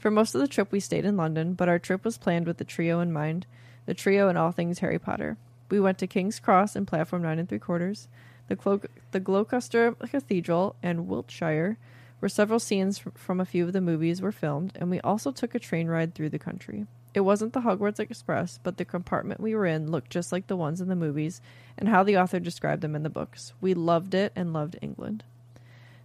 For 0.00 0.10
most 0.10 0.34
of 0.34 0.40
the 0.40 0.48
trip, 0.48 0.72
we 0.72 0.80
stayed 0.80 1.04
in 1.04 1.16
London, 1.16 1.54
but 1.54 1.68
our 1.68 1.78
trip 1.78 2.04
was 2.04 2.18
planned 2.18 2.46
with 2.46 2.58
the 2.58 2.64
trio 2.64 3.00
in 3.00 3.12
mind 3.12 3.46
the 3.86 3.94
trio 3.94 4.28
and 4.28 4.36
all 4.36 4.52
things 4.52 4.80
Harry 4.80 4.98
Potter. 4.98 5.38
We 5.70 5.80
went 5.80 5.96
to 5.98 6.06
King's 6.06 6.38
Cross 6.40 6.76
and 6.76 6.86
Platform 6.86 7.22
9 7.22 7.38
and 7.38 7.48
3 7.48 7.58
quarters, 7.58 8.06
the, 8.48 8.54
Clo- 8.54 8.82
the 9.12 9.20
Gloucester 9.20 9.92
Cathedral, 9.92 10.76
and 10.82 11.08
Wiltshire, 11.08 11.78
where 12.18 12.28
several 12.28 12.60
scenes 12.60 13.00
from 13.14 13.40
a 13.40 13.46
few 13.46 13.64
of 13.64 13.72
the 13.72 13.80
movies 13.80 14.20
were 14.20 14.30
filmed, 14.30 14.72
and 14.76 14.90
we 14.90 15.00
also 15.00 15.32
took 15.32 15.54
a 15.54 15.58
train 15.58 15.86
ride 15.88 16.14
through 16.14 16.28
the 16.28 16.38
country. 16.38 16.86
It 17.18 17.22
wasn't 17.22 17.52
the 17.52 17.62
Hogwarts 17.62 17.98
Express, 17.98 18.60
but 18.62 18.76
the 18.76 18.84
compartment 18.84 19.40
we 19.40 19.52
were 19.52 19.66
in 19.66 19.90
looked 19.90 20.08
just 20.08 20.30
like 20.30 20.46
the 20.46 20.56
ones 20.56 20.80
in 20.80 20.86
the 20.86 20.94
movies 20.94 21.40
and 21.76 21.88
how 21.88 22.04
the 22.04 22.16
author 22.16 22.38
described 22.38 22.80
them 22.80 22.94
in 22.94 23.02
the 23.02 23.10
books. 23.10 23.54
We 23.60 23.74
loved 23.74 24.14
it 24.14 24.32
and 24.36 24.52
loved 24.52 24.78
England. 24.80 25.24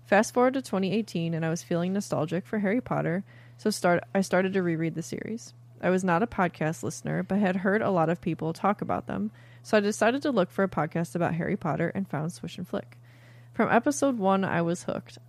Fast 0.08 0.34
forward 0.34 0.56
to 0.56 0.62
2018, 0.64 1.36
and 1.36 1.46
I 1.46 1.52
was 1.52 1.62
feeling 1.62 1.94
nostalgic 1.94 2.48
for 2.48 2.58
Harry 2.58 2.82
Potter, 2.82 3.24
so 3.60 3.70
start 3.70 4.04
I 4.16 4.22
started 4.22 4.54
to 4.54 4.64
reread 4.64 4.96
the 4.96 5.04
series. 5.04 5.54
I 5.80 5.92
was 5.92 6.04
not 6.04 6.24
a 6.24 6.26
podcast 6.26 6.82
listener, 6.82 7.22
but 7.22 7.38
had 7.38 7.58
heard 7.58 7.84
a 7.84 7.92
lot 7.92 8.10
of 8.10 8.20
people 8.20 8.52
talk 8.52 8.82
about 8.82 9.06
them, 9.06 9.30
so 9.62 9.78
I 9.78 9.82
decided 9.82 10.24
to 10.24 10.32
look 10.32 10.50
for 10.50 10.64
a 10.64 10.68
podcast 10.68 11.14
about 11.14 11.36
Harry 11.36 11.56
Potter 11.56 11.92
and 11.94 12.10
found 12.10 12.34
Swish 12.34 12.58
and 12.58 12.68
Flick. 12.68 12.98
From 13.54 13.70
episode 13.70 14.18
one, 14.18 14.44
I 14.44 14.64
was 14.64 14.86
hooked. 14.86 15.20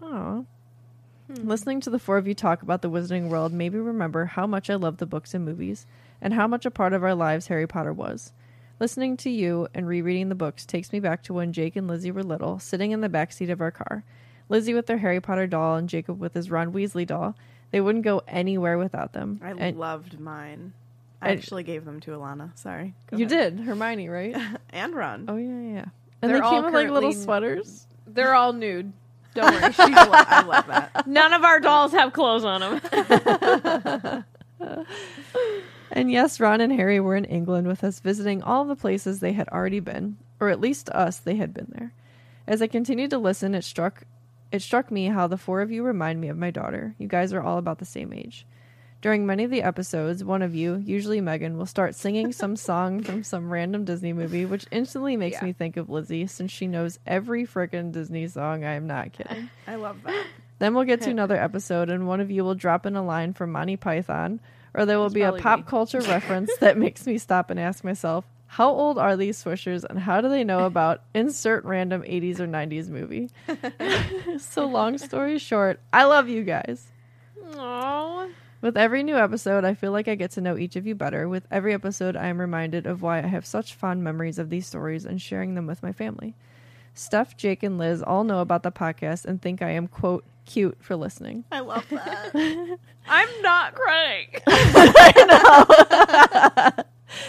Aww. 1.30 1.46
Listening 1.46 1.80
to 1.80 1.90
the 1.90 1.98
four 1.98 2.18
of 2.18 2.26
you 2.28 2.34
talk 2.34 2.62
about 2.62 2.82
the 2.82 2.90
Wizarding 2.90 3.28
World 3.28 3.52
made 3.52 3.72
me 3.72 3.78
remember 3.80 4.26
how 4.26 4.46
much 4.46 4.68
I 4.70 4.74
love 4.74 4.98
the 4.98 5.06
books 5.06 5.32
and 5.34 5.44
movies, 5.44 5.86
and 6.20 6.34
how 6.34 6.46
much 6.46 6.66
a 6.66 6.70
part 6.70 6.92
of 6.92 7.02
our 7.02 7.14
lives 7.14 7.46
Harry 7.46 7.66
Potter 7.66 7.92
was. 7.92 8.32
Listening 8.80 9.16
to 9.18 9.30
you 9.30 9.68
and 9.72 9.86
rereading 9.86 10.28
the 10.28 10.34
books 10.34 10.66
takes 10.66 10.92
me 10.92 11.00
back 11.00 11.22
to 11.22 11.32
when 11.34 11.52
Jake 11.52 11.76
and 11.76 11.86
Lizzie 11.88 12.10
were 12.10 12.22
little, 12.24 12.58
sitting 12.58 12.90
in 12.90 13.00
the 13.00 13.08
back 13.08 13.32
seat 13.32 13.48
of 13.50 13.60
our 13.60 13.70
car. 13.70 14.04
Lizzie 14.48 14.74
with 14.74 14.88
her 14.88 14.98
Harry 14.98 15.20
Potter 15.20 15.46
doll 15.46 15.76
and 15.76 15.88
Jacob 15.88 16.18
with 16.20 16.34
his 16.34 16.50
Ron 16.50 16.72
Weasley 16.72 17.06
doll. 17.06 17.34
They 17.70 17.80
wouldn't 17.80 18.04
go 18.04 18.20
anywhere 18.28 18.76
without 18.76 19.12
them. 19.14 19.40
I 19.42 19.50
And 19.52 19.78
loved 19.78 20.20
mine. 20.20 20.74
I 21.22 21.28
I- 21.28 21.32
actually 21.32 21.62
gave 21.62 21.84
them 21.86 22.00
to 22.00 22.10
Alana. 22.10 22.56
Sorry. 22.58 22.94
Go 23.06 23.16
you 23.16 23.26
ahead. 23.26 23.56
did, 23.56 23.64
Hermione, 23.64 24.08
right? 24.10 24.36
And 24.70 24.94
Ron. 24.94 25.24
oh 25.28 25.36
yeah, 25.36 25.48
yeah. 25.74 25.84
And 26.20 26.30
They're 26.32 26.40
they 26.42 26.48
came 26.50 26.64
with 26.64 26.74
like 26.74 26.88
little 26.90 27.10
currently- 27.10 27.22
sweaters. 27.24 27.86
They're 28.06 28.34
all 28.34 28.52
nude. 28.52 28.92
Don't 29.34 29.52
worry. 29.52 29.74
I, 29.78 30.04
lo- 30.06 30.12
I 30.12 30.42
love 30.42 30.66
that. 30.68 31.06
None 31.06 31.32
of 31.32 31.44
our 31.44 31.60
dolls 31.60 31.92
have 31.92 32.12
clothes 32.12 32.44
on 32.44 32.60
them. 32.60 34.24
And 35.94 36.10
yes, 36.10 36.40
Ron 36.40 36.60
and 36.60 36.72
Harry 36.72 36.98
were 36.98 37.14
in 37.14 37.24
England 37.24 37.68
with 37.68 37.84
us 37.84 38.00
visiting 38.00 38.42
all 38.42 38.64
the 38.64 38.74
places 38.74 39.20
they 39.20 39.32
had 39.32 39.48
already 39.50 39.78
been, 39.78 40.16
or 40.40 40.48
at 40.48 40.58
least 40.60 40.86
to 40.86 40.96
us 40.96 41.18
they 41.18 41.36
had 41.36 41.54
been 41.54 41.68
there. 41.70 41.92
As 42.48 42.60
I 42.60 42.66
continued 42.66 43.10
to 43.10 43.18
listen, 43.18 43.54
it 43.54 43.62
struck 43.62 44.02
it 44.50 44.60
struck 44.60 44.90
me 44.90 45.06
how 45.06 45.28
the 45.28 45.38
four 45.38 45.60
of 45.62 45.70
you 45.70 45.84
remind 45.84 46.20
me 46.20 46.28
of 46.28 46.36
my 46.36 46.50
daughter. 46.50 46.96
You 46.98 47.06
guys 47.06 47.32
are 47.32 47.42
all 47.42 47.58
about 47.58 47.78
the 47.78 47.84
same 47.84 48.12
age. 48.12 48.44
During 49.04 49.26
many 49.26 49.44
of 49.44 49.50
the 49.50 49.60
episodes, 49.62 50.24
one 50.24 50.40
of 50.40 50.54
you, 50.54 50.76
usually 50.76 51.20
Megan, 51.20 51.58
will 51.58 51.66
start 51.66 51.94
singing 51.94 52.32
some 52.32 52.56
song 52.70 53.02
from 53.02 53.22
some 53.22 53.50
random 53.52 53.84
Disney 53.84 54.14
movie, 54.14 54.46
which 54.46 54.64
instantly 54.70 55.14
makes 55.18 55.34
Yeah. 55.34 55.44
me 55.44 55.52
think 55.52 55.76
of 55.76 55.90
Lizzie 55.90 56.26
since 56.26 56.50
she 56.50 56.66
knows 56.66 56.98
every 57.06 57.44
frickin' 57.46 57.92
Disney 57.92 58.26
song. 58.28 58.64
I 58.64 58.72
am 58.72 58.86
not 58.86 59.12
kidding. 59.12 59.50
I 59.66 59.74
love 59.74 60.02
that. 60.04 60.24
Then 60.58 60.72
we'll 60.72 60.84
get 60.84 61.02
to 61.02 61.10
another 61.18 61.36
episode, 61.36 61.90
and 61.90 62.06
one 62.08 62.22
of 62.22 62.30
you 62.30 62.44
will 62.44 62.54
drop 62.54 62.86
in 62.86 62.96
a 62.96 63.04
line 63.04 63.34
from 63.34 63.52
Monty 63.52 63.76
Python, 63.76 64.40
or 64.72 64.86
there 64.86 64.98
will 64.98 65.10
be 65.10 65.20
a 65.20 65.32
pop 65.34 65.58
me. 65.58 65.64
culture 65.68 66.00
reference 66.08 66.50
that 66.60 66.78
makes 66.78 67.06
me 67.06 67.18
stop 67.18 67.50
and 67.50 67.60
ask 67.60 67.84
myself, 67.84 68.24
how 68.46 68.70
old 68.70 68.96
are 68.96 69.18
these 69.18 69.36
swishers, 69.44 69.84
and 69.84 69.98
how 69.98 70.22
do 70.22 70.30
they 70.30 70.44
know 70.44 70.64
about 70.64 71.02
insert 71.14 71.62
random 71.66 72.00
80s 72.04 72.40
or 72.40 72.46
90s 72.46 72.88
movie? 72.88 73.28
so, 74.38 74.64
long 74.64 74.96
story 74.96 75.38
short, 75.38 75.78
I 75.92 76.04
love 76.04 76.30
you 76.30 76.42
guys. 76.42 76.90
Aww. 77.52 78.30
With 78.64 78.76
every 78.78 79.02
new 79.02 79.18
episode, 79.18 79.66
I 79.66 79.74
feel 79.74 79.92
like 79.92 80.08
I 80.08 80.14
get 80.14 80.30
to 80.30 80.40
know 80.40 80.56
each 80.56 80.74
of 80.74 80.86
you 80.86 80.94
better. 80.94 81.28
With 81.28 81.46
every 81.50 81.74
episode, 81.74 82.16
I 82.16 82.28
am 82.28 82.40
reminded 82.40 82.86
of 82.86 83.02
why 83.02 83.18
I 83.18 83.26
have 83.26 83.44
such 83.44 83.74
fond 83.74 84.02
memories 84.02 84.38
of 84.38 84.48
these 84.48 84.66
stories 84.66 85.04
and 85.04 85.20
sharing 85.20 85.54
them 85.54 85.66
with 85.66 85.82
my 85.82 85.92
family. 85.92 86.34
Steph, 86.94 87.36
Jake, 87.36 87.62
and 87.62 87.76
Liz 87.76 88.02
all 88.02 88.24
know 88.24 88.40
about 88.40 88.62
the 88.62 88.72
podcast 88.72 89.26
and 89.26 89.42
think 89.42 89.60
I 89.60 89.72
am, 89.72 89.86
quote, 89.86 90.24
cute 90.46 90.78
for 90.80 90.96
listening. 90.96 91.44
I 91.52 91.60
love 91.60 91.84
that. 91.90 92.30
I'm 93.06 93.42
not 93.42 93.74
crying. 93.74 94.28
I 94.46 96.72
know. 96.76 96.84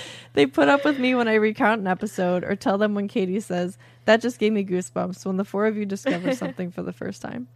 they 0.36 0.46
put 0.46 0.70
up 0.70 0.86
with 0.86 1.00
me 1.00 1.16
when 1.16 1.28
I 1.28 1.34
recount 1.34 1.82
an 1.82 1.88
episode 1.88 2.46
or 2.46 2.56
tell 2.56 2.78
them 2.78 2.96
when 2.96 3.10
Katie 3.10 3.42
says, 3.42 3.78
That 4.06 4.22
just 4.22 4.40
gave 4.40 4.54
me 4.54 4.64
goosebumps 4.64 5.26
when 5.26 5.36
the 5.36 5.44
four 5.44 5.66
of 5.66 5.76
you 5.76 5.86
discover 5.86 6.34
something 6.34 6.72
for 6.72 6.82
the 6.82 6.94
first 6.94 7.22
time. 7.22 7.50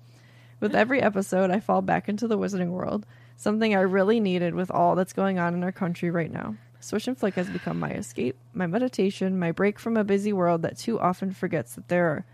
With 0.60 0.76
every 0.76 1.02
episode, 1.02 1.50
I 1.50 1.62
fall 1.62 1.82
back 1.82 2.10
into 2.10 2.28
the 2.28 2.38
wizarding 2.38 2.72
world, 2.72 3.06
something 3.40 3.74
I 3.74 3.80
really 3.82 4.20
needed 4.20 4.54
with 4.54 4.70
all 4.70 4.96
that's 4.96 5.14
going 5.14 5.40
on 5.40 5.54
in 5.54 5.64
our 5.64 5.72
country 5.72 6.12
right 6.12 6.32
now. 6.32 6.56
Swish 6.82 7.08
and 7.08 7.18
Flick 7.18 7.36
has 7.36 7.50
become 7.50 7.80
my 7.80 7.92
escape, 7.92 8.36
my 8.54 8.68
meditation, 8.68 9.40
my 9.40 9.54
break 9.54 9.80
from 9.80 9.96
a 9.96 10.04
busy 10.04 10.34
world 10.34 10.62
that 10.62 10.78
too 10.78 11.00
often 11.00 11.32
forgets 11.32 11.76
that 11.76 11.88
there 11.88 12.06
are 12.08 12.26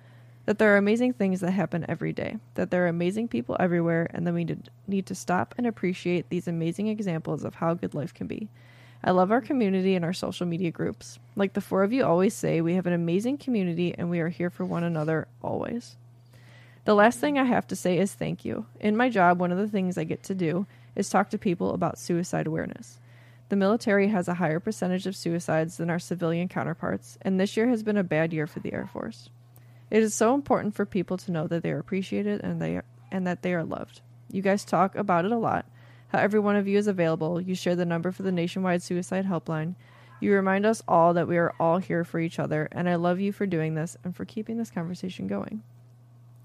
that 0.45 0.59
there 0.59 0.73
are 0.75 0.77
amazing 0.77 1.11
things 1.11 1.39
that 1.39 1.51
happen 1.51 1.83
every 1.89 2.13
day, 2.13 2.37
that 2.53 2.69
there 2.69 2.85
are 2.85 2.87
amazing 2.87 3.27
people 3.27 3.57
everywhere, 3.59 4.07
and 4.13 4.27
that 4.27 4.33
we 4.33 4.43
need- 4.43 4.69
need 4.87 5.03
to 5.07 5.15
stop 5.15 5.55
and 5.57 5.65
appreciate 5.65 6.29
these 6.29 6.47
amazing 6.47 6.87
examples 6.87 7.43
of 7.43 7.55
how 7.55 7.73
good 7.73 7.95
life 7.95 8.13
can 8.13 8.27
be. 8.27 8.47
I 9.03 9.09
love 9.09 9.31
our 9.31 9.41
community 9.41 9.95
and 9.95 10.05
our 10.05 10.13
social 10.13 10.45
media 10.45 10.69
groups. 10.69 11.17
Like 11.35 11.53
the 11.53 11.61
four 11.61 11.81
of 11.81 11.91
you 11.91 12.05
always 12.05 12.35
say, 12.35 12.61
we 12.61 12.75
have 12.75 12.85
an 12.85 12.93
amazing 12.93 13.39
community 13.39 13.95
and 13.97 14.11
we 14.11 14.19
are 14.19 14.29
here 14.29 14.51
for 14.51 14.65
one 14.65 14.83
another 14.83 15.27
always. 15.41 15.95
The 16.83 16.93
last 16.93 17.19
thing 17.19 17.39
I 17.39 17.45
have 17.45 17.65
to 17.67 17.75
say 17.75 17.97
is 17.97 18.13
thank 18.13 18.45
you. 18.45 18.67
In 18.79 18.95
my 18.95 19.09
job, 19.09 19.39
one 19.39 19.51
of 19.51 19.57
the 19.57 19.67
things 19.67 19.97
I 19.97 20.03
get 20.03 20.21
to 20.23 20.35
do 20.35 20.67
is 20.95 21.09
talk 21.09 21.29
to 21.29 21.37
people 21.37 21.73
about 21.73 21.97
suicide 21.97 22.47
awareness. 22.47 22.99
The 23.49 23.55
military 23.55 24.07
has 24.07 24.27
a 24.27 24.35
higher 24.35 24.59
percentage 24.59 25.05
of 25.05 25.15
suicides 25.15 25.77
than 25.77 25.89
our 25.89 25.99
civilian 25.99 26.47
counterparts, 26.47 27.17
and 27.21 27.39
this 27.39 27.55
year 27.55 27.67
has 27.67 27.83
been 27.83 27.97
a 27.97 28.03
bad 28.03 28.33
year 28.33 28.47
for 28.47 28.59
the 28.59 28.73
Air 28.73 28.89
Force. 28.91 29.29
It 29.91 30.01
is 30.01 30.15
so 30.15 30.33
important 30.33 30.73
for 30.73 30.85
people 30.85 31.17
to 31.17 31.31
know 31.31 31.47
that 31.47 31.61
they 31.61 31.71
are 31.71 31.79
appreciated 31.79 32.41
and 32.41 32.61
they 32.61 32.77
are, 32.77 32.85
and 33.11 33.27
that 33.27 33.43
they 33.43 33.53
are 33.53 33.63
loved. 33.63 34.01
You 34.31 34.41
guys 34.41 34.65
talk 34.65 34.95
about 34.95 35.25
it 35.25 35.31
a 35.31 35.37
lot. 35.37 35.65
How 36.07 36.19
every 36.19 36.39
one 36.39 36.55
of 36.55 36.67
you 36.67 36.77
is 36.77 36.87
available. 36.87 37.39
You 37.39 37.53
share 37.53 37.75
the 37.75 37.85
number 37.85 38.11
for 38.11 38.23
the 38.23 38.31
nationwide 38.31 38.81
suicide 38.81 39.25
helpline. 39.25 39.75
You 40.19 40.33
remind 40.33 40.65
us 40.65 40.81
all 40.87 41.13
that 41.13 41.27
we 41.27 41.37
are 41.37 41.53
all 41.59 41.77
here 41.77 42.03
for 42.03 42.19
each 42.19 42.39
other, 42.39 42.67
and 42.71 42.89
I 42.89 42.95
love 42.95 43.19
you 43.19 43.31
for 43.31 43.45
doing 43.45 43.75
this 43.75 43.95
and 44.03 44.15
for 44.15 44.25
keeping 44.25 44.57
this 44.57 44.71
conversation 44.71 45.27
going. 45.27 45.61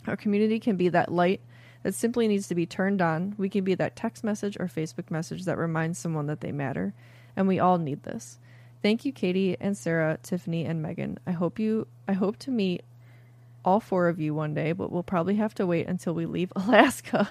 Our 0.07 0.17
community 0.17 0.59
can 0.59 0.77
be 0.77 0.89
that 0.91 1.13
light 1.13 1.41
that 1.83 1.95
simply 1.95 2.29
needs 2.29 2.49
to 2.49 2.55
be 2.55 2.67
turned 2.67 3.01
on. 3.01 3.35
We 3.39 3.49
can 3.49 3.65
be 3.65 3.75
that 3.75 3.97
text 3.97 4.23
message 4.23 4.57
or 4.61 4.67
Facebook 4.67 5.11
message 5.11 5.45
that 5.45 5.59
reminds 5.59 5.99
someone 5.99 6.27
that 6.27 6.41
they 6.41 6.53
matter, 6.53 6.95
and 7.37 7.49
we 7.49 7.59
all 7.59 7.79
need 7.79 8.03
this. 8.03 8.39
Thank 8.83 9.05
you, 9.05 9.13
Katie 9.13 9.57
and 9.61 9.77
Sarah, 9.77 10.19
Tiffany 10.23 10.65
and 10.65 10.81
Megan. 10.81 11.19
I 11.27 11.33
hope 11.33 11.59
you 11.59 11.87
I 12.09 12.15
hope 12.15 12.39
to 12.39 12.51
meet 12.51 12.83
all 13.65 13.81
four 13.81 14.09
of 14.09 14.19
you 14.19 14.35
one 14.35 14.55
day, 14.55 14.73
but 14.73 14.91
we'll 14.91 15.03
probably 15.03 15.37
have 15.37 15.55
to 15.55 15.67
wait 15.67 15.87
until 15.87 16.15
we 16.15 16.27
leave 16.27 16.53
Alaska. 16.57 17.31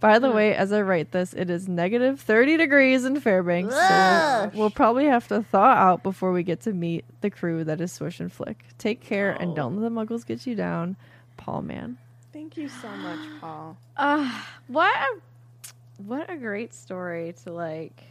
By 0.00 0.18
the 0.18 0.30
way, 0.30 0.54
as 0.54 0.70
I 0.70 0.82
write 0.82 1.12
this, 1.12 1.32
it 1.32 1.48
is 1.48 1.66
negative 1.66 2.20
30 2.20 2.58
degrees 2.58 3.06
in 3.06 3.20
Fairbanks. 3.20 3.74
So 3.74 4.50
we'll 4.54 4.68
probably 4.68 5.06
have 5.06 5.28
to 5.28 5.42
thaw 5.42 5.72
out 5.72 6.02
before 6.02 6.30
we 6.30 6.42
get 6.42 6.60
to 6.62 6.74
meet 6.74 7.06
the 7.22 7.30
crew 7.30 7.64
that 7.64 7.80
is 7.80 7.92
Swish 7.92 8.20
and 8.20 8.30
Flick. 8.30 8.64
Take 8.76 9.00
care 9.00 9.30
and 9.30 9.52
oh. 9.52 9.54
don't 9.54 9.80
let 9.80 9.88
the 9.88 9.94
muggles 9.94 10.26
get 10.26 10.46
you 10.46 10.54
down. 10.54 10.96
Paul 11.38 11.62
Man. 11.62 11.96
Thank 12.34 12.56
you 12.56 12.68
so 12.68 12.88
much, 12.88 13.20
Paul. 13.40 13.76
Uh, 13.96 14.28
what 14.66 14.92
a 14.94 16.02
what 16.02 16.28
a 16.28 16.36
great 16.36 16.74
story 16.74 17.32
to 17.44 17.52
like 17.52 18.02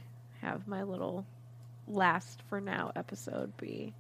have 0.42 0.66
my 0.66 0.84
little 0.84 1.26
last 1.90 2.42
for 2.48 2.62
now 2.62 2.94
episode 2.96 3.56
be. 3.58 3.94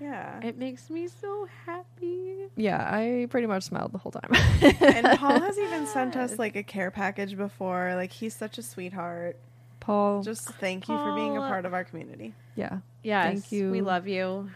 Yeah. 0.00 0.40
It 0.42 0.58
makes 0.58 0.90
me 0.90 1.06
so 1.06 1.48
happy. 1.64 2.48
Yeah, 2.56 2.78
I 2.92 3.28
pretty 3.30 3.46
much 3.46 3.62
smiled 3.62 3.92
the 3.92 3.98
whole 3.98 4.10
time. 4.10 4.30
and 4.80 5.16
Paul 5.18 5.40
has 5.40 5.56
even 5.56 5.86
sent 5.86 6.16
us 6.16 6.40
like 6.40 6.56
a 6.56 6.64
care 6.64 6.90
package 6.90 7.36
before. 7.36 7.94
Like 7.94 8.10
he's 8.10 8.34
such 8.34 8.58
a 8.58 8.62
sweetheart. 8.62 9.36
Paul, 9.78 10.24
Just 10.24 10.48
thank 10.54 10.88
you 10.88 10.96
for 10.98 11.14
being 11.14 11.36
a 11.36 11.40
part 11.40 11.64
of 11.66 11.72
our 11.72 11.84
community. 11.84 12.34
yeah, 12.56 12.78
Yeah. 13.04 13.22
Thank 13.22 13.52
you. 13.52 13.70
We 13.70 13.80
love 13.80 14.08
you. 14.08 14.50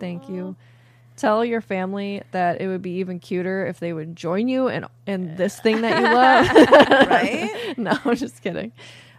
thank 0.00 0.28
you. 0.28 0.56
Tell 1.20 1.44
your 1.44 1.60
family 1.60 2.22
that 2.30 2.62
it 2.62 2.66
would 2.66 2.80
be 2.80 2.92
even 2.92 3.18
cuter 3.18 3.66
if 3.66 3.78
they 3.78 3.92
would 3.92 4.16
join 4.16 4.48
you 4.48 4.68
in 4.68 4.86
in 5.06 5.36
this 5.36 5.60
thing 5.60 5.82
that 5.82 6.00
you 6.00 6.04
love. 6.04 7.08
Right? 7.10 7.74
no, 7.78 7.92
I'm 8.04 8.16
just 8.16 8.42
kidding. 8.42 8.72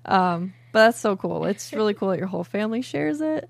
Um, 0.06 0.56
but 0.72 0.86
that's 0.86 1.00
so 1.00 1.16
cool. 1.16 1.46
It's 1.46 1.74
really 1.74 1.94
cool 1.94 2.10
that 2.10 2.18
your 2.18 2.28
whole 2.28 2.44
family 2.44 2.82
shares 2.82 3.22
it. 3.22 3.48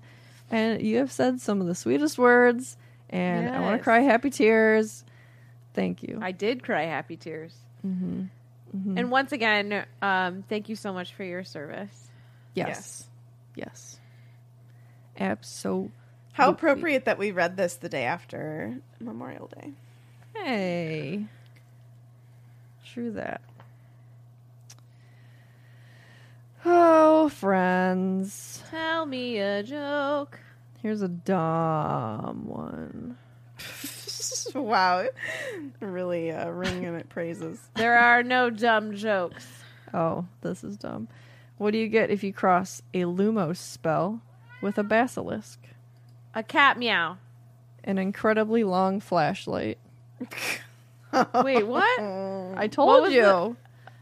And 0.50 0.82
you 0.82 0.98
have 0.98 1.10
said 1.10 1.40
some 1.40 1.62
of 1.62 1.66
the 1.66 1.74
sweetest 1.74 2.18
words. 2.18 2.76
And 3.08 3.48
I 3.48 3.60
want 3.60 3.78
to 3.78 3.82
cry 3.82 4.00
happy 4.00 4.28
tears. 4.28 5.02
Thank 5.72 6.02
you. 6.02 6.18
I 6.20 6.32
did 6.32 6.62
cry 6.62 6.82
happy 6.82 7.16
tears. 7.16 7.54
Mm-hmm. 7.86 8.98
And 8.98 9.10
once 9.10 9.32
again, 9.32 9.86
um, 10.02 10.44
thank 10.48 10.68
you 10.68 10.76
so 10.76 10.92
much 10.92 11.14
for 11.14 11.24
your 11.24 11.44
service. 11.44 12.10
yes. 12.54 13.08
Yes. 13.54 13.98
Absolutely. 15.18 15.92
How 16.32 16.50
appropriate 16.50 17.04
that 17.04 17.18
we 17.18 17.30
read 17.30 17.56
this 17.56 17.76
the 17.76 17.88
day 17.88 18.04
after 18.04 18.78
Memorial 19.00 19.48
Day. 19.48 19.72
Hey. 20.34 21.26
True 22.92 23.10
that. 23.12 23.42
Oh, 26.64 27.28
friends. 27.28 28.62
Tell 28.70 29.04
me 29.04 29.38
a 29.38 29.62
joke. 29.62 30.40
Here's 30.80 31.02
a 31.02 31.08
dumb 31.08 32.46
one. 32.46 33.18
wow. 34.54 35.06
Really 35.80 36.32
uh, 36.32 36.48
ringing 36.48 36.94
it 36.94 37.08
praises. 37.08 37.60
There 37.74 37.98
are 37.98 38.22
no 38.22 38.48
dumb 38.48 38.94
jokes. 38.94 39.46
Oh, 39.92 40.26
this 40.40 40.64
is 40.64 40.76
dumb. 40.76 41.08
What 41.58 41.72
do 41.72 41.78
you 41.78 41.88
get 41.88 42.10
if 42.10 42.24
you 42.24 42.32
cross 42.32 42.80
a 42.94 43.02
Lumos 43.02 43.58
spell 43.58 44.22
with 44.62 44.78
a 44.78 44.82
basilisk? 44.82 45.58
A 46.34 46.42
cat 46.42 46.78
meow. 46.78 47.18
An 47.84 47.98
incredibly 47.98 48.64
long 48.64 49.00
flashlight. 49.00 49.78
Wait, 51.42 51.64
what? 51.66 52.00
I 52.00 52.52
What 52.54 52.72
told 52.72 53.02
was 53.02 53.12
you. 53.12 53.22
the- 53.22 53.56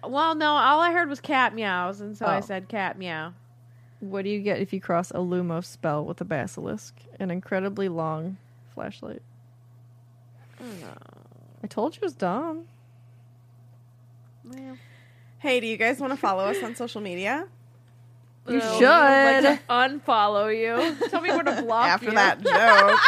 well, 0.09 0.35
no, 0.35 0.47
all 0.53 0.81
I 0.81 0.93
heard 0.93 1.09
was 1.09 1.21
cat 1.21 1.55
meows, 1.55 2.01
and 2.01 2.17
so 2.17 2.25
I 2.27 2.39
Oh. 2.39 2.41
said 2.41 2.69
cat 2.69 2.97
meow. 2.99 3.35
What 4.01 4.23
do 4.25 4.31
you 4.31 4.41
get 4.41 4.61
if 4.61 4.73
you 4.73 4.81
cross 4.81 5.11
a 5.11 5.15
Lumos 5.19 5.67
spell 5.67 6.05
with 6.05 6.21
a 6.23 6.25
basilisk? 6.25 6.95
An 7.19 7.31
incredibly 7.31 7.89
long 7.89 8.39
flashlight. 8.73 9.21
Hmm. 10.59 10.85
I 11.63 11.67
told 11.67 11.97
you 11.97 12.01
it 12.01 12.05
was 12.05 12.15
dumb. 12.15 12.65
Well, 14.45 14.77
Hey, 15.39 15.61
do 15.61 15.67
you 15.67 15.77
guys 15.77 16.01
want 16.01 16.13
to 16.13 16.17
follow 16.19 16.45
us 16.45 16.63
on 16.63 16.75
social 16.77 17.01
media? 17.01 17.47
You 18.55 18.61
should. 18.61 18.83
Like 18.83 19.43
to 19.43 19.61
unfollow 19.69 20.51
you. 20.57 21.09
Tell 21.09 21.21
me 21.21 21.31
where 21.31 21.43
to 21.43 21.63
block 21.63 21.87
After 21.87 22.07
you. 22.07 22.15
that 22.15 22.43
joke. 22.45 22.99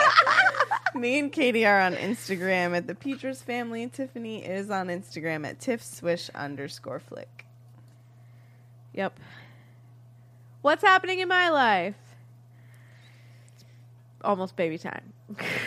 Me 0.94 1.19
and 1.19 1.32
Katie 1.32 1.64
are 1.66 1.81
on 1.81 1.94
Instagram 1.94 2.77
at 2.77 2.86
the 2.86 2.94
Peters 2.94 3.40
family. 3.43 3.89
Tiffany 3.89 4.44
is 4.44 4.70
on 4.70 4.89
Instagram 4.89 5.47
at 5.47 5.59
tiffswish 5.59 6.28
underscore 6.35 7.01
flick. 7.01 7.47
Yep. 8.93 9.19
What's 10.60 10.82
happening 10.82 11.20
in 11.20 11.28
my 11.28 11.48
life? 11.48 11.94
It's 13.56 13.64
almost 14.23 14.55
baby 14.55 14.78
time. 14.78 15.12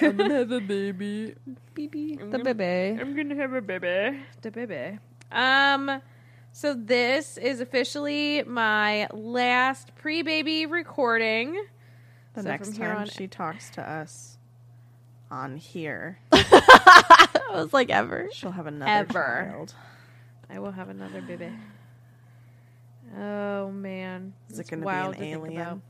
I'm 0.02 0.15
gonna 0.15 0.35
have 0.35 0.52
a 0.52 0.61
baby. 0.61 1.34
Baby. 1.73 2.18
The 2.22 2.39
baby. 2.39 3.02
I'm 3.02 3.15
gonna 3.15 3.35
have 3.35 3.53
a 3.53 3.61
baby. 3.61 4.19
The 4.41 4.52
baby. 4.52 4.99
Um, 5.31 6.02
so 6.57 6.73
this 6.73 7.38
is 7.38 7.60
officially 7.60 8.41
my 8.44 9.10
last 9.11 9.94
pre-baby 9.95 10.65
recording. 10.65 11.53
The 12.34 12.44
So 12.44 12.48
next 12.48 12.77
time 12.77 12.98
on- 12.98 13.07
she 13.07 13.27
talks 13.27 13.69
to 13.72 13.82
us 13.82 14.38
on 15.30 15.57
here, 15.57 16.18
I 16.32 17.27
was 17.56 17.73
like, 17.73 17.90
ever. 17.90 18.30
she'll 18.32 18.52
have 18.52 18.68
another 18.68 18.90
Ever. 18.90 19.49
child. 19.52 19.73
I 20.49 20.60
will 20.60 20.72
have 20.72 20.88
another 20.88 21.19
baby. 21.22 21.49
Oh 23.18 23.69
man, 23.72 24.34
Is 24.49 24.57
it 24.57 24.61
It's 24.61 24.69
going 24.69 24.82
to 24.82 24.88
be 24.88 24.94
an 24.94 25.23
alien? 25.23 25.82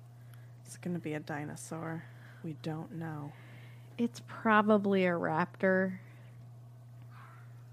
Is 0.67 0.73
it 0.75 0.81
going 0.81 0.95
to 0.95 0.99
be 0.99 1.13
a 1.13 1.19
dinosaur? 1.19 2.03
We 2.43 2.55
don't 2.63 2.93
know. 2.93 3.31
It's 3.99 4.21
probably 4.27 5.05
a 5.05 5.11
raptor. 5.11 5.97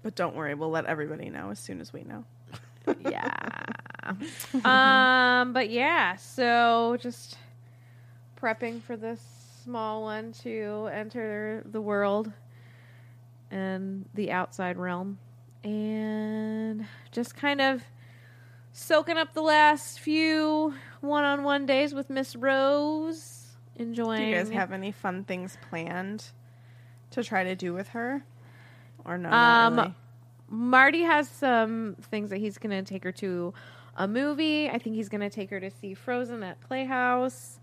But 0.03 0.15
don't 0.15 0.35
worry, 0.35 0.53
we'll 0.53 0.69
let 0.71 0.85
everybody 0.85 1.29
know 1.31 1.49
as 1.49 1.59
soon 1.59 1.81
as 1.81 1.91
we 1.91 2.03
know. 2.03 2.25
Yeah. 2.99 3.29
um, 4.63 5.53
but 5.53 5.69
yeah, 5.69 6.15
so 6.15 6.97
just 6.99 7.37
prepping 8.39 8.81
for 8.81 8.97
this 8.97 9.21
small 9.63 10.03
one 10.03 10.33
to 10.33 10.89
enter 10.91 11.63
the 11.65 11.79
world 11.79 12.31
and 13.51 14.05
the 14.13 14.31
outside 14.31 14.77
realm 14.77 15.17
and 15.63 16.85
just 17.11 17.35
kind 17.35 17.61
of 17.61 17.81
soaking 18.73 19.17
up 19.17 19.33
the 19.33 19.41
last 19.41 19.99
few 19.99 20.73
one-on-one 21.01 21.65
days 21.65 21.93
with 21.93 22.09
Miss 22.09 22.35
Rose 22.35 23.55
Do 23.77 23.83
enjoying 23.83 24.29
you 24.29 24.35
guys 24.35 24.49
have 24.49 24.71
any 24.71 24.91
fun 24.91 25.23
things 25.23 25.57
planned 25.69 26.25
to 27.11 27.23
try 27.23 27.43
to 27.43 27.55
do 27.55 27.73
with 27.73 27.89
her? 27.89 28.25
Or 29.05 29.17
no? 29.17 29.29
Um, 29.29 29.75
not 29.75 29.85
really? 29.85 29.95
Marty 30.53 31.01
has 31.01 31.27
some 31.27 31.95
things 32.11 32.29
that 32.29 32.37
he's 32.37 32.59
going 32.59 32.69
to 32.69 32.87
take 32.87 33.03
her 33.03 33.11
to 33.13 33.55
a 33.97 34.07
movie. 34.07 34.69
I 34.69 34.77
think 34.77 34.95
he's 34.95 35.09
going 35.09 35.21
to 35.21 35.29
take 35.29 35.49
her 35.49 35.59
to 35.59 35.71
see 35.71 35.95
Frozen 35.95 36.43
at 36.43 36.61
Playhouse. 36.61 37.59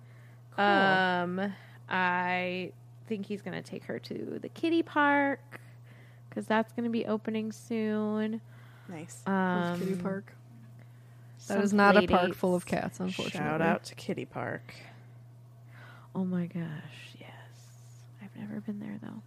Cool. 0.56 0.64
Um, 0.64 1.52
I 1.88 2.72
think 3.06 3.26
he's 3.26 3.42
going 3.42 3.54
to 3.54 3.62
take 3.62 3.84
her 3.84 4.00
to 4.00 4.38
the 4.42 4.48
kitty 4.48 4.82
park 4.82 5.60
because 6.28 6.46
that's 6.46 6.72
going 6.72 6.82
to 6.84 6.90
be 6.90 7.06
opening 7.06 7.52
soon. 7.52 8.40
Nice. 8.88 9.22
Um, 9.24 9.78
Kitty 9.78 9.94
Park. 9.94 10.32
That 11.46 11.60
is 11.62 11.72
not 11.72 11.96
a 11.96 12.06
park 12.08 12.26
dates. 12.26 12.38
full 12.38 12.56
of 12.56 12.66
cats, 12.66 12.98
unfortunately. 12.98 13.38
Shout 13.38 13.62
out 13.62 13.84
to 13.84 13.94
Kitty 13.94 14.24
Park. 14.24 14.74
Oh 16.12 16.24
my 16.24 16.46
gosh, 16.46 17.14
yes. 17.20 17.30
I've 18.20 18.34
never 18.36 18.60
been 18.60 18.80
there 18.80 18.98
though. 19.00 19.22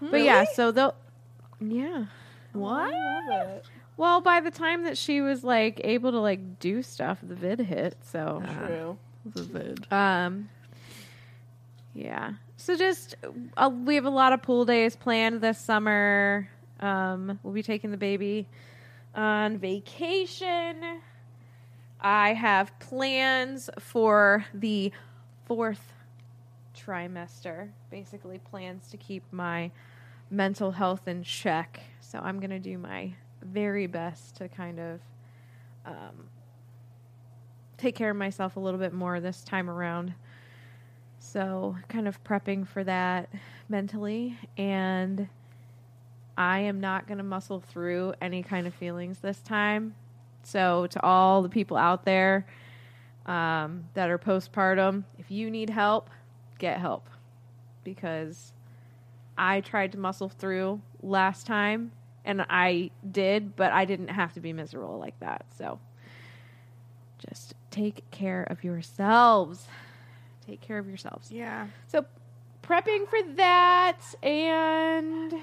Really? 0.00 0.10
But 0.10 0.22
yeah, 0.22 0.44
so 0.52 0.72
they'll. 0.72 0.96
Yeah. 1.60 2.06
What? 2.56 3.64
Well, 3.96 4.20
by 4.20 4.40
the 4.40 4.50
time 4.50 4.84
that 4.84 4.98
she 4.98 5.20
was 5.20 5.42
like 5.42 5.80
able 5.84 6.12
to 6.12 6.20
like 6.20 6.58
do 6.58 6.82
stuff, 6.82 7.18
the 7.22 7.34
vid 7.34 7.60
hit. 7.60 7.96
So 8.02 8.42
True. 8.66 8.98
The 9.34 9.42
vid. 9.42 9.92
Um, 9.92 10.48
yeah. 11.94 12.34
So 12.56 12.76
just 12.76 13.16
uh, 13.56 13.70
we 13.70 13.94
have 13.94 14.04
a 14.04 14.10
lot 14.10 14.32
of 14.32 14.42
pool 14.42 14.64
days 14.64 14.96
planned 14.96 15.40
this 15.40 15.58
summer. 15.58 16.48
Um, 16.80 17.38
we'll 17.42 17.54
be 17.54 17.62
taking 17.62 17.90
the 17.90 17.96
baby 17.96 18.46
on 19.14 19.58
vacation. 19.58 21.00
I 22.00 22.34
have 22.34 22.78
plans 22.78 23.70
for 23.78 24.44
the 24.52 24.92
fourth 25.46 25.92
trimester. 26.76 27.70
Basically, 27.90 28.38
plans 28.38 28.88
to 28.90 28.96
keep 28.96 29.22
my 29.32 29.70
mental 30.30 30.72
health 30.72 31.06
in 31.06 31.22
check. 31.22 31.80
So 32.00 32.18
I'm 32.18 32.40
gonna 32.40 32.58
do 32.58 32.78
my 32.78 33.14
very 33.42 33.86
best 33.86 34.36
to 34.36 34.48
kind 34.48 34.78
of 34.78 35.00
um, 35.84 36.28
take 37.76 37.94
care 37.94 38.10
of 38.10 38.16
myself 38.16 38.56
a 38.56 38.60
little 38.60 38.80
bit 38.80 38.92
more 38.92 39.20
this 39.20 39.42
time 39.42 39.70
around. 39.70 40.14
So, 41.18 41.76
kind 41.88 42.06
of 42.06 42.22
prepping 42.24 42.66
for 42.66 42.84
that 42.84 43.28
mentally. 43.68 44.38
And 44.56 45.28
I 46.36 46.60
am 46.60 46.80
not 46.80 47.06
going 47.06 47.18
to 47.18 47.24
muscle 47.24 47.60
through 47.60 48.14
any 48.20 48.42
kind 48.42 48.66
of 48.66 48.74
feelings 48.74 49.18
this 49.18 49.40
time. 49.40 49.94
So, 50.42 50.86
to 50.88 51.02
all 51.02 51.42
the 51.42 51.48
people 51.48 51.76
out 51.76 52.04
there 52.04 52.46
um, 53.26 53.84
that 53.94 54.10
are 54.10 54.18
postpartum, 54.18 55.04
if 55.18 55.30
you 55.30 55.50
need 55.50 55.70
help, 55.70 56.10
get 56.58 56.78
help. 56.78 57.08
Because 57.82 58.52
I 59.38 59.60
tried 59.60 59.92
to 59.92 59.98
muscle 59.98 60.28
through 60.28 60.80
last 61.02 61.46
time 61.46 61.92
and 62.24 62.44
I 62.48 62.90
did, 63.08 63.54
but 63.56 63.72
I 63.72 63.84
didn't 63.84 64.08
have 64.08 64.34
to 64.34 64.40
be 64.40 64.52
miserable 64.52 64.98
like 64.98 65.18
that. 65.20 65.46
So, 65.56 65.78
just 67.18 67.54
take 67.70 68.10
care 68.10 68.42
of 68.42 68.64
yourselves. 68.64 69.66
Take 70.46 70.60
care 70.60 70.78
of 70.78 70.88
yourselves. 70.88 71.30
Yeah. 71.30 71.68
So, 71.86 72.04
prepping 72.62 73.08
for 73.08 73.22
that 73.36 74.00
and 74.22 75.34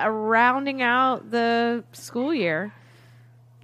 uh, 0.00 0.08
rounding 0.08 0.82
out 0.82 1.30
the 1.30 1.84
school 1.92 2.34
year. 2.34 2.72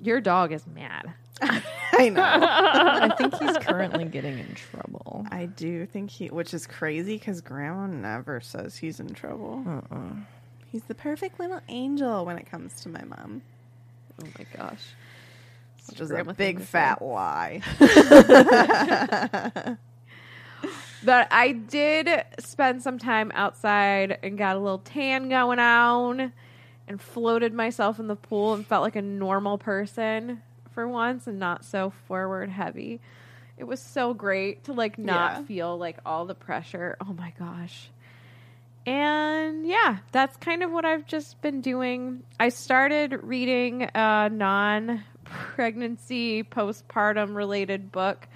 Your 0.00 0.20
dog 0.20 0.52
is 0.52 0.66
mad. 0.66 1.12
I 1.92 2.08
know. 2.08 2.22
I 2.22 3.14
think 3.16 3.34
he's 3.34 3.56
currently 3.58 4.04
getting 4.04 4.38
in 4.38 4.54
trouble. 4.54 5.26
I 5.30 5.46
do 5.46 5.86
think 5.86 6.10
he, 6.10 6.28
which 6.28 6.52
is 6.54 6.66
crazy 6.66 7.16
because 7.18 7.40
Grandma 7.40 7.86
never 7.86 8.40
says 8.40 8.76
he's 8.76 9.00
in 9.00 9.14
trouble. 9.14 9.62
Uh-uh. 9.66 10.14
He's 10.70 10.82
the 10.84 10.94
perfect 10.94 11.38
little 11.40 11.60
angel 11.68 12.24
when 12.26 12.38
it 12.38 12.50
comes 12.50 12.80
to 12.82 12.88
my 12.88 13.02
mom, 13.04 13.42
Oh 14.22 14.26
my 14.38 14.46
gosh. 14.56 14.82
which 15.88 16.00
is 16.00 16.10
a 16.10 16.24
big 16.24 16.58
to 16.58 16.62
say. 16.62 16.66
fat 16.70 17.02
lie. 17.02 17.62
But 21.04 21.28
I 21.30 21.52
did 21.52 22.08
spend 22.40 22.82
some 22.82 22.98
time 22.98 23.30
outside 23.34 24.18
and 24.24 24.36
got 24.36 24.56
a 24.56 24.58
little 24.58 24.78
tan 24.78 25.28
going 25.28 25.58
on 25.60 26.32
and 26.88 27.00
floated 27.00 27.52
myself 27.54 28.00
in 28.00 28.08
the 28.08 28.16
pool 28.16 28.54
and 28.54 28.66
felt 28.66 28.82
like 28.82 28.96
a 28.96 29.02
normal 29.02 29.56
person 29.58 30.42
for 30.76 30.86
once 30.86 31.26
and 31.26 31.38
not 31.40 31.64
so 31.64 31.90
forward 32.06 32.50
heavy. 32.50 33.00
It 33.56 33.64
was 33.64 33.80
so 33.80 34.12
great 34.12 34.64
to 34.64 34.74
like 34.74 34.98
not 34.98 35.32
Yeah. 35.32 35.42
feel 35.46 35.78
like 35.78 35.96
all 36.04 36.26
the 36.26 36.34
pressure. 36.34 36.98
Oh 37.00 37.14
my 37.14 37.32
gosh. 37.38 37.90
And 38.84 39.66
yeah, 39.66 39.98
that's 40.12 40.36
kind 40.36 40.62
of 40.62 40.70
what 40.70 40.84
I've 40.84 41.06
just 41.06 41.40
been 41.40 41.62
doing. 41.62 42.22
I 42.38 42.50
started 42.50 43.18
reading 43.24 43.88
a 43.94 44.28
non 44.30 45.02
pregnancy, 45.24 46.44
postpartum 46.44 47.34
related 47.34 47.90
book. 47.90 48.28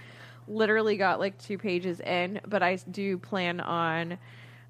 Literally 0.48 0.96
got 0.96 1.20
like 1.20 1.38
two 1.38 1.58
pages 1.58 2.00
in, 2.00 2.40
but 2.48 2.62
I 2.62 2.76
do 2.90 3.18
plan 3.18 3.60
on 3.60 4.18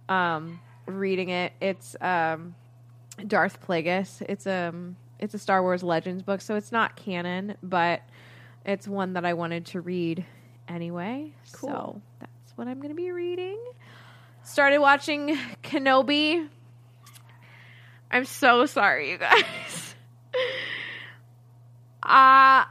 um, 0.08 0.60
reading 0.86 1.28
it. 1.30 1.52
It's 1.60 1.96
um, 2.00 2.54
Darth 3.24 3.64
Plagueis. 3.66 4.20
It's 4.28 4.46
um 4.48 4.96
it's 5.20 5.34
a 5.34 5.38
Star 5.38 5.62
Wars 5.62 5.82
Legends 5.84 6.22
book, 6.24 6.40
so 6.40 6.56
it's 6.56 6.72
not 6.72 6.96
canon, 6.96 7.54
but 7.62 8.02
it's 8.66 8.88
one 8.88 9.12
that 9.12 9.24
I 9.24 9.34
wanted 9.34 9.66
to 9.66 9.80
read 9.80 10.24
anyway. 10.66 11.32
Cool. 11.52 11.70
So 11.70 12.02
that's 12.18 12.56
what 12.56 12.66
I'm 12.66 12.78
going 12.80 12.90
to 12.90 12.96
be 13.00 13.12
reading. 13.12 13.58
Started 14.42 14.78
watching 14.78 15.36
Kenobi. 15.62 16.48
I'm 18.10 18.24
so 18.24 18.66
sorry, 18.66 19.12
you 19.12 19.18
guys. 19.18 19.44
Uh 22.02 22.64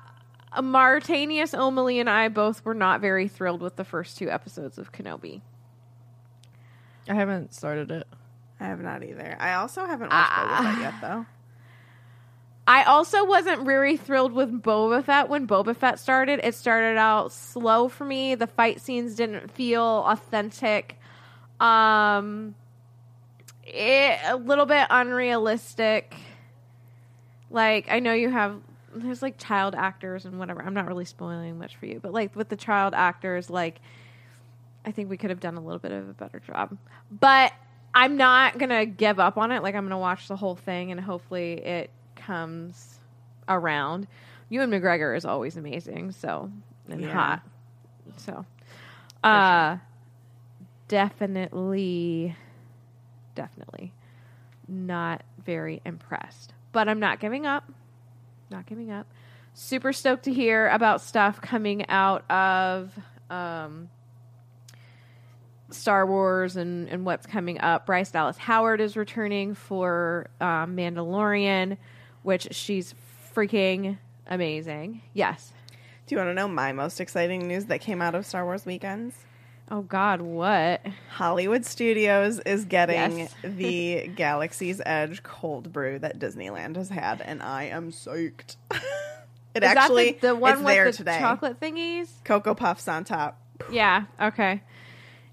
Martanius 0.58 1.54
O'Malley 1.58 2.00
and 2.00 2.10
I 2.10 2.30
both 2.30 2.66
were 2.66 2.74
not 2.74 3.00
very 3.00 3.28
thrilled 3.28 3.62
with 3.62 3.76
the 3.76 3.84
first 3.84 4.18
two 4.18 4.30
episodes 4.30 4.80
of 4.80 4.92
Kenobi. 4.92 5.42
I 7.08 7.14
haven't 7.14 7.54
started 7.54 7.92
it. 7.92 8.08
I 8.60 8.66
have 8.66 8.82
not 8.82 9.04
either. 9.04 9.38
I 9.40 9.54
also 9.54 9.86
haven't 9.86 10.10
watched 10.10 10.32
Boba 10.32 10.48
Ah. 10.50 10.82
Yet, 10.82 10.94
though. 11.02 11.26
I 12.70 12.84
also 12.84 13.26
wasn't 13.26 13.66
really 13.66 13.98
thrilled 13.98 14.32
with 14.32 14.62
Boba 14.62 15.04
Fett 15.04 15.28
when 15.28 15.48
Boba 15.48 15.76
Fett 15.76 15.98
started. 15.98 16.40
It 16.44 16.54
started 16.54 17.00
out 17.00 17.32
slow 17.32 17.90
for 17.90 18.06
me. 18.06 18.36
The 18.36 18.46
fight 18.46 18.80
scenes 18.80 19.16
didn't 19.16 19.50
feel 19.50 19.84
authentic. 19.84 21.00
Um 21.60 22.54
it 23.66 24.20
a 24.24 24.36
little 24.36 24.68
bit 24.68 24.86
unrealistic. 24.92 26.14
Like 27.50 27.88
I 27.90 28.02
know 28.02 28.14
you 28.14 28.30
have 28.30 28.62
there's 28.94 29.24
like 29.24 29.40
child 29.40 29.74
actors 29.74 30.26
and 30.26 30.38
whatever. 30.38 30.62
I'm 30.62 30.76
not 30.76 30.86
really 30.88 31.06
spoiling 31.06 31.58
much 31.58 31.76
for 31.76 31.88
you, 31.88 32.00
but 32.00 32.14
like 32.14 32.36
with 32.36 32.50
the 32.50 32.56
child 32.56 32.94
actors 32.94 33.50
like 33.50 33.82
I 34.86 34.92
think 34.92 35.10
we 35.10 35.18
could 35.18 35.32
have 35.32 35.40
done 35.40 35.58
a 35.58 35.62
little 35.62 35.80
bit 35.80 35.92
of 35.92 36.08
a 36.08 36.14
better 36.14 36.40
job. 36.40 36.78
But 37.10 37.52
I'm 37.96 38.16
not 38.16 38.60
to 38.70 38.86
give 38.86 39.20
up 39.20 39.40
on 39.40 39.52
it. 39.52 39.64
Like 39.64 39.74
I'm 39.74 39.90
to 39.90 39.98
watch 39.98 40.28
the 40.28 40.36
whole 40.36 40.56
thing 40.56 40.92
and 40.92 41.02
hopefully 41.02 41.54
it 41.54 41.90
comes 42.30 43.00
around. 43.48 44.06
Ewan 44.50 44.70
McGregor 44.70 45.18
is 45.18 45.26
always 45.26 45.58
amazing, 45.58 46.12
so 46.12 46.52
and 46.88 47.04
Yeah. 47.04 47.12
hot. 47.12 47.42
So 48.18 48.46
uh 49.24 49.78
definitely 50.88 52.36
definitely 53.34 53.94
not 54.68 55.24
very 55.44 55.82
impressed. 55.86 56.54
But 56.72 56.88
I'm 56.88 57.00
not 57.00 57.20
giving 57.20 57.48
up. 57.48 57.64
Not 58.52 58.68
giving 58.68 58.92
up. 58.92 59.08
Super 59.56 59.92
stoked 59.92 60.24
to 60.26 60.34
hear 60.34 60.68
about 60.70 61.02
stuff 61.02 61.42
coming 61.42 61.88
out 61.90 62.30
of 62.30 62.92
um 63.32 63.90
Star 65.72 66.06
Wars 66.06 66.56
and, 66.56 66.90
and 66.90 67.06
what's 67.06 67.26
coming 67.26 67.60
up. 67.60 67.86
Bryce 67.86 68.12
Dallas 68.12 68.38
Howard 68.38 68.82
is 68.82 68.96
returning 68.98 69.54
for 69.54 70.30
um, 70.42 70.76
Mandalorian, 70.76 71.78
which 72.24 72.48
she's 72.52 72.94
freaking 73.36 73.98
amazing. 74.28 75.02
Yes. 75.14 75.54
Do 76.08 76.16
you 76.16 76.18
want 76.20 76.30
to 76.30 76.34
know 76.34 76.48
my 76.48 76.72
most 76.72 77.00
exciting 77.00 77.48
news 77.48 77.66
that 77.66 77.82
came 77.82 78.02
out 78.02 78.16
of 78.16 78.26
Star 78.26 78.44
Wars 78.44 78.66
weekends? 78.66 79.16
Oh 79.72 79.82
God, 79.84 80.22
what? 80.22 80.82
Hollywood 81.12 81.64
Studios 81.66 82.40
is 82.40 82.66
getting 82.66 83.20
Yes. 83.20 83.36
the 83.44 84.08
Galaxy's 84.16 84.82
Edge 84.84 85.22
cold 85.22 85.72
brew 85.72 86.00
that 86.00 86.18
Disneyland 86.18 86.76
has 86.76 86.90
had, 86.90 87.22
and 87.22 87.44
I 87.44 87.66
am 87.66 87.92
soaked. 87.92 88.58
it 88.72 89.64
Is 89.64 89.70
actually 89.70 90.14
that 90.14 90.22
the, 90.22 90.28
the 90.30 90.36
one 90.36 90.64
with 90.64 90.74
there 90.74 90.86
the 90.92 90.98
today. 90.98 91.20
chocolate 91.20 91.60
thingies? 91.60 92.10
Cocoa 92.24 92.56
Puffs 92.56 92.88
on 92.88 93.04
top. 93.04 93.40
Yeah. 93.72 94.06
Okay. 94.20 94.62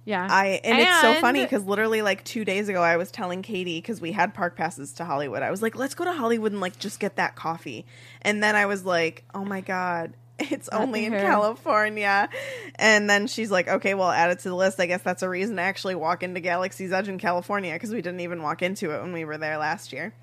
Yeah. 0.06 0.26
I 0.30 0.60
and, 0.62 0.78
it's 0.78 1.00
so 1.00 1.14
funny 1.14 1.42
because 1.42 1.64
literally 1.64 2.00
like 2.00 2.24
two 2.24 2.44
days 2.44 2.68
ago 2.68 2.80
I 2.80 2.96
was 2.96 3.10
telling 3.10 3.42
Katie 3.42 3.78
because 3.78 4.00
we 4.00 4.12
had 4.12 4.34
park 4.34 4.56
passes 4.56 4.92
to 4.94 5.04
Hollywood. 5.04 5.42
I 5.42 5.50
was 5.50 5.60
like, 5.60 5.74
let's 5.74 5.96
go 5.96 6.04
to 6.04 6.12
Hollywood 6.12 6.52
and 6.52 6.60
like 6.60 6.78
just 6.78 7.00
get 7.00 7.16
that 7.16 7.34
coffee. 7.34 7.84
And 8.22 8.40
then 8.40 8.54
I 8.54 8.66
was 8.66 8.84
like, 8.84 9.24
oh 9.34 9.44
my 9.44 9.60
god, 9.60 10.14
it's 10.38 10.70
Not 10.70 10.82
only 10.82 11.06
in 11.06 11.12
her. 11.12 11.18
California. 11.18 12.28
And 12.76 13.10
then 13.10 13.26
she's 13.26 13.50
like, 13.50 13.66
okay, 13.66 13.94
well, 13.94 14.10
add 14.10 14.30
it 14.30 14.38
to 14.40 14.48
the 14.48 14.54
list. 14.54 14.78
I 14.78 14.86
guess 14.86 15.02
that's 15.02 15.24
a 15.24 15.28
reason 15.28 15.56
to 15.56 15.62
actually 15.62 15.96
walk 15.96 16.22
into 16.22 16.38
Galaxy's 16.38 16.92
Edge 16.92 17.08
in 17.08 17.18
California 17.18 17.72
because 17.72 17.90
we 17.90 18.00
didn't 18.00 18.20
even 18.20 18.42
walk 18.42 18.62
into 18.62 18.92
it 18.92 19.02
when 19.02 19.12
we 19.12 19.24
were 19.24 19.38
there 19.38 19.58
last 19.58 19.92
year, 19.92 20.14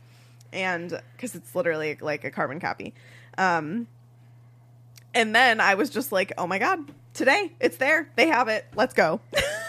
and 0.53 0.97
because 1.18 1.35
it's 1.35 1.53
literally 1.53 1.97
like 1.99 2.23
a 2.23 2.31
carbon 2.31 2.61
copy. 2.61 2.93
Um, 3.38 3.88
and 5.14 5.35
then 5.35 5.60
I 5.60 5.76
was 5.76 5.89
just 5.89 6.14
like, 6.14 6.31
oh 6.38 6.47
my 6.47 6.60
god, 6.60 6.80
today 7.14 7.51
it's 7.60 7.76
there. 7.77 8.10
They 8.15 8.27
have 8.27 8.47
it. 8.47 8.65
Let's 8.76 8.93
go. 8.93 9.19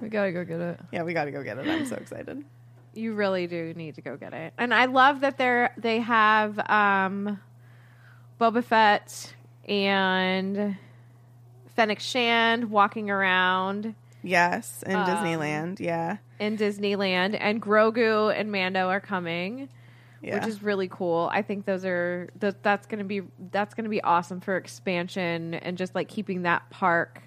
We 0.00 0.08
gotta 0.08 0.32
go 0.32 0.44
get 0.44 0.60
it. 0.60 0.80
Yeah, 0.92 1.02
we 1.02 1.12
got 1.14 1.24
to 1.24 1.30
go 1.30 1.42
get 1.42 1.58
it. 1.58 1.66
I'm 1.66 1.86
so 1.86 1.96
excited. 1.96 2.44
You 2.94 3.14
really 3.14 3.46
do 3.46 3.72
need 3.74 3.96
to 3.96 4.00
go 4.02 4.16
get 4.16 4.32
it. 4.32 4.52
And 4.58 4.72
I 4.72 4.84
love 4.86 5.20
that 5.20 5.36
they're 5.38 5.72
they 5.76 6.00
have 6.00 6.58
um 6.70 7.40
Boba 8.40 8.62
Fett 8.64 9.34
and 9.68 10.76
Fennec 11.76 12.00
Shand 12.00 12.70
walking 12.70 13.10
around 13.10 13.94
Yes, 14.22 14.82
in 14.86 14.94
Um, 14.96 15.06
Disneyland. 15.06 15.80
Yeah. 15.80 16.16
in 16.40 16.56
Disneyland 16.56 17.36
and 17.38 17.60
Grogu 17.60 18.32
and 18.38 18.50
Mando 18.50 18.88
are 18.88 19.00
coming, 19.00 19.68
Yeah. 20.22 20.38
which 20.38 20.48
is 20.48 20.62
really 20.62 20.88
cool. 20.88 21.28
I 21.32 21.42
think 21.42 21.64
those 21.66 21.84
are 21.84 22.28
th- 22.40 22.54
that's 22.62 22.86
going 22.86 22.98
to 23.00 23.04
be 23.04 23.22
that's 23.50 23.74
going 23.74 23.84
to 23.84 23.90
be 23.90 24.02
awesome 24.02 24.40
for 24.40 24.56
expansion 24.56 25.54
and 25.54 25.76
just 25.76 25.94
like 25.94 26.08
keeping 26.08 26.42
that 26.42 26.68
park 26.70 27.22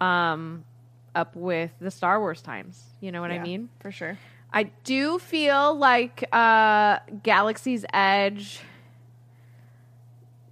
um 0.00 0.64
up 1.14 1.34
with 1.36 1.70
the 1.80 1.90
Star 1.90 2.20
Wars 2.20 2.42
times. 2.42 2.82
You 3.00 3.12
know 3.12 3.20
what 3.20 3.30
I 3.30 3.38
mean? 3.38 3.68
For 3.80 3.90
sure. 3.90 4.18
I 4.52 4.64
do 4.84 5.18
feel 5.18 5.74
like 5.76 6.24
uh 6.32 6.98
Galaxy's 7.22 7.84
Edge 7.92 8.60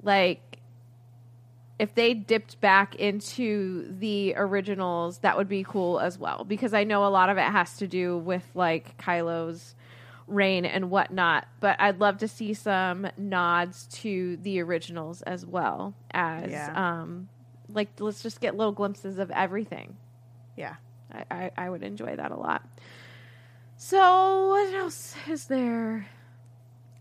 like 0.02 0.40
if 1.78 1.94
they 1.94 2.14
dipped 2.14 2.58
back 2.62 2.94
into 2.94 3.94
the 3.98 4.32
originals, 4.36 5.18
that 5.18 5.36
would 5.36 5.48
be 5.48 5.62
cool 5.62 6.00
as 6.00 6.18
well. 6.18 6.42
Because 6.44 6.72
I 6.72 6.84
know 6.84 7.04
a 7.04 7.08
lot 7.10 7.28
of 7.28 7.36
it 7.36 7.42
has 7.42 7.76
to 7.78 7.86
do 7.86 8.16
with 8.16 8.44
like 8.54 8.96
Kylo's 8.96 9.74
reign 10.26 10.64
and 10.64 10.90
whatnot. 10.90 11.46
But 11.60 11.78
I'd 11.78 12.00
love 12.00 12.18
to 12.18 12.28
see 12.28 12.54
some 12.54 13.06
nods 13.18 13.86
to 14.00 14.38
the 14.38 14.60
originals 14.62 15.20
as 15.22 15.44
well 15.44 15.94
as 16.12 16.50
Yeah. 16.50 17.00
um 17.02 17.28
like 17.68 17.88
let's 17.98 18.22
just 18.22 18.40
get 18.40 18.56
little 18.56 18.72
glimpses 18.72 19.18
of 19.18 19.30
everything. 19.32 19.96
Yeah. 20.56 20.74
I, 21.12 21.24
I, 21.30 21.50
I 21.56 21.70
would 21.70 21.82
enjoy 21.82 22.16
that 22.16 22.30
a 22.30 22.36
lot. 22.36 22.62
So 23.76 24.48
what 24.48 24.74
else 24.74 25.14
is 25.28 25.46
there? 25.46 26.08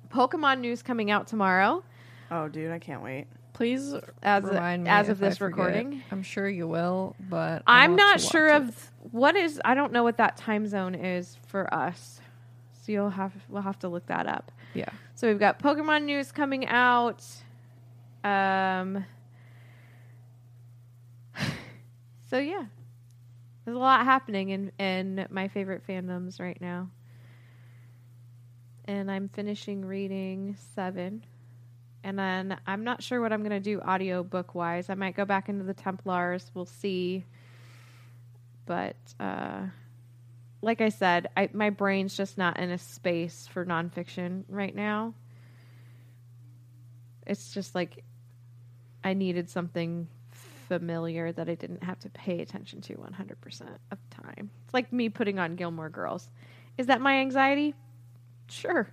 Pokemon 0.10 0.60
news 0.60 0.82
coming 0.82 1.10
out 1.11 1.27
tomorrow. 1.27 1.84
Oh, 2.32 2.48
dude, 2.48 2.72
I 2.72 2.80
can't 2.80 3.02
wait. 3.02 3.27
Please 3.53 3.94
As- 4.22 4.44
remind 4.44 4.84
me 4.84 4.90
as 4.90 5.07
of 5.10 5.19
if 5.19 5.26
I 5.26 5.30
this 5.30 5.38
forget. 5.38 5.57
recording? 5.57 6.03
I'm 6.11 6.23
sure 6.23 6.49
you 6.49 6.68
will, 6.68 7.15
but 7.30 7.64
I 7.65 7.84
I'm 7.84 7.95
not 7.95 8.19
sure 8.19 8.52
watch 8.52 8.61
it. 8.64 8.68
of 8.69 8.91
what 9.11 9.36
is. 9.38 9.61
I 9.64 9.73
don't 9.76 9.94
know 9.94 10.03
what 10.03 10.18
that 10.18 10.36
time 10.36 10.68
zone 10.68 10.94
is 10.94 11.38
for 11.48 11.73
us. 11.73 12.19
So 12.73 12.91
you'll 12.91 13.10
have 13.11 13.32
we'll 13.48 13.61
have 13.61 13.80
to 13.80 13.88
look 13.88 14.06
that 14.07 14.27
up. 14.27 14.52
Yeah. 14.73 14.90
So 15.15 15.30
we've 15.30 15.40
got 15.40 15.60
Pokemon 15.60 16.03
news 16.03 16.32
coming 16.34 16.68
out. 16.68 17.23
Um. 18.26 19.06
So 22.30 22.40
yeah, 22.40 22.65
there's 23.66 23.76
a 23.76 23.80
lot 23.80 24.06
happening 24.06 24.50
in 24.50 24.72
in 24.80 25.26
my 25.30 25.48
favorite 25.48 25.86
fandoms 25.88 26.40
right 26.40 26.60
now. 26.62 26.90
And 28.86 29.10
I'm 29.10 29.30
finishing 29.30 29.84
reading 29.84 30.56
seven. 30.76 31.26
And 32.04 32.20
then 32.20 32.60
I'm 32.68 32.84
not 32.84 33.02
sure 33.02 33.20
what 33.20 33.34
I'm 33.34 33.40
going 33.40 33.50
to 33.50 33.60
do 33.60 33.82
audio 33.82 34.22
book 34.22 34.54
wise. 34.54 34.92
I 34.92 34.94
might 34.94 35.16
go 35.16 35.26
back 35.26 35.50
into 35.50 35.64
the 35.64 35.74
Templars. 35.74 36.52
We'll 36.54 36.68
see. 36.68 37.26
But 38.68 38.96
uh, 39.20 39.62
like 40.62 40.82
I 40.82 40.90
said, 40.90 41.30
I, 41.36 41.50
my 41.52 41.72
brain's 41.72 42.16
just 42.16 42.38
not 42.38 42.60
in 42.60 42.70
a 42.70 42.78
space 42.78 43.50
for 43.52 43.66
nonfiction 43.66 44.44
right 44.50 44.76
now. 44.76 45.16
It's 47.26 47.52
just 47.56 47.74
like 47.74 48.04
I 49.04 49.14
needed 49.14 49.50
something 49.50 50.08
familiar 50.68 51.32
that 51.32 51.50
I 51.50 51.56
didn't 51.56 51.84
have 51.84 52.00
to 52.00 52.10
pay 52.10 52.42
attention 52.42 52.82
to 52.82 52.94
100% 52.96 53.62
of 53.92 53.98
the 54.10 54.24
time. 54.24 54.50
It's 54.66 54.74
like 54.74 54.92
me 54.92 55.10
putting 55.10 55.40
on 55.40 55.56
Gilmore 55.56 55.90
Girls. 55.90 56.30
Is 56.78 56.88
that 56.88 57.02
my 57.02 57.20
anxiety? 57.20 57.74
Sure. 58.50 58.88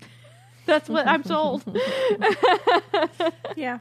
That's 0.66 0.88
what 0.88 1.06
I'm 1.06 1.22
told. 1.22 1.64
Yeah. 3.56 3.78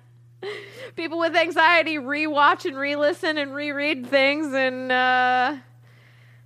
People 0.95 1.20
with 1.20 1.36
anxiety 1.36 1.98
rewatch 1.98 2.66
and 2.66 2.78
re-listen 2.78 3.38
and 3.38 3.53
reread 3.53 4.07
things, 4.07 4.53
and 4.53 4.91
uh, 4.91 5.56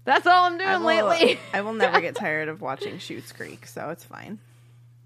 that's 0.04 0.28
all 0.28 0.46
I'm 0.46 0.58
doing 0.58 0.70
I 0.70 0.78
will, 0.78 1.08
lately. 1.08 1.40
I 1.54 1.62
will 1.62 1.74
never 1.74 2.02
get 2.02 2.16
tired 2.16 2.50
of 2.50 2.62
watching 2.62 2.96
Schitt's 2.96 3.32
Creek, 3.32 3.66
so 3.68 3.90
it's 3.90 4.04
fine. 4.04 4.40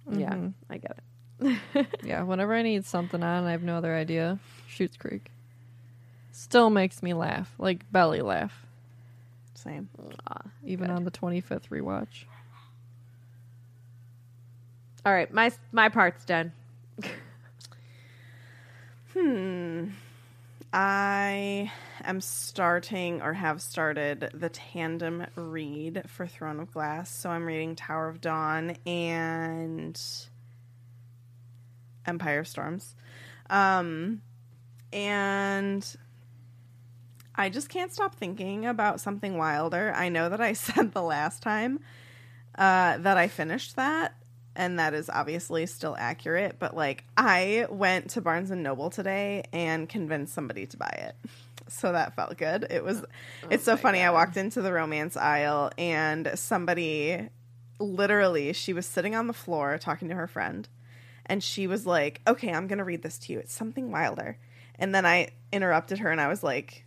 Yeah, 0.10 0.38
I 0.70 0.78
get 0.78 0.98
it. 1.42 1.88
Yeah, 2.04 2.24
whenever 2.24 2.54
I 2.54 2.62
need 2.62 2.86
something 2.86 3.22
on, 3.22 3.44
I 3.44 3.52
have 3.52 3.64
no 3.64 3.76
other 3.78 3.94
idea. 3.94 4.40
Schitt's 4.70 4.98
Creek. 4.98 5.32
Still 6.38 6.70
makes 6.70 7.02
me 7.02 7.16
laugh, 7.16 7.52
like 7.58 7.92
belly 7.92 8.22
laugh, 8.22 8.68
Same. 9.56 9.90
even 10.64 10.92
on 10.92 11.04
the 11.04 11.10
25th 11.10 11.70
rewatch. 11.70 12.26
All 15.04 15.12
right, 15.12 15.34
my 15.34 15.52
my 15.72 15.90
part's 15.90 16.24
done. 16.26 16.52
Hmm. 19.14 19.86
I 20.72 21.72
am 22.04 22.22
starting 22.22 23.24
or 23.24 23.34
have 23.34 23.60
started 23.64 24.30
the 24.32 24.50
tandem 24.50 25.26
read 25.36 26.04
for 26.06 26.28
Throne 26.28 26.60
of 26.60 26.72
Glass. 26.72 27.10
So 27.10 27.32
I'm 27.32 27.46
reading 27.46 27.76
Tower 27.76 28.10
of 28.10 28.22
Dawn 28.22 28.78
and 28.86 30.00
Empire 32.06 32.42
of 32.42 32.48
Storms. 32.48 32.94
Um, 33.50 34.22
and 34.94 35.98
I 37.38 37.50
just 37.50 37.70
can't 37.70 37.94
stop 37.94 38.16
thinking 38.16 38.66
about 38.66 39.00
something 39.00 39.38
wilder. 39.38 39.94
I 39.96 40.10
know 40.10 40.30
that 40.30 40.42
I 40.42 40.54
said 40.54 40.92
the 40.94 41.04
last 41.04 41.44
time 41.44 41.80
uh, 42.58 42.98
that 42.98 43.18
I 43.18 43.28
finished 43.28 43.76
that, 43.76 44.16
and 44.56 44.80
that 44.80 44.94
is 44.96 45.10
obviously 45.10 45.68
still 45.68 45.96
accurate. 45.98 46.58
But 46.58 46.76
like, 46.76 47.04
I 47.16 47.68
went 47.70 48.12
to 48.12 48.22
Barnes 48.22 48.50
and 48.50 48.64
Noble 48.64 48.90
today 48.90 49.44
and 49.54 49.88
convinced 49.88 50.34
somebody 50.34 50.66
to 50.66 50.78
buy 50.78 50.90
it, 50.98 51.16
so 51.68 51.92
that 51.92 52.16
felt 52.16 52.38
good. 52.38 52.66
It 52.70 52.84
was. 52.84 53.04
it's 53.52 53.64
so 53.64 53.78
funny. 53.78 54.02
I 54.02 54.10
walked 54.10 54.38
into 54.38 54.62
the 54.62 54.74
romance 54.74 55.16
aisle 55.16 55.72
and 55.78 56.32
somebody, 56.34 57.30
literally, 57.80 58.54
she 58.54 58.74
was 58.74 58.88
sitting 58.88 59.14
on 59.14 59.28
the 59.28 59.34
floor 59.34 59.78
talking 59.78 60.10
to 60.10 60.16
her 60.16 60.28
friend, 60.28 60.68
and 61.28 61.44
she 61.44 61.68
was 61.68 61.86
like, 61.86 62.22
"Okay, 62.26 62.52
I'm 62.52 62.66
gonna 62.66 62.84
read 62.84 63.04
this 63.04 63.20
to 63.20 63.34
you. 63.34 63.40
It's 63.40 63.54
something 63.54 63.92
wilder." 63.92 64.40
And 64.80 64.94
then 64.94 65.06
I 65.06 65.30
interrupted 65.52 66.00
her 66.00 66.12
and 66.12 66.22
I 66.22 66.28
was 66.28 66.44
like, 66.44 66.86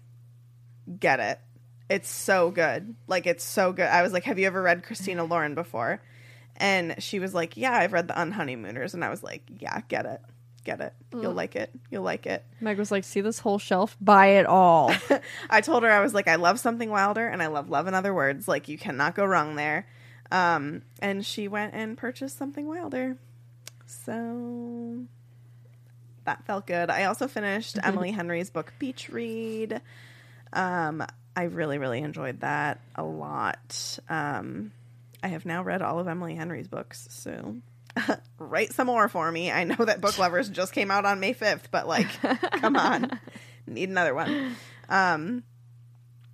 "Get 0.98 1.20
it." 1.20 1.40
It's 1.88 2.08
so 2.08 2.50
good. 2.50 2.94
Like 3.06 3.26
it's 3.26 3.44
so 3.44 3.72
good. 3.72 3.86
I 3.86 4.02
was 4.02 4.12
like, 4.12 4.24
"Have 4.24 4.38
you 4.38 4.46
ever 4.46 4.62
read 4.62 4.84
Christina 4.84 5.24
Lauren 5.24 5.54
before?" 5.54 6.00
And 6.56 7.02
she 7.02 7.18
was 7.18 7.34
like, 7.34 7.56
"Yeah, 7.56 7.72
I've 7.72 7.92
read 7.92 8.08
the 8.08 8.14
Unhoneymooners." 8.14 8.94
And 8.94 9.04
I 9.04 9.08
was 9.10 9.22
like, 9.22 9.42
"Yeah, 9.58 9.80
get 9.88 10.06
it. 10.06 10.20
Get 10.62 10.80
it. 10.80 10.92
You'll 11.12 11.32
like 11.32 11.56
it. 11.56 11.70
You'll 11.90 12.02
like 12.02 12.26
it." 12.26 12.44
Meg 12.60 12.78
was 12.78 12.90
like, 12.90 13.04
"See 13.04 13.22
this 13.22 13.38
whole 13.38 13.58
shelf? 13.58 13.96
Buy 14.00 14.26
it 14.38 14.46
all." 14.46 14.92
I 15.50 15.62
told 15.62 15.82
her 15.82 15.90
I 15.90 16.00
was 16.00 16.14
like, 16.14 16.28
"I 16.28 16.36
love 16.36 16.60
something 16.60 16.90
wilder 16.90 17.26
and 17.26 17.42
I 17.42 17.46
love 17.48 17.70
Love 17.70 17.86
and 17.86 17.96
Other 17.96 18.14
Words. 18.14 18.46
Like 18.46 18.68
you 18.68 18.78
cannot 18.78 19.14
go 19.14 19.24
wrong 19.24 19.56
there." 19.56 19.86
Um, 20.30 20.82
and 21.00 21.26
she 21.26 21.48
went 21.48 21.74
and 21.74 21.96
purchased 21.96 22.38
something 22.38 22.68
wilder. 22.68 23.16
So 23.86 25.06
that 26.24 26.44
felt 26.44 26.66
good. 26.66 26.90
I 26.90 27.04
also 27.04 27.26
finished 27.26 27.78
Emily 27.82 28.12
Henry's 28.12 28.50
book 28.50 28.72
Beach 28.78 29.08
Read. 29.08 29.80
Um, 30.52 31.04
I 31.36 31.44
really, 31.44 31.78
really 31.78 32.00
enjoyed 32.00 32.40
that 32.40 32.80
a 32.96 33.04
lot. 33.04 33.98
Um, 34.08 34.72
I 35.22 35.28
have 35.28 35.46
now 35.46 35.62
read 35.62 35.82
all 35.82 35.98
of 35.98 36.08
Emily 36.08 36.34
Henry's 36.34 36.68
books, 36.68 37.06
so 37.10 37.56
write 38.38 38.72
some 38.72 38.86
more 38.86 39.08
for 39.08 39.30
me. 39.30 39.50
I 39.50 39.64
know 39.64 39.84
that 39.84 40.00
Book 40.00 40.18
Lovers 40.18 40.48
just 40.48 40.72
came 40.72 40.90
out 40.90 41.04
on 41.04 41.20
May 41.20 41.34
5th, 41.34 41.64
but 41.70 41.86
like, 41.86 42.08
come 42.60 42.76
on. 42.76 43.18
Need 43.66 43.88
another 43.90 44.14
one. 44.14 44.56
Um, 44.88 45.44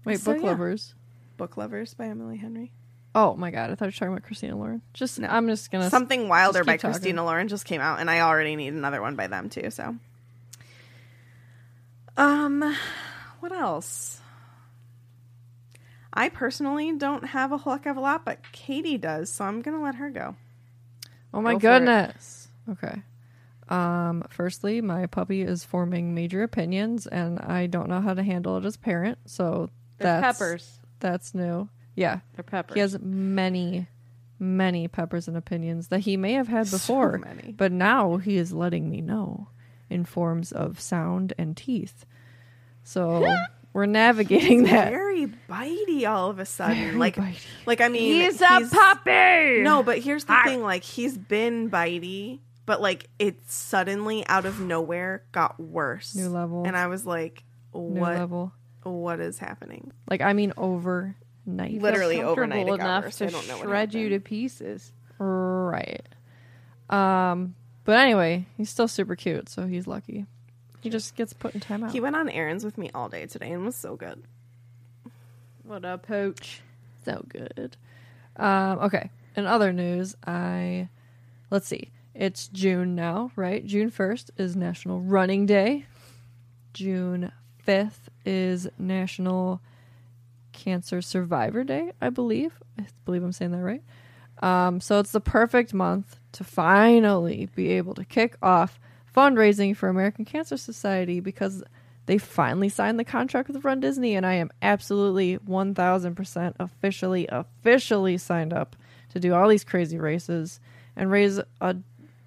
Wait, 0.05 0.21
So, 0.21 0.33
book 0.33 0.43
yeah. 0.43 0.51
lovers. 0.51 0.95
Book 1.37 1.57
Lovers 1.57 1.93
by 1.95 2.07
Emily 2.07 2.39
Henry. 2.39 2.73
Oh 3.15 3.35
my 3.35 3.51
god, 3.51 3.71
I 3.71 3.75
thought 3.75 3.87
you 3.87 3.89
were 3.89 3.93
talking 3.93 4.09
about 4.09 4.23
Christina 4.23 4.57
Lauren. 4.57 4.83
Just 4.95 5.21
I'm 5.23 5.49
just 5.49 5.71
gonna 5.71 5.91
Something 5.91 6.29
Wilder 6.29 6.65
by 6.65 6.77
talking. 6.77 6.93
Christina 6.93 7.25
Lauren 7.25 7.49
just 7.49 7.65
came 7.65 7.81
out, 7.81 7.99
and 7.99 8.11
I 8.11 8.21
already 8.21 8.57
need 8.57 8.73
another 8.75 9.01
one 9.03 9.17
by 9.17 9.27
them 9.27 9.49
too. 9.51 9.71
So, 9.71 9.97
um, 12.17 12.77
what 13.49 13.57
else? 13.57 14.21
I 16.13 16.31
personally 16.31 16.97
don't 16.97 17.27
have 17.27 17.53
a 17.53 17.59
whole 17.59 17.75
heck 17.75 17.87
of 17.87 17.97
a 17.97 18.01
lot, 18.01 18.25
but 18.25 18.41
Katie 18.51 18.99
does, 18.99 19.31
so 19.31 19.45
I'm 19.45 19.63
gonna 19.63 19.83
let 19.83 19.97
her 19.97 20.11
go. 20.11 20.35
Oh 21.33 21.41
my 21.41 21.53
Go 21.53 21.59
goodness. 21.59 22.49
Okay. 22.69 23.03
Um, 23.69 24.25
firstly, 24.31 24.81
my 24.81 25.07
puppy 25.07 25.43
is 25.43 25.63
forming 25.63 26.13
major 26.15 26.43
opinions, 26.43 27.07
and 27.07 27.39
I 27.39 27.67
don't 27.67 27.89
know 27.89 28.01
how 28.01 28.15
to 28.15 28.23
handle 28.25 28.57
it 28.57 28.65
as 28.65 28.75
a 28.75 28.79
parent. 28.81 29.19
So 29.27 29.71
They're 29.99 30.21
that's 30.21 30.39
peppers. 30.39 30.79
That's 30.99 31.33
new. 31.35 31.69
Yeah, 31.95 32.21
They're 32.35 32.43
peppers. 32.43 32.75
he 32.75 32.81
has 32.81 32.99
many, 33.01 33.87
many 34.41 34.89
peppers 34.89 35.29
and 35.29 35.37
opinions 35.37 35.89
that 35.89 36.01
he 36.01 36.17
may 36.17 36.33
have 36.33 36.49
had 36.49 36.69
before, 36.71 37.19
many. 37.19 37.53
but 37.53 37.71
now 37.71 38.17
he 38.17 38.37
is 38.39 38.53
letting 38.53 38.91
me 38.91 39.01
know 39.01 39.49
in 39.89 40.05
forms 40.05 40.51
of 40.51 40.81
sound 40.81 41.33
and 41.39 41.57
teeth. 41.57 42.05
So 42.87 43.29
we're 43.73 43.87
navigating 43.87 44.63
that. 44.63 44.91
Very 44.91 45.27
bitey 45.51 46.09
all 46.09 46.31
of 46.31 46.39
a 46.39 46.47
sudden. 46.47 46.77
Very 46.77 46.97
like, 46.97 47.17
bitey. 47.17 47.45
like 47.67 47.81
I 47.81 47.89
mean, 47.89 48.23
He's 48.23 48.41
a 48.41 48.69
puppy. 48.71 49.63
No, 49.63 49.83
but 49.83 49.99
here's 49.99 50.25
the 50.25 50.37
thing: 50.45 50.63
like 50.63 50.85
he's 50.85 51.19
been 51.19 51.69
bitey, 51.69 52.39
but 52.65 52.81
like 52.81 53.09
it 53.19 53.37
suddenly 53.51 54.25
out 54.29 54.47
of 54.47 54.61
nowhere 54.61 55.25
got 55.33 55.59
worse. 55.59 56.15
New 56.15 56.29
level. 56.29 56.63
and 56.65 56.77
I 56.77 56.87
was 56.87 57.05
like, 57.05 57.43
New 57.75 57.81
"What? 58.01 58.15
level. 58.15 58.53
What 58.85 59.19
is 59.19 59.39
happening?" 59.41 59.91
Like 60.09 60.21
I 60.21 60.33
mean, 60.33 60.53
overnight. 60.57 61.83
Literally 61.83 62.23
overnight 62.23 62.69
it 62.69 62.79
got 62.79 62.81
enough 62.81 63.05
worse. 63.07 63.17
to 63.17 63.27
I 63.27 63.31
don't 63.31 63.49
know 63.49 63.57
what 63.59 63.67
shred 63.67 63.95
you 63.95 64.11
to 64.11 64.21
pieces. 64.21 64.93
Right. 65.19 66.07
Um, 66.89 67.57
but 67.83 67.99
anyway, 67.99 68.47
he's 68.57 68.71
still 68.71 68.87
super 68.87 69.17
cute, 69.17 69.49
so 69.49 69.67
he's 69.67 69.89
lucky. 69.89 70.27
He 70.87 70.91
just 70.91 71.17
gets 71.17 71.33
put 71.33 71.53
in 71.53 71.61
timeout. 71.61 71.91
He 71.91 71.99
went 71.99 72.15
on 72.15 72.29
errands 72.29 72.65
with 72.65 72.79
me 72.79 72.93
all 72.95 73.09
day 73.09 73.27
today 73.27 73.51
and 73.51 73.65
was 73.65 73.75
so 73.75 73.97
good. 73.97 74.23
What 75.65 75.85
a 75.85 75.99
poach. 75.99 76.61
so 77.05 77.25
good. 77.29 77.77
Um, 78.37 78.79
okay. 78.79 79.11
In 79.35 79.49
other 79.49 79.73
news, 79.73 80.17
I 80.25 80.89
let's 81.51 81.67
see. 81.67 81.91
It's 82.15 82.47
June 82.47 82.95
now, 82.95 83.33
right? 83.35 83.67
June 83.67 83.91
first 83.91 84.31
is 84.39 84.55
National 84.55 85.01
Running 85.01 85.45
Day. 85.45 85.87
June 86.73 87.33
fifth 87.59 88.09
is 88.25 88.69
National 88.79 89.61
Cancer 90.53 91.03
Survivor 91.03 91.65
Day, 91.65 91.95
I 92.01 92.11
believe. 92.11 92.63
I 92.79 92.87
believe 93.05 93.25
I'm 93.25 93.33
saying 93.33 93.51
that 93.51 93.59
right. 93.59 93.83
Um, 94.41 94.81
so 94.81 95.01
it's 95.01 95.11
the 95.11 95.21
perfect 95.21 95.75
month 95.75 96.21
to 96.31 96.45
finally 96.45 97.49
be 97.57 97.71
able 97.71 97.95
to 97.95 98.05
kick 98.05 98.37
off 98.41 98.79
fundraising 99.17 99.77
for 99.77 99.89
American 99.89 100.25
Cancer 100.25 100.57
Society 100.57 101.21
because 101.21 101.63
they 102.07 102.19
finally 102.19 102.69
signed 102.69 102.99
the 103.01 103.05
contract 103.05 103.49
with 103.49 103.65
Run 103.65 103.81
Disney, 103.81 104.15
and 104.15 104.25
I 104.25 104.35
am 104.35 104.51
absolutely 104.63 105.39
1000% 105.39 106.55
officially, 106.61 107.29
officially 107.31 108.19
signed 108.19 108.53
up 108.53 108.77
to 109.11 109.19
do 109.21 109.35
all 109.35 109.49
these 109.49 109.65
crazy 109.65 109.99
races 109.99 110.61
and 110.95 111.11
raise 111.11 111.41
a 111.61 111.77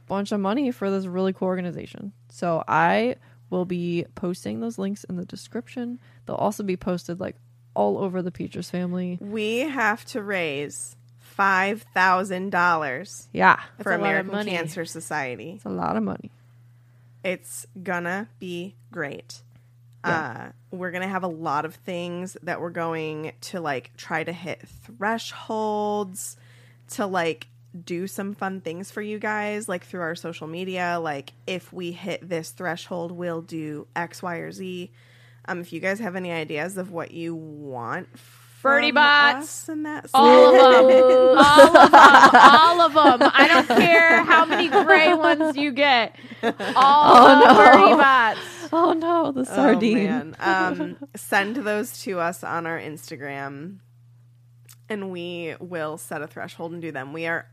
bunch 0.08 0.32
of 0.32 0.40
money 0.40 0.72
for 0.72 0.90
this 0.90 1.06
really 1.06 1.32
cool 1.34 1.48
organization. 1.48 2.12
So 2.30 2.64
I 2.68 3.16
will 3.50 3.66
be 3.66 4.06
posting 4.16 4.60
those 4.60 4.78
links 4.78 5.04
in 5.06 5.16
the 5.16 5.26
description. 5.26 6.00
They'll 6.26 6.36
also 6.36 6.64
be 6.64 6.76
posted 6.78 7.20
like 7.20 7.36
all 7.74 7.98
over 8.00 8.22
the 8.22 8.32
Peters 8.32 8.70
family. 8.70 9.18
We 9.22 9.60
have 9.60 10.04
to 10.06 10.22
raise 10.22 10.96
five 11.20 11.84
thousand 11.94 12.50
dollars 12.50 13.30
Yeah, 13.32 13.60
for 13.82 13.94
a 13.94 13.98
lot 13.98 14.16
of 14.16 14.28
American. 14.28 14.54
Cancer 14.54 14.84
Society. 14.86 15.54
it's 15.56 15.66
a 15.66 15.70
lot 15.70 15.96
of 15.96 16.04
money. 16.04 16.32
It's 17.24 17.68
gonna 17.82 18.30
be 18.40 18.76
great. 18.92 19.42
Uh, 20.04 20.52
we're 20.72 20.92
gonna 20.92 21.08
have 21.08 21.24
a 21.24 21.28
lot 21.28 21.66
of 21.66 21.76
things 21.76 22.38
that 22.44 22.62
we're 22.62 22.70
going 22.70 23.34
to 23.42 23.60
like 23.60 23.96
try 23.98 24.24
to 24.24 24.32
hit 24.32 24.62
thresholds 24.68 26.38
to 26.92 27.06
like 27.06 27.48
do 27.86 28.08
some 28.08 28.34
fun 28.34 28.62
things 28.62 28.92
for 28.92 29.02
you 29.02 29.20
guys, 29.20 29.70
like 29.70 29.84
through 29.84 30.02
our 30.02 30.16
social 30.16 30.48
media. 30.48 31.00
Like 31.02 31.34
if 31.46 31.72
we 31.72 31.92
hit 31.92 32.28
this 32.28 32.52
threshold, 32.52 33.12
we'll 33.12 33.42
do 33.42 33.88
X, 33.96 34.24
Y, 34.24 34.36
or 34.38 34.52
Z. 34.52 34.92
Um, 35.46 35.62
if 35.62 35.74
you 35.74 35.80
guys 35.80 36.00
have 36.00 36.16
any 36.16 36.32
ideas 36.32 36.78
of 36.78 36.92
what 36.92 37.12
you 37.12 37.36
want, 37.36 38.08
Birdie 38.62 38.88
from 38.90 38.96
bots. 38.96 39.44
us 39.46 39.70
in 39.70 39.84
that 39.84 40.10
All 40.14 40.56
of 40.56 40.88
them. 40.88 41.38
all 41.38 41.78
of 41.78 41.92
them. 41.92 42.40
All 42.42 42.82
of 42.82 43.20
them. 43.20 43.32
I 43.34 43.48
don't 43.48 43.68
care 43.68 44.24
how 44.24 44.46
many 44.46 44.68
gray 44.68 45.14
ones 45.16 45.56
you 45.58 45.72
get. 45.72 46.16
All 46.44 47.40
the 47.40 47.54
birdie 47.56 47.96
bots. 47.96 48.40
Oh 48.72 48.94
no, 48.94 49.32
the 49.32 49.42
Oh, 49.42 49.44
sardine. 49.44 50.04
man. 50.06 50.36
Um, 50.40 50.98
send 51.16 51.56
those 51.58 52.02
to 52.04 52.20
us 52.20 52.44
on 52.44 52.68
our 52.68 52.80
Instagram, 52.80 53.80
and 54.90 55.12
we 55.12 55.56
will 55.60 55.98
set 55.98 56.22
a 56.22 56.28
threshold 56.28 56.72
and 56.74 56.82
do 56.82 56.92
them. 56.92 57.14
We 57.14 57.26
are. 57.28 57.48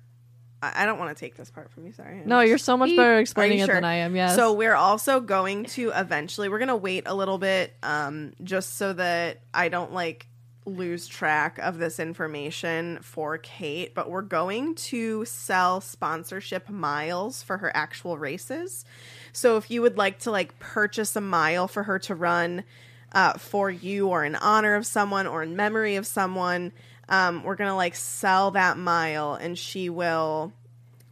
I 0.62 0.82
I 0.82 0.86
don't 0.86 0.98
want 0.98 1.16
to 1.16 1.20
take 1.20 1.36
this 1.36 1.50
part 1.50 1.70
from 1.70 1.86
you. 1.86 1.92
Sorry. 1.92 2.22
no, 2.24 2.40
you're 2.40 2.58
so 2.58 2.76
much 2.76 2.90
better 2.96 3.14
at 3.14 3.20
explaining 3.20 3.58
you 3.58 3.64
it 3.64 3.66
sure? 3.66 3.74
than 3.76 3.84
I 3.84 3.96
am. 3.96 4.14
Yes. 4.16 4.34
So 4.36 4.52
we're 4.54 4.74
also 4.74 5.20
going 5.20 5.64
to 5.66 5.90
eventually. 5.94 6.48
We're 6.48 6.58
going 6.58 6.68
to 6.68 6.76
wait 6.76 7.04
a 7.06 7.14
little 7.14 7.38
bit, 7.38 7.74
um, 7.82 8.32
just 8.42 8.76
so 8.76 8.92
that 8.94 9.40
I 9.54 9.68
don't 9.68 9.92
like 9.92 10.26
lose 10.66 11.06
track 11.06 11.58
of 11.58 11.78
this 11.78 11.98
information 11.98 12.98
for 13.00 13.38
Kate. 13.38 13.94
But 13.94 14.10
we're 14.10 14.22
going 14.22 14.74
to 14.74 15.24
sell 15.24 15.80
sponsorship 15.80 16.68
miles 16.68 17.42
for 17.42 17.56
her 17.58 17.74
actual 17.74 18.18
races. 18.18 18.84
So 19.32 19.56
if 19.56 19.70
you 19.70 19.80
would 19.82 19.96
like 19.96 20.18
to 20.20 20.30
like 20.30 20.58
purchase 20.58 21.16
a 21.16 21.20
mile 21.20 21.68
for 21.68 21.84
her 21.84 21.98
to 22.00 22.14
run 22.14 22.64
uh, 23.12 23.34
for 23.34 23.70
you 23.70 24.08
or 24.08 24.24
in 24.24 24.34
honor 24.34 24.74
of 24.74 24.84
someone 24.84 25.26
or 25.26 25.42
in 25.42 25.56
memory 25.56 25.96
of 25.96 26.06
someone, 26.06 26.72
um, 27.08 27.44
we're 27.44 27.54
gonna 27.54 27.76
like 27.76 27.94
sell 27.94 28.50
that 28.50 28.76
mile, 28.76 29.34
and 29.34 29.56
she 29.56 29.88
will 29.88 30.52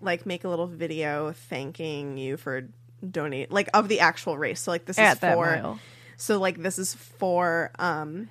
like 0.00 0.26
make 0.26 0.42
a 0.44 0.48
little 0.48 0.66
video 0.66 1.32
thanking 1.32 2.18
you 2.18 2.36
for 2.36 2.68
donate 3.08 3.52
like 3.52 3.68
of 3.72 3.88
the 3.88 4.00
actual 4.00 4.36
race. 4.36 4.60
So 4.60 4.72
like 4.72 4.86
this 4.86 4.96
is 4.96 5.04
At 5.04 5.20
that 5.20 5.34
for 5.34 5.46
mile. 5.46 5.78
so 6.16 6.40
like 6.40 6.60
this 6.60 6.78
is 6.78 6.94
for 6.94 7.70
um 7.78 8.28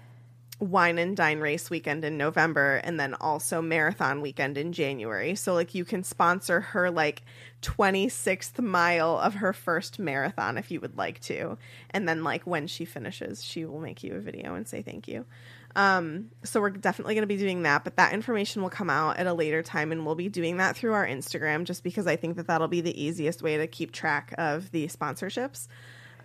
wine 0.60 0.98
and 0.98 1.18
dine 1.18 1.40
race 1.40 1.70
weekend 1.70 2.06
in 2.06 2.18
November 2.18 2.76
and 2.84 3.00
then 3.00 3.14
also 3.16 3.62
marathon 3.62 4.22
weekend 4.22 4.58
in 4.58 4.72
January. 4.72 5.36
So 5.36 5.54
like 5.54 5.76
you 5.76 5.84
can 5.86 6.04
sponsor 6.04 6.62
her 6.62 6.92
like 6.92 7.24
26th 7.62 8.60
mile 8.62 9.18
of 9.18 9.36
her 9.36 9.54
first 9.54 10.00
marathon 10.00 10.58
if 10.58 10.72
you 10.72 10.80
would 10.80 10.98
like 10.98 11.20
to. 11.22 11.58
And 11.90 12.08
then 12.08 12.24
like 12.24 12.46
when 12.46 12.68
she 12.68 12.86
finishes, 12.86 13.44
she 13.44 13.66
will 13.66 13.80
make 13.80 14.04
you 14.04 14.16
a 14.16 14.20
video 14.20 14.56
and 14.56 14.68
say 14.68 14.82
thank 14.82 15.08
you. 15.08 15.26
Um 15.76 16.30
so 16.44 16.62
we're 16.62 16.70
definitely 16.70 17.16
going 17.16 17.24
to 17.24 17.28
be 17.28 17.38
doing 17.38 17.64
that, 17.64 17.84
but 17.84 17.96
that 17.98 18.14
information 18.14 18.62
will 18.62 18.70
come 18.70 18.92
out 18.92 19.18
at 19.18 19.28
a 19.28 19.34
later 19.34 19.64
time 19.64 19.92
and 19.92 20.06
we'll 20.06 20.16
be 20.16 20.30
doing 20.30 20.58
that 20.58 20.78
through 20.78 20.94
our 20.94 21.08
Instagram 21.08 21.64
just 21.64 21.84
because 21.84 22.06
I 22.06 22.16
think 22.16 22.38
that 22.38 22.48
that'll 22.48 22.68
be 22.68 22.82
the 22.82 23.02
easiest 23.02 23.42
way 23.42 23.58
to 23.58 23.66
keep 23.66 23.92
track 23.92 24.36
of 24.38 24.72
the 24.72 24.88
sponsorships. 24.88 25.68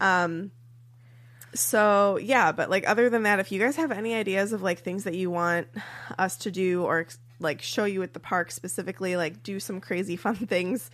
Um 0.01 0.53
so 1.55 2.19
yeah, 2.19 2.53
but 2.53 2.71
like 2.71 2.89
other 2.89 3.11
than 3.11 3.23
that, 3.25 3.39
if 3.41 3.51
you 3.53 3.61
guys 3.61 3.77
have 3.77 3.91
any 3.91 4.15
ideas 4.15 4.53
of 4.53 4.63
like 4.63 4.81
things 4.81 5.05
that 5.05 5.15
you 5.15 5.31
want 5.31 5.69
us 6.19 6.37
to 6.39 6.51
do 6.51 6.85
or 6.85 7.07
like 7.41 7.63
show 7.63 7.85
you 7.85 8.03
at 8.03 8.13
the 8.13 8.21
park 8.21 8.51
specifically, 8.51 9.17
like 9.17 9.43
do 9.43 9.61
some 9.61 9.81
crazy 9.81 10.17
fun 10.25 10.37
things 10.37 10.91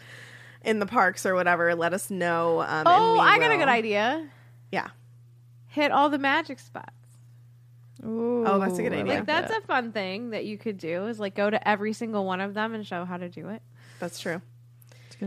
in 0.65 0.79
the 0.79 0.87
parks 0.87 1.27
or 1.27 1.35
whatever, 1.35 1.75
let 1.75 1.93
us 1.93 2.11
know. 2.11 2.61
Um, 2.61 2.69
and 2.69 2.89
Oh, 2.89 3.13
we 3.15 3.21
I 3.21 3.39
got 3.39 3.53
a 3.53 3.57
good 3.57 3.69
idea. 3.69 4.29
Yeah. 4.73 4.89
Hit 5.69 5.91
all 5.91 6.09
the 6.09 6.19
magic 6.19 6.59
spots. 6.61 6.91
Oh, 8.07 8.59
that's 8.59 8.79
a 8.79 8.83
good 8.83 8.93
idea. 8.93 9.15
Like 9.15 9.27
that's 9.27 9.51
a 9.53 9.61
fun 9.63 9.93
thing 9.93 10.31
that 10.31 10.45
you 10.45 10.59
could 10.59 10.79
do 10.79 11.07
is 11.07 11.19
like 11.19 11.35
go 11.35 11.49
to 11.49 11.69
every 11.69 11.93
single 11.95 12.25
one 12.27 12.41
of 12.41 12.53
them 12.55 12.75
and 12.75 12.87
show 12.87 13.05
how 13.05 13.17
to 13.17 13.29
do 13.29 13.49
it. 13.49 13.63
That's 13.99 14.19
true. 14.19 14.43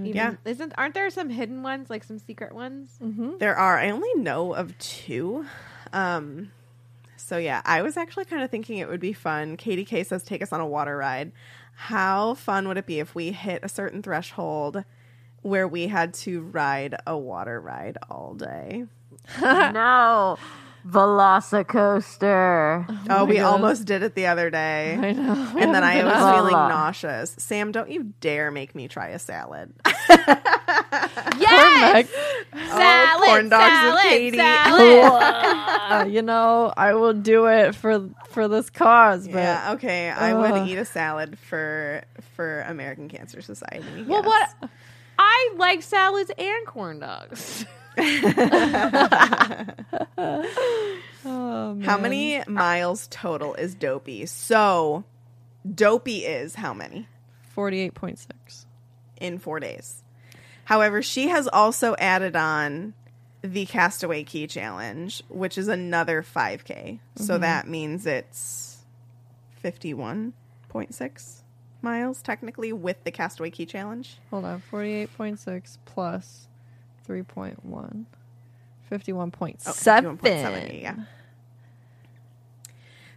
It's 0.06 0.15
gonna 0.15 0.30
Even, 0.30 0.38
Yeah. 0.45 0.52
Isn't 0.52 0.74
aren't 0.78 0.94
there 0.94 1.10
some 1.10 1.30
hidden 1.30 1.64
ones, 1.64 1.90
like 1.90 2.03
some 2.03 2.19
secret 2.19 2.53
ones? 2.53 2.98
There 3.40 3.56
are. 3.56 3.78
I 3.78 3.90
only 3.90 4.14
know 4.15 4.53
of 4.53 4.78
two. 4.78 5.45
Um, 5.94 6.52
so 7.15 7.38
yeah, 7.38 7.61
I 7.65 7.82
was 7.82 7.98
actually 7.98 8.26
kind 8.26 8.44
of 8.44 8.49
thinking 8.52 8.78
it 8.78 8.88
would 8.88 8.99
be 8.99 9.14
fun. 9.14 9.57
Katie 9.57 9.86
K 9.86 10.03
says 10.03 10.24
take 10.24 10.41
us 10.41 10.53
on 10.53 10.60
a 10.61 10.68
water 10.68 10.98
ride. 10.98 11.32
How 11.76 12.34
fun 12.34 12.68
would 12.68 12.78
it 12.78 12.86
be 12.86 12.99
if 12.99 13.14
we 13.14 13.32
hit 13.32 13.60
a 13.64 13.69
certain 13.69 14.02
threshold 14.02 14.84
where 15.41 15.68
we 15.68 15.88
had 15.88 16.14
to 16.15 16.41
ride 16.41 16.95
a 17.06 17.18
water 17.18 17.60
ride 17.61 17.98
all 18.10 18.34
day? 18.34 18.86
no. 19.41 20.38
Velocicoaster. 20.86 22.86
Oh, 23.10 23.26
we 23.26 23.34
goodness. 23.34 23.45
almost 23.45 23.86
did 23.86 24.04
it 24.04 24.16
the 24.16 24.28
other 24.28 24.49
day. 24.49 24.98
I 25.02 25.12
know. 25.14 25.54
And 25.58 25.74
then 25.74 25.84
I 25.84 26.04
was 26.04 26.14
Voila. 26.14 26.36
feeling 26.36 26.52
nauseous. 26.54 27.36
Sam, 27.38 27.72
don't 27.72 27.90
you 27.90 28.14
dare 28.22 28.52
make 28.52 28.76
me 28.76 28.88
try 28.88 29.10
a 29.10 29.20
salad. 29.20 29.74
Yes, 31.40 32.10
Heck, 32.10 32.70
salad, 32.70 33.26
corn 33.28 33.49
dogs 33.49 33.64
with 33.64 34.02
salad, 34.02 34.04
Katie. 34.04 34.38
salad. 34.38 35.12
uh, 35.91 36.06
you 36.10 36.22
know, 36.22 36.74
I 36.76 36.94
will 36.94 37.14
do 37.14 37.45
it 37.48 37.76
for 37.76 38.10
for 38.30 38.48
this 38.48 38.70
cause, 38.70 39.28
but 39.28 39.38
yeah, 39.38 39.74
okay. 39.74 40.10
I 40.10 40.34
Ugh. 40.34 40.52
would 40.52 40.68
eat 40.68 40.78
a 40.78 40.86
salad 40.86 41.38
for 41.38 42.04
for 42.36 42.62
American 42.62 43.08
Cancer 43.08 43.41
Society. 43.41 43.86
Well, 44.06 44.24
yes. 44.24 44.54
what? 44.62 44.70
I 45.20 45.54
like 45.58 45.84
salads 45.84 46.32
and 46.38 46.66
corn 46.66 46.99
dogs. 46.99 47.66
Oh, 51.26 51.80
How 51.84 51.98
many 51.98 52.40
oh, 52.40 52.44
miles 52.48 53.07
total 53.07 53.56
is 53.56 53.76
Dopey? 53.76 54.26
So, 54.26 55.03
Dopey 55.69 56.26
is 56.26 56.56
how 56.56 56.74
many 56.74 57.07
Forty-eight 57.49 57.94
point 57.94 58.19
six. 58.19 58.65
in 59.19 59.40
four 59.40 59.60
days? 59.60 60.03
However, 60.65 61.02
she 61.02 61.30
has 61.30 61.48
also 61.48 61.95
added 61.98 62.36
on 62.36 62.94
the 63.41 63.65
Castaway 63.65 64.24
Cay 64.24 64.48
Challenge, 64.48 65.24
which 65.30 65.57
is 65.57 65.68
another 65.68 66.22
5K. 66.22 66.99
So 67.15 67.34
mm-hmm. 67.34 67.41
that 67.41 67.68
means 67.68 68.06
it's 68.06 68.84
51.6 69.64 71.41
miles 71.82 72.22
technically 72.22 72.74
with 72.74 73.03
the 73.03 73.11
Castaway 73.11 73.49
Cay 73.49 73.65
Challenge. 73.65 74.18
Hold 74.30 74.45
on, 74.45 74.60
forty-eight 74.61 75.15
point 75.15 75.40
six 75.40 75.78
plus 75.86 76.48
three 77.07 77.23
point 77.23 77.65
one. 77.65 78.05
Fifty-one 78.89 79.31
point 79.31 79.59
Oh, 79.65 79.71
seven. 79.71 80.17
51.7, 80.17 80.81
yeah. 80.81 80.95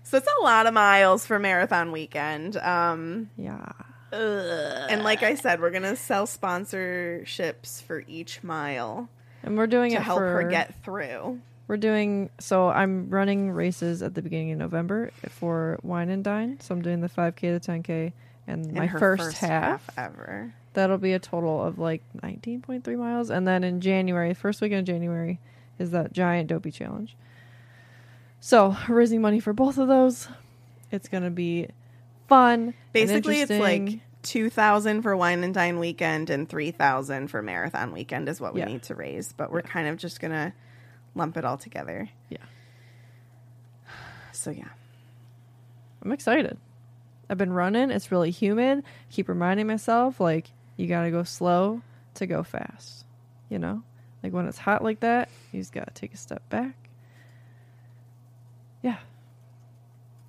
So 0.03 0.17
it's 0.17 0.27
a 0.41 0.43
lot 0.43 0.67
of 0.67 0.75
miles 0.75 1.25
for 1.27 1.39
marathon 1.39 1.93
weekend. 1.93 2.57
Um, 2.57 3.31
Yeah. 3.37 3.71
and 4.13 5.05
like 5.05 5.23
I 5.23 5.35
said, 5.37 5.61
we're 5.61 5.71
gonna 5.71 5.95
sell 5.95 6.27
sponsorships 6.27 7.83
for 7.83 8.03
each 8.09 8.43
mile 8.43 9.09
And 9.45 9.57
we're 9.57 9.69
doing 9.69 9.93
to 9.93 9.99
it 9.99 10.03
help 10.03 10.19
for 10.19 10.43
her 10.43 10.49
get 10.51 10.75
through. 10.83 11.41
We're 11.69 11.77
doing 11.77 12.31
so. 12.41 12.69
I'm 12.71 13.09
running 13.11 13.53
races 13.53 14.03
at 14.03 14.15
the 14.15 14.23
beginning 14.23 14.51
of 14.51 14.59
November 14.59 15.13
for 15.29 15.79
Wine 15.85 16.09
and 16.11 16.25
Dine. 16.25 16.59
So 16.59 16.75
I'm 16.75 16.83
doing 16.83 17.01
the 17.01 17.09
5K, 17.09 17.41
the 17.53 17.61
10K, 17.61 18.13
and 18.49 18.67
In 18.67 18.75
my 18.75 18.87
her 18.87 18.99
first, 18.99 19.37
half, 19.39 19.89
ever. 19.97 20.53
That'll 20.75 20.99
be 20.99 21.13
a 21.13 21.19
total 21.19 21.63
of 21.63 21.79
like 21.79 22.03
19.3 22.19 22.97
miles. 22.97 23.31
And 23.31 23.47
then 23.47 23.65
in 23.65 23.81
January, 23.81 24.35
first 24.35 24.61
weekend 24.61 24.81
of 24.89 24.95
January, 24.95 25.39
is 25.79 25.91
that 25.93 26.13
giant 26.13 26.49
dopey 26.49 26.71
challenge. 26.71 27.17
So 28.41 28.77
raising 28.89 29.21
money 29.21 29.41
for 29.41 29.53
both 29.53 29.79
of 29.79 29.89
those. 29.89 30.29
It's 30.91 31.09
gonna 31.09 31.31
be 31.31 31.69
fun. 32.29 32.75
Basically, 32.93 33.41
it's 33.41 33.51
like 33.51 34.01
two 34.23 34.51
thousand 34.51 35.03
for 35.03 35.17
wine 35.17 35.45
and 35.45 35.55
dine 35.55 35.79
weekend 35.79 36.31
and 36.31 36.49
three 36.49 36.71
thousand 36.71 37.29
for 37.29 37.43
marathon 37.43 37.93
weekend 37.93 38.29
is 38.29 38.41
what 38.41 38.55
we 38.55 38.61
Yeah. 38.61 38.67
need 38.67 38.83
to 38.85 38.95
raise. 38.95 39.33
But 39.33 39.53
we're 39.53 39.63
kind 39.63 39.89
of 39.89 39.97
just 39.99 40.21
gonna 40.21 40.53
lump 41.15 41.37
it 41.37 41.45
all 41.45 41.57
together. 41.59 42.09
Yeah. 42.29 42.39
So 44.33 44.51
yeah, 44.51 44.69
I'm 46.03 46.13
excited. 46.13 46.57
I've 47.29 47.39
been 47.39 47.53
running. 47.53 47.91
It's 47.91 48.11
really 48.11 48.31
humid. 48.31 48.83
Keep 49.11 49.29
reminding 49.29 49.67
myself, 49.67 50.19
like, 50.19 50.51
you 50.81 50.87
got 50.87 51.03
to 51.03 51.11
go 51.11 51.23
slow 51.23 51.83
to 52.15 52.27
go 52.27 52.43
fast. 52.43 53.05
You 53.49 53.59
know? 53.59 53.83
Like, 54.23 54.33
when 54.33 54.47
it's 54.47 54.59
hot 54.59 54.83
like 54.83 55.01
that, 55.01 55.29
you 55.53 55.61
just 55.61 55.73
got 55.73 55.87
to 55.87 55.93
take 55.95 56.15
a 56.15 56.17
step 56.17 56.49
back. 56.49 56.75
Yeah. 58.83 58.99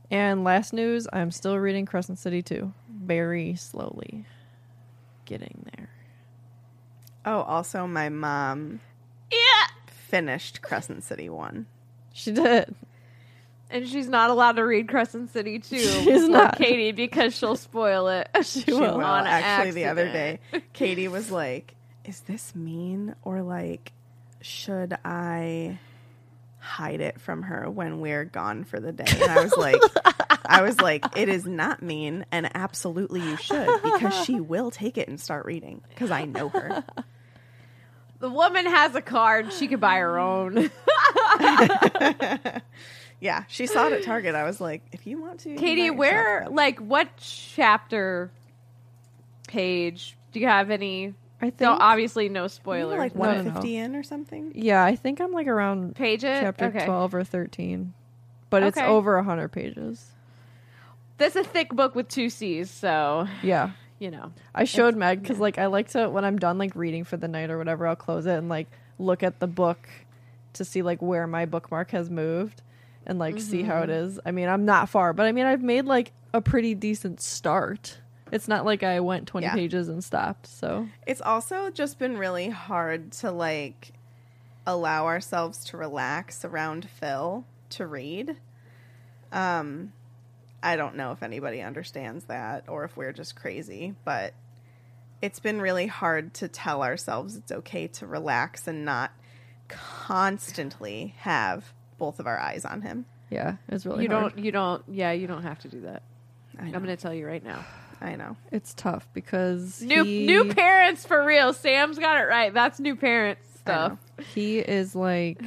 And 0.10 0.44
last 0.44 0.73
news 0.73 1.07
I'm 1.14 1.32
still 1.32 1.57
reading 1.57 1.86
Crescent 1.86 2.19
City 2.19 2.41
2. 2.41 2.73
Very 2.90 3.56
slowly. 3.56 4.26
Getting 5.26 5.65
there. 5.76 5.90
Oh, 7.26 7.41
also, 7.41 7.88
my 7.88 8.10
mom 8.10 8.82
Yeah. 9.32 9.68
finished 9.88 10.61
Crescent 10.61 11.03
City 11.03 11.30
one. 11.30 11.68
She 12.14 12.32
did. 12.32 12.76
And 13.72 13.88
she's 13.88 14.10
not 14.10 14.30
allowed 14.30 14.57
to 14.57 14.65
read 14.65 14.88
Crescent 14.89 15.31
City 15.31 15.60
too. 15.60 15.77
She's 15.80 16.27
not. 16.27 16.57
Katie 16.57 16.91
because 16.91 17.35
she'll 17.35 17.56
spoil 17.56 18.07
it. 18.10 18.30
She 18.43 18.61
She 18.61 18.73
will. 18.73 18.98
will. 18.98 19.06
On 19.06 19.26
Actually, 19.26 19.72
the 19.72 19.85
other 19.85 20.06
day. 20.11 20.39
Katie 20.73 21.07
was 21.07 21.31
like, 21.41 21.76
"Is 22.03 22.19
this 22.22 22.53
mean 22.53 23.15
or 23.23 23.41
like, 23.41 23.93
should 24.41 24.98
I 25.06 25.80
hide 26.60 27.02
it 27.02 27.19
from 27.22 27.43
her 27.43 27.69
when 27.69 28.02
we're 28.02 28.26
gone 28.26 28.65
for 28.65 28.80
the 28.80 28.91
day?" 28.91 29.06
And 29.10 29.31
I 29.31 29.41
was 29.41 29.56
like, 29.56 29.80
"I 30.45 30.61
was 30.64 30.80
like, 30.81 31.06
it 31.18 31.30
is 31.30 31.45
not 31.45 31.81
mean, 31.81 32.26
and 32.31 32.49
absolutely 32.56 33.22
you 33.22 33.38
should 33.38 33.69
because 33.84 34.26
she 34.26 34.39
will 34.41 34.69
take 34.72 34.98
it 34.98 35.07
and 35.07 35.18
start 35.19 35.45
reading 35.45 35.81
because 35.89 36.11
I 36.11 36.26
know 36.26 36.49
her." 36.49 36.84
The 38.19 38.30
woman 38.30 38.65
has 38.68 38.93
a 38.95 39.02
card. 39.02 39.52
She 39.53 39.68
could 39.68 39.80
buy 39.80 39.98
her 39.98 40.19
own. 40.19 40.69
Yeah, 43.22 43.43
she 43.48 43.68
saw 43.68 43.85
it 43.88 43.93
at 43.93 44.03
Target. 44.03 44.35
I 44.35 44.43
was 44.43 44.60
like, 44.60 44.81
"If 44.91 45.06
you 45.07 45.22
want 45.22 45.41
to, 45.41 45.56
Katie, 45.56 45.91
where, 45.91 46.48
like, 46.49 46.80
what 46.80 47.07
chapter 47.18 48.31
page? 49.48 50.18
Do 50.31 50.39
you 50.39 50.48
have 50.48 50.69
any? 50.72 51.14
I 51.41 51.45
think. 51.49 51.60
So 51.60 51.72
obviously 51.72 52.30
no 52.30 52.48
spoilers. 52.48 52.98
like 52.99 53.15
No, 53.15 53.41
no, 53.41 53.52
no. 53.60 53.61
in 53.61 53.95
or 53.95 54.03
something. 54.03 54.52
yeah, 54.56 54.84
I 54.84 54.95
think 54.95 55.19
I'm 55.19 55.31
like 55.31 55.48
around 55.48 55.95
page 55.95 56.23
it. 56.23 56.39
chapter 56.41 56.65
okay. 56.65 56.85
12 56.85 57.15
or 57.15 57.23
13. 57.23 57.93
But 58.49 58.64
it's 58.64 58.77
Okay. 58.77 58.85
over 58.85 59.15
100 59.18 59.49
pages. 59.49 60.11
That's 61.18 61.35
a 61.35 61.43
thick 61.43 61.69
book 61.69 61.95
with 61.95 62.07
two 62.10 62.30
C's, 62.30 62.69
so 62.69 63.27
Yeah. 63.41 63.72
you 63.99 64.11
know. 64.11 64.34
I 64.53 64.65
showed 64.65 64.95
Meg 64.95 65.22
because 65.22 65.39
like 65.39 65.57
I 65.57 65.65
like 65.68 65.89
to 65.89 66.10
when 66.10 66.26
I'm 66.26 66.38
done 66.38 66.57
like 66.57 66.76
reading 66.76 67.03
for 67.03 67.18
the 67.18 67.27
night 67.27 67.49
or 67.49 67.57
whatever, 67.57 67.88
I'll 67.88 67.95
close 67.95 68.26
it 68.26 68.35
and 68.38 68.48
like 68.49 68.68
look 68.99 69.23
at 69.23 69.39
the 69.39 69.48
book 69.48 69.89
to 70.53 70.64
see 70.65 70.81
like 70.84 71.02
where 71.02 71.26
my 71.27 71.45
bookmark 71.45 71.91
has 71.91 72.10
moved 72.10 72.61
and 73.06 73.18
like 73.19 73.40
see 73.40 73.64
how 73.64 73.82
it 73.82 73.90
is. 73.90 74.19
I 74.26 74.32
mean, 74.32 74.48
I'm 74.49 74.65
not 74.65 74.90
far, 74.90 75.14
but 75.14 75.26
I 75.26 75.32
mean, 75.32 75.45
I've 75.45 75.64
made 75.64 75.86
like 75.86 76.11
a 76.34 76.41
pretty 76.41 76.76
decent 76.76 77.22
start. 77.22 77.99
It's 78.32 78.48
not 78.48 78.64
like 78.65 78.84
I 78.84 78.99
went 79.02 79.28
20 79.28 79.45
Yeah. 79.45 79.53
pages 79.53 79.90
and 79.90 80.03
stopped. 80.03 80.48
So 80.48 80.88
It's 81.06 81.22
also 81.22 81.69
just 81.69 81.99
been 81.99 82.18
really 82.18 82.49
hard 82.49 83.11
to 83.14 83.32
like 83.32 83.91
allow 84.65 85.06
ourselves 85.07 85.65
to 85.65 85.78
relax 85.78 86.45
around 86.45 86.88
Phil 86.90 87.45
to 87.72 87.86
read. 87.88 88.38
Um 89.32 89.94
I 90.64 90.76
don't 90.76 90.95
know 90.95 91.11
if 91.11 91.23
anybody 91.23 91.61
understands 91.61 92.26
that 92.26 92.65
or 92.69 92.84
if 92.84 92.95
we're 92.95 93.14
just 93.14 93.36
crazy, 93.36 93.95
but 94.06 94.34
it's 95.22 95.40
been 95.40 95.60
really 95.60 95.88
hard 95.88 96.34
to 96.36 96.48
tell 96.48 96.84
ourselves 96.84 97.36
it's 97.36 97.52
okay 97.52 97.88
to 97.88 98.06
relax 98.06 98.68
and 98.68 98.86
not 98.86 99.11
constantly 99.68 101.15
have 101.19 101.73
both 102.02 102.19
of 102.19 102.26
our 102.28 102.40
eyes 102.40 102.65
on 102.65 102.82
him. 102.82 103.06
yeah, 103.30 103.57
it's 103.69 103.86
really 103.86 104.03
you 104.06 104.10
hard. 104.10 104.34
don't. 104.36 104.44
You 104.44 104.52
don't. 104.52 104.84
Yeah, 104.90 105.11
you 105.11 105.28
don't 105.28 105.44
have 105.44 105.60
to 105.60 105.68
do 105.69 105.82
that. 105.82 106.02
I 106.60 106.64
I'm 106.64 106.72
going 106.72 106.88
to 106.88 106.98
tell 106.98 107.14
you 107.14 107.26
right 107.28 107.44
now. 107.44 107.64
I 108.02 108.15
know. 108.15 108.36
It's 108.52 108.73
tough 108.73 109.07
because 109.14 109.82
New 109.84 110.03
he, 110.03 110.26
new 110.26 110.52
parents 110.53 111.06
for 111.06 111.23
real. 111.23 111.53
Sam's 111.53 111.99
got 111.99 112.18
it 112.19 112.26
right. 112.28 112.52
That's 112.52 112.80
new 112.80 112.95
parents 112.95 113.48
stuff. 113.60 113.99
he 114.34 114.57
is 114.57 114.95
like 114.95 115.40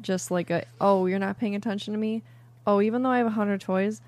just 0.00 0.32
like 0.32 0.50
a 0.50 0.64
oh 0.80 1.06
you're 1.06 1.20
not 1.20 1.38
paying 1.38 1.54
attention 1.54 1.94
to 1.94 1.98
me 1.98 2.22
oh 2.66 2.80
even 2.80 3.02
though 3.04 3.08
i 3.10 3.18
have 3.18 3.26
a 3.28 3.30
hundred 3.30 3.60
toys 3.60 4.00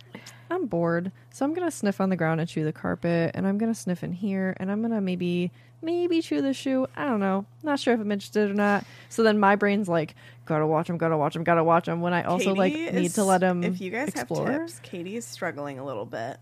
i'm 0.50 0.66
bored 0.66 1.12
so 1.30 1.44
i'm 1.44 1.54
gonna 1.54 1.70
sniff 1.70 2.00
on 2.00 2.10
the 2.10 2.16
ground 2.16 2.40
and 2.40 2.48
chew 2.48 2.64
the 2.64 2.72
carpet 2.72 3.30
and 3.34 3.46
i'm 3.46 3.56
gonna 3.58 3.74
sniff 3.74 4.02
in 4.02 4.12
here 4.12 4.56
and 4.58 4.70
i'm 4.72 4.82
gonna 4.82 5.00
maybe 5.00 5.52
maybe 5.82 6.20
chew 6.20 6.40
the 6.42 6.52
shoe 6.54 6.86
i 6.96 7.04
don't 7.04 7.20
know 7.20 7.44
not 7.62 7.78
sure 7.78 7.94
if 7.94 8.00
i'm 8.00 8.10
interested 8.10 8.50
or 8.50 8.54
not 8.54 8.84
so 9.08 9.22
then 9.22 9.38
my 9.38 9.54
brain's 9.56 9.88
like 9.88 10.14
gotta 10.46 10.66
watch 10.66 10.88
him 10.88 10.96
gotta 10.98 11.16
watch 11.16 11.36
him 11.36 11.44
gotta 11.44 11.62
watch 11.62 11.86
him 11.86 12.00
when 12.00 12.12
i 12.14 12.22
also 12.24 12.54
like 12.54 12.72
need 12.72 12.88
is- 12.94 13.12
to 13.14 13.24
let 13.24 13.42
him 13.42 13.62
If 13.62 13.80
you 13.80 13.90
guys 13.90 14.08
explore 14.08 14.50
have 14.50 14.60
tips, 14.62 14.80
Katie 14.82 15.16
is 15.16 15.24
struggling 15.24 15.78
a 15.78 15.84
little 15.84 16.06
bit 16.06 16.38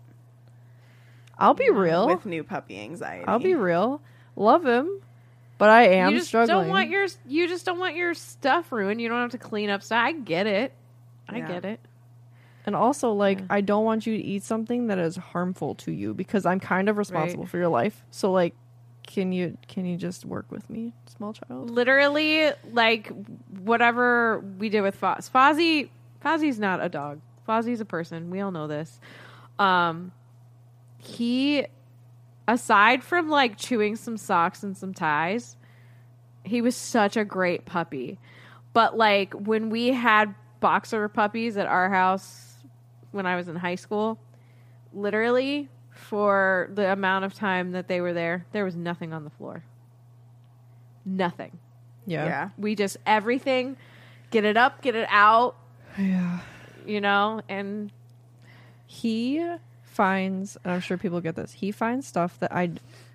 i'll 1.37 1.53
be 1.53 1.69
um, 1.69 1.77
real 1.77 2.07
with 2.07 2.25
new 2.25 2.43
puppy 2.43 2.79
anxiety. 2.79 3.25
i'll 3.27 3.39
be 3.39 3.55
real 3.55 4.01
love 4.35 4.65
him 4.65 4.89
but 5.57 5.69
i 5.69 5.83
am 5.87 6.11
you 6.13 6.17
just 6.19 6.29
struggling 6.29 6.57
don't 6.65 6.69
want 6.69 6.89
your 6.89 7.07
you 7.27 7.47
just 7.47 7.65
don't 7.65 7.79
want 7.79 7.95
your 7.95 8.13
stuff 8.13 8.71
ruined. 8.71 8.99
You 9.01 9.07
don't 9.09 9.21
have 9.21 9.31
to 9.31 9.37
clean 9.37 9.69
up 9.69 9.81
stuff. 9.83 10.01
I 10.03 10.11
get 10.11 10.47
it. 10.47 10.73
I 11.29 11.37
Yeah. 11.37 11.47
get 11.47 11.63
it. 11.65 11.79
And 12.65 12.75
also, 12.75 13.13
like, 13.13 13.39
Yeah. 13.39 13.45
I 13.51 13.61
don't 13.61 13.85
want 13.85 14.05
you 14.05 14.17
to 14.17 14.21
eat 14.23 14.43
something 14.43 14.87
that 14.87 14.97
is 14.99 15.15
harmful 15.15 15.75
to 15.75 15.91
you 15.93 16.13
because 16.13 16.45
I'm 16.45 16.59
kind 16.59 16.89
of 16.89 16.97
responsible 16.97 17.45
for 17.45 17.57
your 17.57 17.69
life. 17.69 18.03
So, 18.11 18.31
like, 18.33 18.53
can 19.05 19.31
you 19.31 19.57
can 19.67 19.85
you 19.85 19.97
just 19.97 20.25
work 20.25 20.51
with 20.51 20.69
me, 20.69 20.93
small 21.05 21.33
child? 21.33 21.69
Literally, 21.69 22.51
like 22.71 23.11
whatever 23.59 24.39
we 24.59 24.69
did 24.69 24.81
with 24.81 24.99
Foz. 24.99 25.29
Fozzie, 25.29 25.89
Fozzie's 26.23 26.59
not 26.59 26.83
a 26.83 26.89
dog. 26.89 27.19
Fozzie's 27.47 27.81
a 27.81 27.85
person. 27.85 28.29
We 28.29 28.41
all 28.41 28.51
know 28.51 28.67
this. 28.67 28.99
Um, 29.59 30.11
he, 30.97 31.65
aside 32.47 33.03
from 33.03 33.29
like 33.29 33.57
chewing 33.57 33.95
some 33.95 34.17
socks 34.17 34.63
and 34.63 34.75
some 34.75 34.93
ties, 34.93 35.55
he 36.43 36.61
was 36.61 36.75
such 36.75 37.15
a 37.15 37.23
great 37.23 37.65
puppy. 37.65 38.19
But 38.73 38.97
like 38.97 39.33
when 39.33 39.69
we 39.69 39.89
had 39.89 40.35
boxer 40.59 41.07
puppies 41.07 41.57
at 41.57 41.67
our 41.67 41.89
house 41.89 42.55
when 43.11 43.25
I 43.25 43.35
was 43.35 43.47
in 43.47 43.55
high 43.55 43.75
school, 43.75 44.19
literally 44.93 45.69
for 45.95 46.69
the 46.73 46.91
amount 46.91 47.25
of 47.25 47.33
time 47.33 47.71
that 47.71 47.87
they 47.87 48.01
were 48.01 48.13
there, 48.13 48.45
there 48.51 48.63
was 48.63 48.75
nothing 48.75 49.13
on 49.13 49.23
the 49.23 49.29
floor. 49.31 49.63
Nothing. 51.05 51.57
Yeah. 52.05 52.25
Yeah. 52.25 52.49
We 52.57 52.75
just 52.75 52.97
everything, 53.05 53.77
get 54.29 54.45
it 54.45 54.57
up, 54.57 54.81
get 54.81 54.95
it 54.95 55.07
out, 55.09 55.55
Yeah. 55.97 56.39
you 56.85 57.01
know, 57.01 57.41
and 57.49 57.91
He 58.87 59.43
finds, 59.83 60.57
and 60.63 60.73
I'm 60.73 60.81
sure 60.81 60.97
people 60.97 61.21
get 61.21 61.35
this. 61.35 61.53
He 61.53 61.71
finds 61.71 62.05
stuff 62.05 62.37
that 62.39 62.51
I. 62.53 62.71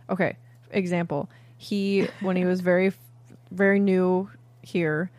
Okay, 0.08 0.36
example. 0.72 1.28
He 1.56 2.08
when 2.20 2.36
he 2.36 2.44
was 2.44 2.60
very, 2.60 2.92
very 3.50 3.78
new 3.78 4.30
here, 4.62 5.10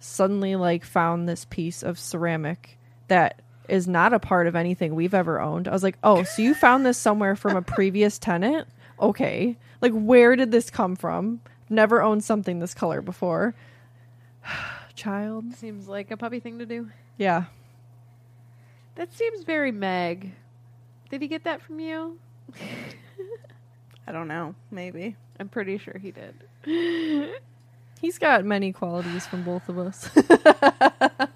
suddenly 0.00 0.56
like 0.56 0.84
found 0.84 1.28
this 1.28 1.44
piece 1.46 1.82
of 1.82 1.98
ceramic 1.98 2.78
that 3.08 3.40
is 3.68 3.86
not 3.88 4.12
a 4.12 4.18
part 4.18 4.46
of 4.46 4.54
anything 4.56 4.94
we've 4.94 5.14
ever 5.14 5.40
owned. 5.40 5.68
I 5.68 5.72
was 5.72 5.82
like, 5.82 5.96
oh, 6.04 6.22
so 6.24 6.42
you 6.42 6.54
found 6.54 6.84
this 6.84 6.98
somewhere 6.98 7.36
from 7.36 7.56
a 7.56 7.62
previous 7.76 8.18
tenant? 8.18 8.68
Okay, 9.00 9.56
like 9.80 9.92
where 9.92 10.36
did 10.36 10.50
this 10.50 10.70
come 10.70 10.96
from? 10.96 11.40
Never 11.68 12.02
owned 12.02 12.22
something 12.24 12.58
this 12.58 12.74
color 12.74 13.00
before. 13.00 13.54
Child, 14.94 15.54
seems 15.54 15.88
like 15.88 16.10
a 16.10 16.16
puppy 16.16 16.38
thing 16.40 16.58
to 16.60 16.66
do. 16.66 16.90
yeah. 17.18 17.44
That 18.96 19.12
seems 19.12 19.42
very 19.42 19.72
Meg. 19.72 20.32
Did 21.10 21.20
he 21.20 21.26
get 21.26 21.42
that 21.44 21.60
from 21.60 21.80
you? 21.80 22.16
I 24.06 24.12
don't 24.12 24.28
know. 24.28 24.54
Maybe. 24.70 25.16
I'm 25.40 25.48
pretty 25.48 25.78
sure 25.78 25.98
he 26.00 26.12
did. 26.12 27.34
He's 28.00 28.18
got 28.18 28.44
many 28.44 28.72
qualities 28.72 29.26
from 29.26 29.42
both 29.42 29.68
of 29.68 29.78
us. 29.78 30.08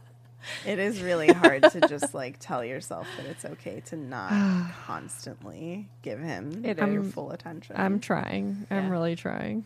It 0.66 0.78
is 0.78 1.02
really 1.02 1.28
hard 1.28 1.62
to 1.64 1.80
just 1.88 2.14
like 2.14 2.38
tell 2.38 2.64
yourself 2.64 3.06
that 3.16 3.26
it's 3.26 3.44
okay 3.44 3.80
to 3.86 3.96
not 3.96 4.30
constantly 4.86 5.88
give 6.02 6.20
him 6.20 6.64
It 6.64 6.78
your 6.78 7.04
full 7.04 7.30
attention. 7.30 7.76
I'm 7.78 8.00
trying. 8.00 8.66
I'm 8.70 8.90
really 8.90 9.16
trying. 9.16 9.64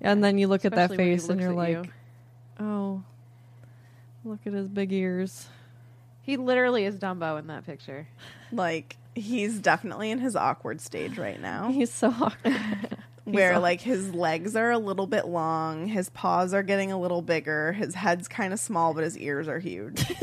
And 0.00 0.22
then 0.22 0.38
you 0.38 0.46
look 0.46 0.64
at 0.64 0.72
that 0.72 0.92
Especially 0.92 1.04
when 1.04 1.08
he 1.08 1.16
face 1.18 1.28
and 1.28 1.40
you're 1.40 1.52
like, 1.52 1.76
you. 1.76 1.84
oh, 2.60 3.02
look 4.24 4.40
at 4.46 4.52
his 4.52 4.68
big 4.68 4.92
ears. 4.92 5.48
He 6.22 6.36
literally 6.36 6.84
is 6.84 6.96
Dumbo 6.96 7.38
in 7.38 7.46
that 7.48 7.66
picture. 7.66 8.06
like 8.52 8.96
He's 9.14 9.58
definitely 9.58 10.10
in 10.12 10.20
his 10.20 10.36
awkward 10.36 10.80
stage 10.80 11.18
right 11.18 11.40
now. 11.40 11.68
He's 11.72 11.92
so 11.92 12.08
awkward. 12.08 12.97
Where 13.32 13.58
like 13.58 13.80
his 13.80 14.14
legs 14.14 14.56
are 14.56 14.70
a 14.70 14.78
little 14.78 15.06
bit 15.06 15.26
long, 15.26 15.86
his 15.86 16.08
paws 16.10 16.52
are 16.54 16.62
getting 16.62 16.92
a 16.92 16.98
little 16.98 17.22
bigger, 17.22 17.72
his 17.72 17.94
head's 17.94 18.28
kind 18.28 18.52
of 18.52 18.60
small, 18.60 18.94
but 18.94 19.04
his 19.04 19.16
ears 19.18 19.48
are 19.48 19.58
huge. 19.58 20.04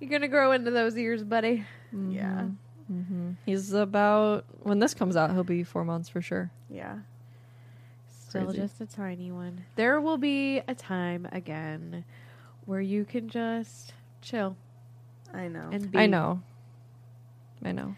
You're 0.00 0.10
gonna 0.10 0.28
grow 0.28 0.52
into 0.52 0.70
those 0.70 0.96
ears, 0.96 1.22
buddy. 1.22 1.64
Yeah. 1.92 2.42
Mm-hmm. 2.42 3.00
Mm-hmm. 3.00 3.30
He's 3.46 3.72
about 3.72 4.44
when 4.62 4.78
this 4.78 4.94
comes 4.94 5.16
out, 5.16 5.32
he'll 5.32 5.44
be 5.44 5.62
four 5.62 5.84
months 5.84 6.08
for 6.08 6.20
sure. 6.20 6.50
Yeah. 6.68 6.98
Still 8.28 8.46
Crazy. 8.46 8.58
just 8.58 8.80
a 8.80 8.86
tiny 8.86 9.30
one. 9.30 9.64
There 9.76 10.00
will 10.00 10.18
be 10.18 10.62
a 10.66 10.74
time 10.74 11.28
again 11.32 12.04
where 12.64 12.80
you 12.80 13.04
can 13.04 13.28
just 13.28 13.92
chill 14.22 14.56
I 15.32 15.48
know. 15.48 15.68
and 15.72 15.90
be. 15.90 15.98
I 15.98 16.06
know. 16.06 16.42
I 17.64 17.72
know. 17.72 17.94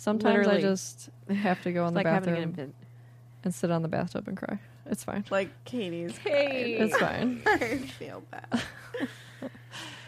Sometimes 0.00 0.46
Literally. 0.46 0.58
I 0.60 0.62
just 0.62 1.10
have 1.28 1.62
to 1.64 1.72
go 1.72 1.86
in 1.86 1.92
the 1.92 1.98
like 1.98 2.06
having 2.06 2.30
an 2.30 2.34
bathroom 2.36 2.48
infant. 2.48 2.74
and 3.44 3.54
sit 3.54 3.70
on 3.70 3.82
the 3.82 3.88
bathtub 3.88 4.26
and 4.28 4.34
cry. 4.36 4.58
It's 4.86 5.04
fine. 5.04 5.26
like 5.30 5.50
Katie's. 5.66 6.16
Hey. 6.16 6.76
It's 6.80 6.96
fine. 6.96 7.42
I 7.46 7.76
feel 7.98 8.22
bad. 8.30 8.62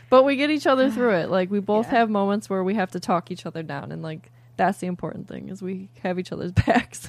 But 0.09 0.25
we 0.25 0.37
get 0.37 0.51
each 0.51 0.67
other 0.67 0.91
through 0.91 1.13
it. 1.17 1.29
Like 1.31 1.51
we 1.51 1.61
both 1.75 1.87
Yeah. 1.93 1.99
have 1.99 2.11
moments 2.11 2.49
where 2.49 2.65
we 2.65 2.75
have 2.75 2.91
to 2.93 3.01
talk 3.01 3.31
each 3.31 3.45
other 3.47 3.63
down 3.63 3.93
and 3.93 4.03
like 4.03 4.31
that's 4.57 4.79
the 4.79 4.87
important 4.87 5.29
thing 5.29 5.49
is 5.51 5.61
we 5.63 5.89
have 6.03 6.19
each 6.19 6.33
other's 6.33 6.53
backs. 6.67 7.09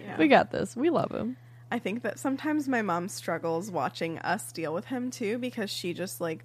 Yeah. 0.00 0.16
we 0.18 0.26
got 0.28 0.50
this. 0.50 0.74
We 0.76 0.90
love 0.90 1.10
him. 1.12 1.36
I 1.70 1.78
think 1.78 2.02
that 2.02 2.18
sometimes 2.18 2.66
my 2.68 2.82
mom 2.82 3.08
struggles 3.08 3.70
watching 3.70 4.18
us 4.18 4.50
deal 4.52 4.74
with 4.74 4.86
him 4.86 5.10
too 5.12 5.38
because 5.38 5.70
she 5.70 5.92
just 5.94 6.20
like 6.20 6.44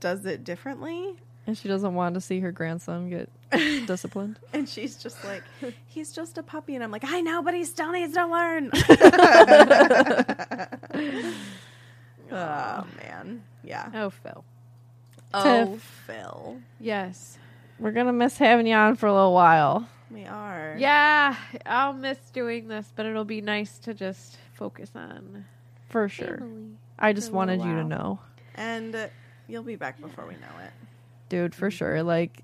does 0.00 0.24
it 0.26 0.44
differently. 0.44 1.16
And 1.48 1.56
she 1.56 1.66
doesn't 1.66 1.94
want 1.94 2.14
to 2.14 2.20
see 2.20 2.40
her 2.40 2.52
grandson 2.52 3.08
get 3.08 3.30
disciplined. 3.86 4.38
And 4.52 4.68
she's 4.68 4.96
just 4.96 5.24
like, 5.24 5.42
he's 5.86 6.12
just 6.12 6.36
a 6.36 6.42
puppy. 6.42 6.74
And 6.74 6.84
I'm 6.84 6.90
like, 6.90 7.04
I 7.06 7.22
know, 7.22 7.40
but 7.42 7.54
he 7.54 7.64
still 7.64 7.90
needs 7.90 8.12
to 8.12 8.26
learn. 8.26 8.70
oh, 12.30 12.86
man. 13.02 13.42
Yeah. 13.64 13.88
Oh, 13.94 14.10
Phil. 14.10 14.44
Oh, 15.32 15.78
Phil. 16.06 16.58
Yes. 16.80 17.38
We're 17.78 17.92
gonna 17.92 18.12
miss 18.12 18.36
having 18.36 18.66
you 18.66 18.74
on 18.74 18.96
for 18.96 19.06
a 19.06 19.14
little 19.14 19.32
while. 19.32 19.88
We 20.10 20.26
are. 20.26 20.76
Yeah, 20.78 21.34
I'll 21.64 21.94
miss 21.94 22.18
doing 22.34 22.68
this, 22.68 22.92
but 22.94 23.06
it'll 23.06 23.24
be 23.24 23.40
nice 23.40 23.78
to 23.80 23.94
just 23.94 24.36
focus 24.52 24.90
on 24.94 25.46
For 25.88 26.10
sure. 26.10 26.38
family. 26.38 26.72
I 26.98 27.14
just 27.14 27.32
wanted 27.32 27.60
you 27.60 27.70
to 27.70 27.74
while. 27.76 27.86
know. 27.86 28.18
And 28.54 28.94
uh, 28.94 29.06
you'll 29.46 29.62
be 29.62 29.76
back 29.76 29.98
before 29.98 30.26
we 30.26 30.34
know 30.34 30.62
it. 30.62 30.72
Dude, 31.28 31.54
for 31.54 31.70
sure. 31.70 32.02
Like 32.02 32.42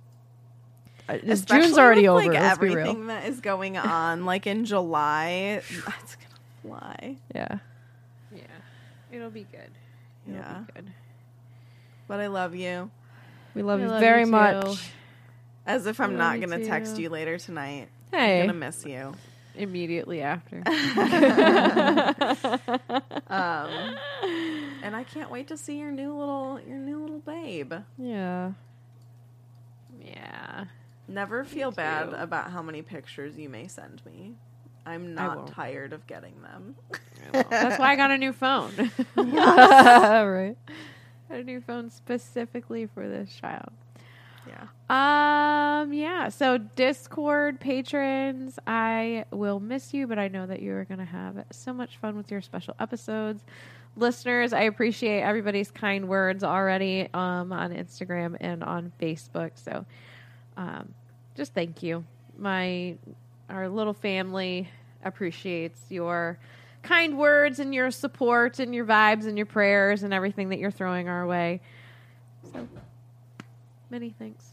this 1.08 1.40
Especially 1.40 1.66
June's 1.66 1.78
already 1.78 2.02
with, 2.02 2.10
over. 2.10 2.32
Like, 2.32 2.40
let's 2.40 2.58
be 2.58 2.66
real. 2.68 2.78
everything 2.78 3.06
that 3.08 3.26
is 3.26 3.40
going 3.40 3.76
on, 3.76 4.24
like 4.24 4.46
in 4.46 4.64
July, 4.64 5.60
it's 5.60 6.16
gonna 6.16 6.38
fly. 6.62 7.16
Yeah. 7.34 7.58
Yeah, 8.34 8.40
it'll 9.12 9.30
be 9.30 9.46
good. 9.50 9.70
It'll 10.26 10.40
Yeah. 10.40 10.58
be 10.66 10.72
good. 10.72 10.90
But 12.08 12.20
I 12.20 12.26
love 12.28 12.54
you. 12.54 12.90
We 13.54 13.62
love 13.62 13.78
We 13.80 13.84
you 13.86 13.90
love 13.90 14.00
very 14.00 14.22
you 14.24 14.30
much. 14.30 14.90
As 15.66 15.86
if 15.86 16.00
I'm 16.00 16.16
Love 16.16 16.18
not 16.18 16.40
gonna 16.40 16.64
text 16.64 16.98
you 16.98 17.08
later 17.08 17.38
tonight. 17.38 17.88
Hey. 18.10 18.40
I'm 18.40 18.46
gonna 18.48 18.58
miss 18.58 18.84
you. 18.84 19.14
Immediately 19.56 20.20
after. 20.20 20.62
Um, 23.26 23.96
and 24.82 24.94
I 24.94 25.04
can't 25.04 25.30
wait 25.30 25.48
to 25.48 25.56
see 25.56 25.78
your 25.78 25.90
new 25.90 26.14
little 26.16 26.60
your 26.66 26.78
new 26.78 27.00
little 27.00 27.18
babe. 27.20 27.72
Yeah. 27.98 28.52
Yeah. 30.14 30.64
Never 31.06 31.44
feel 31.44 31.70
bad 31.70 32.12
about 32.14 32.50
how 32.50 32.62
many 32.62 32.82
pictures 32.82 33.36
you 33.36 33.48
may 33.48 33.66
send 33.68 34.04
me. 34.06 34.34
I'm 34.86 35.14
not 35.14 35.48
tired 35.48 35.92
of 35.92 36.06
getting 36.06 36.34
them. 36.42 36.76
That's 37.32 37.78
why 37.78 37.92
I 37.92 37.96
got 37.96 38.10
a 38.10 38.18
new 38.18 38.32
phone. 38.32 38.72
right. 39.16 40.56
got 41.28 41.38
a 41.38 41.44
new 41.44 41.60
phone 41.60 41.90
specifically 41.90 42.86
for 42.86 43.08
this 43.08 43.34
child. 43.34 43.70
Yeah. 44.46 45.80
Um, 45.80 45.92
yeah. 45.92 46.28
So 46.28 46.58
Discord 46.58 47.60
patrons, 47.60 48.58
I 48.66 49.24
will 49.30 49.58
miss 49.58 49.94
you, 49.94 50.06
but 50.06 50.18
I 50.18 50.28
know 50.28 50.46
that 50.46 50.60
you 50.60 50.74
are 50.74 50.84
going 50.84 50.98
to 50.98 51.04
have 51.04 51.44
so 51.50 51.72
much 51.72 51.96
fun 51.96 52.16
with 52.16 52.30
your 52.30 52.42
special 52.42 52.74
episodes. 52.78 53.42
Listeners, 53.96 54.52
I 54.52 54.62
appreciate 54.62 55.20
everybody's 55.20 55.70
kind 55.70 56.08
words 56.08 56.42
already 56.42 57.08
um, 57.14 57.52
on 57.52 57.72
Instagram 57.72 58.36
and 58.40 58.64
on 58.64 58.92
Facebook. 59.00 59.52
So, 59.54 59.86
um, 60.56 60.92
just 61.36 61.54
thank 61.54 61.82
you. 61.82 62.04
My 62.36 62.96
our 63.48 63.68
little 63.68 63.92
family 63.92 64.68
appreciates 65.04 65.80
your 65.90 66.38
kind 66.82 67.18
words 67.18 67.60
and 67.60 67.74
your 67.74 67.90
support 67.90 68.58
and 68.58 68.74
your 68.74 68.84
vibes 68.84 69.26
and 69.26 69.36
your 69.36 69.46
prayers 69.46 70.02
and 70.02 70.12
everything 70.12 70.48
that 70.48 70.58
you're 70.58 70.70
throwing 70.70 71.08
our 71.08 71.26
way. 71.26 71.60
So 72.52 72.66
many 73.90 74.10
thanks 74.10 74.50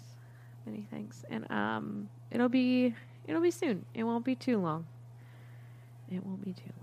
many 0.65 0.85
thanks 0.91 1.25
and 1.29 1.49
um 1.49 2.07
it'll 2.29 2.49
be 2.49 2.93
it'll 3.27 3.41
be 3.41 3.49
soon 3.49 3.83
it 3.95 4.03
won't 4.03 4.23
be 4.23 4.35
too 4.35 4.59
long 4.59 4.85
it 6.11 6.25
won't 6.25 6.43
be 6.43 6.53
too 6.53 6.71
long. 6.77 6.80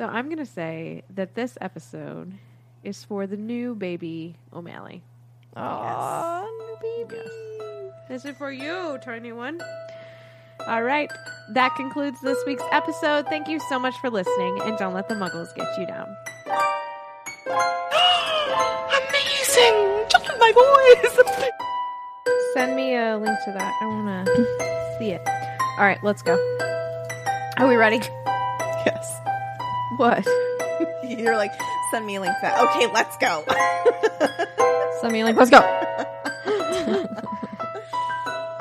So 0.00 0.06
i'm 0.06 0.30
gonna 0.30 0.46
say 0.46 1.02
that 1.14 1.34
this 1.34 1.58
episode 1.60 2.32
is 2.82 3.04
for 3.04 3.26
the 3.26 3.36
new 3.36 3.74
baby 3.74 4.34
o'malley. 4.50 5.02
Aw, 5.56 6.42
new 6.42 6.78
baby. 6.80 7.20
this 8.08 8.24
is 8.24 8.34
for 8.38 8.50
you 8.50 8.98
tiny 9.04 9.32
one. 9.32 9.60
All 10.66 10.82
right 10.82 11.12
that 11.52 11.74
concludes 11.76 12.18
this 12.22 12.38
week's 12.46 12.64
episode. 12.72 13.26
Thank 13.26 13.46
you 13.46 13.60
so 13.68 13.78
much 13.78 13.94
for 13.98 14.08
listening 14.08 14.62
and 14.62 14.78
don't 14.78 14.94
let 14.94 15.06
the 15.10 15.16
muggles 15.16 15.54
get 15.54 15.68
you 15.78 15.86
down. 15.86 16.08
Amazing! 19.10 20.06
Just 20.08 20.30
my 20.38 20.52
voice. 20.54 21.18
send 22.54 22.74
me 22.74 22.96
a 22.96 23.18
link 23.18 23.38
to 23.44 23.52
that. 23.52 23.74
I 23.82 23.84
want 23.84 24.26
to 24.28 24.96
see 24.98 25.10
it. 25.10 25.20
All 25.76 25.84
right 25.84 26.02
let's 26.02 26.22
go. 26.22 26.38
Are 27.58 27.68
we 27.68 27.76
ready? 27.76 27.98
yes. 27.98 28.39
What 30.00 30.26
You're 31.04 31.36
like, 31.36 31.52
send 31.90 32.06
me 32.06 32.16
a 32.16 32.20
link 32.22 32.32
that. 32.40 32.58
Okay, 32.58 32.90
let's 32.90 33.16
go. 33.18 33.44
Send 35.00 35.12
me 35.12 35.20
a 35.20 35.24
link. 35.26 35.36
Let's 35.36 35.50
go. 35.50 35.58
All 35.60 35.64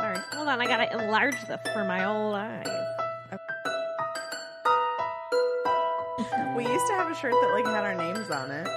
right, 0.10 0.22
hold 0.34 0.48
on. 0.50 0.60
I 0.60 0.66
gotta 0.68 0.92
enlarge 0.92 1.36
this 1.48 1.62
for 1.74 1.86
my 1.86 2.04
old 2.06 2.36
eyes. 2.36 2.68
we 6.58 6.68
used 6.68 6.88
to 6.88 6.94
have 6.96 7.10
a 7.10 7.16
shirt 7.16 7.32
that 7.32 7.52
like 7.54 7.66
had 7.66 7.86
our 7.86 7.96
names 7.96 8.30
on 8.30 8.52
it. 8.52 8.68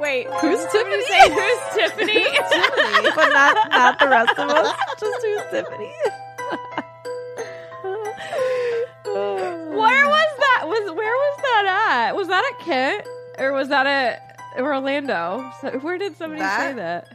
Wait, 0.00 0.26
Who's 0.40 0.64
Tiffany? 0.72 1.02
Say 1.02 1.30
who's 1.30 1.58
Tiffany? 1.74 2.24
Tiffany? 2.24 3.10
but 3.14 3.28
not 3.28 3.70
not 3.70 3.98
the 3.98 4.08
rest 4.08 4.38
of 4.38 4.48
us. 4.48 4.74
Just 4.98 5.22
who's 5.22 5.42
Tiffany. 5.50 5.92
That? 12.12 12.16
Was 12.18 12.28
that 12.28 12.52
at 12.60 12.64
Kent 12.64 13.06
or 13.38 13.52
was 13.52 13.68
that 13.68 13.86
at 13.86 14.38
Orlando? 14.58 15.50
So 15.60 15.78
where 15.78 15.98
did 15.98 16.16
somebody 16.16 16.42
say 16.42 16.72
That- 16.74 17.08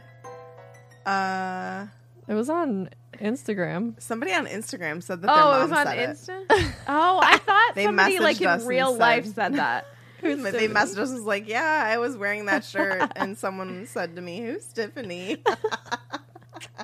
that? 1.04 1.10
Uh, 1.10 1.86
It 2.26 2.34
was 2.34 2.50
on 2.50 2.90
Instagram. 3.14 4.00
somebody 4.00 4.32
on 4.34 4.46
Instagram 4.46 5.02
said 5.02 5.22
that 5.22 5.26
their 5.28 5.36
Oh, 5.36 5.50
mom 5.50 5.60
it 5.60 5.62
was 5.62 5.72
on 5.72 5.86
said 5.86 5.98
it. 5.98 6.10
Insta. 6.10 6.72
Oh, 6.88 7.20
I 7.22 7.38
thought 7.38 7.72
They 7.74 7.84
somebody 7.84 8.18
like 8.18 8.40
in 8.40 8.66
real 8.66 8.92
said- 8.92 8.98
life 9.00 9.26
said 9.26 9.54
that. 9.54 9.86
But 10.20 10.52
they 10.52 10.66
messaged 10.68 10.98
us 10.98 11.12
was 11.12 11.22
like, 11.22 11.46
"Yeah, 11.48 11.84
I 11.86 11.98
was 11.98 12.16
wearing 12.16 12.46
that 12.46 12.64
shirt," 12.64 13.12
and 13.14 13.38
someone 13.38 13.86
said 13.86 14.16
to 14.16 14.20
me, 14.22 14.40
"Who's 14.40 14.64
Tiffany?" 14.66 15.40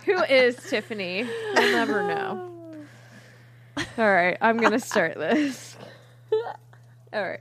Who 0.05 0.23
is 0.23 0.55
Tiffany? 0.71 1.25
We'll 1.55 1.73
never 1.73 2.07
know. 2.07 2.51
All 3.99 4.13
right, 4.13 4.39
I'm 4.41 4.59
gonna 4.59 4.79
start 4.79 5.17
this. 5.17 5.77
All 7.13 7.23
right. 7.29 7.41